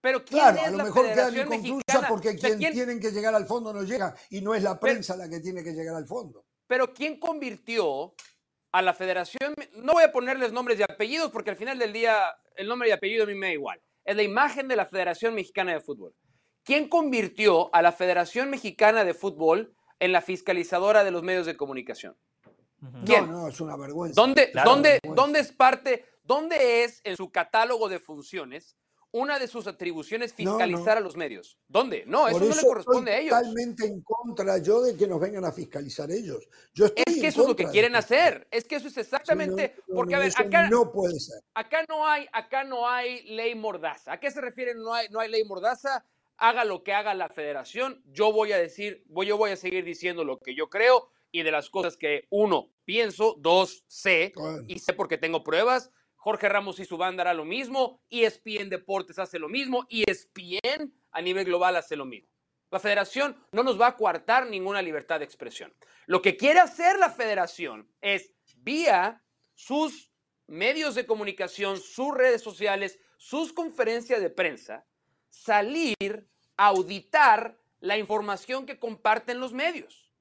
Pero 0.00 0.24
¿quién 0.24 0.40
claro, 0.40 0.58
es 0.58 0.64
a 0.64 0.70
lo 0.70 0.84
mejor 0.84 1.06
quedan 1.06 1.36
inconclusas 1.36 2.08
porque 2.08 2.36
quien 2.36 2.58
tienen 2.58 3.00
que 3.00 3.10
llegar 3.10 3.34
al 3.34 3.46
fondo 3.46 3.72
no 3.72 3.82
llega 3.82 4.14
y 4.30 4.40
no 4.40 4.54
es 4.54 4.62
la 4.62 4.78
prensa 4.78 5.16
la 5.16 5.28
que 5.28 5.40
tiene 5.40 5.62
que 5.62 5.72
llegar 5.72 5.96
al 5.96 6.06
fondo. 6.06 6.44
Pero 6.66 6.92
¿quién 6.94 7.18
convirtió 7.18 8.14
a 8.72 8.82
la 8.82 8.94
federación? 8.94 9.54
No 9.74 9.94
voy 9.94 10.04
a 10.04 10.12
ponerles 10.12 10.52
nombres 10.52 10.78
y 10.78 10.82
apellidos 10.82 11.30
porque 11.30 11.50
al 11.50 11.56
final 11.56 11.78
del 11.78 11.92
día 11.92 12.16
el 12.56 12.68
nombre 12.68 12.88
y 12.88 12.92
apellido 12.92 13.24
a 13.24 13.26
mí 13.26 13.34
me 13.34 13.46
da 13.46 13.52
igual. 13.52 13.80
Es 14.04 14.16
la 14.16 14.22
imagen 14.22 14.68
de 14.68 14.76
la 14.76 14.86
Federación 14.86 15.34
Mexicana 15.34 15.72
de 15.72 15.80
Fútbol. 15.80 16.14
¿Quién 16.64 16.88
convirtió 16.88 17.74
a 17.74 17.82
la 17.82 17.92
Federación 17.92 18.50
Mexicana 18.50 19.04
de 19.04 19.14
Fútbol 19.14 19.74
en 20.00 20.12
la 20.12 20.20
fiscalizadora 20.20 21.04
de 21.04 21.10
los 21.10 21.22
medios 21.22 21.46
de 21.46 21.56
comunicación? 21.56 22.16
¿Quién? 23.04 23.26
No, 23.26 23.42
no, 23.42 23.48
es 23.48 23.60
una 23.60 23.76
vergüenza. 23.76 24.20
¿Dónde, 24.20 24.52
¿dónde, 24.64 25.00
¿Dónde 25.02 25.40
es 25.40 25.52
parte, 25.52 26.04
dónde 26.22 26.84
es 26.84 27.00
en 27.04 27.16
su 27.16 27.30
catálogo 27.30 27.88
de 27.88 27.98
funciones 27.98 28.76
una 29.10 29.38
de 29.38 29.48
sus 29.48 29.66
atribuciones 29.66 30.34
fiscalizar 30.34 30.98
a 30.98 31.00
los 31.00 31.16
medios. 31.16 31.58
¿Dónde? 31.66 32.04
No, 32.06 32.28
eso, 32.28 32.40
no 32.40 32.54
le 32.54 32.62
corresponde 32.62 33.12
a 33.12 33.18
ellos. 33.18 33.30
Totalmente 33.30 33.86
en 33.86 34.02
contra 34.02 34.58
yo 34.58 34.82
de 34.82 34.96
que 34.96 35.06
nos 35.06 35.20
vengan 35.20 35.44
a 35.44 35.52
fiscalizar 35.52 36.10
ellos. 36.10 36.48
Yo 36.74 36.86
estoy 36.86 37.04
es 37.06 37.20
que 37.20 37.26
eso 37.28 37.42
es 37.42 37.48
lo 37.48 37.56
que 37.56 37.66
quieren 37.68 37.96
hacer. 37.96 38.46
Es 38.50 38.64
que 38.64 38.76
eso 38.76 38.88
es 38.88 38.96
exactamente 38.96 39.76
porque 39.92 40.14
a 40.14 40.18
ver, 40.18 40.32
acá 40.36 40.68
no 40.68 40.92
puede 40.92 41.18
ser. 41.18 41.40
Acá 41.54 41.84
no 41.88 42.06
hay, 42.06 42.26
acá 42.32 42.64
no 42.64 42.88
hay 42.88 43.22
ley 43.28 43.54
mordaza. 43.54 44.12
¿A 44.12 44.20
qué 44.20 44.30
se 44.30 44.40
refiere? 44.40 44.74
No 44.74 44.92
hay, 44.92 45.08
no 45.08 45.20
hay 45.20 45.30
ley 45.30 45.44
mordaza. 45.44 46.04
Haga 46.36 46.64
lo 46.64 46.84
que 46.84 46.92
haga 46.92 47.14
la 47.14 47.28
Federación. 47.28 48.02
Yo 48.12 48.32
voy 48.32 48.52
a 48.52 48.58
decir, 48.58 49.04
yo 49.08 49.36
voy 49.36 49.50
a 49.50 49.56
seguir 49.56 49.84
diciendo 49.84 50.22
lo 50.24 50.38
que 50.38 50.54
yo 50.54 50.68
creo 50.68 51.10
y 51.32 51.42
de 51.42 51.50
las 51.50 51.68
cosas 51.70 51.96
que 51.96 52.26
uno 52.30 52.70
pienso, 52.84 53.34
dos 53.38 53.84
sé 53.86 54.32
y 54.66 54.78
sé 54.78 54.92
porque 54.92 55.18
tengo 55.18 55.42
pruebas 55.42 55.90
Jorge 56.28 56.50
Ramos 56.50 56.78
y 56.78 56.84
su 56.84 56.98
banda 56.98 57.22
hará 57.22 57.32
lo 57.32 57.46
mismo, 57.46 58.02
ESPN 58.10 58.68
Deportes 58.68 59.18
hace 59.18 59.38
lo 59.38 59.48
mismo, 59.48 59.86
ESPN 59.88 60.92
a 61.10 61.22
nivel 61.22 61.46
global 61.46 61.74
hace 61.76 61.96
lo 61.96 62.04
mismo. 62.04 62.28
La 62.70 62.78
federación 62.78 63.34
no 63.50 63.62
nos 63.62 63.80
va 63.80 63.86
a 63.86 63.96
coartar 63.96 64.46
ninguna 64.46 64.82
libertad 64.82 65.20
de 65.20 65.24
expresión. 65.24 65.72
Lo 66.04 66.20
que 66.20 66.36
quiere 66.36 66.60
hacer 66.60 66.98
la 66.98 67.08
federación 67.08 67.90
es, 68.02 68.34
vía 68.56 69.24
sus 69.54 70.12
medios 70.46 70.94
de 70.94 71.06
comunicación, 71.06 71.80
sus 71.80 72.14
redes 72.14 72.42
sociales, 72.42 73.00
sus 73.16 73.54
conferencias 73.54 74.20
de 74.20 74.28
prensa, 74.28 74.84
salir 75.30 76.28
a 76.58 76.66
auditar 76.66 77.58
la 77.80 77.96
información 77.96 78.66
que 78.66 78.78
comparten 78.78 79.40
los 79.40 79.54
medios. 79.54 80.12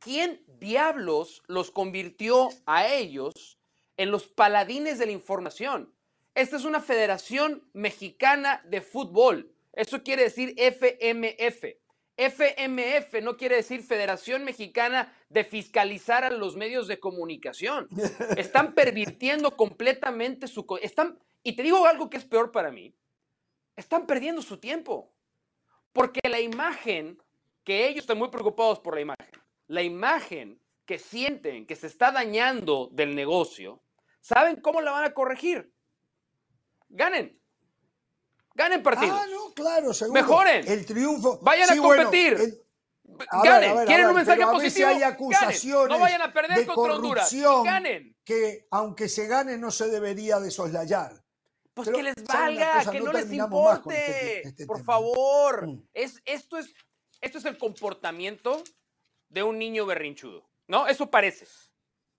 ¿Quién 0.00 0.44
diablos 0.58 1.40
los 1.46 1.70
convirtió 1.70 2.48
a 2.66 2.88
ellos 2.88 3.60
en 3.96 4.10
los 4.10 4.26
paladines 4.26 4.98
de 4.98 5.06
la 5.06 5.12
información? 5.12 5.92
Esta 6.34 6.56
es 6.56 6.64
una 6.64 6.80
Federación 6.80 7.68
Mexicana 7.72 8.62
de 8.66 8.80
Fútbol. 8.80 9.52
Eso 9.72 10.02
quiere 10.02 10.24
decir 10.24 10.54
FMF. 10.56 11.64
FMF 12.16 13.22
no 13.22 13.36
quiere 13.36 13.56
decir 13.56 13.82
Federación 13.82 14.44
Mexicana 14.44 15.14
de 15.28 15.44
Fiscalizar 15.44 16.24
a 16.24 16.30
los 16.30 16.56
Medios 16.56 16.88
de 16.88 17.00
Comunicación. 17.00 17.88
Están 18.36 18.74
pervirtiendo 18.74 19.56
completamente 19.56 20.46
su... 20.46 20.66
Están, 20.80 21.18
y 21.42 21.54
te 21.56 21.62
digo 21.62 21.86
algo 21.86 22.10
que 22.10 22.18
es 22.18 22.24
peor 22.24 22.52
para 22.52 22.70
mí. 22.70 22.94
Están 23.76 24.06
perdiendo 24.06 24.42
su 24.42 24.58
tiempo. 24.58 25.12
Porque 25.92 26.20
la 26.28 26.40
imagen 26.40 27.22
que 27.64 27.88
ellos 27.88 28.00
están 28.00 28.18
muy 28.18 28.28
preocupados 28.28 28.80
por 28.80 28.94
la 28.94 29.02
imagen, 29.02 29.40
la 29.66 29.82
imagen 29.82 30.58
que 30.84 30.98
sienten 30.98 31.66
que 31.66 31.76
se 31.76 31.86
está 31.86 32.10
dañando 32.10 32.88
del 32.92 33.14
negocio, 33.14 33.82
¿saben 34.20 34.60
cómo 34.60 34.80
la 34.80 34.92
van 34.92 35.04
a 35.04 35.14
corregir? 35.14 35.72
Ganen. 36.88 37.40
Ganen 38.54 38.82
partidos. 38.82 39.18
Ah, 39.18 39.26
no, 39.30 39.54
claro, 39.54 39.94
seguro. 39.94 40.20
Mejoren. 40.20 40.68
El 40.68 40.84
triunfo. 40.84 41.38
Vayan 41.42 41.70
a 41.70 41.76
competir. 41.80 42.34
Bueno, 42.34 42.44
el... 42.44 43.42
Ganen. 43.42 43.76
Ver, 43.76 43.86
¿Quieren 43.86 44.06
ver, 44.06 44.10
un 44.10 44.16
mensaje 44.16 44.42
positivo? 44.42 44.88
A 44.88 44.90
hay 44.90 45.02
acusaciones 45.02 45.64
Ganen. 45.64 45.88
No 45.88 45.98
vayan 45.98 46.22
a 46.22 46.32
perder 46.32 46.58
de 46.58 46.66
contra 46.66 46.94
Honduras. 46.94 47.34
Ganen. 47.64 48.16
Que 48.24 48.66
aunque 48.70 49.08
se 49.08 49.26
gane 49.26 49.56
no 49.56 49.70
se 49.70 49.88
debería 49.88 50.38
de 50.38 50.50
soslayar. 50.50 51.22
Pues 51.74 51.86
pero, 51.86 51.96
que 51.96 52.02
les 52.02 52.14
valga, 52.24 52.90
que 52.90 52.98
no, 52.98 53.06
no 53.06 53.12
les 53.12 53.32
importe. 53.32 53.94
Este, 53.94 54.48
este 54.48 54.66
Por 54.66 54.76
tema. 54.76 54.86
favor. 54.86 55.66
Mm. 55.68 55.88
Es, 55.94 56.20
esto, 56.26 56.58
es, 56.58 56.74
esto 57.22 57.38
es 57.38 57.44
el 57.46 57.56
comportamiento 57.56 58.62
de 59.30 59.42
un 59.42 59.58
niño 59.58 59.86
berrinchudo. 59.86 60.51
¿No? 60.68 60.86
Eso 60.86 61.10
parece. 61.10 61.46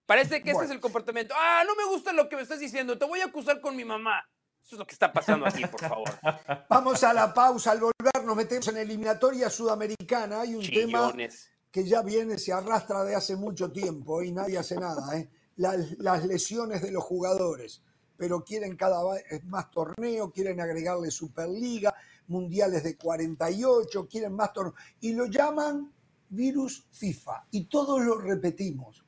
Parece 0.05 0.43
que 0.43 0.51
bueno. 0.51 0.59
ese 0.59 0.65
es 0.65 0.75
el 0.75 0.81
comportamiento. 0.81 1.33
Ah, 1.37 1.63
no 1.65 1.75
me 1.75 1.85
gusta 1.85 2.11
lo 2.11 2.27
que 2.27 2.35
me 2.35 2.41
estás 2.41 2.59
diciendo. 2.59 2.97
Te 2.97 3.05
voy 3.05 3.21
a 3.21 3.25
acusar 3.25 3.61
con 3.61 3.75
mi 3.75 3.85
mamá. 3.85 4.23
Eso 4.63 4.75
es 4.75 4.79
lo 4.79 4.85
que 4.85 4.93
está 4.93 5.11
pasando 5.11 5.45
aquí, 5.45 5.65
por 5.65 5.81
favor. 5.81 6.09
Vamos 6.69 7.03
a 7.03 7.13
la 7.13 7.33
pausa. 7.33 7.71
Al 7.71 7.79
volver 7.79 8.23
nos 8.25 8.35
metemos 8.35 8.67
en 8.69 8.77
eliminatoria 8.77 9.49
sudamericana. 9.49 10.41
Hay 10.41 10.55
un 10.55 10.61
Chillones. 10.61 11.43
tema 11.43 11.53
que 11.71 11.83
ya 11.83 12.01
viene, 12.01 12.37
se 12.37 12.53
arrastra 12.53 13.03
de 13.03 13.15
hace 13.15 13.35
mucho 13.35 13.71
tiempo 13.71 14.21
y 14.21 14.31
nadie 14.31 14.57
hace 14.57 14.75
nada. 14.75 15.17
¿eh? 15.17 15.29
Las, 15.55 15.97
las, 15.97 16.25
lesiones 16.25 16.81
de 16.81 16.91
los 16.91 17.03
jugadores. 17.03 17.81
Pero 18.15 18.43
quieren 18.43 18.77
cada 18.77 19.03
vez 19.11 19.43
más 19.45 19.71
torneo, 19.71 20.31
quieren 20.31 20.61
agregarle 20.61 21.09
Superliga, 21.11 21.93
mundiales 22.27 22.83
de 22.83 22.95
48, 22.95 24.07
quieren 24.07 24.33
más 24.33 24.53
torneos. 24.53 24.75
Y 25.01 25.13
lo 25.13 25.25
llaman 25.25 25.91
virus 26.29 26.85
FIFA. 26.91 27.45
Y 27.51 27.65
todos 27.65 28.01
lo 28.01 28.17
repetimos. 28.17 29.03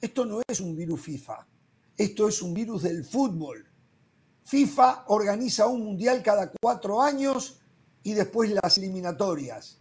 Esto 0.00 0.24
no 0.24 0.40
es 0.46 0.60
un 0.60 0.76
virus 0.76 1.00
FIFA. 1.00 1.46
Esto 1.96 2.28
es 2.28 2.40
un 2.42 2.54
virus 2.54 2.82
del 2.82 3.04
fútbol. 3.04 3.66
FIFA 4.44 5.04
organiza 5.08 5.66
un 5.66 5.84
mundial 5.84 6.22
cada 6.22 6.50
cuatro 6.60 7.02
años 7.02 7.60
y 8.02 8.14
después 8.14 8.50
las 8.50 8.78
eliminatorias. 8.78 9.78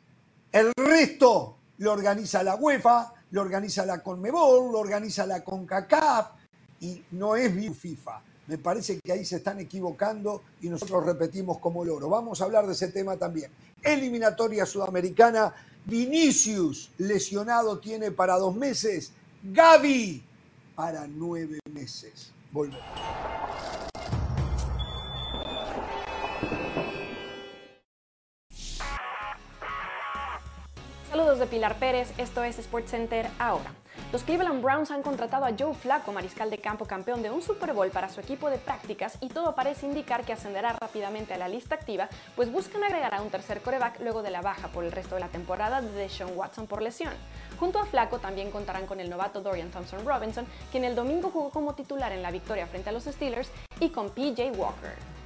El 0.52 0.74
resto 0.76 1.58
lo 1.78 1.94
organiza 1.94 2.44
la 2.44 2.56
UEFA, 2.56 3.14
lo 3.32 3.42
organiza 3.42 3.86
la 3.86 4.04
Conmebol, 4.04 4.72
lo 4.72 4.80
organiza 4.80 5.26
la 5.26 5.44
CONCACAF 5.44 6.32
y 6.82 7.04
no 7.12 7.36
es 7.36 7.56
virus 7.56 7.78
FIFA. 7.78 8.22
Me 8.48 8.58
parece 8.58 9.00
que 9.00 9.12
ahí 9.12 9.24
se 9.24 9.38
están 9.38 9.60
equivocando 9.60 10.42
y 10.62 10.70
nosotros 10.70 11.06
repetimos 11.06 11.60
como 11.60 11.86
loro. 11.86 12.10
Vamos 12.10 12.42
a 12.42 12.46
hablar 12.46 12.66
de 12.66 12.74
ese 12.74 12.88
tema 12.88 13.16
también. 13.16 13.52
Eliminatoria 13.82 14.66
sudamericana. 14.66 15.54
Vinicius 15.86 16.92
lesionado 16.98 17.80
tiene 17.80 18.12
para 18.12 18.38
dos 18.38 18.56
meses. 18.56 19.12
Gaby 19.44 20.24
para 20.76 21.08
nueve 21.08 21.60
meses. 21.72 22.32
Volvemos. 22.52 23.89
De 31.38 31.46
Pilar 31.46 31.76
Pérez, 31.76 32.12
esto 32.18 32.44
es 32.44 32.56
SportsCenter 32.56 33.30
ahora. 33.38 33.72
Los 34.12 34.24
Cleveland 34.24 34.64
Browns 34.64 34.90
han 34.90 35.04
contratado 35.04 35.46
a 35.46 35.52
Joe 35.58 35.76
Flacco, 35.76 36.12
mariscal 36.12 36.50
de 36.50 36.58
campo 36.58 36.86
campeón 36.86 37.22
de 37.22 37.30
un 37.30 37.44
Super 37.44 37.72
Bowl 37.74 37.92
para 37.92 38.10
su 38.10 38.20
equipo 38.20 38.50
de 38.50 38.58
prácticas 38.58 39.16
y 39.22 39.30
todo 39.30 39.54
parece 39.54 39.86
indicar 39.86 40.26
que 40.26 40.34
ascenderá 40.34 40.74
rápidamente 40.74 41.36
a 41.36 41.38
la 41.38 41.48
lista 41.48 41.76
activa, 41.76 42.10
pues 42.36 42.52
buscan 42.52 42.84
agregar 42.84 43.14
a 43.14 43.22
un 43.22 43.30
tercer 43.30 43.62
coreback 43.62 44.00
luego 44.00 44.24
de 44.24 44.32
la 44.32 44.42
baja 44.42 44.70
por 44.70 44.84
el 44.84 44.92
resto 44.92 45.16
de 45.16 45.22
la 45.22 45.28
temporada 45.28 45.82
de 45.82 45.92
Deshaun 45.92 46.36
Watson 46.36 46.66
por 46.66 46.82
lesión. 46.82 47.14
Junto 47.60 47.78
a 47.78 47.86
Flacco 47.86 48.18
también 48.18 48.50
contarán 48.50 48.88
con 48.88 49.00
el 49.00 49.12
novato 49.12 49.42
Dorian 49.42 49.70
Thompson 49.70 50.04
Robinson, 50.08 50.48
quien 50.72 50.84
el 50.84 50.96
domingo 50.96 51.30
jugó 51.30 51.52
como 51.52 51.76
titular 51.76 52.12
en 52.12 52.24
la 52.24 52.32
victoria 52.32 52.66
frente 52.66 52.90
a 52.90 52.92
los 52.92 53.04
Steelers, 53.04 53.52
y 53.80 53.90
con 53.90 54.10
PJ 54.10 54.52
Walker. 54.58 55.19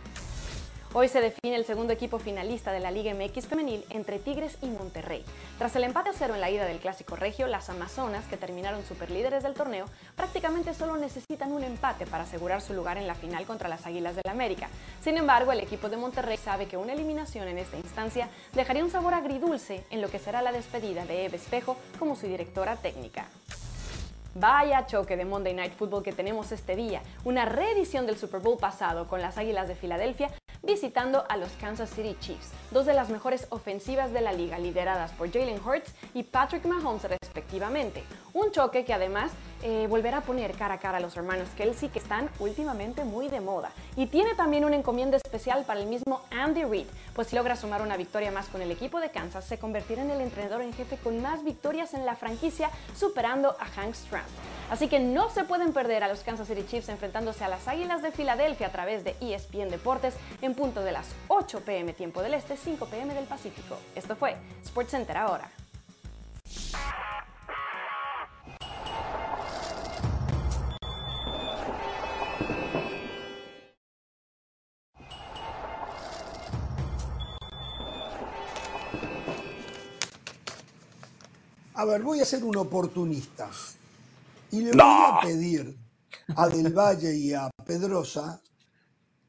Hoy 0.96 1.08
se 1.08 1.22
define 1.22 1.56
el 1.56 1.66
segundo 1.66 1.92
equipo 1.92 2.20
finalista 2.20 2.72
de 2.72 2.80
la 2.80 2.92
Liga 2.92 3.12
MX 3.16 3.48
femenil 3.48 3.84
entre 3.90 4.20
Tigres 4.20 4.60
y 4.62 4.68
Monterrey. 4.68 5.26
Tras 5.58 5.76
el 5.76 5.86
empate 5.86 6.10
a 6.10 6.14
cero 6.14 6.36
en 6.36 6.40
la 6.42 6.52
ida 6.52 6.66
del 6.66 6.78
Clásico 6.78 7.16
Regio, 7.16 7.48
las 7.48 7.68
Amazonas, 7.72 8.26
que 8.26 8.38
terminaron 8.38 8.86
superlíderes 8.86 9.42
del 9.42 9.56
torneo, 9.56 9.88
prácticamente 10.16 10.76
solo 10.76 10.96
necesitan 10.98 11.52
un 11.52 11.64
empate 11.64 12.06
para 12.06 12.26
asegurar 12.26 12.62
su 12.62 12.76
lugar 12.76 13.00
en 13.00 13.08
la 13.08 13.16
final 13.16 13.48
contra 13.48 13.70
las 13.70 13.88
Águilas 13.88 14.16
del 14.16 14.30
América. 14.30 14.70
Sin 15.02 15.18
embargo, 15.18 15.52
el 15.52 15.62
equipo 15.62 15.90
de 15.90 15.98
Monterrey 15.98 16.38
sabe 16.38 16.68
que 16.68 16.78
una 16.78 16.94
eliminación 16.94 17.48
en 17.48 17.58
esta 17.58 17.78
instancia 17.78 18.30
dejaría 18.54 18.84
un 18.84 18.92
sabor 18.92 19.16
agridulce 19.16 19.84
en 19.90 20.00
lo 20.00 20.12
que 20.12 20.20
será 20.20 20.44
la 20.44 20.52
despedida 20.52 21.06
de 21.06 21.26
Eve 21.26 21.38
Espejo 21.38 21.76
como 21.98 22.16
su 22.16 22.28
directora 22.28 22.76
técnica. 22.76 23.26
Vaya 24.36 24.86
choque 24.86 25.18
de 25.18 25.26
Monday 25.26 25.56
Night 25.56 25.74
Football 25.74 26.04
que 26.04 26.14
tenemos 26.14 26.52
este 26.52 26.76
día, 26.76 27.02
una 27.24 27.46
reedición 27.46 28.06
del 28.06 28.18
Super 28.18 28.42
Bowl 28.42 28.60
pasado 28.60 29.08
con 29.08 29.22
las 29.22 29.40
Águilas 29.40 29.68
de 29.68 29.76
Filadelfia 29.76 30.30
visitando 30.62 31.26
a 31.28 31.38
los 31.38 31.52
Kansas 31.54 31.90
City 31.90 32.16
Chiefs, 32.20 32.52
dos 32.72 32.86
de 32.86 32.94
las 32.94 33.10
mejores 33.10 33.48
ofensivas 33.50 34.14
de 34.14 34.22
la 34.22 34.34
liga, 34.34 34.60
lideradas 34.60 35.12
por 35.12 35.32
Jalen 35.32 35.60
Hurts 35.66 35.94
y 36.14 36.24
Patrick 36.24 36.66
Mahomes 36.66 37.04
respectivamente. 37.04 38.04
Un 38.34 38.52
choque 38.52 38.86
que 38.86 38.94
además 38.94 39.32
eh, 39.62 39.88
volverá 39.88 40.18
a 40.18 40.22
poner 40.22 40.52
cara 40.54 40.76
a 40.76 40.80
cara 40.80 40.98
a 40.98 41.02
los 41.02 41.16
hermanos 41.16 41.48
Kelsey 41.56 41.90
que 41.90 42.00
están 42.00 42.30
últimamente 42.40 43.06
muy 43.06 43.30
de 43.30 43.40
moda. 43.40 43.72
Y 43.96 44.08
tiene 44.08 44.36
también 44.36 44.66
una 44.66 44.76
encomienda 44.76 45.18
especial 45.18 45.64
para 45.66 45.80
el 45.80 45.88
mismo 45.88 46.22
Andy 46.32 46.66
Reid, 46.66 46.88
pues 47.16 47.28
si 47.28 47.36
logra 47.36 47.56
sumar 47.56 47.82
una 47.82 47.96
victoria 47.96 48.32
más 48.32 48.48
con 48.48 48.62
el 48.62 48.72
equipo 48.72 49.00
de 49.00 49.12
Kansas, 49.12 49.46
se 49.46 49.58
convertirá 49.58 50.02
en 50.02 50.12
el 50.12 50.22
entrenador 50.22 50.62
en 50.62 50.74
jefe 50.74 50.98
con 50.98 51.22
más 51.22 51.44
victorias 51.44 51.94
en 51.94 52.06
la 52.06 52.16
franquicia, 52.16 52.70
superando 52.96 53.56
a 53.60 53.66
Hank 53.66 53.94
Stram. 53.94 54.26
Así 54.70 54.88
que 54.88 55.00
no 55.00 55.30
se 55.30 55.44
pueden 55.44 55.72
perder 55.72 56.04
a 56.04 56.08
los 56.08 56.22
Kansas 56.22 56.48
City 56.48 56.66
Chiefs 56.68 56.90
enfrentándose 56.90 57.44
a 57.44 57.48
las 57.48 57.68
Águilas 57.68 58.02
de 58.02 58.12
Filadelfia 58.12 58.68
a 58.68 58.72
través 58.72 59.04
de 59.04 59.16
ESPN 59.22 59.70
Deportes 59.70 60.16
en 60.44 60.56
punto 60.56 60.82
de 60.84 60.92
las 60.92 61.08
8 61.30 61.62
pm 61.62 61.94
tiempo 61.94 62.22
del 62.22 62.34
Este, 62.34 62.58
5 62.58 62.86
pm 62.88 63.14
del 63.14 63.24
Pacífico. 63.24 63.78
Esto 63.96 64.18
fue 64.18 64.36
SportsCenter 64.66 65.16
ahora. 65.16 65.50
A 81.76 81.86
ver, 81.86 82.02
voy 82.02 82.20
a 82.20 82.26
ser 82.26 82.44
un 82.44 82.58
oportunista. 82.58 83.50
Y 84.52 84.60
le 84.60 84.72
voy 84.72 84.82
a 84.82 85.20
pedir 85.22 85.78
a 86.36 86.50
Del 86.50 86.74
Valle 86.74 87.16
y 87.16 87.34
a 87.34 87.50
Pedrosa 87.66 88.42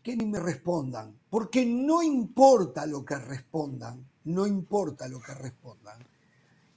que 0.04 0.14
ni 0.14 0.26
me 0.26 0.38
respondan, 0.38 1.18
porque 1.30 1.64
no 1.64 2.02
importa 2.02 2.84
lo 2.84 3.02
que 3.06 3.16
respondan, 3.16 4.06
no 4.24 4.46
importa 4.46 5.08
lo 5.08 5.18
que 5.18 5.32
respondan. 5.32 5.98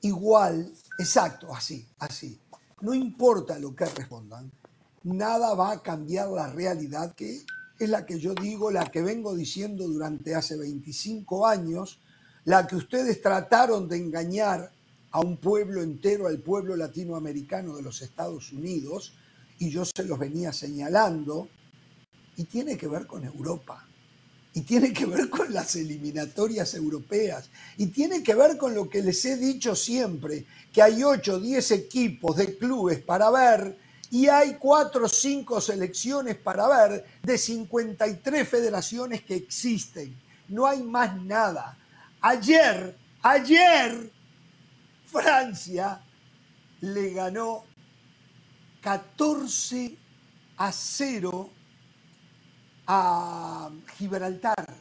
Igual, 0.02 0.74
exacto, 0.98 1.54
así, 1.54 1.86
así. 1.99 2.40
No 2.80 2.94
importa 2.94 3.60
lo 3.60 3.76
que 3.76 3.86
respondan, 3.86 4.49
nada 5.04 5.54
va 5.56 5.74
a 5.74 5.84
cambiar 5.84 6.30
la 6.30 6.48
realidad 6.48 7.14
que 7.16 7.44
es 7.78 7.90
la 7.90 8.06
que 8.06 8.18
yo 8.18 8.34
digo, 8.34 8.72
la 8.72 8.86
que 8.86 9.02
vengo 9.02 9.36
diciendo 9.36 9.86
durante 9.88 10.34
hace 10.34 10.56
25 10.56 11.45
años, 11.45 11.99
la 12.45 12.66
que 12.66 12.78
ustedes 12.78 13.22
trataron 13.22 13.90
de 13.90 13.98
engañar 13.98 14.72
a 15.12 15.20
un 15.20 15.36
pueblo 15.36 15.82
entero, 15.82 16.28
al 16.28 16.40
pueblo 16.40 16.78
latinoamericano 16.78 17.76
de 17.76 17.82
los 17.82 18.02
Estados 18.02 18.54
Unidos, 18.54 19.14
y 19.60 19.70
yo 19.70 19.84
se 19.84 20.06
los 20.06 20.18
venía 20.18 20.54
señalando, 20.54 21.49
y 22.38 22.45
tiene 22.45 22.77
que 22.77 22.88
ver 22.88 23.05
con 23.05 23.26
Europa, 23.26 23.85
y 24.53 24.61
tiene 24.61 24.93
que 24.93 25.05
ver 25.05 25.30
con 25.30 25.53
las 25.53 25.76
eliminatorias 25.76 26.73
europeas, 26.73 27.49
y 27.77 27.88
tiene 27.88 28.23
que 28.23 28.34
ver 28.34 28.57
con 28.57 28.73
lo 28.73 28.89
que 28.89 29.03
les 29.03 29.23
he 29.26 29.35
dicho 29.35 29.76
siempre, 29.76 30.45
que 30.72 30.81
hay 30.81 31.03
8 31.03 31.35
o 31.35 31.39
10 31.39 31.72
equipos 31.72 32.38
de 32.38 32.57
clubes 32.57 32.99
para 33.01 33.30
ver, 33.30 33.77
y 34.09 34.27
hay 34.27 34.55
4 34.55 35.05
o 35.05 35.09
5 35.09 35.59
selecciones 35.59 36.38
para 36.38 36.65
ver 36.69 37.05
de 37.22 37.38
53 37.38 38.47
federaciones 38.47 39.22
que 39.23 39.35
existen. 39.35 40.15
No 40.47 40.65
hay 40.65 40.81
más 40.81 41.22
nada. 41.22 41.77
Ayer 42.22 42.95
Ayer 43.30 44.09
Francia 45.05 46.01
le 46.80 47.09
ganó 47.11 47.65
14 48.81 49.97
a 50.55 50.72
0 50.72 51.49
a 52.88 53.69
Gibraltar. 53.97 54.76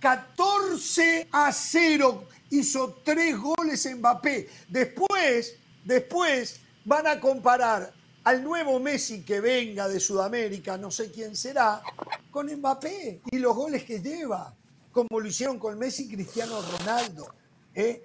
14 0.00 1.28
a 1.30 1.52
0 1.52 2.24
hizo 2.50 3.00
tres 3.04 3.38
goles 3.38 3.88
Mbappé. 3.96 4.48
Después, 4.68 5.56
después 5.84 6.60
van 6.84 7.06
a 7.06 7.20
comparar 7.20 7.92
al 8.24 8.42
nuevo 8.42 8.78
Messi 8.80 9.22
que 9.22 9.40
venga 9.40 9.88
de 9.88 10.00
Sudamérica, 10.00 10.76
no 10.76 10.90
sé 10.90 11.10
quién 11.10 11.36
será, 11.36 11.82
con 12.30 12.46
Mbappé 12.52 13.20
y 13.30 13.38
los 13.38 13.54
goles 13.54 13.84
que 13.84 14.00
lleva, 14.00 14.54
como 14.92 15.20
lo 15.20 15.26
hicieron 15.26 15.58
con 15.58 15.78
Messi 15.78 16.08
Cristiano 16.08 16.60
Ronaldo. 16.60 17.34
¿eh? 17.74 18.02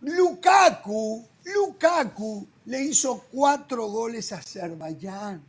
Lukaku, 0.00 1.26
Lukaku 1.44 2.46
le 2.66 2.82
hizo 2.82 3.24
cuatro 3.32 3.86
goles 3.86 4.32
a 4.32 4.38
Azerbaiyán. 4.38 5.42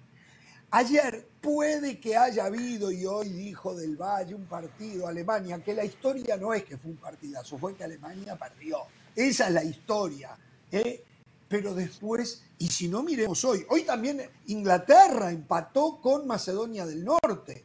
Ayer 0.72 1.27
puede 1.42 2.00
que 2.00 2.16
haya 2.16 2.46
habido, 2.46 2.92
y 2.92 3.06
hoy 3.06 3.30
dijo 3.30 3.76
del 3.76 3.96
Valle, 3.96 4.36
un 4.36 4.46
partido 4.46 5.08
Alemania, 5.08 5.60
que 5.64 5.74
la 5.74 5.86
historia 5.86 6.38
no 6.38 6.54
es 6.54 6.64
que 6.64 6.78
fue 6.78 6.92
un 6.92 6.98
partidazo, 6.98 7.58
fue 7.58 7.76
que 7.76 7.84
Alemania 7.84 8.36
perdió. 8.36 8.80
Esa 9.16 9.48
es 9.48 9.54
la 9.54 9.64
historia. 9.64 10.38
¿eh? 10.72 11.04
Pero 11.48 11.74
después, 11.74 12.44
y 12.60 12.68
si 12.68 12.88
no 12.88 13.04
miremos 13.04 13.44
hoy, 13.46 13.66
hoy 13.70 13.84
también 13.84 14.22
Inglaterra 14.48 15.32
empató 15.32 16.00
con 16.02 16.28
Macedonia 16.28 16.86
del 16.86 17.04
Norte. 17.06 17.64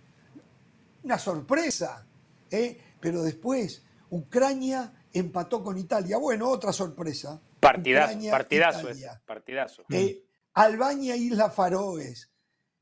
Una 1.02 1.18
sorpresa. 1.18 2.06
¿eh? 2.50 2.78
Pero 3.00 3.22
después, 3.22 3.82
Ucrania 4.10 4.92
empató 5.12 5.62
con 5.64 5.76
Italia. 5.76 6.18
Bueno, 6.18 6.48
otra 6.48 6.72
sorpresa. 6.72 7.40
Partidazo, 7.58 8.30
partidazo, 8.30 8.88
partidazo. 9.24 9.82
Eh, 9.90 10.24
Albania, 10.54 11.16
Islas 11.16 11.54
Faroes, 11.54 12.31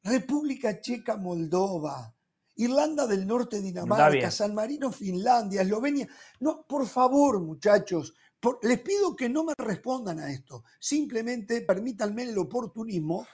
República 0.03 0.81
Checa, 0.81 1.17
Moldova, 1.17 2.15
Irlanda 2.57 3.07
del 3.07 3.27
Norte, 3.27 3.61
Dinamarca, 3.61 4.31
San 4.31 4.55
Marino, 4.55 4.91
Finlandia, 4.93 5.63
Eslovenia. 5.63 6.09
No, 6.41 6.65
por 6.67 6.87
favor, 6.87 7.41
muchachos, 7.41 8.15
les 8.63 8.81
pido 8.81 9.15
que 9.15 9.29
no 9.29 9.45
me 9.45 9.55
respondan 9.57 10.21
a 10.21 10.31
esto. 10.31 10.65
Simplemente 10.79 11.63
permítanme 11.63 12.25
el 12.25 12.39
oportunismo 12.39 13.27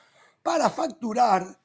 para 0.43 0.71
facturar 0.71 1.61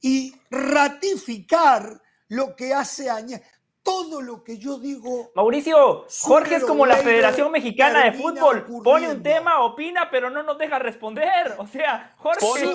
y 0.00 0.32
ratificar 0.50 2.00
lo 2.28 2.54
que 2.54 2.74
hace 2.74 3.08
años 3.08 3.40
todo 3.88 4.20
lo 4.20 4.44
que 4.44 4.58
yo 4.58 4.78
digo. 4.78 5.32
Mauricio, 5.34 6.06
Jorge 6.20 6.56
es 6.56 6.64
como 6.64 6.84
la 6.84 6.96
Federación 6.96 7.50
Mexicana 7.50 8.04
de 8.04 8.12
Fútbol. 8.12 8.66
Pone 8.84 9.08
un 9.08 9.22
tema, 9.22 9.60
opina, 9.60 10.10
pero 10.10 10.28
no 10.28 10.42
nos 10.42 10.58
deja 10.58 10.78
responder. 10.78 11.54
O 11.56 11.66
sea, 11.66 12.14
Jorge, 12.18 12.66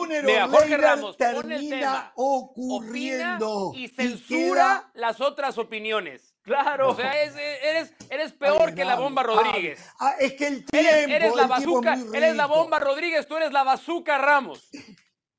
Jorge 0.49 0.77
Ramos 0.77 1.15
termina 1.15 2.11
ocurriendo 2.15 3.73
y 3.75 3.89
censura 3.89 4.89
las 4.95 5.21
otras 5.21 5.57
opiniones. 5.59 6.33
Claro. 6.41 6.89
O 6.89 6.95
sea, 6.95 7.13
eres, 7.13 7.93
eres 8.09 8.33
peor 8.33 8.73
que 8.73 8.83
la 8.83 8.95
bomba 8.95 9.23
Rodríguez. 9.23 9.79
Ah, 9.99 10.15
es 10.19 10.33
que 10.33 10.47
el 10.47 10.65
tiempo. 10.65 11.13
Eres, 11.13 11.35
la 11.35 11.47
bazooka, 11.47 11.97
eres 12.13 12.35
la 12.35 12.47
bomba 12.47 12.79
Rodríguez, 12.79 13.27
tú 13.27 13.37
eres 13.37 13.53
la 13.53 13.63
bazooka 13.63 14.17
Ramos. 14.17 14.69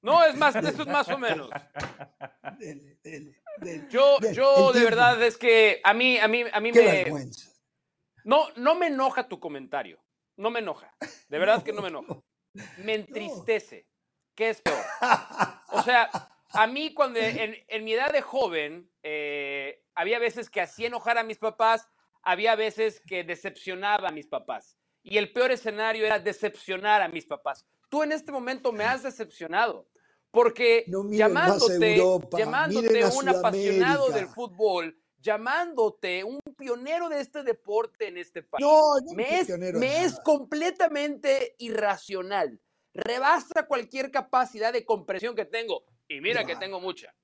No, 0.02 0.24
es 0.24 0.36
más, 0.36 0.55
esto 0.55 0.82
es 0.82 0.88
más 0.88 1.09
o 1.09 1.18
menos. 1.18 1.51
Dele, 2.59 2.98
dele 3.02 3.44
yo, 3.90 4.18
yo 4.32 4.72
de 4.72 4.85
verdad 4.85 5.22
es 5.22 5.36
que 5.36 5.81
a 5.85 5.94
mí, 5.94 6.18
a 6.18 6.28
mí, 6.28 6.44
a 6.52 6.60
mí 6.60 6.72
me. 6.72 7.06
No, 8.24 8.48
no 8.56 8.74
me 8.74 8.86
enoja 8.86 9.28
tu 9.28 9.39
comentario. 9.39 10.02
No 10.36 10.51
me 10.51 10.60
enoja. 10.60 10.94
De 11.28 11.39
verdad 11.39 11.62
que 11.62 11.72
no 11.72 11.82
me 11.82 11.89
enoja. 11.89 12.20
Me 12.78 12.94
entristece. 12.94 13.86
¿Qué 14.35 14.51
es 14.51 14.60
peor? 14.62 14.85
O 15.68 15.82
sea, 15.82 16.10
a 16.52 16.66
mí 16.66 16.93
cuando 16.93 17.20
en, 17.20 17.85
mi 17.85 17.93
edad 17.93 18.12
de 18.12 18.22
joven 18.22 18.90
eh, 19.02 19.85
había 19.94 20.18
veces 20.18 20.51
que 20.51 20.60
hacía 20.60 20.89
enojar 20.89 21.18
a 21.18 21.22
mis 21.22 21.39
papás, 21.39 21.89
había 22.22 22.56
veces 22.56 23.01
que 23.06 23.22
decepcionaba 23.22 24.09
a 24.09 24.12
mis 24.12 24.26
papás. 24.26 24.76
Y 25.02 25.18
el 25.18 25.32
peor 25.32 25.52
escenario 25.52 26.06
era 26.06 26.18
decepcionar 26.18 27.02
a 27.02 27.09
mis 27.09 27.26
papás. 27.26 27.66
Tú 27.90 28.02
en 28.02 28.12
este 28.12 28.32
momento 28.32 28.72
me 28.72 28.85
has 28.85 29.02
decepcionado. 29.02 29.86
Porque 30.35 30.85
llamándote, 31.11 32.02
llamándote 32.36 33.05
un 33.06 33.28
apasionado 33.28 34.11
del 34.11 34.27
fútbol, 34.27 34.98
llamándote 35.20 36.24
un 36.24 36.40
pionero 36.59 37.09
de 37.09 37.20
este 37.20 37.44
deporte 37.44 38.09
en 38.09 38.19
este 38.19 38.43
país, 38.43 38.66
me, 39.15 39.39
es, 39.39 39.48
me 39.74 40.05
es 40.05 40.19
completamente 40.19 41.55
irracional. 41.59 42.61
Rebasa 42.93 43.69
cualquier 43.69 44.11
capacidad 44.11 44.73
de 44.73 44.85
comprensión 44.85 45.36
que 45.36 45.44
tengo. 45.44 45.85
Y 46.09 46.20
mira 46.20 46.44
que 46.44 46.56
tengo 46.56 46.81
mucha. 46.81 47.15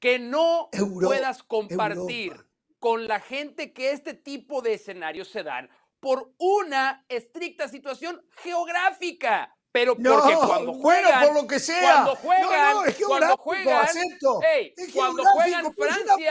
Que 0.00 0.18
no 0.18 0.68
puedas 1.00 1.44
compartir 1.44 2.32
con 2.80 3.06
la 3.06 3.20
gente 3.20 3.72
que 3.72 3.92
este 3.92 4.14
tipo 4.14 4.60
de 4.60 4.74
escenarios 4.74 5.28
se 5.28 5.44
dan 5.44 5.70
por 6.00 6.32
una 6.38 7.04
estricta 7.08 7.68
situación 7.68 8.24
geográfica 8.42 9.55
pero 9.76 9.94
porque 9.94 10.34
cuando 10.34 10.72
juegan, 10.72 11.24
por 11.26 11.34
lo 11.34 11.46
que 11.46 11.60
sea. 11.60 11.92
Cuando 11.92 12.16
juegan, 12.16 12.74
no, 12.74 12.84
es 12.86 12.96
cuando 12.96 13.36
juegan, 13.36 13.84
acepto. 13.84 14.40
Hey, 14.42 14.74
cuando 14.94 15.22
juegan 15.22 15.74
Francia, 15.74 16.30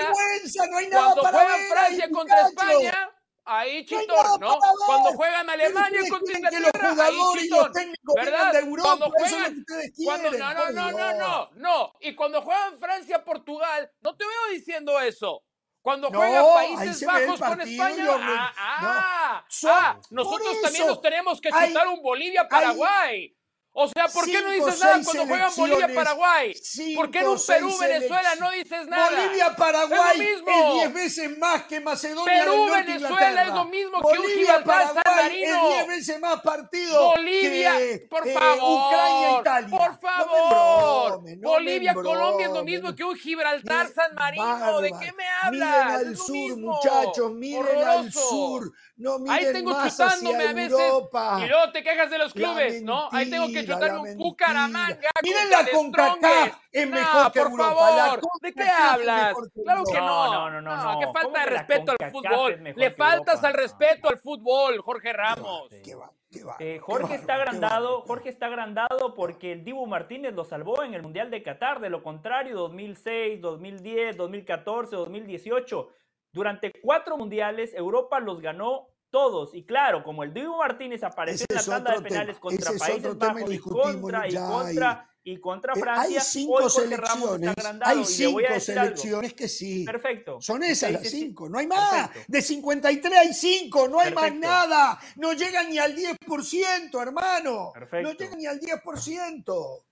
cuando 0.91 1.21
juegan 1.21 1.59
Francia 1.69 2.09
contra 2.09 2.47
España, 2.47 3.11
ahí 3.43 3.85
chitón, 3.85 4.39
¿no? 4.39 4.57
Cuando 4.87 5.13
juegan 5.13 5.47
Alemania 5.47 6.01
contra 6.09 6.39
Inglaterra, 6.39 6.95
ahí 7.05 7.19
chitón, 7.37 7.71
¿verdad? 8.15 8.63
cuando 8.81 9.11
juegan, 9.11 9.65
cuando, 10.03 10.31
no, 10.31 10.53
no, 10.53 10.71
no, 10.71 10.91
no, 10.91 11.13
no, 11.13 11.49
no, 11.53 11.93
y 12.01 12.15
cuando 12.15 12.41
juegan 12.41 12.79
Francia, 12.79 13.23
Portugal, 13.23 13.91
no 14.01 14.15
te 14.17 14.25
veo 14.25 14.57
diciendo 14.57 14.99
eso. 14.99 15.43
Cuando 15.85 16.09
juegan 16.09 16.45
Países 16.51 17.05
Bajos 17.05 17.39
con 17.39 17.61
España, 17.61 18.05
ah, 18.09 18.53
ah, 18.57 19.45
ah, 19.65 19.99
nosotros 20.09 20.59
también 20.59 20.87
nos 20.87 20.99
tenemos 20.99 21.39
que 21.39 21.51
chutar 21.51 21.87
un 21.89 22.01
Bolivia-Paraguay. 22.01 23.37
O 23.77 23.89
sea, 23.89 24.07
¿por 24.07 24.23
qué 24.25 24.41
no 24.41 24.51
dices 24.51 24.79
nada 24.79 25.01
cuando 25.03 25.25
juegan 25.25 25.51
Bolivia-Paraguay? 25.57 26.55
¿Por 26.95 27.11
qué 27.11 27.19
en 27.19 27.27
un 27.27 27.45
Perú-Venezuela 27.45 28.35
no 28.39 28.51
dices 28.51 28.87
nada? 28.87 29.09
Bolivia-Paraguay 29.09 30.21
es, 30.21 30.43
10 30.75 30.93
veces 30.93 31.37
más 31.37 31.63
que 31.63 31.81
Macedonia 31.81 32.45
Perú-Venezuela 32.45 33.43
es 33.43 33.53
lo 33.53 33.65
mismo 33.65 34.01
que 34.01 34.17
un 34.17 34.27
Gibraltar-San 34.27 35.03
Marino. 35.05 35.69
es 35.69 35.75
10 35.75 35.87
veces 35.87 36.19
más 36.21 36.41
partido 36.41 37.09
Bolivia, 37.15 37.73
por 38.09 38.29
favor. 38.29 38.87
Ucrania-Italia. 38.87 39.77
Por 39.77 39.99
favor. 39.99 41.21
Bolivia-Colombia 41.37 42.47
es 42.47 42.53
lo 42.53 42.63
mismo 42.63 42.95
que 42.95 43.03
un 43.03 43.17
Gibraltar-San 43.17 44.15
Marino. 44.15 44.79
¿De 44.79 44.91
qué 44.91 45.11
me 45.11 45.25
hablas? 45.43 45.51
Miren 45.51 46.07
al 46.07 46.17
sur, 46.17 46.57
muchachos, 46.57 47.31
miren 47.33 47.83
al 47.83 48.13
sur. 48.13 48.71
No 48.97 49.19
miren 49.19 49.33
Ahí 49.33 49.53
tengo 49.53 49.71
más 49.71 49.97
chutándome 49.97 50.43
a 50.43 50.53
veces. 50.53 50.79
Y 50.79 51.47
luego 51.47 51.71
te 51.73 51.83
quejas 51.83 52.09
de 52.09 52.17
los 52.17 52.33
clubes, 52.33 52.81
¿no? 52.81 53.09
Ahí 53.11 53.29
tengo 53.29 53.47
que 53.47 53.65
chutarme 53.65 54.11
un 54.11 54.17
Bucaramanga. 54.17 55.09
Miren 55.21 55.49
la 55.49 55.67
CONCACAF 55.71 56.57
es 56.71 56.89
mejor 56.89 57.31
que 57.31 57.41
por 57.41 57.57
favor. 57.57 58.21
¿De 58.41 58.53
qué 58.53 58.63
hablas? 58.63 59.35
Claro 59.63 59.83
que 59.83 59.99
no. 59.99 60.33
No, 60.33 60.49
no, 60.49 60.61
no. 60.61 60.93
no, 60.93 60.99
que 60.99 61.07
falta 61.07 61.39
de 61.41 61.45
respeto 61.45 61.93
al 61.99 62.11
fútbol. 62.11 62.73
Le 62.75 62.91
faltas 62.91 63.43
al 63.43 63.53
respeto 63.53 64.09
al 64.09 64.17
fútbol, 64.17 64.79
Jorge 64.81 65.11
Ramos. 65.13 65.69
¿Qué 65.83 65.95
va? 65.95 66.11
Eh, 66.59 66.79
Jorge 66.81 67.15
está 67.15 67.35
agrandado, 67.35 68.01
Jorge 68.01 68.29
está 68.29 68.47
agrandado 68.47 69.13
porque 69.15 69.53
el 69.53 69.63
Dibu 69.63 69.85
Martínez 69.87 70.33
lo 70.33 70.43
salvó 70.43 70.83
en 70.83 70.93
el 70.93 71.01
Mundial 71.01 71.31
de 71.31 71.41
Qatar, 71.43 71.79
de 71.79 71.89
lo 71.89 72.03
contrario 72.03 72.55
2006, 72.57 73.39
2010, 73.39 74.17
2014, 74.17 74.95
2018 74.97 75.89
durante 76.35 76.71
cuatro 76.81 77.17
mundiales, 77.17 77.73
Europa 77.73 78.19
los 78.19 78.41
ganó 78.41 78.89
todos. 79.09 79.55
Y 79.55 79.63
claro, 79.63 80.03
como 80.03 80.23
el 80.23 80.33
Diego 80.33 80.57
Martínez 80.57 81.01
apareció 81.01 81.45
en 81.49 81.55
la 81.55 81.63
tanda 81.63 81.95
de 81.95 82.01
penales 82.01 82.37
contra 82.37 82.71
Países 82.77 83.17
Bajos 83.17 83.53
y 83.53 83.59
contra, 83.59 84.27
y 84.27 84.35
contra, 84.35 85.09
y 85.23 85.37
contra 85.37 85.73
eh, 85.73 85.79
Francia, 85.79 86.19
hay 86.19 86.25
cinco 86.25 86.69
selecciones, 86.69 87.55
hay 87.81 88.03
cinco 88.03 88.59
selecciones 88.59 89.33
que 89.33 89.47
sí. 89.47 89.85
Perfecto. 89.85 90.41
Son 90.41 90.61
esas 90.61 90.91
las 90.91 91.09
cinco, 91.09 91.47
no 91.47 91.57
hay 91.57 91.67
más. 91.67 92.09
De 92.27 92.41
53 92.41 93.17
hay 93.17 93.33
cinco, 93.33 93.87
no 93.87 94.01
hay 94.01 94.13
más 94.13 94.35
nada. 94.35 94.99
No 95.15 95.31
llegan 95.31 95.69
ni 95.69 95.77
al 95.77 95.95
10%, 95.95 97.01
hermano. 97.01 97.71
Perfecto. 97.73 98.09
No 98.09 98.17
llegan 98.17 98.37
ni 98.37 98.45
al 98.45 98.59
10%. 98.59 99.83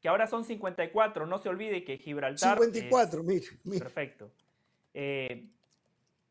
Que 0.00 0.08
ahora 0.08 0.26
son 0.26 0.46
54, 0.46 1.26
no 1.26 1.38
se 1.38 1.50
olvide 1.50 1.84
que 1.84 1.98
Gibraltar... 1.98 2.58
54, 2.58 3.22
mire, 3.22 3.46
Perfecto. 3.78 4.32
Eh, 4.94 5.48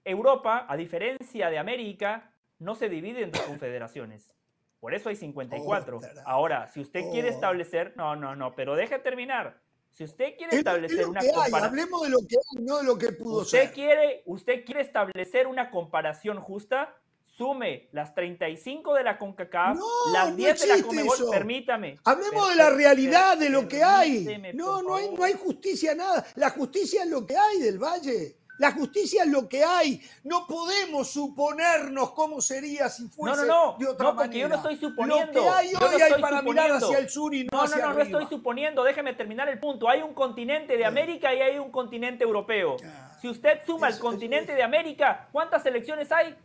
Europa, 0.04 0.66
a 0.68 0.78
diferencia 0.78 1.50
de 1.50 1.58
América, 1.58 2.34
no 2.60 2.76
se 2.76 2.90
divide 2.90 3.24
en 3.24 3.32
dos 3.32 3.42
confederaciones. 3.42 4.34
Por 4.80 4.94
eso 4.96 5.10
hay 5.10 5.16
54. 5.16 6.00
Ahora, 6.26 6.68
si 6.68 6.82
usted 6.82 7.02
quiere 7.12 7.30
establecer, 7.30 7.94
no, 7.96 8.16
no, 8.16 8.36
no, 8.36 8.56
pero 8.56 8.76
deje 8.76 8.98
terminar. 9.00 9.62
Si 9.92 10.04
usted 10.04 10.36
quiere 10.38 10.58
establecer 10.58 11.06
una 11.06 11.20
comparación, 11.20 11.64
hablemos 11.66 12.02
de 12.04 12.10
lo 12.10 12.18
que 12.28 12.38
hay, 12.38 12.64
no 12.64 12.78
de 12.78 12.84
lo 12.86 12.98
que 12.98 13.12
pudo 13.12 13.42
usted 13.42 13.66
ser. 13.66 13.74
Quiere, 13.74 14.24
usted 14.26 14.66
quiere 14.66 14.82
establecer 14.82 15.48
una 15.48 15.70
comparación 15.70 16.40
justa. 16.40 16.96
sume 17.26 17.90
las 17.92 18.14
35 18.16 18.94
de 18.94 19.04
la 19.04 19.18
CONCACAF, 19.18 19.78
No, 19.78 19.86
las 20.14 20.30
no 20.32 20.36
10 20.36 20.62
de 20.62 20.68
la 20.68 20.82
CONMEBOL, 20.84 21.16
eso. 21.16 21.30
permítame. 21.32 21.98
Hablemos 22.04 22.50
de 22.50 22.56
la 22.56 22.70
realidad, 22.70 23.38
de 23.38 23.50
lo 23.50 23.68
que 23.68 23.84
hay. 23.84 24.26
No, 24.54 24.82
no 24.82 24.96
hay, 24.96 25.10
no 25.12 25.24
hay 25.24 25.34
justicia 25.34 25.94
nada. 25.96 26.26
La 26.36 26.50
justicia 26.50 27.04
es 27.04 27.10
lo 27.10 27.26
que 27.26 27.38
hay 27.38 27.60
del 27.60 27.78
Valle. 27.80 28.38
La 28.62 28.72
justicia 28.74 29.24
es 29.24 29.30
lo 29.30 29.50
que 29.50 29.64
hay. 29.64 30.00
No 30.24 30.46
podemos 30.46 31.10
suponernos 31.10 32.12
cómo 32.12 32.42
sería 32.42 32.90
si 32.90 33.06
No, 33.06 33.10
fuese 33.10 33.46
no, 33.48 33.72
no, 33.72 33.78
de 33.80 33.88
otra 33.88 34.06
no, 34.12 34.16
porque 34.16 34.38
yo 34.38 34.48
no 34.48 34.54
estoy 34.56 34.76
suponiendo. 34.78 35.26
Lo 35.34 35.42
que 35.42 35.50
hay 35.50 35.72
yo 35.72 35.80
no 35.80 35.86
hoy 35.88 36.00
hay 36.00 36.22
para 36.22 36.42
mirar 36.44 36.66
suponiendo. 36.68 36.86
hacia 36.86 36.98
el 37.00 37.10
sur 37.10 37.34
y 37.34 37.44
no, 37.46 37.50
No, 37.52 37.58
no, 37.58 37.64
hacia 37.64 37.78
no, 37.78 37.82
no 37.94 38.00
arriba. 38.00 38.20
estoy 38.20 38.38
suponiendo. 38.38 38.84
Déjeme 38.84 39.14
terminar 39.16 39.50
el 39.50 39.60
punto. 39.60 39.90
Hay 39.90 40.04
un 40.04 40.14
continente 40.14 40.78
de 40.78 40.86
América 40.86 41.34
y 41.34 41.42
hay 41.42 41.58
un 41.58 41.72
continente 41.72 42.24
europeo. 42.24 42.78
Ah, 42.86 43.18
Si 43.20 43.28
usted 43.28 43.62
suma 43.66 43.88
el 43.88 43.94
eso- 43.96 44.04
continente 44.04 44.52
eso- 44.52 44.58
de 44.58 44.64
América, 44.64 45.28
¿cuántas 45.32 45.64
selecciones 45.64 46.12
hay? 46.12 46.36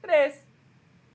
Tres. 0.00 0.42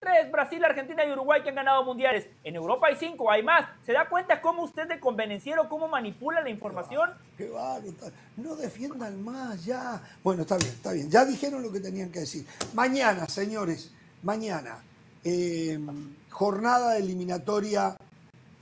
Tres, 0.02 0.32
Brasil, 0.32 0.66
Argentina 0.66 1.06
y 1.06 1.12
Uruguay 1.12 1.44
que 1.44 1.50
han 1.50 1.56
ganado 1.56 1.84
mundiales. 1.84 2.26
En 2.44 2.56
Europa 2.56 2.88
hay 2.88 2.96
cinco, 2.96 3.30
hay 3.30 3.44
más. 3.44 3.70
¿Se 3.86 3.94
da 3.94 4.10
cuenta 4.10 4.42
cómo 4.42 4.64
usted 4.64 4.88
de 4.88 5.00
convenenciero, 5.00 5.70
cómo 5.70 5.88
manipula 5.88 6.42
la 6.42 6.50
información? 6.50 7.12
Qué 7.38 7.44
está- 7.86 8.12
No 8.36 8.56
defiendan 8.56 9.22
más 9.24 9.64
ya. 9.64 10.02
Bueno, 10.24 10.42
está 10.42 10.58
bien, 10.58 10.70
está 10.72 10.92
bien. 10.94 11.08
Ya 11.12 11.24
dijeron 11.24 11.62
lo 11.62 11.72
que 11.72 11.80
tenían 11.80 12.12
que 12.12 12.22
decir. 12.22 12.48
Mañana, 12.74 13.28
señores, 13.28 13.92
mañana, 14.24 14.80
eh, 15.24 15.78
jornada 16.32 16.98
eliminatoria 16.98 17.96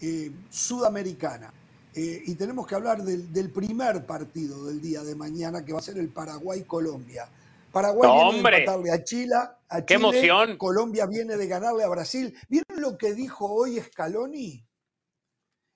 eh, 0.01 0.31
sudamericana. 0.49 1.53
Eh, 1.95 2.21
y 2.25 2.35
tenemos 2.35 2.67
que 2.67 2.75
hablar 2.75 3.01
del 3.01 3.49
primer 3.49 4.05
partido 4.05 4.65
del 4.65 4.81
día 4.81 5.03
de 5.03 5.15
mañana, 5.15 5.63
que 5.63 5.71
va 5.71 5.79
a 5.79 5.81
ser 5.81 5.97
el 5.99 6.09
Paraguay-Colombia. 6.09 7.29
Paraguay 7.71 8.07
No, 8.07 8.15
viene 8.15 8.31
de 8.31 8.37
hombre. 8.37 8.57
empatarle 8.59 8.91
a 8.91 9.03
Chile, 9.03 9.35
a 9.69 9.85
¡Qué 9.85 9.95
Chile, 9.95 9.95
emoción! 9.95 10.57
Colombia 10.57 11.05
viene 11.05 11.37
de 11.37 11.47
ganarle 11.47 11.83
a 11.83 11.89
Brasil. 11.89 12.35
¿Vieron 12.49 12.81
lo 12.81 12.97
que 12.97 13.13
dijo 13.13 13.45
hoy 13.51 13.79
Scaloni? 13.79 14.65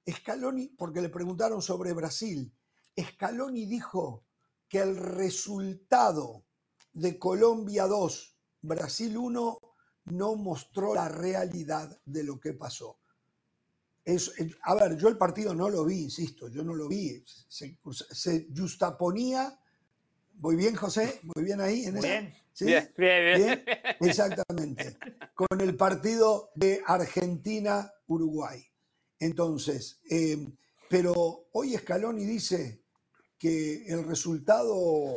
Scaloni, 0.10 0.70
porque 0.78 1.02
le 1.02 1.10
preguntaron 1.10 1.62
sobre 1.62 1.94
Brasil, 1.94 2.54
Scaloni 3.00 3.66
dijo 3.66 4.26
que 4.68 4.80
el 4.80 4.98
resultado 4.98 6.46
de 6.92 7.18
Colombia 7.20 7.88
2, 7.88 8.38
Brasil 8.62 9.18
1, 9.18 9.60
no 10.06 10.36
mostró 10.36 10.94
la 10.94 11.08
realidad 11.10 11.98
de 12.06 12.24
lo 12.24 12.40
que 12.40 12.54
pasó. 12.54 13.00
Es- 14.04 14.34
a 14.64 14.76
ver, 14.76 14.98
yo 14.98 15.08
el 15.08 15.18
partido 15.18 15.54
no 15.56 15.70
lo 15.70 15.86
vi, 15.86 16.02
insisto, 16.04 16.50
yo 16.50 16.64
no 16.64 16.74
lo 16.76 16.88
vi. 16.90 17.24
Se, 17.48 17.80
se 18.12 18.48
justaponía. 18.56 19.58
¿Voy 20.44 20.58
bien, 20.58 20.76
José? 20.76 21.22
¿Voy 21.24 21.46
bien 21.46 21.62
ahí? 21.62 21.86
En 21.86 21.96
esa? 21.96 22.06
bien. 22.06 22.34
¿Sí? 22.52 22.66
Bien, 22.66 22.94
bien, 22.98 23.24
bien. 23.24 23.64
Bien, 23.66 23.66
exactamente. 24.02 24.98
Con 25.34 25.62
el 25.62 25.78
partido 25.78 26.52
de 26.54 26.82
Argentina-Uruguay. 26.86 28.62
Entonces, 29.20 30.02
eh, 30.12 30.46
pero 30.90 31.46
hoy 31.54 31.78
Scaloni 31.78 32.26
dice 32.26 32.82
que 33.40 33.86
el 33.86 34.04
resultado, 34.04 35.16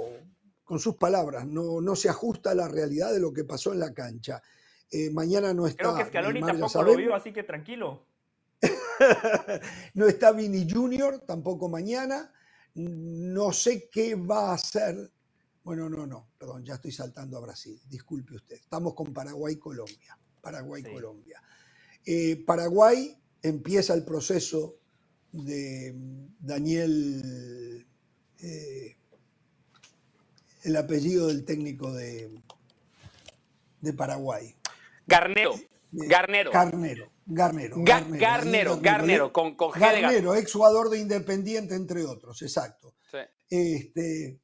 con 0.63 0.79
sus 0.79 0.95
palabras, 0.95 1.45
no, 1.45 1.81
no 1.81 1.97
se 1.97 2.09
ajusta 2.09 2.53
a 2.53 2.55
la 2.55 2.69
realidad 2.69 3.13
de 3.13 3.19
lo 3.19 3.33
que 3.33 3.43
pasó 3.43 3.73
en 3.73 3.81
la 3.81 3.93
cancha. 3.93 4.41
Eh, 4.93 5.11
mañana 5.11 5.53
no 5.53 5.67
está. 5.67 5.83
Creo 5.83 5.97
que 5.97 6.05
Scaloni 6.05 6.35
Neymar, 6.35 6.53
tampoco 6.53 6.83
lo 6.85 6.97
vio, 6.97 7.15
así 7.17 7.33
que 7.33 7.43
tranquilo. 7.43 8.07
no 9.95 10.07
está 10.07 10.31
Vini 10.31 10.71
Junior, 10.71 11.19
tampoco 11.27 11.69
mañana. 11.69 12.33
No 12.75 13.53
sé 13.53 13.89
qué 13.91 14.15
va 14.15 14.51
a 14.51 14.55
hacer. 14.55 15.11
Bueno, 15.67 15.89
no, 15.91 16.07
no, 16.07 16.29
perdón, 16.39 16.65
ya 16.65 16.75
estoy 16.75 16.93
saltando 16.93 17.37
a 17.37 17.41
Brasil. 17.41 17.77
Disculpe 17.89 18.37
usted. 18.37 18.55
Estamos 18.55 18.95
con 18.95 19.13
Paraguay-Colombia. 19.13 20.17
Paraguay-Colombia. 20.41 21.43
Eh, 22.05 22.37
Paraguay 22.47 23.19
empieza 23.43 23.93
el 23.95 24.05
proceso 24.05 24.77
de 25.33 25.93
Daniel, 26.39 27.85
eh, 28.39 28.97
el 30.63 30.77
apellido 30.77 31.27
del 31.27 31.45
técnico 31.45 31.93
de, 31.93 32.31
de 33.81 33.93
Paraguay. 33.93 34.55
Garnero. 35.05 35.57
Eh, 35.57 35.67
Garnero. 35.91 36.53
Garnero. 36.53 37.11
Garnero. 37.27 37.77
Ga- 37.79 38.07
Garnero, 38.21 38.81
Garnero, 38.81 39.33
con, 39.33 39.57
con 39.57 39.73
G 39.73 39.81
de. 39.81 40.01
Garnero, 40.01 40.37
ex 40.37 40.53
jugador 40.53 40.91
de 40.91 41.01
Independiente, 41.01 41.75
entre 41.75 42.05
otros, 42.05 42.41
exacto. 42.43 42.95
Sí. 43.11 43.19
Este, 43.51 44.39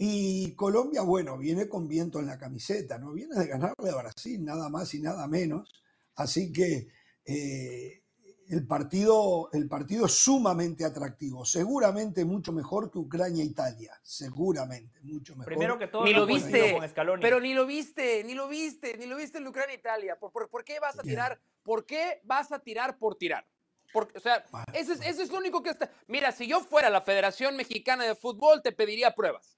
y 0.00 0.52
Colombia, 0.52 1.02
bueno, 1.02 1.36
viene 1.36 1.68
con 1.68 1.88
viento 1.88 2.20
en 2.20 2.26
la 2.26 2.38
camiseta, 2.38 2.98
¿no? 2.98 3.12
Viene 3.12 3.34
de 3.34 3.48
ganarle 3.48 3.90
a 3.90 3.96
Brasil, 3.96 4.44
nada 4.44 4.68
más 4.68 4.94
y 4.94 5.00
nada 5.00 5.26
menos. 5.26 5.68
Así 6.14 6.52
que 6.52 6.86
eh, 7.24 8.02
el, 8.48 8.64
partido, 8.64 9.50
el 9.52 9.68
partido 9.68 10.06
es 10.06 10.12
sumamente 10.12 10.84
atractivo, 10.84 11.44
seguramente 11.44 12.24
mucho 12.24 12.52
mejor 12.52 12.92
que 12.92 12.98
Ucrania-Italia, 12.98 13.98
seguramente, 14.00 15.00
mucho 15.02 15.34
mejor. 15.34 15.46
Primero 15.52 15.76
que 15.76 15.88
todo, 15.88 16.04
Ni 16.04 16.12
no 16.12 16.20
lo 16.20 16.26
viste, 16.26 16.78
con 16.94 17.20
pero 17.20 17.40
ni 17.40 17.52
lo 17.52 17.66
viste, 17.66 18.22
ni 18.22 18.34
lo 18.34 18.46
viste, 18.46 18.96
ni 18.98 19.06
lo 19.06 19.16
viste 19.16 19.38
en 19.38 19.48
Ucrania-Italia. 19.48 20.16
¿Por, 20.16 20.30
por, 20.30 20.48
por 20.48 20.62
qué 20.62 20.78
vas 20.78 20.96
a 20.96 21.02
tirar? 21.02 21.40
¿Por 21.64 21.84
qué 21.84 22.20
vas 22.22 22.52
a 22.52 22.60
tirar 22.60 22.98
por 22.98 23.16
tirar? 23.16 23.44
Porque, 23.92 24.18
o 24.18 24.20
sea, 24.20 24.44
Bueno, 24.52 24.66
eso 24.74 24.92
es, 24.92 25.00
eso 25.00 25.22
es 25.22 25.30
lo 25.30 25.38
único 25.38 25.60
que 25.60 25.70
está. 25.70 25.90
Mira, 26.06 26.30
si 26.30 26.46
yo 26.46 26.60
fuera 26.60 26.88
la 26.88 27.00
Federación 27.00 27.56
Mexicana 27.56 28.04
de 28.04 28.14
Fútbol, 28.14 28.62
te 28.62 28.70
pediría 28.70 29.12
pruebas. 29.12 29.57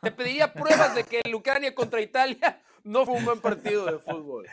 Te 0.00 0.12
pediría 0.12 0.52
pruebas 0.52 0.94
de 0.94 1.04
que 1.04 1.20
el 1.24 1.34
Ucrania 1.34 1.74
contra 1.74 2.00
Italia 2.00 2.60
no 2.84 3.04
fue 3.04 3.16
un 3.16 3.24
buen 3.24 3.40
partido 3.40 3.84
de 3.84 3.98
fútbol. 3.98 4.46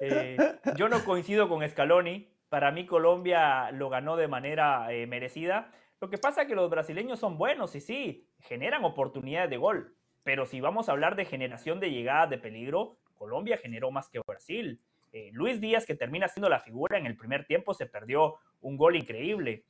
Eh, 0.00 0.36
yo 0.76 0.88
no 0.88 1.04
coincido 1.04 1.48
con 1.48 1.66
Scaloni. 1.66 2.28
Para 2.48 2.72
mí 2.72 2.86
Colombia 2.86 3.70
lo 3.70 3.88
ganó 3.88 4.16
de 4.16 4.28
manera 4.28 4.92
eh, 4.92 5.06
merecida. 5.06 5.72
Lo 6.00 6.10
que 6.10 6.18
pasa 6.18 6.42
es 6.42 6.48
que 6.48 6.54
los 6.54 6.70
brasileños 6.70 7.18
son 7.18 7.38
buenos 7.38 7.74
y 7.74 7.80
sí, 7.80 8.26
generan 8.40 8.84
oportunidades 8.84 9.50
de 9.50 9.56
gol. 9.56 9.94
Pero 10.22 10.46
si 10.46 10.60
vamos 10.60 10.88
a 10.88 10.92
hablar 10.92 11.16
de 11.16 11.24
generación 11.24 11.80
de 11.80 11.90
llegadas 11.90 12.30
de 12.30 12.38
peligro, 12.38 12.98
Colombia 13.14 13.56
generó 13.56 13.90
más 13.90 14.08
que 14.08 14.20
Brasil. 14.26 14.80
Eh, 15.12 15.30
Luis 15.32 15.60
Díaz, 15.60 15.86
que 15.86 15.94
termina 15.94 16.28
siendo 16.28 16.48
la 16.48 16.60
figura 16.60 16.98
en 16.98 17.06
el 17.06 17.16
primer 17.16 17.46
tiempo, 17.46 17.72
se 17.72 17.86
perdió 17.86 18.36
un 18.60 18.76
gol 18.76 18.96
increíble. 18.96 19.64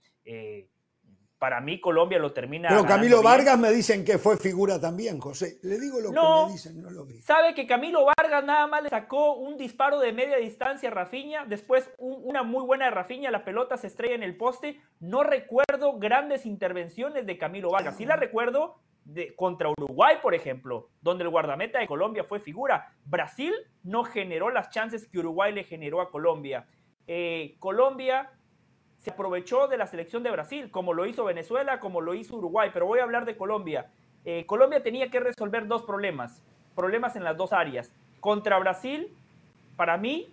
Para 1.38 1.60
mí 1.60 1.80
Colombia 1.80 2.18
lo 2.18 2.32
termina. 2.32 2.68
Pero 2.68 2.84
Camilo 2.84 3.16
bien. 3.18 3.24
Vargas 3.24 3.58
me 3.58 3.70
dicen 3.70 4.04
que 4.04 4.18
fue 4.18 4.36
figura 4.36 4.80
también, 4.80 5.20
José. 5.20 5.58
Le 5.62 5.78
digo 5.78 6.00
lo 6.00 6.10
No. 6.10 6.40
que 6.42 6.46
me 6.46 6.52
dicen, 6.52 6.82
no 6.82 6.90
lo 6.90 7.04
vi. 7.04 7.20
Sabe 7.22 7.54
que 7.54 7.66
Camilo 7.66 8.04
Vargas 8.04 8.44
nada 8.44 8.66
más 8.66 8.82
le 8.82 8.88
sacó 8.88 9.34
un 9.34 9.56
disparo 9.56 10.00
de 10.00 10.12
media 10.12 10.36
distancia 10.36 10.88
a 10.88 10.92
Rafinha, 10.92 11.44
después 11.46 11.88
un- 11.98 12.20
una 12.24 12.42
muy 12.42 12.64
buena 12.64 12.86
de 12.86 12.90
Rafinha, 12.90 13.30
la 13.30 13.44
pelota 13.44 13.76
se 13.76 13.86
estrella 13.86 14.14
en 14.16 14.22
el 14.24 14.36
poste. 14.36 14.80
No 15.00 15.22
recuerdo 15.22 15.98
grandes 15.98 16.44
intervenciones 16.44 17.24
de 17.26 17.38
Camilo 17.38 17.70
Vargas. 17.70 17.96
Sí 17.96 18.04
la 18.04 18.16
recuerdo 18.16 18.80
de, 19.04 19.34
contra 19.36 19.70
Uruguay, 19.70 20.16
por 20.20 20.34
ejemplo, 20.34 20.90
donde 21.00 21.24
el 21.24 21.30
guardameta 21.30 21.78
de 21.78 21.86
Colombia 21.86 22.24
fue 22.24 22.40
figura. 22.40 22.92
Brasil 23.04 23.54
no 23.82 24.04
generó 24.04 24.50
las 24.50 24.70
chances 24.70 25.06
que 25.08 25.18
Uruguay 25.20 25.52
le 25.52 25.64
generó 25.64 26.00
a 26.00 26.10
Colombia. 26.10 26.66
Eh, 27.06 27.56
Colombia 27.58 28.30
se 28.98 29.10
aprovechó 29.10 29.68
de 29.68 29.76
la 29.76 29.86
selección 29.86 30.22
de 30.22 30.30
Brasil, 30.30 30.70
como 30.70 30.92
lo 30.92 31.06
hizo 31.06 31.24
Venezuela, 31.24 31.80
como 31.80 32.00
lo 32.00 32.14
hizo 32.14 32.36
Uruguay, 32.36 32.70
pero 32.72 32.86
voy 32.86 32.98
a 32.98 33.04
hablar 33.04 33.24
de 33.24 33.36
Colombia. 33.36 33.86
Eh, 34.24 34.44
Colombia 34.46 34.82
tenía 34.82 35.10
que 35.10 35.20
resolver 35.20 35.66
dos 35.66 35.82
problemas, 35.82 36.42
problemas 36.74 37.16
en 37.16 37.24
las 37.24 37.36
dos 37.36 37.52
áreas. 37.52 37.92
Contra 38.20 38.58
Brasil, 38.58 39.08
para 39.76 39.96
mí, 39.96 40.28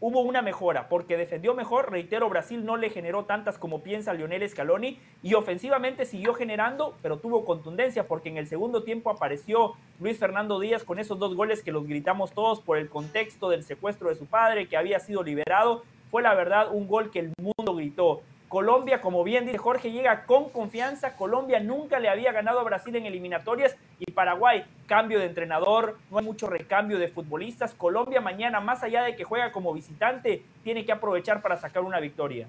hubo 0.00 0.22
una 0.22 0.40
mejora, 0.40 0.88
porque 0.88 1.16
defendió 1.16 1.54
mejor, 1.54 1.90
reitero, 1.90 2.30
Brasil 2.30 2.64
no 2.64 2.76
le 2.76 2.88
generó 2.88 3.26
tantas 3.26 3.58
como 3.58 3.82
piensa 3.82 4.14
Lionel 4.14 4.48
Scaloni, 4.48 4.98
y 5.22 5.34
ofensivamente 5.34 6.06
siguió 6.06 6.32
generando, 6.32 6.94
pero 7.02 7.18
tuvo 7.18 7.44
contundencia, 7.44 8.08
porque 8.08 8.30
en 8.30 8.38
el 8.38 8.46
segundo 8.46 8.82
tiempo 8.82 9.10
apareció 9.10 9.74
Luis 9.98 10.18
Fernando 10.18 10.58
Díaz 10.58 10.84
con 10.84 10.98
esos 10.98 11.18
dos 11.18 11.34
goles 11.34 11.62
que 11.62 11.72
los 11.72 11.86
gritamos 11.86 12.32
todos 12.32 12.60
por 12.60 12.78
el 12.78 12.88
contexto 12.88 13.50
del 13.50 13.62
secuestro 13.62 14.08
de 14.08 14.14
su 14.14 14.24
padre, 14.26 14.68
que 14.68 14.78
había 14.78 15.00
sido 15.00 15.22
liberado, 15.22 15.82
fue 16.10 16.22
la 16.22 16.34
verdad 16.34 16.72
un 16.72 16.88
gol 16.88 17.10
que 17.10 17.20
el 17.20 17.32
mundo 17.38 17.74
gritó. 17.74 18.22
Colombia, 18.48 19.00
como 19.00 19.22
bien 19.22 19.46
dice 19.46 19.58
Jorge, 19.58 19.92
llega 19.92 20.26
con 20.26 20.50
confianza. 20.50 21.16
Colombia 21.16 21.60
nunca 21.60 22.00
le 22.00 22.08
había 22.08 22.32
ganado 22.32 22.58
a 22.58 22.64
Brasil 22.64 22.96
en 22.96 23.06
eliminatorias 23.06 23.76
y 24.00 24.10
Paraguay, 24.10 24.64
cambio 24.88 25.20
de 25.20 25.26
entrenador, 25.26 25.98
no 26.10 26.18
hay 26.18 26.24
mucho 26.24 26.48
recambio 26.48 26.98
de 26.98 27.06
futbolistas. 27.06 27.74
Colombia 27.74 28.20
mañana, 28.20 28.58
más 28.58 28.82
allá 28.82 29.04
de 29.04 29.14
que 29.14 29.22
juega 29.22 29.52
como 29.52 29.72
visitante, 29.72 30.42
tiene 30.64 30.84
que 30.84 30.90
aprovechar 30.90 31.42
para 31.42 31.58
sacar 31.58 31.84
una 31.84 32.00
victoria. 32.00 32.48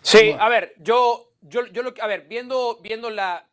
Sí, 0.00 0.34
a 0.38 0.48
ver, 0.48 0.72
yo, 0.78 1.28
yo, 1.42 1.66
yo 1.66 1.82
lo 1.82 1.92
que, 1.92 2.00
a 2.00 2.06
ver, 2.06 2.26
viendo, 2.28 2.78
viendo 2.82 3.10
la, 3.10 3.46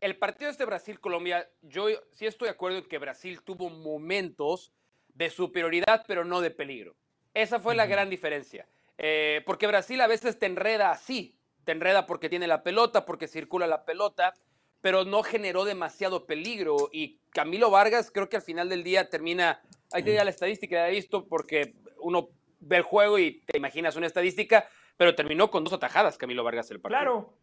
el 0.00 0.16
partido 0.16 0.46
de 0.46 0.52
este 0.52 0.64
Brasil-Colombia, 0.64 1.48
yo 1.62 1.86
sí 2.10 2.26
estoy 2.26 2.46
de 2.46 2.52
acuerdo 2.54 2.78
en 2.78 2.88
que 2.88 2.98
Brasil 2.98 3.40
tuvo 3.42 3.70
momentos 3.70 4.72
de 5.16 5.30
superioridad, 5.30 6.04
pero 6.06 6.24
no 6.24 6.40
de 6.40 6.50
peligro. 6.50 6.94
Esa 7.34 7.58
fue 7.58 7.74
la 7.74 7.86
gran 7.86 8.10
diferencia. 8.10 8.66
Eh, 8.98 9.42
porque 9.46 9.66
Brasil 9.66 10.00
a 10.00 10.06
veces 10.06 10.38
te 10.38 10.46
enreda 10.46 10.90
así, 10.90 11.36
te 11.64 11.72
enreda 11.72 12.06
porque 12.06 12.28
tiene 12.28 12.46
la 12.46 12.62
pelota, 12.62 13.04
porque 13.04 13.28
circula 13.28 13.66
la 13.66 13.84
pelota, 13.84 14.34
pero 14.80 15.04
no 15.04 15.22
generó 15.22 15.64
demasiado 15.64 16.26
peligro. 16.26 16.90
Y 16.92 17.18
Camilo 17.30 17.70
Vargas 17.70 18.10
creo 18.10 18.28
que 18.28 18.36
al 18.36 18.42
final 18.42 18.68
del 18.68 18.84
día 18.84 19.08
termina, 19.08 19.60
ahí 19.92 20.02
tenía 20.02 20.24
la 20.24 20.30
estadística, 20.30 20.76
la 20.76 20.88
he 20.88 20.92
visto 20.92 21.26
porque 21.26 21.74
uno 21.98 22.28
ve 22.60 22.76
el 22.76 22.82
juego 22.82 23.18
y 23.18 23.40
te 23.46 23.56
imaginas 23.56 23.96
una 23.96 24.06
estadística, 24.06 24.68
pero 24.96 25.14
terminó 25.14 25.50
con 25.50 25.64
dos 25.64 25.72
atajadas 25.72 26.18
Camilo 26.18 26.44
Vargas 26.44 26.70
el 26.70 26.80
partido. 26.80 27.00
Claro. 27.00 27.34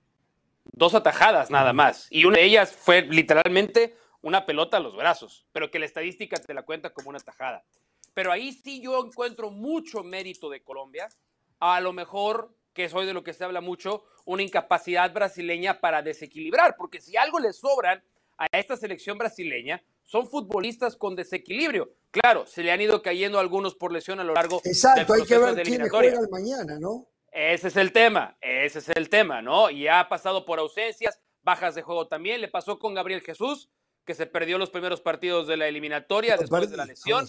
Dos 0.71 0.95
atajadas 0.95 1.49
nada 1.49 1.73
más. 1.73 2.07
Y 2.09 2.25
una 2.25 2.37
de 2.37 2.45
ellas 2.45 2.71
fue 2.71 3.01
literalmente 3.01 3.95
una 4.23 4.45
pelota 4.45 4.77
a 4.77 4.79
los 4.79 4.95
brazos, 4.95 5.45
pero 5.51 5.69
que 5.69 5.79
la 5.79 5.85
estadística 5.85 6.37
te 6.37 6.53
la 6.53 6.63
cuenta 6.63 6.91
como 6.91 7.09
una 7.09 7.19
tajada. 7.19 7.63
Pero 8.13 8.31
ahí 8.31 8.53
sí 8.53 8.81
yo 8.81 9.05
encuentro 9.05 9.51
mucho 9.51 10.03
mérito 10.03 10.49
de 10.49 10.63
Colombia. 10.63 11.09
A 11.59 11.79
lo 11.81 11.93
mejor, 11.93 12.55
que 12.73 12.85
es 12.85 12.93
hoy 12.93 13.05
de 13.05 13.13
lo 13.13 13.23
que 13.23 13.33
se 13.33 13.43
habla 13.43 13.61
mucho, 13.61 14.05
una 14.25 14.41
incapacidad 14.41 15.13
brasileña 15.13 15.79
para 15.79 16.01
desequilibrar, 16.01 16.75
porque 16.77 17.01
si 17.01 17.17
algo 17.17 17.39
le 17.39 17.53
sobran 17.53 18.01
a 18.37 18.47
esta 18.51 18.77
selección 18.77 19.17
brasileña, 19.17 19.83
son 20.03 20.27
futbolistas 20.27 20.95
con 20.95 21.15
desequilibrio. 21.15 21.91
Claro, 22.11 22.45
se 22.45 22.63
le 22.63 22.71
han 22.71 22.81
ido 22.81 23.01
cayendo 23.01 23.39
algunos 23.39 23.75
por 23.75 23.91
lesión 23.91 24.19
a 24.19 24.23
lo 24.23 24.33
largo 24.33 24.61
Exacto, 24.63 25.13
hay 25.13 25.23
que 25.23 25.37
ver 25.37 25.63
quién 25.63 25.89
juega 25.89 26.19
el 26.19 26.29
mañana, 26.29 26.79
¿no? 26.79 27.07
Ese 27.31 27.69
es 27.69 27.75
el 27.77 27.91
tema, 27.91 28.37
ese 28.39 28.79
es 28.79 28.89
el 28.89 29.09
tema, 29.09 29.41
¿no? 29.41 29.69
Y 29.69 29.87
ha 29.87 30.07
pasado 30.07 30.45
por 30.45 30.59
ausencias, 30.59 31.19
bajas 31.41 31.73
de 31.75 31.81
juego 31.81 32.07
también. 32.07 32.39
Le 32.39 32.47
pasó 32.47 32.77
con 32.77 32.93
Gabriel 32.93 33.21
Jesús, 33.21 33.69
que 34.05 34.13
se 34.13 34.25
perdió 34.25 34.57
los 34.57 34.69
primeros 34.69 35.01
partidos 35.01 35.47
de 35.47 35.57
la 35.57 35.67
eliminatoria 35.67 36.37
después 36.37 36.69
de 36.69 36.77
la 36.77 36.85
lesión. 36.85 37.27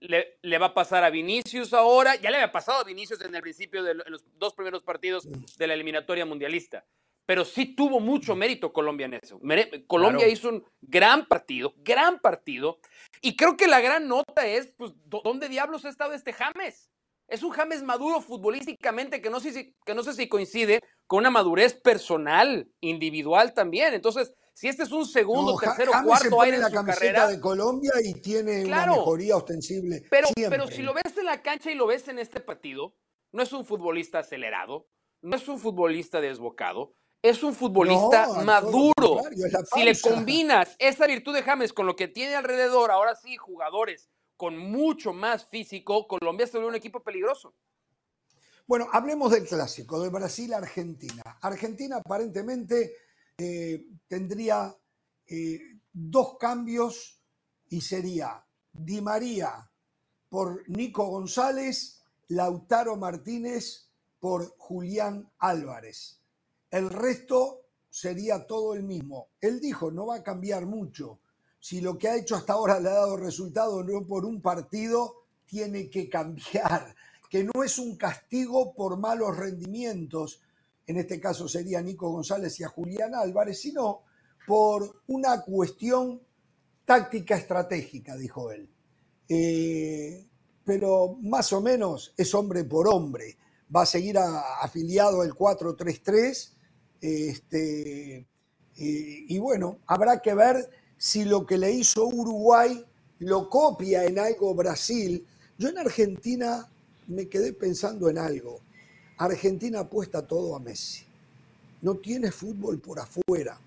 Le, 0.00 0.38
le, 0.42 0.58
va 0.58 0.66
a 0.66 0.74
pasar 0.74 1.02
a 1.02 1.10
Vinicius 1.10 1.72
ahora. 1.72 2.16
Ya 2.16 2.30
le 2.30 2.36
había 2.36 2.52
pasado 2.52 2.80
a 2.80 2.84
Vinicius 2.84 3.22
en 3.22 3.34
el 3.34 3.40
principio 3.40 3.82
de 3.82 3.94
los 3.94 4.22
dos 4.38 4.54
primeros 4.54 4.82
partidos 4.82 5.26
de 5.56 5.66
la 5.66 5.74
eliminatoria 5.74 6.26
mundialista. 6.26 6.84
Pero 7.24 7.44
sí 7.44 7.74
tuvo 7.74 8.00
mucho 8.00 8.34
mérito 8.34 8.72
Colombia 8.72 9.06
en 9.06 9.14
eso. 9.14 9.40
Colombia 9.86 10.28
hizo 10.28 10.48
un 10.48 10.64
gran 10.80 11.26
partido, 11.26 11.74
gran 11.78 12.20
partido. 12.20 12.80
Y 13.20 13.36
creo 13.36 13.56
que 13.56 13.66
la 13.66 13.80
gran 13.80 14.08
nota 14.08 14.46
es, 14.46 14.72
pues, 14.76 14.92
¿dónde 15.04 15.48
diablos 15.48 15.84
ha 15.84 15.90
estado 15.90 16.12
este 16.12 16.32
James? 16.32 16.90
Es 17.26 17.42
un 17.42 17.50
James 17.50 17.82
maduro 17.82 18.22
futbolísticamente 18.22 19.20
que 19.20 19.28
no 19.28 19.40
sé 19.40 19.52
si, 19.52 19.74
que 19.84 19.94
no 19.94 20.02
sé 20.02 20.14
si 20.14 20.28
coincide 20.28 20.80
con 21.06 21.18
una 21.18 21.30
madurez 21.30 21.74
personal, 21.74 22.70
individual 22.80 23.52
también. 23.52 23.92
Entonces, 23.92 24.32
si 24.58 24.66
este 24.66 24.82
es 24.82 24.90
un 24.90 25.06
segundo, 25.06 25.56
tercero, 25.56 25.92
cuarto 26.04 26.42
aire 26.42 26.56
en 26.56 26.62
la 26.62 26.68
su 26.68 26.74
camiseta 26.74 27.00
carrera, 27.00 27.28
de 27.28 27.38
Colombia 27.38 27.92
y 28.02 28.14
tiene 28.14 28.64
una 28.64 28.86
mejoría 28.86 29.36
ostensible. 29.36 30.02
Pero, 30.10 30.26
siempre. 30.34 30.58
pero 30.58 30.68
si 30.68 30.82
lo 30.82 30.94
ves 30.94 31.16
en 31.16 31.26
la 31.26 31.42
cancha 31.42 31.70
y 31.70 31.76
lo 31.76 31.86
ves 31.86 32.08
en 32.08 32.18
este 32.18 32.40
partido, 32.40 32.92
no 33.30 33.44
es 33.44 33.52
un 33.52 33.64
futbolista 33.64 34.18
acelerado, 34.18 34.88
no 35.22 35.36
es 35.36 35.46
un 35.46 35.60
futbolista 35.60 36.20
desbocado, 36.20 36.96
es 37.22 37.44
un 37.44 37.54
futbolista 37.54 38.26
No, 38.26 38.42
maduro. 38.42 39.20
Si 39.72 39.84
le 39.84 39.96
combinas 40.00 40.74
esa 40.80 41.06
virtud 41.06 41.34
de 41.34 41.44
James 41.44 41.72
con 41.72 41.86
lo 41.86 41.94
que 41.94 42.08
tiene 42.08 42.34
alrededor, 42.34 42.90
ahora 42.90 43.14
sí, 43.14 43.36
jugadores 43.36 44.10
con 44.36 44.58
mucho 44.58 45.12
más 45.12 45.46
físico, 45.46 46.08
Colombia 46.08 46.48
se 46.48 46.54
vuelve 46.54 46.70
un 46.70 46.74
equipo 46.74 47.04
peligroso. 47.04 47.54
Bueno, 48.66 48.88
hablemos 48.92 49.30
del 49.30 49.46
clásico, 49.46 50.02
de 50.02 50.08
Brasil-Argentina. 50.08 51.22
Argentina 51.42 51.98
aparentemente 52.04 52.92
eh, 53.38 53.86
tendría 54.08 54.76
eh, 55.28 55.60
dos 55.92 56.36
cambios 56.38 57.20
y 57.70 57.80
sería 57.80 58.44
Di 58.72 59.00
María 59.00 59.70
por 60.28 60.68
Nico 60.68 61.06
González, 61.06 62.02
Lautaro 62.28 62.96
Martínez 62.96 63.88
por 64.18 64.56
Julián 64.58 65.30
Álvarez. 65.38 66.20
El 66.70 66.90
resto 66.90 67.62
sería 67.88 68.44
todo 68.44 68.74
el 68.74 68.82
mismo. 68.82 69.28
Él 69.40 69.60
dijo, 69.60 69.92
no 69.92 70.06
va 70.06 70.16
a 70.16 70.22
cambiar 70.22 70.66
mucho. 70.66 71.20
Si 71.60 71.80
lo 71.80 71.96
que 71.96 72.08
ha 72.08 72.16
hecho 72.16 72.36
hasta 72.36 72.54
ahora 72.54 72.80
le 72.80 72.88
ha 72.88 72.94
dado 72.94 73.16
resultado 73.16 73.82
no 73.84 74.04
por 74.04 74.24
un 74.24 74.42
partido, 74.42 75.26
tiene 75.46 75.88
que 75.88 76.08
cambiar. 76.08 76.94
Que 77.30 77.44
no 77.44 77.62
es 77.62 77.78
un 77.78 77.96
castigo 77.96 78.74
por 78.74 78.98
malos 78.98 79.36
rendimientos, 79.36 80.40
en 80.88 80.96
este 80.96 81.20
caso 81.20 81.46
sería 81.46 81.82
Nico 81.82 82.10
González 82.10 82.58
y 82.58 82.64
a 82.64 82.68
Julián 82.68 83.14
Álvarez, 83.14 83.60
sino 83.60 84.04
por 84.46 85.02
una 85.08 85.42
cuestión 85.42 86.22
táctica 86.86 87.36
estratégica, 87.36 88.16
dijo 88.16 88.50
él. 88.50 88.70
Eh, 89.28 90.26
pero 90.64 91.18
más 91.20 91.52
o 91.52 91.60
menos 91.60 92.14
es 92.16 92.34
hombre 92.34 92.64
por 92.64 92.88
hombre. 92.88 93.36
Va 93.74 93.82
a 93.82 93.86
seguir 93.86 94.16
afiliado 94.18 95.20
al 95.20 95.32
4-3-3. 95.32 96.52
Este, 97.02 98.16
eh, 98.16 98.26
y 98.76 99.38
bueno, 99.38 99.80
habrá 99.86 100.22
que 100.22 100.32
ver 100.32 100.70
si 100.96 101.26
lo 101.26 101.44
que 101.44 101.58
le 101.58 101.70
hizo 101.70 102.06
Uruguay 102.06 102.82
lo 103.18 103.50
copia 103.50 104.06
en 104.06 104.18
algo 104.18 104.54
Brasil. 104.54 105.26
Yo 105.58 105.68
en 105.68 105.76
Argentina 105.76 106.66
me 107.08 107.28
quedé 107.28 107.52
pensando 107.52 108.08
en 108.08 108.16
algo. 108.16 108.60
Argentina 109.18 109.80
apuesta 109.80 110.26
todo 110.26 110.56
a 110.56 110.60
Messi. 110.60 111.04
No 111.82 111.96
tiene 111.96 112.30
fútbol 112.32 112.78
por 112.78 112.98
afuera. 113.00 113.58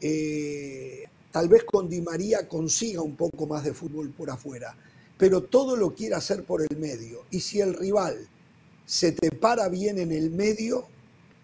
Eh, 0.00 1.04
tal 1.30 1.48
vez 1.48 1.64
con 1.64 1.88
Di 1.88 2.00
María 2.00 2.48
consiga 2.48 3.02
un 3.02 3.16
poco 3.16 3.46
más 3.46 3.64
de 3.64 3.74
fútbol 3.74 4.10
por 4.10 4.30
afuera, 4.30 4.76
pero 5.18 5.42
todo 5.42 5.76
lo 5.76 5.94
quiere 5.94 6.14
hacer 6.14 6.44
por 6.44 6.62
el 6.62 6.76
medio. 6.78 7.24
Y 7.30 7.40
si 7.40 7.60
el 7.60 7.74
rival 7.74 8.28
se 8.84 9.12
te 9.12 9.30
para 9.30 9.68
bien 9.68 9.98
en 9.98 10.12
el 10.12 10.30
medio, 10.30 10.86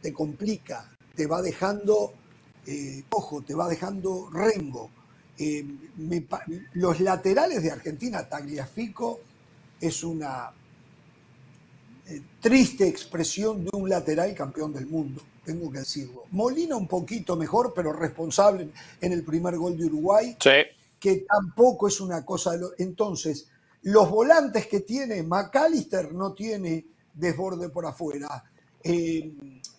te 0.00 0.12
complica, 0.12 0.96
te 1.14 1.26
va 1.26 1.42
dejando 1.42 2.14
eh, 2.66 3.02
ojo, 3.10 3.42
te 3.42 3.54
va 3.54 3.68
dejando 3.68 4.30
rengo. 4.30 4.90
Eh, 5.38 5.64
los 6.74 7.00
laterales 7.00 7.62
de 7.62 7.70
Argentina, 7.70 8.28
Tagliafico, 8.28 9.20
es 9.80 10.04
una 10.04 10.52
eh, 12.08 12.20
triste 12.40 12.86
expresión 12.88 13.64
de 13.64 13.70
un 13.72 13.88
lateral 13.88 14.34
campeón 14.34 14.72
del 14.72 14.86
mundo, 14.86 15.22
tengo 15.44 15.70
que 15.70 15.80
decirlo. 15.80 16.24
Molina 16.32 16.76
un 16.76 16.88
poquito 16.88 17.36
mejor, 17.36 17.72
pero 17.74 17.92
responsable 17.92 18.68
en 19.00 19.12
el 19.12 19.24
primer 19.24 19.56
gol 19.56 19.76
de 19.78 19.86
Uruguay, 19.86 20.36
Sí. 20.40 20.50
que 20.98 21.24
tampoco 21.28 21.88
es 21.88 22.00
una 22.00 22.24
cosa. 22.24 22.52
de 22.52 22.58
lo- 22.58 22.70
Entonces, 22.78 23.46
los 23.82 24.08
volantes 24.10 24.66
que 24.66 24.80
tiene 24.80 25.22
McAllister 25.22 26.12
no 26.12 26.32
tiene 26.34 26.86
desborde 27.14 27.68
por 27.68 27.86
afuera. 27.86 28.44
Eh, 28.84 29.32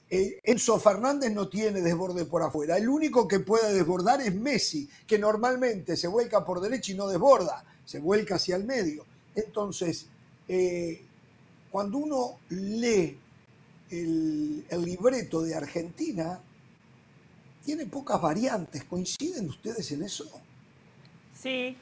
eh, 0.09 0.39
Enzo 0.43 0.79
Fernández 0.79 1.31
no 1.33 1.47
tiene 1.49 1.81
desborde 1.81 2.25
por 2.25 2.43
afuera. 2.43 2.77
El 2.77 2.87
único 2.89 3.27
que 3.27 3.39
puede 3.39 3.73
desbordar 3.73 4.21
es 4.21 4.35
Messi, 4.35 4.87
que 5.07 5.17
normalmente 5.17 5.97
se 5.97 6.07
vuelca 6.07 6.45
por 6.45 6.61
derecha 6.61 6.91
y 6.91 6.95
no 6.95 7.07
desborda, 7.07 7.63
se 7.85 7.99
vuelca 7.99 8.35
hacia 8.35 8.55
el 8.55 8.65
medio. 8.65 9.05
Entonces, 9.35 10.05
eh, 10.47 11.03
cuando 11.73 11.97
uno 11.97 12.37
lee 12.49 13.17
el, 13.89 14.63
el 14.69 14.81
libreto 14.85 15.41
de 15.41 15.55
Argentina, 15.55 16.39
tiene 17.65 17.87
pocas 17.87 18.21
variantes. 18.21 18.83
¿Coinciden 18.83 19.49
ustedes 19.49 19.91
en 19.91 20.03
eso? 20.03 20.25
Sí, 21.33 21.75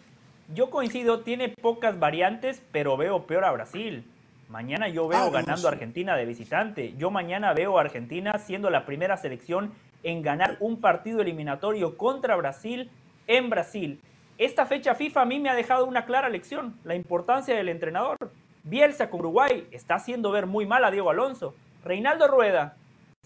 yo 0.56 0.70
coincido, 0.70 1.20
tiene 1.24 1.50
pocas 1.50 2.00
variantes, 2.00 2.62
pero 2.72 2.96
veo 2.96 3.28
peor 3.28 3.44
a 3.44 3.52
Brasil. 3.52 4.06
Mañana 4.48 4.88
yo 4.88 5.10
veo 5.10 5.20
Ah, 5.20 5.26
no, 5.26 5.32
ganando 5.32 5.58
sí. 5.64 5.68
a 5.68 5.72
Argentina 5.72 6.16
de 6.16 6.26
visitante. 6.26 6.94
Yo 6.98 7.12
mañana 7.12 7.54
veo 7.54 7.78
a 7.78 7.82
Argentina 7.82 8.40
siendo 8.40 8.70
la 8.70 8.86
primera 8.86 9.18
selección 9.18 9.74
en 10.04 10.22
ganar 10.22 10.56
un 10.62 10.80
partido 10.80 11.20
eliminatorio 11.20 11.98
contra 11.98 12.38
Brasil 12.38 12.90
en 13.28 13.50
Brasil. 13.50 14.00
Esta 14.38 14.66
fecha 14.66 14.96
FIFA 14.96 15.24
a 15.24 15.26
mí 15.26 15.38
me 15.40 15.50
ha 15.50 15.54
dejado 15.54 15.86
una 15.86 16.06
clara 16.06 16.30
lección, 16.30 16.78
la 16.86 16.96
importancia 16.96 17.54
del 17.58 17.68
entrenador. 17.68 18.16
Bielsa 18.64 19.10
con 19.10 19.22
Uruguay 19.22 19.68
está 19.72 19.96
haciendo 19.96 20.30
ver 20.30 20.46
muy 20.46 20.68
mal 20.68 20.84
a 20.86 20.92
Diego 20.92 21.10
Alonso. 21.10 21.56
Reinaldo 21.84 22.28
Rueda, 22.28 22.76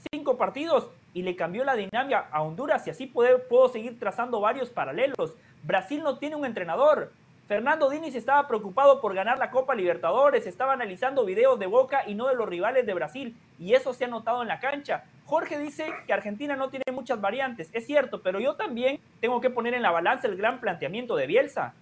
cinco 0.10 0.38
partidos 0.38 0.90
y 1.14 1.24
le 1.24 1.36
cambió 1.36 1.66
la 1.66 1.76
dinámica 1.76 2.30
a 2.32 2.42
Honduras 2.42 2.88
y 2.88 2.92
así 2.92 3.06
puedo, 3.06 3.44
puedo 3.50 3.68
seguir 3.68 4.00
trazando 4.00 4.40
varios 4.40 4.70
paralelos. 4.70 5.36
Brasil 5.64 6.02
no 6.04 6.20
tiene 6.20 6.38
un 6.38 6.46
entrenador. 6.46 7.12
Fernando 7.50 7.90
Diniz 7.90 8.16
estaba 8.16 8.48
preocupado 8.48 9.02
por 9.02 9.14
ganar 9.14 9.38
la 9.38 9.52
Copa 9.52 9.76
Libertadores, 9.76 10.48
estaba 10.48 10.72
analizando 10.72 11.26
videos 11.26 11.60
de 11.60 11.68
Boca 11.68 12.04
y 12.08 12.16
no 12.16 12.28
de 12.28 12.36
los 12.36 12.48
rivales 12.48 12.86
de 12.86 12.94
Brasil 12.94 13.36
y 13.60 13.74
eso 13.74 13.94
se 13.94 14.06
ha 14.06 14.08
notado 14.08 14.42
en 14.42 14.48
la 14.48 14.62
cancha. 14.62 15.04
Jorge 15.26 15.60
dice 15.60 15.94
que 16.08 16.14
Argentina 16.14 16.56
no 16.56 16.70
tiene 16.70 16.86
muchas 16.94 17.20
variantes, 17.20 17.70
es 17.74 17.86
cierto, 17.86 18.22
pero 18.22 18.40
yo 18.40 18.56
también 18.56 19.02
tengo 19.20 19.42
que 19.42 19.50
poner 19.50 19.74
en 19.74 19.82
la 19.82 19.92
balanza 19.92 20.28
el 20.28 20.38
gran 20.38 20.62
planteamiento 20.62 21.18
de 21.18 21.28
Bielsa. 21.28 21.74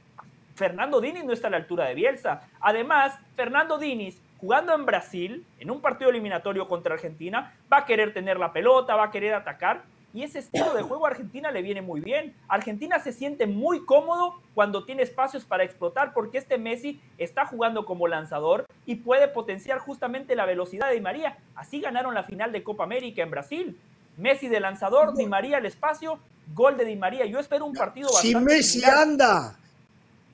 Fernando 0.56 1.02
Diniz 1.02 1.24
no 1.24 1.34
está 1.34 1.48
a 1.48 1.52
la 1.52 1.58
altura 1.58 1.86
de 1.86 1.96
Bielsa. 1.96 2.42
Además, 2.60 3.18
Fernando 3.36 3.78
Diniz, 3.78 4.22
jugando 4.40 4.74
en 4.74 4.86
Brasil, 4.86 5.46
en 5.60 5.72
un 5.72 5.82
partido 5.82 6.10
eliminatorio 6.10 6.68
contra 6.68 6.94
Argentina, 6.94 7.54
va 7.72 7.78
a 7.78 7.86
querer 7.86 8.14
tener 8.14 8.38
la 8.38 8.54
pelota, 8.54 8.96
va 8.96 9.06
a 9.06 9.12
querer 9.12 9.34
atacar. 9.34 9.84
Y 10.14 10.22
ese 10.22 10.38
estilo 10.40 10.76
de 10.76 10.84
juego 10.84 11.08
a 11.08 11.10
Argentina 11.10 11.50
le 11.50 11.64
viene 11.64 11.82
muy 11.82 12.00
bien. 12.00 12.36
Argentina 12.48 13.00
se 13.00 13.12
siente 13.12 13.48
muy 13.48 13.84
cómodo 13.84 14.36
cuando 14.54 14.86
tiene 14.86 15.02
espacios 15.02 15.44
para 15.44 15.64
explotar 15.64 16.14
porque 16.14 16.38
este 16.38 16.60
Messi 16.60 17.02
está 17.18 17.48
jugando 17.48 17.84
como 17.86 18.08
lanzador 18.08 18.68
y 18.86 18.96
puede 18.98 19.28
potenciar 19.28 19.80
justamente 19.80 20.36
la 20.36 20.46
velocidad 20.46 20.90
de 20.90 20.96
Di 20.96 21.02
María. 21.02 21.38
Así 21.56 21.82
ganaron 21.82 22.14
la 22.14 22.22
final 22.22 22.52
de 22.52 22.62
Copa 22.62 22.84
América 22.84 23.24
en 23.24 23.32
Brasil. 23.32 23.80
Messi 24.18 24.50
de 24.50 24.60
lanzador, 24.60 25.16
Di 25.16 25.26
María 25.26 25.58
el 25.58 25.66
espacio 25.66 26.20
Gol 26.54 26.78
de 26.78 26.86
Di 26.86 26.96
María. 26.96 27.26
Yo 27.26 27.40
espero 27.40 27.66
un 27.66 27.74
partido 27.74 28.10
Si 28.10 28.36
bastante 28.36 28.54
Messi 28.54 28.82
similar. 28.82 28.98
anda, 29.00 29.56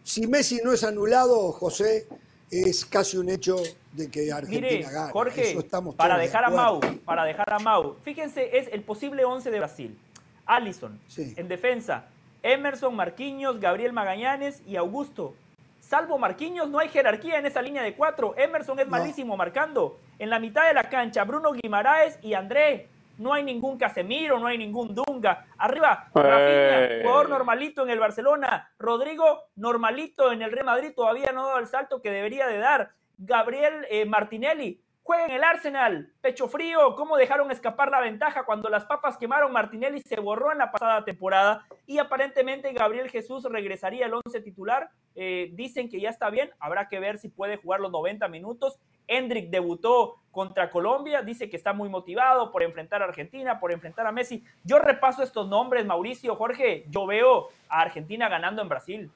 si 0.04 0.28
Messi 0.28 0.60
no 0.64 0.72
es 0.74 0.84
anulado, 0.84 1.52
José, 1.52 2.08
es 2.52 2.86
casi 2.86 3.18
un 3.18 3.30
hecho 3.30 3.58
de 3.94 4.10
que 4.10 4.32
Argentina 4.32 4.68
Mire, 4.68 4.82
gana. 4.84 5.12
Jorge, 5.12 5.52
Eso 5.52 5.60
estamos 5.60 5.96
para 5.96 6.18
de 6.18 6.24
dejar 6.24 6.46
a 6.46 6.50
Mau, 6.50 6.80
para 7.06 7.24
dejar 7.26 7.54
a 7.54 7.60
Mau. 7.60 7.96
Fíjense, 8.04 8.58
es 8.58 8.68
el 8.72 8.82
posible 8.84 9.24
11 9.26 9.52
de 9.52 9.60
Brasil. 9.60 10.00
Allison, 10.46 11.00
Sí. 11.08 11.34
en 11.38 11.48
defensa, 11.48 12.06
Emerson, 12.42 12.96
Marquinhos, 12.96 13.60
Gabriel 13.60 13.94
Magallanes 13.94 14.62
y 14.66 14.78
Augusto. 14.78 15.36
Salvo 15.80 16.18
Marquinhos, 16.18 16.70
no 16.70 16.80
hay 16.80 16.90
jerarquía 16.90 17.38
en 17.40 17.46
esa 17.46 17.62
línea 17.62 17.84
de 17.84 17.96
cuatro. 17.96 18.34
Emerson 18.38 18.80
es 18.80 18.86
No. 18.86 18.92
malísimo 18.92 19.36
marcando. 19.38 20.00
En 20.18 20.30
la 20.30 20.40
mitad 20.40 20.68
de 20.68 20.74
la 20.74 20.90
cancha, 20.90 21.24
Bruno 21.24 21.52
Guimaraes 21.54 22.18
y 22.22 22.34
André. 22.34 22.88
No 23.20 23.34
hay 23.34 23.44
ningún 23.44 23.78
Casemiro, 23.78 24.40
no 24.40 24.48
hay 24.48 24.58
ningún 24.58 24.96
Dunga. 24.96 25.46
Arriba, 25.58 26.10
Rafinha, 26.14 26.86
Eh. 26.86 27.02
jugador 27.04 27.30
normalito 27.30 27.84
en 27.84 27.90
el 27.90 28.00
Barcelona. 28.00 28.72
Rodrigo, 28.80 29.44
normalito 29.56 30.32
en 30.32 30.42
el 30.42 30.52
Real 30.52 30.66
Madrid, 30.66 30.94
todavía 30.96 31.32
no 31.32 31.42
ha 31.44 31.48
dado 31.48 31.60
el 31.60 31.68
salto 31.68 32.02
que 32.02 32.12
debería 32.12 32.48
de 32.48 32.58
dar. 32.58 32.92
Gabriel 33.18 33.86
eh, 33.90 34.06
Martinelli, 34.06 34.82
juega 35.10 35.26
en 35.26 35.32
el 35.32 35.44
Arsenal. 35.44 36.14
Pecho 36.22 36.48
frío, 36.48 36.94
cómo 36.96 37.18
dejaron 37.18 37.50
escapar 37.50 37.90
la 37.90 38.00
ventaja 38.00 38.46
cuando 38.46 38.70
las 38.70 38.86
papas 38.86 39.18
quemaron. 39.18 39.52
Martinelli 39.52 40.02
se 40.02 40.20
borró 40.20 40.52
en 40.52 40.60
la 40.60 40.72
pasada 40.72 41.04
temporada 41.04 41.66
y 41.88 41.98
aparentemente 41.98 42.72
Gabriel 42.74 43.10
Jesús 43.10 43.44
regresaría 43.46 44.06
al 44.06 44.14
11 44.14 44.40
titular. 44.42 44.92
Eh, 45.16 45.50
dicen 45.54 45.90
que 45.90 46.00
ya 46.00 46.12
está 46.12 46.30
bien, 46.30 46.52
habrá 46.60 46.88
que 46.90 47.00
ver 47.00 47.18
si 47.18 47.28
puede 47.28 47.58
jugar 47.58 47.80
los 47.80 47.92
90 47.92 48.28
minutos. 48.28 48.78
Hendrik 49.08 49.50
debutó 49.50 50.18
contra 50.30 50.70
Colombia, 50.70 51.24
dice 51.24 51.50
que 51.50 51.58
está 51.58 51.74
muy 51.74 51.90
motivado 51.90 52.52
por 52.52 52.62
enfrentar 52.62 53.02
a 53.02 53.06
Argentina, 53.06 53.60
por 53.60 53.72
enfrentar 53.72 54.06
a 54.06 54.12
Messi. 54.12 54.44
Yo 54.64 54.78
repaso 54.78 55.24
estos 55.24 55.48
nombres, 55.48 55.88
Mauricio, 55.88 56.36
Jorge, 56.36 56.86
yo 56.88 57.08
veo 57.08 57.50
a 57.68 57.82
Argentina 57.82 58.30
ganando 58.30 58.62
en 58.62 58.70
Brasil. 58.70 59.12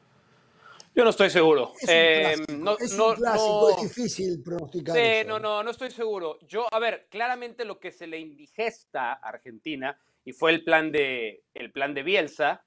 Yo 0.95 1.03
no 1.03 1.10
estoy 1.10 1.30
seguro. 1.30 1.74
Es 1.82 1.84
un 1.84 1.90
Eh, 1.95 2.22
clásico, 2.22 2.53
no, 2.53 2.78
es 2.78 2.94
no- 2.94 3.07
un 3.10 3.15
clásico, 3.15 3.61
no- 3.61 3.70
es 3.70 3.82
difícil 3.95 4.44
pronosticar 4.44 4.95
Sí, 4.95 5.02
eso. 5.03 5.28
no, 5.30 5.40
no, 5.40 5.64
no 5.64 5.72
estoy 5.72 5.90
seguro. 5.91 6.38
Yo, 6.41 6.68
a 6.72 6.80
ver, 6.80 7.07
claramente 7.10 7.65
lo 7.65 7.80
que 7.80 7.91
se 7.91 8.06
le 8.06 8.20
indigesta 8.20 9.14
a 9.14 9.30
Argentina, 9.30 9.99
y 10.24 10.34
fue 10.34 10.52
el 10.52 10.64
plan 10.64 10.91
de, 10.91 11.44
el 11.56 11.72
plan 11.72 11.94
de 11.95 12.03
Bielsa, 12.03 12.64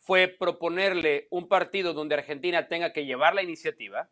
fue 0.00 0.26
proponerle 0.28 1.28
un 1.30 1.48
partido 1.48 1.92
donde 1.92 2.14
Argentina 2.16 2.66
tenga 2.68 2.92
que 2.92 3.04
llevar 3.04 3.34
la 3.34 3.42
iniciativa, 3.42 4.08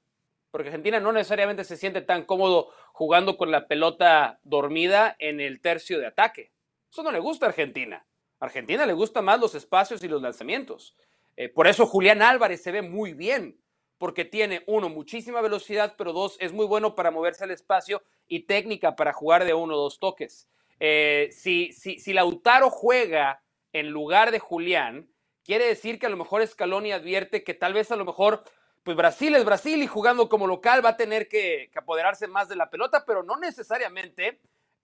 porque 0.52 0.68
Argentina 0.68 1.00
no 1.00 1.12
necesariamente 1.12 1.64
se 1.64 1.76
siente 1.76 2.02
tan 2.02 2.24
cómodo 2.24 2.70
jugando 2.92 3.36
con 3.36 3.50
la 3.50 3.66
pelota 3.66 4.38
dormida 4.44 5.16
en 5.18 5.40
el 5.40 5.60
tercio 5.60 5.98
de 5.98 6.06
ataque. 6.06 6.52
Eso 6.90 7.02
no 7.02 7.10
le 7.10 7.18
gusta 7.18 7.46
a 7.46 7.48
Argentina. 7.48 8.06
A 8.38 8.44
Argentina 8.46 8.86
le 8.86 8.92
gustan 8.92 9.24
más 9.24 9.40
los 9.40 9.54
espacios 9.54 10.02
y 10.04 10.08
los 10.08 10.22
lanzamientos. 10.22 10.94
Eh, 11.36 11.48
por 11.48 11.66
eso 11.66 11.86
Julián 11.86 12.22
Álvarez 12.22 12.62
se 12.62 12.72
ve 12.72 12.82
muy 12.82 13.12
bien, 13.12 13.60
porque 13.98 14.24
tiene, 14.24 14.62
uno, 14.66 14.88
muchísima 14.88 15.40
velocidad, 15.40 15.94
pero 15.96 16.12
dos, 16.12 16.36
es 16.40 16.52
muy 16.52 16.66
bueno 16.66 16.94
para 16.94 17.10
moverse 17.10 17.44
al 17.44 17.50
espacio 17.50 18.02
y 18.26 18.40
técnica 18.40 18.96
para 18.96 19.12
jugar 19.12 19.44
de 19.44 19.54
uno 19.54 19.74
o 19.74 19.78
dos 19.78 19.98
toques. 19.98 20.48
Eh, 20.80 21.28
si, 21.32 21.72
si, 21.72 21.98
si 21.98 22.12
Lautaro 22.12 22.70
juega 22.70 23.42
en 23.72 23.90
lugar 23.90 24.30
de 24.30 24.38
Julián, 24.38 25.08
quiere 25.44 25.66
decir 25.66 25.98
que 25.98 26.06
a 26.06 26.10
lo 26.10 26.16
mejor 26.16 26.46
Scaloni 26.46 26.92
advierte 26.92 27.44
que 27.44 27.54
tal 27.54 27.72
vez 27.72 27.90
a 27.90 27.96
lo 27.96 28.04
mejor, 28.04 28.44
pues 28.82 28.96
Brasil 28.96 29.34
es 29.34 29.44
Brasil 29.44 29.82
y 29.82 29.86
jugando 29.86 30.28
como 30.28 30.46
local 30.46 30.84
va 30.84 30.90
a 30.90 30.96
tener 30.96 31.28
que, 31.28 31.70
que 31.72 31.78
apoderarse 31.78 32.26
más 32.26 32.48
de 32.48 32.56
la 32.56 32.70
pelota, 32.70 33.04
pero 33.06 33.22
no 33.22 33.36
necesariamente 33.36 34.40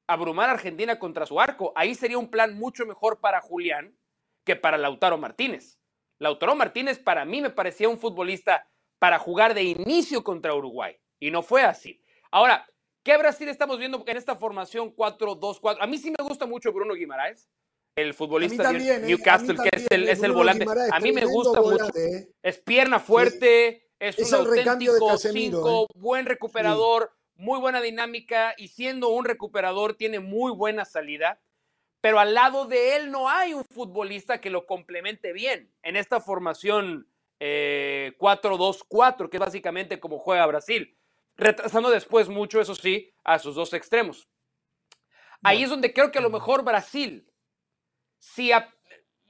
abrumar 0.07 0.49
a 0.49 0.53
Argentina 0.53 0.99
contra 0.99 1.27
su 1.27 1.41
arco. 1.41 1.73
Ahí 1.77 1.95
sería 1.95 2.19
un 2.19 2.31
plan 2.31 2.55
mucho 2.55 2.87
mejor 2.87 3.21
para 3.21 3.41
Julián 3.41 3.95
que 4.45 4.57
para 4.57 4.79
Lautaro 4.79 5.19
Martínez. 5.19 5.79
Lautaro 6.23 6.55
Martínez 6.55 7.01
para 7.01 7.25
mí 7.25 7.43
me 7.43 7.51
parecía 7.51 7.89
un 7.89 7.99
futbolista 7.99 8.65
para 9.01 9.19
jugar 9.19 9.55
de 9.55 9.65
inicio 9.65 10.23
contra 10.23 10.55
Uruguay 10.55 10.97
y 11.19 11.33
no 11.33 11.43
fue 11.43 11.63
así. 11.63 12.01
Ahora, 12.31 12.65
¿qué 13.03 13.17
Brasil 13.17 13.49
estamos 13.49 13.79
viendo 13.79 14.05
en 14.07 14.17
esta 14.17 14.37
formación 14.37 14.95
4-2-4? 14.95 15.79
A 15.81 15.87
mí 15.89 15.99
sí 15.99 16.13
me 16.17 16.25
gusta 16.25 16.47
mucho 16.47 16.73
Bruno 16.73 16.95
Guimaraes, 16.95 17.49
el 17.97 18.15
futbolista 18.15 18.63
también, 18.63 19.03
de 19.03 19.07
¿eh? 19.07 19.09
Newcastle, 19.09 19.57
que 19.57 19.77
es 19.77 19.87
el, 19.91 20.09
es 20.09 20.19
el 20.23 20.31
Bruno 20.31 20.39
volante. 20.39 20.65
Guimaraes, 20.65 20.93
A 20.93 21.01
mí 21.01 21.11
me 21.11 21.25
gusta 21.25 21.61
mucho. 21.61 21.87
¿eh? 21.97 22.29
Es 22.41 22.59
pierna 22.59 23.01
fuerte, 23.01 23.89
es, 23.99 24.17
Es 24.17 24.33
un 24.33 24.47
auténtico 24.47 25.09
Casemiro, 25.09 25.59
cinco, 25.59 25.85
¿eh? 25.85 25.99
buen 25.99 26.27
recuperador, 26.27 27.11
muy 27.35 27.59
buena 27.59 27.81
dinámica 27.81 28.55
y 28.57 28.69
siendo 28.69 29.09
un 29.09 29.25
recuperador 29.25 29.95
tiene 29.95 30.21
muy 30.21 30.53
buena 30.53 30.85
salida. 30.85 31.41
Pero 32.03 32.19
al 32.19 32.35
lado 32.35 32.67
de 32.67 32.97
él 32.97 33.11
no 33.11 33.31
hay 33.31 33.55
un 33.55 33.65
futbolista 33.65 34.41
que 34.41 34.51
lo 34.51 34.67
complemente 34.67 35.33
bien. 35.33 35.73
En 35.83 35.97
esta 35.97 36.21
formación 36.21 37.09
eh, 37.41 38.13
4-2-4, 38.19 39.31
que 39.31 39.37
es 39.37 39.41
básicamente 39.41 39.99
como 40.01 40.19
juega 40.19 40.45
Brasil, 40.47 40.99
retrasando 41.37 41.89
después 41.91 42.29
mucho, 42.29 42.61
eso 42.61 42.75
sí, 42.75 43.15
a 43.25 43.39
sus 43.39 43.55
dos 43.55 43.73
extremos. 43.73 44.29
Ahí 45.45 45.63
es 45.63 45.71
donde 45.71 45.93
creo 45.93 46.11
que 46.13 46.19
a 46.19 46.23
lo 46.23 46.31
mejor 46.31 46.65
Brasil, 46.65 47.27
si 48.19 48.53
a- 48.53 48.69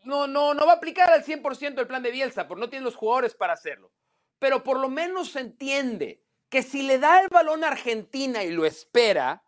no, 0.05 0.27
no, 0.27 0.53
no 0.55 0.67
va 0.67 0.73
a 0.73 0.77
aplicar 0.77 1.11
al 1.11 1.25
100% 1.25 1.79
el 1.81 1.87
plan 1.87 2.03
de 2.03 2.11
Bielsa, 2.11 2.49
porque 2.49 2.61
no 2.61 2.71
tiene 2.71 2.85
los 2.85 2.97
jugadores 2.97 3.35
para 3.35 3.53
hacerlo, 3.53 3.93
pero 4.39 4.63
por 4.65 4.79
lo 4.81 4.89
menos 4.89 5.31
se 5.33 5.41
entiende 5.41 6.23
que 6.49 6.63
si 6.63 6.83
le 6.83 6.99
da 6.99 7.21
el 7.21 7.29
balón 7.29 7.65
a 7.65 7.69
Argentina 7.69 8.43
y 8.45 8.51
lo 8.51 8.67
espera, 8.67 9.43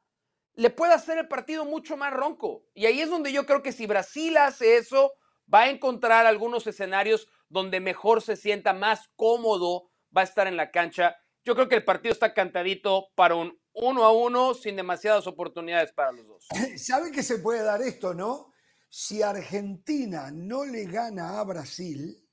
le 0.56 0.70
puede 0.70 0.94
hacer 0.94 1.18
el 1.18 1.28
partido 1.28 1.64
mucho 1.64 1.97
más 1.97 2.12
ronco. 2.12 2.64
Y 2.74 2.86
ahí 2.86 3.01
es 3.01 3.10
donde 3.10 3.32
yo 3.32 3.47
creo 3.47 3.62
que 3.62 3.72
si 3.72 3.86
Brasil 3.86 4.36
hace 4.36 4.76
eso, 4.76 5.12
va 5.52 5.62
a 5.62 5.70
encontrar 5.70 6.26
algunos 6.26 6.66
escenarios 6.66 7.28
donde 7.48 7.81
mejor 7.81 8.22
se 8.22 8.36
sienta 8.36 8.72
más 8.72 9.09
cómodo, 9.16 9.90
va 10.16 10.22
a 10.22 10.24
estar 10.24 10.47
en 10.47 10.56
la 10.56 10.70
cancha. 10.70 11.16
Yo 11.44 11.55
creo 11.55 11.68
que 11.68 11.74
el 11.76 11.85
partido 11.85 12.12
está 12.12 12.32
cantadito 12.35 13.09
para 13.14 13.35
un 13.35 13.59
uno 13.74 14.05
a 14.05 14.12
uno 14.12 14.55
sin 14.55 14.76
demasiadas 14.76 15.26
oportunidades 15.26 15.93
para 15.93 16.12
los 16.12 16.28
dos. 16.28 16.47
¿Sabe 16.76 17.10
que 17.10 17.22
se 17.22 17.39
puede 17.39 17.62
dar 17.62 17.82
esto, 17.82 18.14
no? 18.14 18.52
Si 18.89 19.22
Argentina 19.22 20.31
no 20.32 20.64
le 20.64 20.85
gana 20.85 21.40
a 21.40 21.44
Brasil 21.44 22.24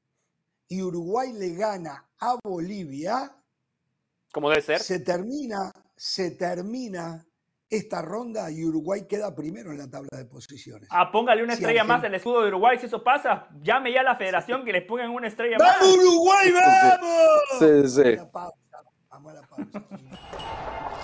y 0.68 0.82
Uruguay 0.84 1.34
le 1.34 1.56
gana 1.56 2.08
a 2.20 2.38
Bolivia, 2.44 3.36
Como 4.32 4.50
debe 4.50 4.62
ser. 4.62 4.80
se 4.80 5.00
termina, 5.00 5.72
se 5.96 6.32
termina 6.32 7.28
esta 7.72 8.02
ronda 8.02 8.52
y 8.52 8.66
Uruguay 8.66 9.06
queda 9.08 9.34
primero 9.34 9.72
en 9.72 9.78
la 9.78 9.90
tabla 9.90 10.10
de 10.18 10.26
posiciones. 10.26 10.90
Ah, 10.92 11.10
póngale 11.10 11.42
una 11.42 11.54
estrella 11.54 11.86
más 11.86 12.04
al 12.04 12.14
escudo 12.14 12.42
de 12.42 12.50
Uruguay. 12.50 12.78
Si 12.78 12.86
eso 12.88 13.02
pasa, 13.02 13.48
llame 13.64 13.94
ya 13.94 14.02
a 14.02 14.04
la 14.04 14.16
federación 14.18 14.66
que 14.66 14.74
les 14.74 14.84
pongan 14.84 15.10
una 15.10 15.28
estrella 15.28 15.58
más. 15.58 15.80
¡Vamos 15.80 15.98
Uruguay, 15.98 16.52
vamos! 16.52 17.60
Sí, 17.60 17.90
sí. 17.90 18.10
A 18.10 18.16
la 18.18 18.32
pausa, 18.32 18.84
vamos 19.10 19.32
a 19.32 19.36
la 19.36 19.42
pausa. 19.48 19.86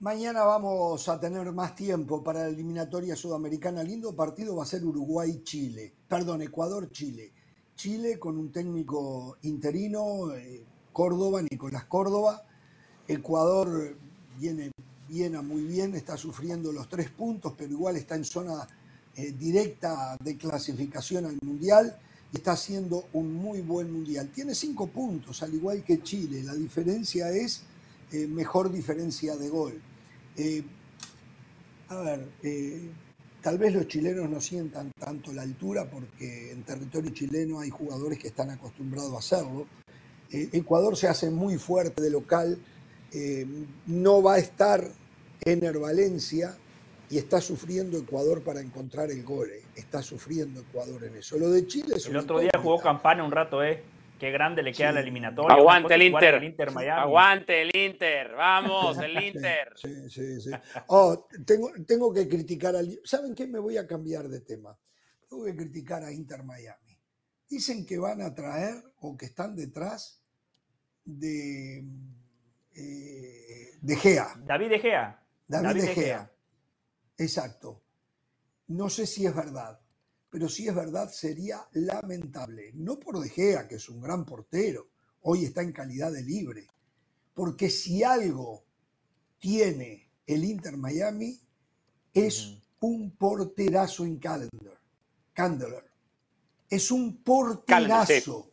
Mañana 0.00 0.44
vamos 0.44 1.06
a 1.10 1.20
tener 1.20 1.52
más 1.52 1.74
tiempo 1.74 2.24
para 2.24 2.44
la 2.44 2.48
eliminatoria 2.48 3.14
sudamericana. 3.14 3.82
Lindo 3.82 4.16
partido 4.16 4.56
va 4.56 4.62
a 4.62 4.66
ser 4.66 4.82
Uruguay-Chile. 4.82 5.92
Perdón, 6.08 6.40
Ecuador-Chile. 6.40 7.30
Chile 7.76 8.18
con 8.18 8.38
un 8.38 8.50
técnico 8.50 9.36
interino, 9.42 10.34
eh, 10.34 10.64
Córdoba, 10.90 11.42
Nicolás 11.42 11.84
Córdoba. 11.84 12.42
Ecuador 13.06 13.94
viene 14.38 14.70
bien 15.06 15.36
a 15.36 15.42
muy 15.42 15.64
bien, 15.64 15.94
está 15.94 16.16
sufriendo 16.16 16.72
los 16.72 16.88
tres 16.88 17.10
puntos, 17.10 17.52
pero 17.58 17.70
igual 17.70 17.96
está 17.96 18.14
en 18.14 18.24
zona 18.24 18.66
eh, 19.16 19.32
directa 19.32 20.16
de 20.24 20.38
clasificación 20.38 21.26
al 21.26 21.36
Mundial 21.42 21.94
y 22.32 22.38
está 22.38 22.52
haciendo 22.52 23.04
un 23.12 23.34
muy 23.34 23.60
buen 23.60 23.92
Mundial. 23.92 24.30
Tiene 24.30 24.54
cinco 24.54 24.86
puntos, 24.86 25.42
al 25.42 25.52
igual 25.52 25.84
que 25.84 26.02
Chile. 26.02 26.42
La 26.42 26.54
diferencia 26.54 27.30
es 27.32 27.64
eh, 28.12 28.26
mejor 28.26 28.72
diferencia 28.72 29.36
de 29.36 29.50
gol. 29.50 29.82
Eh, 30.36 30.62
a 31.88 31.96
ver, 31.96 32.28
eh, 32.42 32.90
tal 33.42 33.58
vez 33.58 33.74
los 33.74 33.88
chilenos 33.88 34.28
no 34.28 34.40
sientan 34.40 34.92
tanto 34.98 35.32
la 35.32 35.42
altura 35.42 35.88
porque 35.90 36.52
en 36.52 36.62
territorio 36.62 37.10
chileno 37.10 37.60
hay 37.60 37.70
jugadores 37.70 38.18
que 38.18 38.28
están 38.28 38.50
acostumbrados 38.50 39.12
a 39.14 39.18
hacerlo. 39.18 39.66
Eh, 40.30 40.48
Ecuador 40.52 40.96
se 40.96 41.08
hace 41.08 41.30
muy 41.30 41.58
fuerte 41.58 42.02
de 42.02 42.10
local, 42.10 42.58
no 43.86 44.22
va 44.22 44.34
a 44.34 44.38
estar 44.38 44.88
Ener 45.44 45.78
Valencia 45.80 46.56
y 47.10 47.18
está 47.18 47.40
sufriendo 47.40 47.98
Ecuador 47.98 48.42
para 48.44 48.60
encontrar 48.60 49.10
el 49.10 49.24
gol. 49.24 49.50
Está 49.74 50.00
sufriendo 50.00 50.60
Ecuador 50.60 51.02
en 51.04 51.16
eso. 51.16 51.36
Lo 51.36 51.50
de 51.50 51.66
Chile 51.66 51.96
es 51.96 52.06
El 52.06 52.16
otro 52.16 52.38
día 52.38 52.50
jugó. 52.56 52.78
Campana 52.80 53.24
un 53.24 53.32
rato, 53.32 53.64
¿eh? 53.64 53.82
Qué 54.20 54.30
grande 54.30 54.62
le 54.62 54.72
queda 54.72 54.88
Sí. 54.90 54.94
la 54.94 55.00
eliminatoria. 55.00 55.56
Aguante 55.56 55.94
el 55.94 56.02
Inter. 56.02 56.34
el 56.34 56.44
Inter 56.44 56.70
Miami. 56.72 57.00
Aguante 57.00 57.62
el 57.62 57.70
Inter. 57.74 58.32
Vamos, 58.34 58.98
el 58.98 59.12
Inter. 59.24 59.72
Sí, 59.76 60.10
sí, 60.10 60.40
sí. 60.42 60.50
Oh, 60.88 61.26
tengo, 61.46 61.70
tengo 61.86 62.12
que 62.12 62.28
criticar 62.28 62.76
al. 62.76 63.00
¿Saben 63.02 63.34
qué? 63.34 63.46
Me 63.46 63.58
voy 63.58 63.78
a 63.78 63.86
cambiar 63.86 64.28
de 64.28 64.42
tema. 64.42 64.78
Tengo 65.28 65.44
que 65.44 65.56
criticar 65.56 66.04
a 66.04 66.12
Inter 66.12 66.42
Miami. 66.44 66.96
Dicen 67.48 67.84
que 67.86 67.98
van 67.98 68.20
a 68.20 68.34
traer 68.34 68.74
o 69.00 69.16
que 69.16 69.24
están 69.26 69.56
detrás 69.56 70.22
de, 71.04 71.78
eh, 72.76 73.70
de 73.80 73.96
Gea. 73.96 74.34
David 74.44 74.68
De 74.68 74.78
Gea. 74.78 75.24
David, 75.48 75.66
David 75.66 75.80
de 75.80 75.86
De 75.88 75.94
Gea. 75.94 76.04
Gea. 76.04 76.32
Exacto. 77.18 77.82
No 78.68 78.88
sé 78.88 79.06
si 79.06 79.26
es 79.26 79.34
verdad, 79.34 79.79
pero 80.30 80.48
si 80.48 80.68
es 80.68 80.74
verdad 80.74 81.10
sería 81.10 81.68
lamentable. 81.72 82.70
No 82.74 82.98
por 82.98 83.18
De 83.20 83.28
Gea, 83.28 83.66
que 83.66 83.74
es 83.74 83.88
un 83.88 84.00
gran 84.00 84.24
portero, 84.24 84.88
hoy 85.22 85.44
está 85.44 85.62
en 85.62 85.72
calidad 85.72 86.12
de 86.12 86.22
libre, 86.22 86.68
porque 87.34 87.68
si 87.68 88.02
algo 88.02 88.64
tiene 89.38 90.10
el 90.26 90.44
Inter 90.44 90.76
Miami 90.76 91.40
es 92.14 92.58
un 92.80 93.10
porterazo 93.16 94.04
en 94.04 94.18
Calendar. 94.18 94.78
Candler. 95.32 95.84
Es 96.68 96.90
un 96.90 97.10
sí. 97.10 97.20
porterazo. 97.24 98.50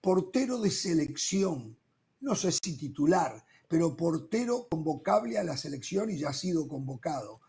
Portero 0.00 0.60
de 0.60 0.70
selección. 0.70 1.76
No 2.20 2.34
sé 2.34 2.52
si 2.52 2.76
titular, 2.76 3.44
pero 3.68 3.96
portero 3.96 4.68
convocable 4.70 5.38
a 5.38 5.44
la 5.44 5.56
selección 5.56 6.10
y 6.10 6.18
ya 6.18 6.30
ha 6.30 6.32
sido 6.32 6.66
convocado. 6.66 7.40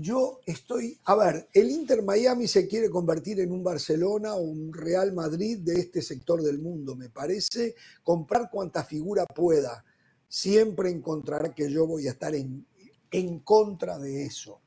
Yo 0.00 0.38
estoy, 0.46 0.96
a 1.06 1.16
ver, 1.16 1.48
el 1.52 1.70
Inter 1.72 2.04
Miami 2.04 2.46
se 2.46 2.68
quiere 2.68 2.88
convertir 2.88 3.40
en 3.40 3.50
un 3.50 3.64
Barcelona 3.64 4.34
o 4.34 4.42
un 4.42 4.72
Real 4.72 5.12
Madrid 5.12 5.58
de 5.58 5.80
este 5.80 6.02
sector 6.02 6.40
del 6.40 6.60
mundo, 6.60 6.94
me 6.94 7.08
parece, 7.08 7.74
comprar 8.04 8.48
cuanta 8.48 8.84
figura 8.84 9.26
pueda. 9.26 9.84
Siempre 10.28 10.90
encontrará 10.90 11.52
que 11.52 11.68
yo 11.68 11.84
voy 11.84 12.06
a 12.06 12.12
estar 12.12 12.32
en, 12.36 12.64
en 13.10 13.40
contra 13.40 13.98
de 13.98 14.24
eso. 14.24 14.60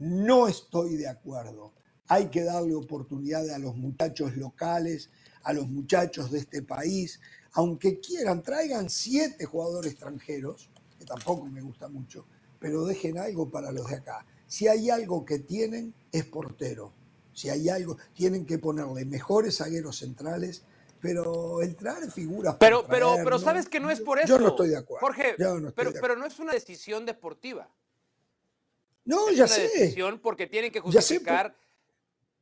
No 0.00 0.48
estoy 0.48 0.98
de 0.98 1.08
acuerdo. 1.08 1.72
Hay 2.08 2.26
que 2.28 2.44
darle 2.44 2.74
oportunidad 2.74 3.48
a 3.48 3.58
los 3.58 3.74
muchachos 3.76 4.36
locales, 4.36 5.08
a 5.44 5.54
los 5.54 5.66
muchachos 5.66 6.30
de 6.30 6.40
este 6.40 6.60
país, 6.60 7.20
aunque 7.54 8.00
quieran, 8.00 8.42
traigan 8.42 8.90
siete 8.90 9.46
jugadores 9.46 9.92
extranjeros, 9.92 10.68
que 10.98 11.06
tampoco 11.06 11.46
me 11.46 11.62
gusta 11.62 11.88
mucho, 11.88 12.26
pero 12.60 12.84
dejen 12.84 13.16
algo 13.16 13.50
para 13.50 13.72
los 13.72 13.88
de 13.88 13.96
acá. 13.96 14.26
Si 14.54 14.68
hay 14.68 14.88
algo 14.88 15.24
que 15.24 15.40
tienen, 15.40 15.92
es 16.12 16.26
portero. 16.26 16.92
Si 17.32 17.50
hay 17.50 17.68
algo, 17.68 17.96
tienen 18.14 18.46
que 18.46 18.56
ponerle 18.56 19.04
mejores 19.04 19.56
zagueros 19.56 19.98
centrales, 19.98 20.62
pero 21.00 21.60
el 21.60 21.74
traer 21.74 22.08
figuras. 22.12 22.54
Pero, 22.60 22.86
pero, 22.86 23.08
traer, 23.08 23.24
pero 23.24 23.36
no- 23.38 23.42
sabes 23.44 23.68
que 23.68 23.80
no 23.80 23.90
es 23.90 24.00
por 24.00 24.20
eso. 24.20 24.28
Yo 24.28 24.38
no 24.38 24.50
estoy 24.50 24.68
de 24.68 24.76
acuerdo. 24.76 25.04
Jorge, 25.04 25.34
no 25.36 25.72
pero, 25.72 25.90
de 25.90 26.00
pero 26.00 26.14
no 26.14 26.24
es 26.24 26.38
una 26.38 26.52
decisión 26.52 27.04
deportiva. 27.04 27.68
No, 29.04 29.28
es 29.28 29.38
ya 29.38 29.46
una 29.46 29.54
sé. 29.54 29.62
decisión 29.62 30.20
porque 30.20 30.46
tienen 30.46 30.70
que 30.70 30.78
justificar 30.78 31.56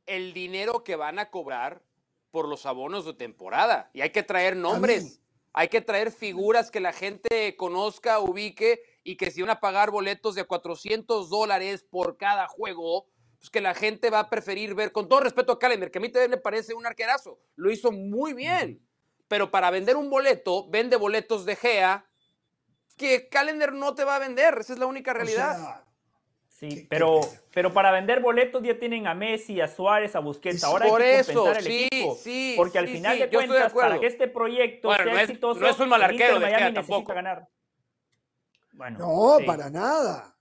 el 0.05 0.35
dinero 0.35 0.83
que 0.83 0.95
van 0.95 1.17
a 1.17 1.31
cobrar 1.31 1.81
por 2.29 2.47
los 2.47 2.67
abonos 2.67 3.07
de 3.07 3.15
temporada. 3.15 3.89
Y 3.91 4.01
hay 4.01 4.11
que 4.11 4.21
traer 4.21 4.55
nombres, 4.55 5.19
hay 5.51 5.67
que 5.67 5.81
traer 5.81 6.11
figuras 6.11 6.69
que 6.69 6.79
la 6.79 6.93
gente 6.93 7.55
conozca, 7.57 8.19
ubique 8.19 8.92
y 9.03 9.17
que 9.17 9.31
si 9.31 9.41
van 9.41 9.51
a 9.51 9.59
pagar 9.59 9.91
boletos 9.91 10.35
de 10.35 10.45
400 10.45 11.29
dólares 11.29 11.85
por 11.89 12.17
cada 12.17 12.47
juego, 12.47 13.07
pues 13.39 13.49
que 13.49 13.61
la 13.61 13.73
gente 13.73 14.09
va 14.09 14.19
a 14.19 14.29
preferir 14.29 14.73
ver, 14.75 14.91
con 14.91 15.09
todo 15.09 15.19
respeto 15.19 15.51
a 15.51 15.59
Calender, 15.59 15.91
que 15.91 15.97
a 15.99 16.01
mí 16.01 16.09
también 16.09 16.31
me 16.31 16.37
parece 16.37 16.73
un 16.73 16.85
arquerazo, 16.85 17.39
lo 17.55 17.71
hizo 17.71 17.91
muy 17.91 18.33
bien. 18.33 18.81
Pero 19.27 19.51
para 19.51 19.69
vender 19.71 19.95
un 19.97 20.09
boleto, 20.09 20.69
vende 20.69 20.95
boletos 20.95 21.45
de 21.45 21.55
Gea, 21.55 22.05
que 22.97 23.27
Calender 23.29 23.73
no 23.73 23.95
te 23.95 24.03
va 24.03 24.15
a 24.15 24.19
vender, 24.19 24.57
esa 24.59 24.73
es 24.73 24.79
la 24.79 24.85
única 24.85 25.11
O 25.11 25.15
realidad. 25.15 25.55
sea, 25.57 25.79
Sí, 26.47 26.87
pero, 26.89 27.19
pero 27.53 27.73
para 27.73 27.91
vender 27.91 28.21
boletos 28.21 28.63
ya 28.63 28.79
tienen 28.79 29.05
a 29.07 29.13
Messi, 29.13 29.59
a 29.59 29.67
Suárez, 29.67 30.15
a 30.15 30.19
Busquets. 30.19 30.63
Ahora 30.63 30.85
hay 30.85 30.91
Por 30.91 31.01
que 31.01 31.19
eso, 31.19 31.33
compensar 31.33 31.57
el 31.57 31.65
sí, 31.65 31.87
equipo. 31.91 32.15
sí, 32.15 32.53
porque 32.55 32.77
al 32.79 32.87
sí, 32.87 32.93
final 32.93 33.13
sí, 33.13 33.17
de 33.19 33.25
estoy 33.25 33.41
de 33.41 33.47
cuentas, 33.47 33.73
para 33.73 33.99
que 33.99 34.05
este 34.07 34.27
proyecto 34.29 34.87
Bueno, 34.87 35.03
sea 35.03 35.13
no 35.13 35.19
es- 35.19 35.29
exitoso, 35.29 35.59
no 35.59 35.67
es 35.67 35.79
un 35.79 35.89
mal 35.89 36.01
el 36.03 36.11
Inter 36.11 36.27
arquero 36.29 36.39
de 36.39 36.45
Miami 36.45 36.61
Gea 36.61 36.71
necesita 36.71 36.95
tampoco. 36.95 37.13
ganar. 37.15 37.49
Bueno, 38.73 38.99
no, 38.99 39.37
sí. 39.39 39.45
para 39.45 39.69
nada. 39.69 40.35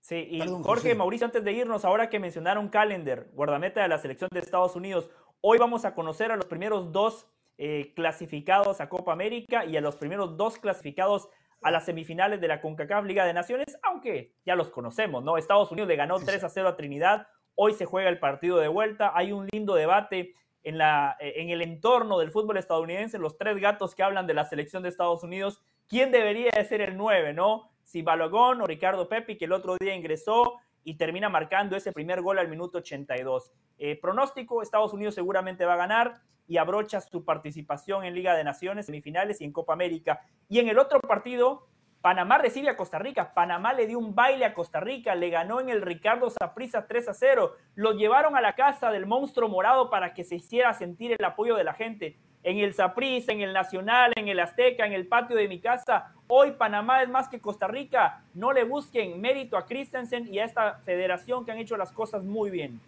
Sí, 0.00 0.26
y 0.30 0.38
Perdón, 0.38 0.62
Jorge, 0.62 0.88
José. 0.88 0.94
Mauricio, 0.94 1.26
antes 1.26 1.44
de 1.44 1.52
irnos, 1.52 1.84
ahora 1.84 2.08
que 2.08 2.18
mencionaron 2.18 2.68
Calendar, 2.68 3.28
guardameta 3.32 3.82
de 3.82 3.88
la 3.88 3.98
selección 3.98 4.30
de 4.32 4.40
Estados 4.40 4.74
Unidos, 4.74 5.10
hoy 5.42 5.58
vamos 5.58 5.84
a 5.84 5.94
conocer 5.94 6.32
a 6.32 6.36
los 6.36 6.46
primeros 6.46 6.92
dos 6.92 7.26
eh, 7.58 7.92
clasificados 7.94 8.80
a 8.80 8.88
Copa 8.88 9.12
América 9.12 9.64
y 9.64 9.76
a 9.76 9.80
los 9.80 9.96
primeros 9.96 10.36
dos 10.36 10.58
clasificados 10.58 11.28
a 11.60 11.70
las 11.70 11.84
semifinales 11.84 12.40
de 12.40 12.48
la 12.48 12.60
CONCACAF 12.60 13.04
Liga 13.04 13.26
de 13.26 13.34
Naciones, 13.34 13.78
aunque 13.82 14.34
ya 14.46 14.54
los 14.54 14.70
conocemos, 14.70 15.24
¿no? 15.24 15.36
Estados 15.36 15.70
Unidos 15.72 15.88
le 15.88 15.96
ganó 15.96 16.18
3 16.18 16.44
a 16.44 16.48
0 16.48 16.68
a 16.68 16.76
Trinidad, 16.76 17.26
hoy 17.56 17.74
se 17.74 17.84
juega 17.84 18.08
el 18.08 18.20
partido 18.20 18.58
de 18.58 18.68
vuelta, 18.68 19.12
hay 19.14 19.32
un 19.32 19.48
lindo 19.52 19.74
debate 19.74 20.34
en, 20.62 20.78
la, 20.78 21.16
eh, 21.20 21.34
en 21.36 21.50
el 21.50 21.62
entorno 21.62 22.18
del 22.18 22.30
fútbol 22.30 22.58
estadounidense, 22.58 23.18
los 23.18 23.36
tres 23.36 23.58
gatos 23.58 23.94
que 23.94 24.02
hablan 24.02 24.26
de 24.26 24.34
la 24.34 24.44
selección 24.44 24.82
de 24.82 24.88
Estados 24.88 25.22
Unidos, 25.22 25.60
¿quién 25.86 26.10
debería 26.10 26.50
de 26.54 26.64
ser 26.64 26.80
el 26.80 26.96
9, 26.96 27.32
no? 27.32 27.70
Si 27.82 28.02
Balogón 28.02 28.60
o 28.60 28.66
Ricardo 28.66 29.08
Pepi, 29.08 29.36
que 29.38 29.46
el 29.46 29.52
otro 29.52 29.76
día 29.80 29.94
ingresó 29.94 30.58
y 30.84 30.94
termina 30.94 31.28
marcando 31.28 31.76
ese 31.76 31.92
primer 31.92 32.22
gol 32.22 32.38
al 32.38 32.48
minuto 32.48 32.78
82. 32.78 33.52
Eh, 33.78 33.98
pronóstico, 34.00 34.62
Estados 34.62 34.92
Unidos 34.92 35.14
seguramente 35.14 35.64
va 35.64 35.74
a 35.74 35.78
ganar 35.78 36.20
y 36.46 36.56
abrocha 36.56 37.00
su 37.00 37.24
participación 37.24 38.04
en 38.04 38.14
Liga 38.14 38.34
de 38.34 38.42
Naciones, 38.42 38.86
semifinales 38.86 39.40
y 39.40 39.44
en 39.44 39.52
Copa 39.52 39.74
América. 39.74 40.22
Y 40.48 40.58
en 40.58 40.68
el 40.68 40.78
otro 40.78 41.00
partido, 41.00 41.68
Panamá 42.00 42.38
recibe 42.38 42.68
a 42.68 42.76
Costa 42.76 42.98
Rica. 42.98 43.34
Panamá 43.34 43.72
le 43.72 43.86
dio 43.86 43.98
un 43.98 44.14
baile 44.14 44.44
a 44.44 44.54
Costa 44.54 44.78
Rica, 44.78 45.14
le 45.14 45.30
ganó 45.30 45.60
en 45.60 45.68
el 45.68 45.82
Ricardo 45.82 46.30
Saprissa 46.30 46.86
3 46.86 47.08
a 47.08 47.14
0. 47.14 47.56
Lo 47.74 47.92
llevaron 47.92 48.36
a 48.36 48.40
la 48.40 48.54
casa 48.54 48.90
del 48.92 49.06
monstruo 49.06 49.48
morado 49.48 49.90
para 49.90 50.14
que 50.14 50.22
se 50.22 50.36
hiciera 50.36 50.72
sentir 50.74 51.12
el 51.18 51.24
apoyo 51.24 51.56
de 51.56 51.64
la 51.64 51.74
gente. 51.74 52.16
En 52.44 52.58
el 52.58 52.72
Saprissa, 52.72 53.32
en 53.32 53.40
el 53.40 53.52
Nacional, 53.52 54.12
en 54.14 54.28
el 54.28 54.38
Azteca, 54.38 54.86
en 54.86 54.92
el 54.92 55.08
patio 55.08 55.36
de 55.36 55.48
mi 55.48 55.58
casa. 55.58 56.12
Hoy 56.28 56.52
Panamá 56.52 57.02
es 57.02 57.08
más 57.08 57.28
que 57.28 57.40
Costa 57.40 57.66
Rica. 57.66 58.22
No 58.32 58.52
le 58.52 58.62
busquen 58.62 59.20
mérito 59.20 59.56
a 59.56 59.66
Christensen 59.66 60.32
y 60.32 60.38
a 60.38 60.44
esta 60.44 60.74
federación 60.84 61.44
que 61.44 61.50
han 61.50 61.58
hecho 61.58 61.76
las 61.76 61.90
cosas 61.90 62.22
muy 62.22 62.50
bien. 62.50 62.80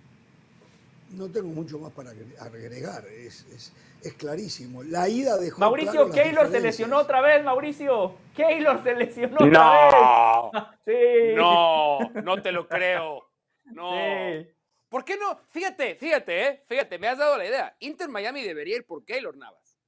No 1.11 1.29
tengo 1.29 1.49
mucho 1.49 1.79
más 1.79 1.93
para 1.93 2.11
agre- 2.13 2.39
agregar, 2.39 3.05
es, 3.07 3.45
es- 3.53 3.73
es 4.03 4.15
clarísimo. 4.15 4.83
La 4.83 5.09
ida 5.09 5.37
dejó 5.37 5.61
Mauricio 5.61 6.09
claro 6.09 6.13
Keylor 6.13 6.51
se 6.51 6.61
lesionó 6.61 6.99
otra 6.99 7.21
vez, 7.21 7.45
Mauricio. 7.45 8.15
Keylor 8.35 8.83
se 8.83 8.95
lesionó 8.95 9.37
otra 9.41 10.51
vez. 10.53 10.65
Sí. 10.87 11.35
no, 11.37 11.99
no 12.23 12.43
te 12.43 12.51
lo 12.53 12.67
creo. 12.67 13.29
No. 13.65 13.93
Sí. 13.93 14.49
¿Por 14.89 15.05
qué 15.05 15.17
no? 15.17 15.39
Fíjate, 15.51 15.95
fíjate, 15.97 16.47
¿eh? 16.49 16.65
Fíjate, 16.67 16.99
me 16.99 17.09
has 17.09 17.19
dado 17.19 17.37
la 17.37 17.45
idea. 17.47 17.77
Inter 17.81 18.09
Miami 18.09 18.43
debería 18.43 18.77
ir 18.77 18.87
por 18.87 19.05
Keylor 19.05 19.37
Navas. 19.37 19.79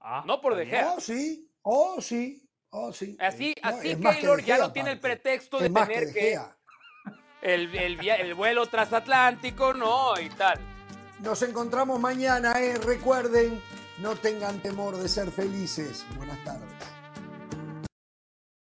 Ah, 0.00 0.22
No 0.26 0.40
por 0.40 0.54
De. 0.54 0.66
Gea. 0.66 0.92
Oh, 0.96 1.00
sí, 1.00 1.50
oh, 1.62 2.00
sí, 2.00 2.46
oh, 2.70 2.92
sí. 2.92 3.16
Así, 3.18 3.54
No, 3.62 3.68
así 3.70 3.96
Keylor 3.96 4.36
De 4.36 4.42
ya 4.44 4.58
no 4.58 4.72
tiene 4.72 4.92
el 4.92 5.00
pretexto 5.00 5.58
de 5.58 5.66
Es 5.66 5.72
más 5.72 5.88
tener 5.88 6.06
De 6.08 6.12
que. 6.12 6.38
El, 7.42 7.74
el 7.74 8.08
el 8.08 8.34
vuelo 8.34 8.66
transatlántico, 8.66 9.74
no, 9.74 10.18
y 10.20 10.28
tal. 10.30 10.58
Nos 11.20 11.42
encontramos 11.42 12.00
mañana, 12.00 12.52
¿eh? 12.60 12.78
recuerden, 12.78 13.60
no 13.98 14.16
tengan 14.16 14.60
temor 14.60 14.96
de 14.96 15.08
ser 15.08 15.30
felices. 15.30 16.06
Buenas 16.16 16.42
tardes. 16.44 16.69